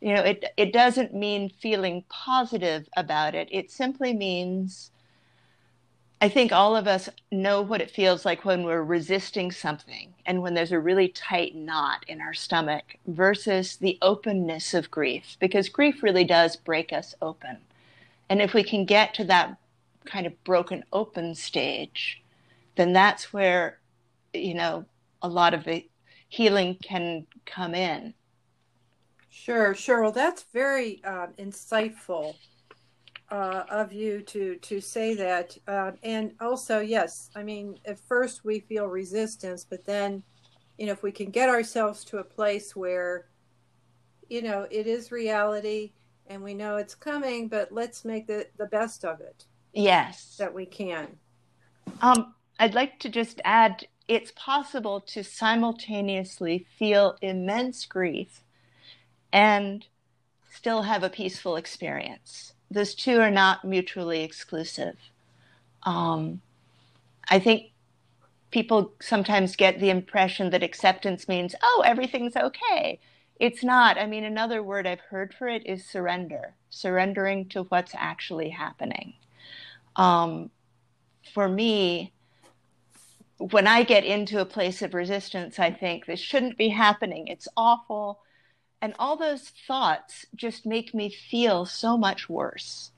you 0.00 0.14
know 0.14 0.22
it 0.22 0.44
it 0.56 0.72
doesn't 0.72 1.14
mean 1.14 1.50
feeling 1.60 2.04
positive 2.08 2.88
about 2.96 3.34
it 3.34 3.48
it 3.50 3.70
simply 3.70 4.12
means 4.12 4.90
i 6.20 6.28
think 6.28 6.52
all 6.52 6.74
of 6.74 6.86
us 6.86 7.08
know 7.30 7.60
what 7.60 7.80
it 7.80 7.90
feels 7.90 8.24
like 8.24 8.44
when 8.44 8.64
we're 8.64 8.82
resisting 8.82 9.50
something 9.50 10.12
and 10.26 10.42
when 10.42 10.54
there's 10.54 10.72
a 10.72 10.80
really 10.80 11.08
tight 11.08 11.54
knot 11.54 12.04
in 12.08 12.20
our 12.20 12.34
stomach 12.34 12.96
versus 13.06 13.76
the 13.76 13.98
openness 14.00 14.74
of 14.74 14.90
grief 14.90 15.36
because 15.38 15.68
grief 15.68 16.02
really 16.02 16.24
does 16.24 16.56
break 16.56 16.92
us 16.92 17.14
open 17.20 17.58
And 18.28 18.40
if 18.40 18.54
we 18.54 18.62
can 18.62 18.84
get 18.84 19.12
to 19.14 19.24
that 19.24 19.56
kind 20.04 20.26
of 20.26 20.44
broken 20.44 20.84
open 20.92 21.34
stage, 21.34 22.22
then 22.76 22.92
that's 22.92 23.32
where, 23.32 23.78
you 24.32 24.54
know, 24.54 24.84
a 25.22 25.28
lot 25.28 25.54
of 25.54 25.64
the 25.64 25.88
healing 26.28 26.76
can 26.82 27.26
come 27.44 27.74
in. 27.74 28.14
Sure, 29.28 29.74
sure. 29.74 30.02
Well, 30.02 30.12
that's 30.12 30.44
very 30.52 31.00
uh, 31.04 31.28
insightful 31.38 32.34
uh, 33.30 33.64
of 33.70 33.92
you 33.92 34.22
to 34.22 34.56
to 34.56 34.80
say 34.80 35.14
that. 35.14 35.56
Uh, 35.66 35.92
and 36.02 36.32
also, 36.40 36.80
yes, 36.80 37.30
I 37.36 37.42
mean, 37.42 37.78
at 37.84 37.98
first 37.98 38.44
we 38.44 38.60
feel 38.60 38.86
resistance, 38.86 39.64
but 39.64 39.84
then, 39.84 40.22
you 40.78 40.86
know, 40.86 40.92
if 40.92 41.02
we 41.02 41.12
can 41.12 41.30
get 41.30 41.48
ourselves 41.48 42.04
to 42.06 42.18
a 42.18 42.24
place 42.24 42.74
where, 42.74 43.26
you 44.28 44.42
know, 44.42 44.66
it 44.70 44.86
is 44.86 45.12
reality 45.12 45.92
and 46.26 46.42
we 46.42 46.54
know 46.54 46.76
it's 46.76 46.94
coming, 46.94 47.48
but 47.48 47.70
let's 47.72 48.04
make 48.04 48.26
the 48.26 48.46
the 48.56 48.66
best 48.66 49.04
of 49.04 49.20
it. 49.20 49.46
Yes, 49.72 50.36
that 50.38 50.54
we 50.54 50.66
can. 50.66 51.08
Um, 52.00 52.34
I'd 52.58 52.74
like 52.74 52.98
to 53.00 53.08
just 53.08 53.40
add 53.44 53.86
it's 54.08 54.32
possible 54.34 55.00
to 55.00 55.22
simultaneously 55.22 56.66
feel 56.76 57.16
immense 57.22 57.86
grief 57.86 58.42
and 59.32 59.86
still 60.50 60.82
have 60.82 61.04
a 61.04 61.08
peaceful 61.08 61.54
experience. 61.54 62.54
Those 62.70 62.94
two 62.94 63.20
are 63.20 63.30
not 63.30 63.64
mutually 63.64 64.22
exclusive. 64.24 64.96
Um, 65.84 66.40
I 67.28 67.38
think 67.38 67.70
people 68.50 68.92
sometimes 69.00 69.54
get 69.54 69.78
the 69.78 69.90
impression 69.90 70.50
that 70.50 70.62
acceptance 70.64 71.28
means, 71.28 71.54
oh, 71.62 71.84
everything's 71.86 72.36
okay. 72.36 72.98
It's 73.38 73.62
not. 73.62 73.96
I 73.96 74.06
mean, 74.06 74.24
another 74.24 74.62
word 74.62 74.86
I've 74.86 75.00
heard 75.00 75.32
for 75.32 75.48
it 75.48 75.64
is 75.64 75.86
surrender, 75.86 76.54
surrendering 76.68 77.48
to 77.50 77.62
what's 77.64 77.92
actually 77.96 78.50
happening. 78.50 79.14
Um, 79.96 80.50
for 81.32 81.48
me, 81.48 82.12
when 83.38 83.66
I 83.66 83.82
get 83.82 84.04
into 84.04 84.40
a 84.40 84.44
place 84.44 84.82
of 84.82 84.94
resistance, 84.94 85.58
I 85.58 85.70
think 85.70 86.06
this 86.06 86.20
shouldn't 86.20 86.58
be 86.58 86.68
happening. 86.68 87.28
It's 87.28 87.48
awful. 87.56 88.20
And 88.82 88.94
all 88.98 89.16
those 89.16 89.48
thoughts 89.66 90.26
just 90.34 90.66
make 90.66 90.94
me 90.94 91.10
feel 91.10 91.64
so 91.64 91.96
much 91.96 92.28
worse. 92.28 92.90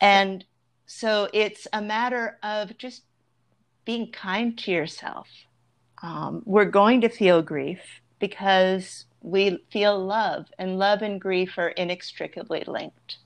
And 0.00 0.44
so 0.86 1.28
it's 1.32 1.68
a 1.72 1.80
matter 1.80 2.38
of 2.42 2.76
just 2.78 3.02
being 3.84 4.10
kind 4.10 4.58
to 4.58 4.70
yourself. 4.70 5.28
Um, 6.02 6.42
we're 6.44 6.64
going 6.64 7.00
to 7.02 7.08
feel 7.08 7.42
grief 7.42 7.80
because 8.18 9.04
we 9.22 9.62
feel 9.70 9.98
love, 9.98 10.46
and 10.58 10.78
love 10.78 11.02
and 11.02 11.20
grief 11.20 11.58
are 11.58 11.68
inextricably 11.68 12.64
linked. 12.66 13.18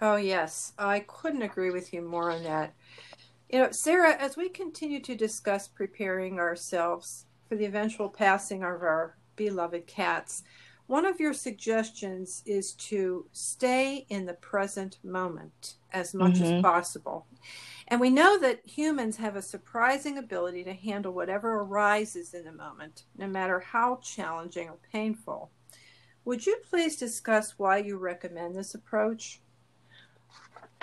Oh, 0.00 0.16
yes. 0.16 0.72
I 0.78 1.00
couldn't 1.00 1.42
agree 1.42 1.70
with 1.70 1.92
you 1.92 2.02
more 2.02 2.30
on 2.30 2.42
that. 2.44 2.74
You 3.50 3.58
know, 3.58 3.70
Sarah, 3.72 4.16
as 4.16 4.36
we 4.36 4.48
continue 4.48 5.00
to 5.00 5.14
discuss 5.14 5.68
preparing 5.68 6.38
ourselves 6.38 7.26
for 7.48 7.56
the 7.56 7.64
eventual 7.64 8.08
passing 8.08 8.62
of 8.62 8.82
our 8.82 9.16
beloved 9.36 9.86
cats, 9.86 10.42
one 10.86 11.04
of 11.04 11.20
your 11.20 11.34
suggestions 11.34 12.42
is 12.46 12.72
to 12.72 13.26
stay 13.32 14.06
in 14.08 14.26
the 14.26 14.34
present 14.34 14.98
moment 15.04 15.74
as 15.92 16.14
much 16.14 16.34
mm-hmm. 16.34 16.54
as 16.54 16.62
possible. 16.62 17.26
And 17.88 18.00
we 18.00 18.10
know 18.10 18.38
that 18.38 18.64
humans 18.64 19.16
have 19.16 19.36
a 19.36 19.42
surprising 19.42 20.18
ability 20.18 20.64
to 20.64 20.72
handle 20.72 21.12
whatever 21.12 21.60
arises 21.60 22.34
in 22.34 22.44
the 22.44 22.52
moment, 22.52 23.04
no 23.16 23.26
matter 23.26 23.60
how 23.60 24.00
challenging 24.02 24.68
or 24.68 24.78
painful. 24.92 25.50
Would 26.24 26.46
you 26.46 26.56
please 26.68 26.96
discuss 26.96 27.54
why 27.56 27.78
you 27.78 27.96
recommend 27.96 28.54
this 28.54 28.74
approach? 28.74 29.40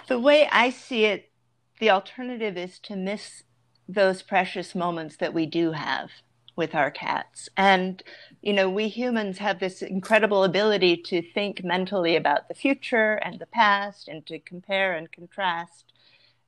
The 0.07 0.19
way 0.19 0.47
I 0.51 0.69
see 0.69 1.05
it, 1.05 1.31
the 1.79 1.89
alternative 1.89 2.57
is 2.57 2.79
to 2.79 2.95
miss 2.95 3.43
those 3.89 4.21
precious 4.21 4.73
moments 4.73 5.17
that 5.17 5.33
we 5.33 5.45
do 5.45 5.73
have 5.73 6.09
with 6.55 6.73
our 6.73 6.89
cats. 6.89 7.49
And, 7.55 8.01
you 8.41 8.53
know, 8.53 8.69
we 8.69 8.87
humans 8.87 9.37
have 9.37 9.59
this 9.59 9.81
incredible 9.81 10.43
ability 10.43 10.97
to 11.07 11.21
think 11.21 11.63
mentally 11.63 12.15
about 12.15 12.47
the 12.47 12.53
future 12.53 13.15
and 13.15 13.37
the 13.37 13.45
past 13.45 14.07
and 14.07 14.25
to 14.27 14.39
compare 14.39 14.95
and 14.95 15.11
contrast. 15.11 15.85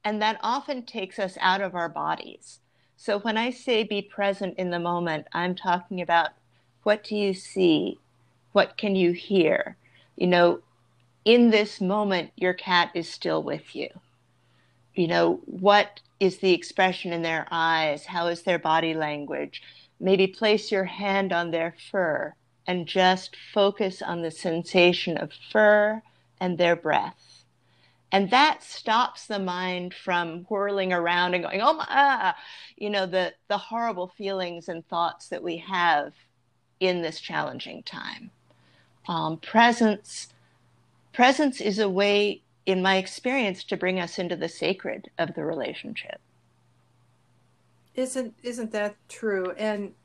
And 0.04 0.22
that 0.22 0.40
often 0.42 0.86
takes 0.86 1.20
us 1.20 1.38
out 1.42 1.62
of 1.62 1.76
our 1.76 1.90
bodies. 1.90 2.60
So 2.96 3.20
when 3.20 3.38
I 3.38 3.52
say 3.52 3.84
be 3.84 4.02
present 4.02 4.58
in 4.58 4.72
the 4.72 4.80
moment, 4.80 5.28
I'm 5.34 5.54
talking 5.54 6.02
about 6.02 6.32
what 6.84 7.04
do 7.04 7.16
you 7.16 7.34
see? 7.34 8.00
What 8.54 8.78
can 8.78 8.96
you 8.96 9.12
hear? 9.12 9.78
You 10.16 10.28
know, 10.28 10.62
in 11.26 11.50
this 11.50 11.82
moment, 11.82 12.32
your 12.36 12.54
cat 12.54 12.92
is 12.94 13.10
still 13.10 13.44
with 13.44 13.76
you 13.76 13.90
you 15.00 15.08
know, 15.08 15.40
what 15.46 16.02
is 16.20 16.40
the 16.40 16.52
expression 16.52 17.14
in 17.14 17.22
their 17.22 17.48
eyes? 17.52 18.06
How 18.06 18.28
is 18.28 18.42
their 18.42 18.60
body 18.60 18.94
language? 18.94 19.62
Maybe 19.98 20.28
place 20.28 20.74
your 20.74 20.84
hand 20.84 21.32
on 21.32 21.52
their 21.52 21.74
fur 21.90 22.34
and 22.68 22.86
just 22.86 23.38
focus 23.54 24.02
on 24.02 24.22
the 24.22 24.30
sensation 24.30 25.18
of 25.18 25.32
fur 25.52 26.02
and 26.42 26.58
their 26.58 26.76
breath. 26.76 27.46
And 28.12 28.30
that 28.32 28.62
stops 28.62 29.26
the 29.26 29.40
mind 29.40 29.94
from 29.94 30.44
whirling 30.50 30.92
around 30.92 31.34
and 31.34 31.44
going, 31.46 31.62
oh 31.62 31.74
my, 31.74 31.86
ah, 31.88 32.36
you 32.76 32.90
know, 32.90 33.06
the, 33.06 33.34
the 33.48 33.58
horrible 33.58 34.10
feelings 34.18 34.68
and 34.68 34.86
thoughts 34.90 35.30
that 35.30 35.42
we 35.42 35.58
have 35.58 36.12
in 36.82 37.02
this 37.02 37.22
challenging 37.22 37.84
time. 37.84 38.32
Um, 39.08 39.38
presence, 39.38 40.28
presence 41.20 41.60
is 41.60 41.80
a 41.80 41.90
way 41.90 42.42
in 42.66 42.82
my 42.82 42.96
experience, 42.96 43.66
to 43.66 43.76
bring 43.76 44.00
us 44.00 44.18
into 44.20 44.38
the 44.38 44.48
sacred 44.48 45.10
of 45.18 45.36
the 45.36 45.44
relationship. 45.44 46.22
Isn't 47.94 48.36
isn't 48.42 48.72
that 48.72 48.96
true? 49.10 49.52
And 49.58 49.96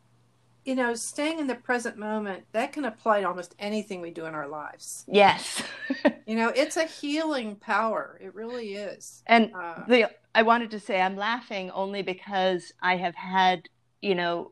you 0.65 0.75
know, 0.75 0.95
staying 0.95 1.39
in 1.39 1.47
the 1.47 1.55
present 1.55 1.97
moment 1.97 2.47
that 2.51 2.73
can 2.73 2.85
apply 2.85 3.21
to 3.21 3.29
almost 3.29 3.55
anything 3.61 4.01
we 4.01 4.11
do 4.11 4.25
in 4.25 4.35
our 4.35 4.49
lives. 4.49 5.05
Yes, 5.07 5.63
you 6.27 6.35
know, 6.35 6.49
it's 6.49 6.77
a 6.77 6.85
healing 6.85 7.55
power. 7.55 8.19
It 8.21 8.35
really 8.35 8.75
is. 8.75 9.23
And 9.29 9.53
uh, 9.55 9.85
the 9.87 10.11
I 10.35 10.43
wanted 10.43 10.73
to 10.73 10.81
say 10.81 11.01
I'm 11.01 11.17
laughing 11.17 11.71
only 11.71 12.03
because 12.03 12.73
I 12.83 12.97
have 12.97 13.15
had 13.15 13.69
you 14.03 14.17
know 14.17 14.51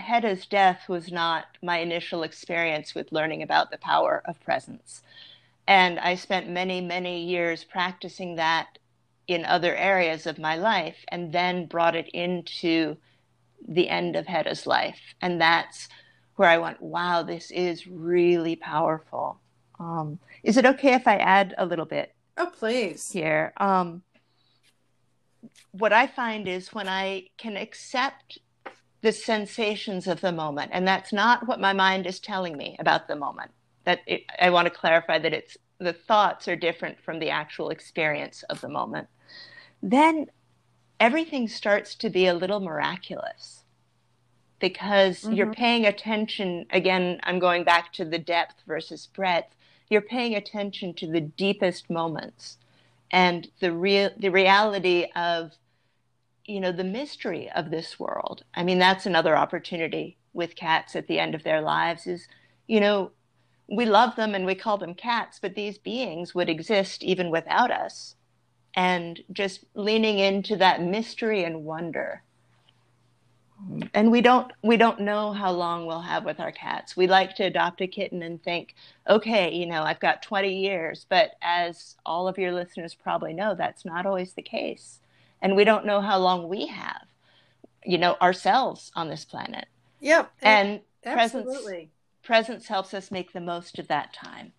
Hedda's 0.00 0.46
death 0.46 0.88
was 0.88 1.12
not 1.12 1.44
my 1.62 1.78
initial 1.78 2.24
experience 2.24 2.92
with 2.92 3.12
learning 3.12 3.42
about 3.42 3.70
the 3.70 3.78
power 3.78 4.22
of 4.24 4.40
presence. 4.40 5.02
And 5.66 5.98
I 6.00 6.14
spent 6.14 6.48
many, 6.48 6.80
many 6.80 7.24
years 7.24 7.64
practicing 7.64 8.36
that 8.36 8.78
in 9.26 9.44
other 9.44 9.76
areas 9.76 10.26
of 10.26 10.38
my 10.38 10.56
life 10.56 11.04
and 11.08 11.32
then 11.32 11.66
brought 11.66 11.94
it 11.94 12.08
into 12.08 12.96
the 13.68 13.88
end 13.88 14.16
of 14.16 14.26
Hedda's 14.26 14.66
life. 14.66 14.98
And 15.20 15.40
that's 15.40 15.88
where 16.34 16.48
I 16.48 16.58
went, 16.58 16.82
wow, 16.82 17.22
this 17.22 17.50
is 17.52 17.86
really 17.86 18.56
powerful. 18.56 19.38
Um, 19.78 20.18
is 20.42 20.56
it 20.56 20.66
okay 20.66 20.94
if 20.94 21.06
I 21.06 21.16
add 21.16 21.54
a 21.58 21.66
little 21.66 21.84
bit? 21.84 22.12
Oh, 22.36 22.50
please. 22.52 23.10
Here. 23.12 23.52
Um, 23.58 24.02
what 25.70 25.92
I 25.92 26.06
find 26.06 26.48
is 26.48 26.74
when 26.74 26.88
I 26.88 27.28
can 27.38 27.56
accept 27.56 28.38
the 29.02 29.12
sensations 29.12 30.06
of 30.06 30.20
the 30.20 30.32
moment, 30.32 30.72
and 30.74 30.88
that's 30.88 31.12
not 31.12 31.46
what 31.46 31.60
my 31.60 31.72
mind 31.72 32.06
is 32.06 32.18
telling 32.18 32.56
me 32.56 32.76
about 32.78 33.06
the 33.06 33.16
moment 33.16 33.52
that 33.84 34.00
it, 34.06 34.22
I 34.38 34.50
want 34.50 34.66
to 34.66 34.70
clarify 34.70 35.18
that 35.18 35.32
it's 35.32 35.56
the 35.78 35.92
thoughts 35.92 36.46
are 36.46 36.56
different 36.56 37.00
from 37.00 37.18
the 37.18 37.30
actual 37.30 37.70
experience 37.70 38.42
of 38.44 38.60
the 38.60 38.68
moment. 38.68 39.08
Then 39.82 40.26
everything 40.98 41.48
starts 41.48 41.94
to 41.96 42.10
be 42.10 42.26
a 42.26 42.34
little 42.34 42.60
miraculous 42.60 43.64
because 44.58 45.22
mm-hmm. 45.22 45.32
you're 45.32 45.52
paying 45.52 45.86
attention. 45.86 46.66
Again, 46.70 47.18
I'm 47.22 47.38
going 47.38 47.64
back 47.64 47.92
to 47.94 48.04
the 48.04 48.18
depth 48.18 48.62
versus 48.66 49.06
breadth. 49.06 49.54
You're 49.88 50.02
paying 50.02 50.34
attention 50.34 50.94
to 50.94 51.06
the 51.06 51.22
deepest 51.22 51.90
moments 51.90 52.58
and 53.10 53.48
the 53.58 53.72
real 53.72 54.10
the 54.16 54.28
reality 54.28 55.06
of 55.16 55.52
you 56.44 56.60
know 56.60 56.72
the 56.72 56.84
mystery 56.84 57.50
of 57.50 57.70
this 57.70 57.98
world. 57.98 58.44
I 58.54 58.62
mean, 58.62 58.78
that's 58.78 59.06
another 59.06 59.36
opportunity 59.36 60.16
with 60.32 60.54
cats 60.54 60.94
at 60.94 61.08
the 61.08 61.18
end 61.18 61.34
of 61.34 61.42
their 61.42 61.60
lives 61.60 62.06
is 62.06 62.28
you 62.68 62.78
know 62.78 63.10
we 63.70 63.86
love 63.86 64.16
them 64.16 64.34
and 64.34 64.44
we 64.44 64.54
call 64.54 64.78
them 64.78 64.94
cats, 64.94 65.38
but 65.40 65.54
these 65.54 65.78
beings 65.78 66.34
would 66.34 66.48
exist 66.48 67.02
even 67.04 67.30
without 67.30 67.70
us. 67.70 68.16
And 68.74 69.20
just 69.32 69.64
leaning 69.74 70.18
into 70.18 70.56
that 70.56 70.82
mystery 70.82 71.44
and 71.44 71.64
wonder. 71.64 72.22
And 73.92 74.10
we 74.10 74.20
don't 74.20 74.50
we 74.62 74.76
don't 74.76 75.00
know 75.00 75.32
how 75.32 75.50
long 75.50 75.86
we'll 75.86 76.00
have 76.00 76.24
with 76.24 76.40
our 76.40 76.52
cats. 76.52 76.96
We 76.96 77.06
like 77.06 77.34
to 77.36 77.44
adopt 77.44 77.80
a 77.80 77.86
kitten 77.86 78.22
and 78.22 78.42
think, 78.42 78.74
okay, 79.08 79.52
you 79.52 79.66
know, 79.66 79.82
I've 79.82 80.00
got 80.00 80.22
20 80.22 80.56
years, 80.56 81.04
but 81.08 81.32
as 81.42 81.96
all 82.06 82.28
of 82.28 82.38
your 82.38 82.52
listeners 82.52 82.94
probably 82.94 83.34
know, 83.34 83.54
that's 83.54 83.84
not 83.84 84.06
always 84.06 84.32
the 84.32 84.42
case. 84.42 85.00
And 85.42 85.56
we 85.56 85.64
don't 85.64 85.84
know 85.84 86.00
how 86.00 86.18
long 86.18 86.48
we 86.48 86.66
have, 86.68 87.06
you 87.84 87.98
know, 87.98 88.16
ourselves 88.22 88.92
on 88.94 89.08
this 89.08 89.24
planet. 89.24 89.66
Yep. 90.00 90.32
And 90.42 90.80
absolutely. 91.04 91.52
presence 91.52 91.90
presence 92.22 92.68
helps 92.68 92.94
us 92.94 93.10
make 93.10 93.32
the 93.32 93.40
most 93.40 93.78
of 93.78 93.88
that 93.88 94.12
time. 94.12 94.52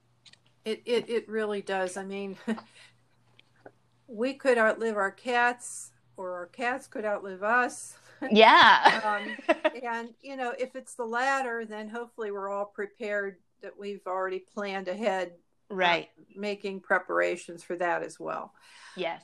It, 0.65 0.81
it, 0.85 1.09
it 1.09 1.29
really 1.29 1.61
does. 1.61 1.97
I 1.97 2.03
mean, 2.03 2.37
we 4.07 4.33
could 4.33 4.57
outlive 4.57 4.97
our 4.97 5.11
cats, 5.11 5.91
or 6.17 6.33
our 6.33 6.47
cats 6.47 6.87
could 6.87 7.05
outlive 7.05 7.43
us. 7.43 7.95
Yeah. 8.31 9.01
um, 9.03 9.57
and, 9.81 10.09
you 10.21 10.37
know, 10.37 10.53
if 10.59 10.75
it's 10.75 10.93
the 10.93 11.03
latter, 11.03 11.65
then 11.65 11.89
hopefully 11.89 12.29
we're 12.29 12.49
all 12.49 12.65
prepared 12.65 13.37
that 13.63 13.71
we've 13.79 14.05
already 14.05 14.37
planned 14.37 14.87
ahead. 14.87 15.31
Uh, 15.71 15.75
right. 15.75 16.09
Uh, 16.19 16.23
making 16.35 16.81
preparations 16.81 17.63
for 17.63 17.75
that 17.77 18.03
as 18.03 18.19
well. 18.19 18.53
Yes. 18.95 19.23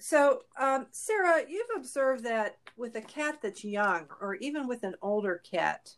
So, 0.00 0.44
um, 0.58 0.86
Sarah, 0.92 1.42
you've 1.46 1.68
observed 1.76 2.24
that 2.24 2.56
with 2.76 2.96
a 2.96 3.02
cat 3.02 3.40
that's 3.42 3.64
young, 3.64 4.06
or 4.20 4.36
even 4.36 4.66
with 4.66 4.82
an 4.82 4.94
older 5.02 5.42
cat, 5.48 5.94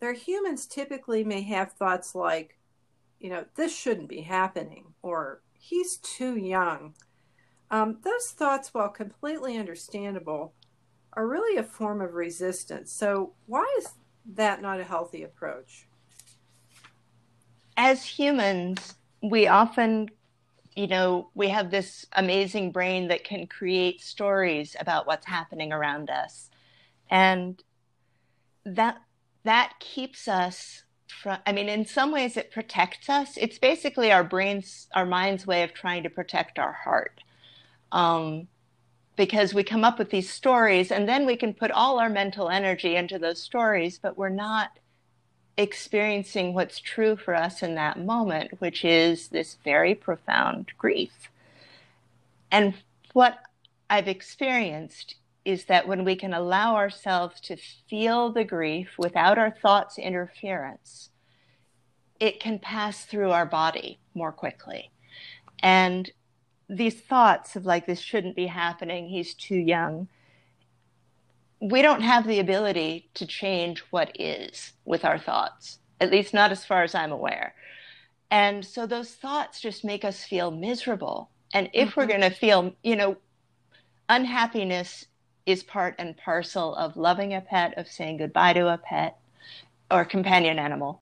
their 0.00 0.12
humans 0.12 0.66
typically 0.66 1.24
may 1.24 1.42
have 1.42 1.72
thoughts 1.72 2.14
like, 2.14 2.58
you 3.18 3.30
know, 3.30 3.44
this 3.56 3.76
shouldn't 3.76 4.08
be 4.08 4.20
happening, 4.22 4.94
or 5.02 5.42
he's 5.52 5.96
too 5.98 6.36
young. 6.36 6.94
Um, 7.70 7.98
those 8.02 8.30
thoughts, 8.30 8.72
while 8.72 8.88
completely 8.88 9.56
understandable, 9.58 10.54
are 11.12 11.26
really 11.26 11.58
a 11.58 11.62
form 11.62 12.00
of 12.00 12.14
resistance. 12.14 12.92
So, 12.92 13.32
why 13.46 13.66
is 13.78 13.88
that 14.34 14.62
not 14.62 14.80
a 14.80 14.84
healthy 14.84 15.22
approach? 15.22 15.86
As 17.76 18.04
humans, 18.04 18.94
we 19.22 19.48
often, 19.48 20.08
you 20.76 20.86
know, 20.86 21.30
we 21.34 21.48
have 21.48 21.70
this 21.70 22.06
amazing 22.12 22.70
brain 22.72 23.08
that 23.08 23.24
can 23.24 23.46
create 23.46 24.00
stories 24.00 24.76
about 24.80 25.06
what's 25.06 25.26
happening 25.26 25.72
around 25.72 26.08
us. 26.08 26.50
And 27.10 27.62
that 28.64 28.98
that 29.44 29.74
keeps 29.80 30.28
us 30.28 30.84
from 31.22 31.38
i 31.46 31.52
mean 31.52 31.68
in 31.68 31.86
some 31.86 32.12
ways 32.12 32.36
it 32.36 32.50
protects 32.50 33.08
us 33.08 33.36
it's 33.36 33.58
basically 33.58 34.12
our 34.12 34.24
brains 34.24 34.88
our 34.94 35.06
mind's 35.06 35.46
way 35.46 35.62
of 35.62 35.72
trying 35.72 36.02
to 36.02 36.10
protect 36.10 36.58
our 36.58 36.72
heart 36.72 37.20
um, 37.92 38.48
because 39.18 39.52
we 39.52 39.64
come 39.64 39.84
up 39.84 39.98
with 39.98 40.10
these 40.10 40.30
stories 40.30 40.92
and 40.92 41.08
then 41.08 41.26
we 41.26 41.36
can 41.36 41.52
put 41.52 41.72
all 41.72 41.98
our 41.98 42.08
mental 42.08 42.48
energy 42.48 42.94
into 42.94 43.18
those 43.18 43.40
stories, 43.42 43.98
but 43.98 44.16
we're 44.16 44.28
not 44.28 44.70
experiencing 45.56 46.54
what's 46.54 46.78
true 46.78 47.16
for 47.16 47.34
us 47.34 47.62
in 47.64 47.74
that 47.74 47.98
moment, 47.98 48.52
which 48.60 48.84
is 48.84 49.28
this 49.28 49.58
very 49.64 49.92
profound 49.92 50.70
grief. 50.78 51.30
And 52.52 52.74
what 53.12 53.40
I've 53.90 54.06
experienced 54.06 55.16
is 55.48 55.64
that 55.64 55.88
when 55.88 56.04
we 56.04 56.14
can 56.14 56.34
allow 56.34 56.76
ourselves 56.76 57.40
to 57.40 57.56
feel 57.88 58.30
the 58.30 58.44
grief 58.44 58.90
without 58.98 59.38
our 59.38 59.50
thoughts' 59.50 59.98
interference, 59.98 61.08
it 62.20 62.38
can 62.38 62.58
pass 62.58 63.06
through 63.06 63.30
our 63.30 63.46
body 63.46 63.98
more 64.14 64.32
quickly. 64.32 64.90
And 65.62 66.10
these 66.68 67.00
thoughts 67.00 67.56
of 67.56 67.64
like 67.64 67.86
this 67.86 68.00
shouldn't 68.00 68.36
be 68.36 68.46
happening 68.46 69.08
he's 69.08 69.32
too 69.34 69.56
young 69.56 70.06
we 71.60 71.82
don't 71.82 72.02
have 72.02 72.26
the 72.26 72.38
ability 72.38 73.08
to 73.14 73.26
change 73.26 73.80
what 73.90 74.12
is 74.20 74.74
with 74.84 75.04
our 75.04 75.18
thoughts 75.18 75.78
at 76.00 76.10
least 76.10 76.34
not 76.34 76.52
as 76.52 76.66
far 76.66 76.82
as 76.82 76.94
i'm 76.94 77.10
aware 77.10 77.54
and 78.30 78.64
so 78.64 78.86
those 78.86 79.14
thoughts 79.14 79.60
just 79.60 79.82
make 79.82 80.04
us 80.04 80.24
feel 80.24 80.50
miserable 80.50 81.30
and 81.54 81.70
if 81.72 81.90
mm-hmm. 81.90 82.00
we're 82.00 82.06
going 82.06 82.20
to 82.20 82.30
feel 82.30 82.74
you 82.82 82.96
know 82.96 83.16
unhappiness 84.10 85.06
is 85.48 85.62
part 85.62 85.94
and 85.98 86.14
parcel 86.14 86.74
of 86.74 86.94
loving 86.94 87.32
a 87.32 87.40
pet 87.40 87.72
of 87.78 87.88
saying 87.88 88.18
goodbye 88.18 88.52
to 88.52 88.68
a 88.68 88.76
pet 88.76 89.18
or 89.90 90.04
companion 90.04 90.58
animal 90.58 90.96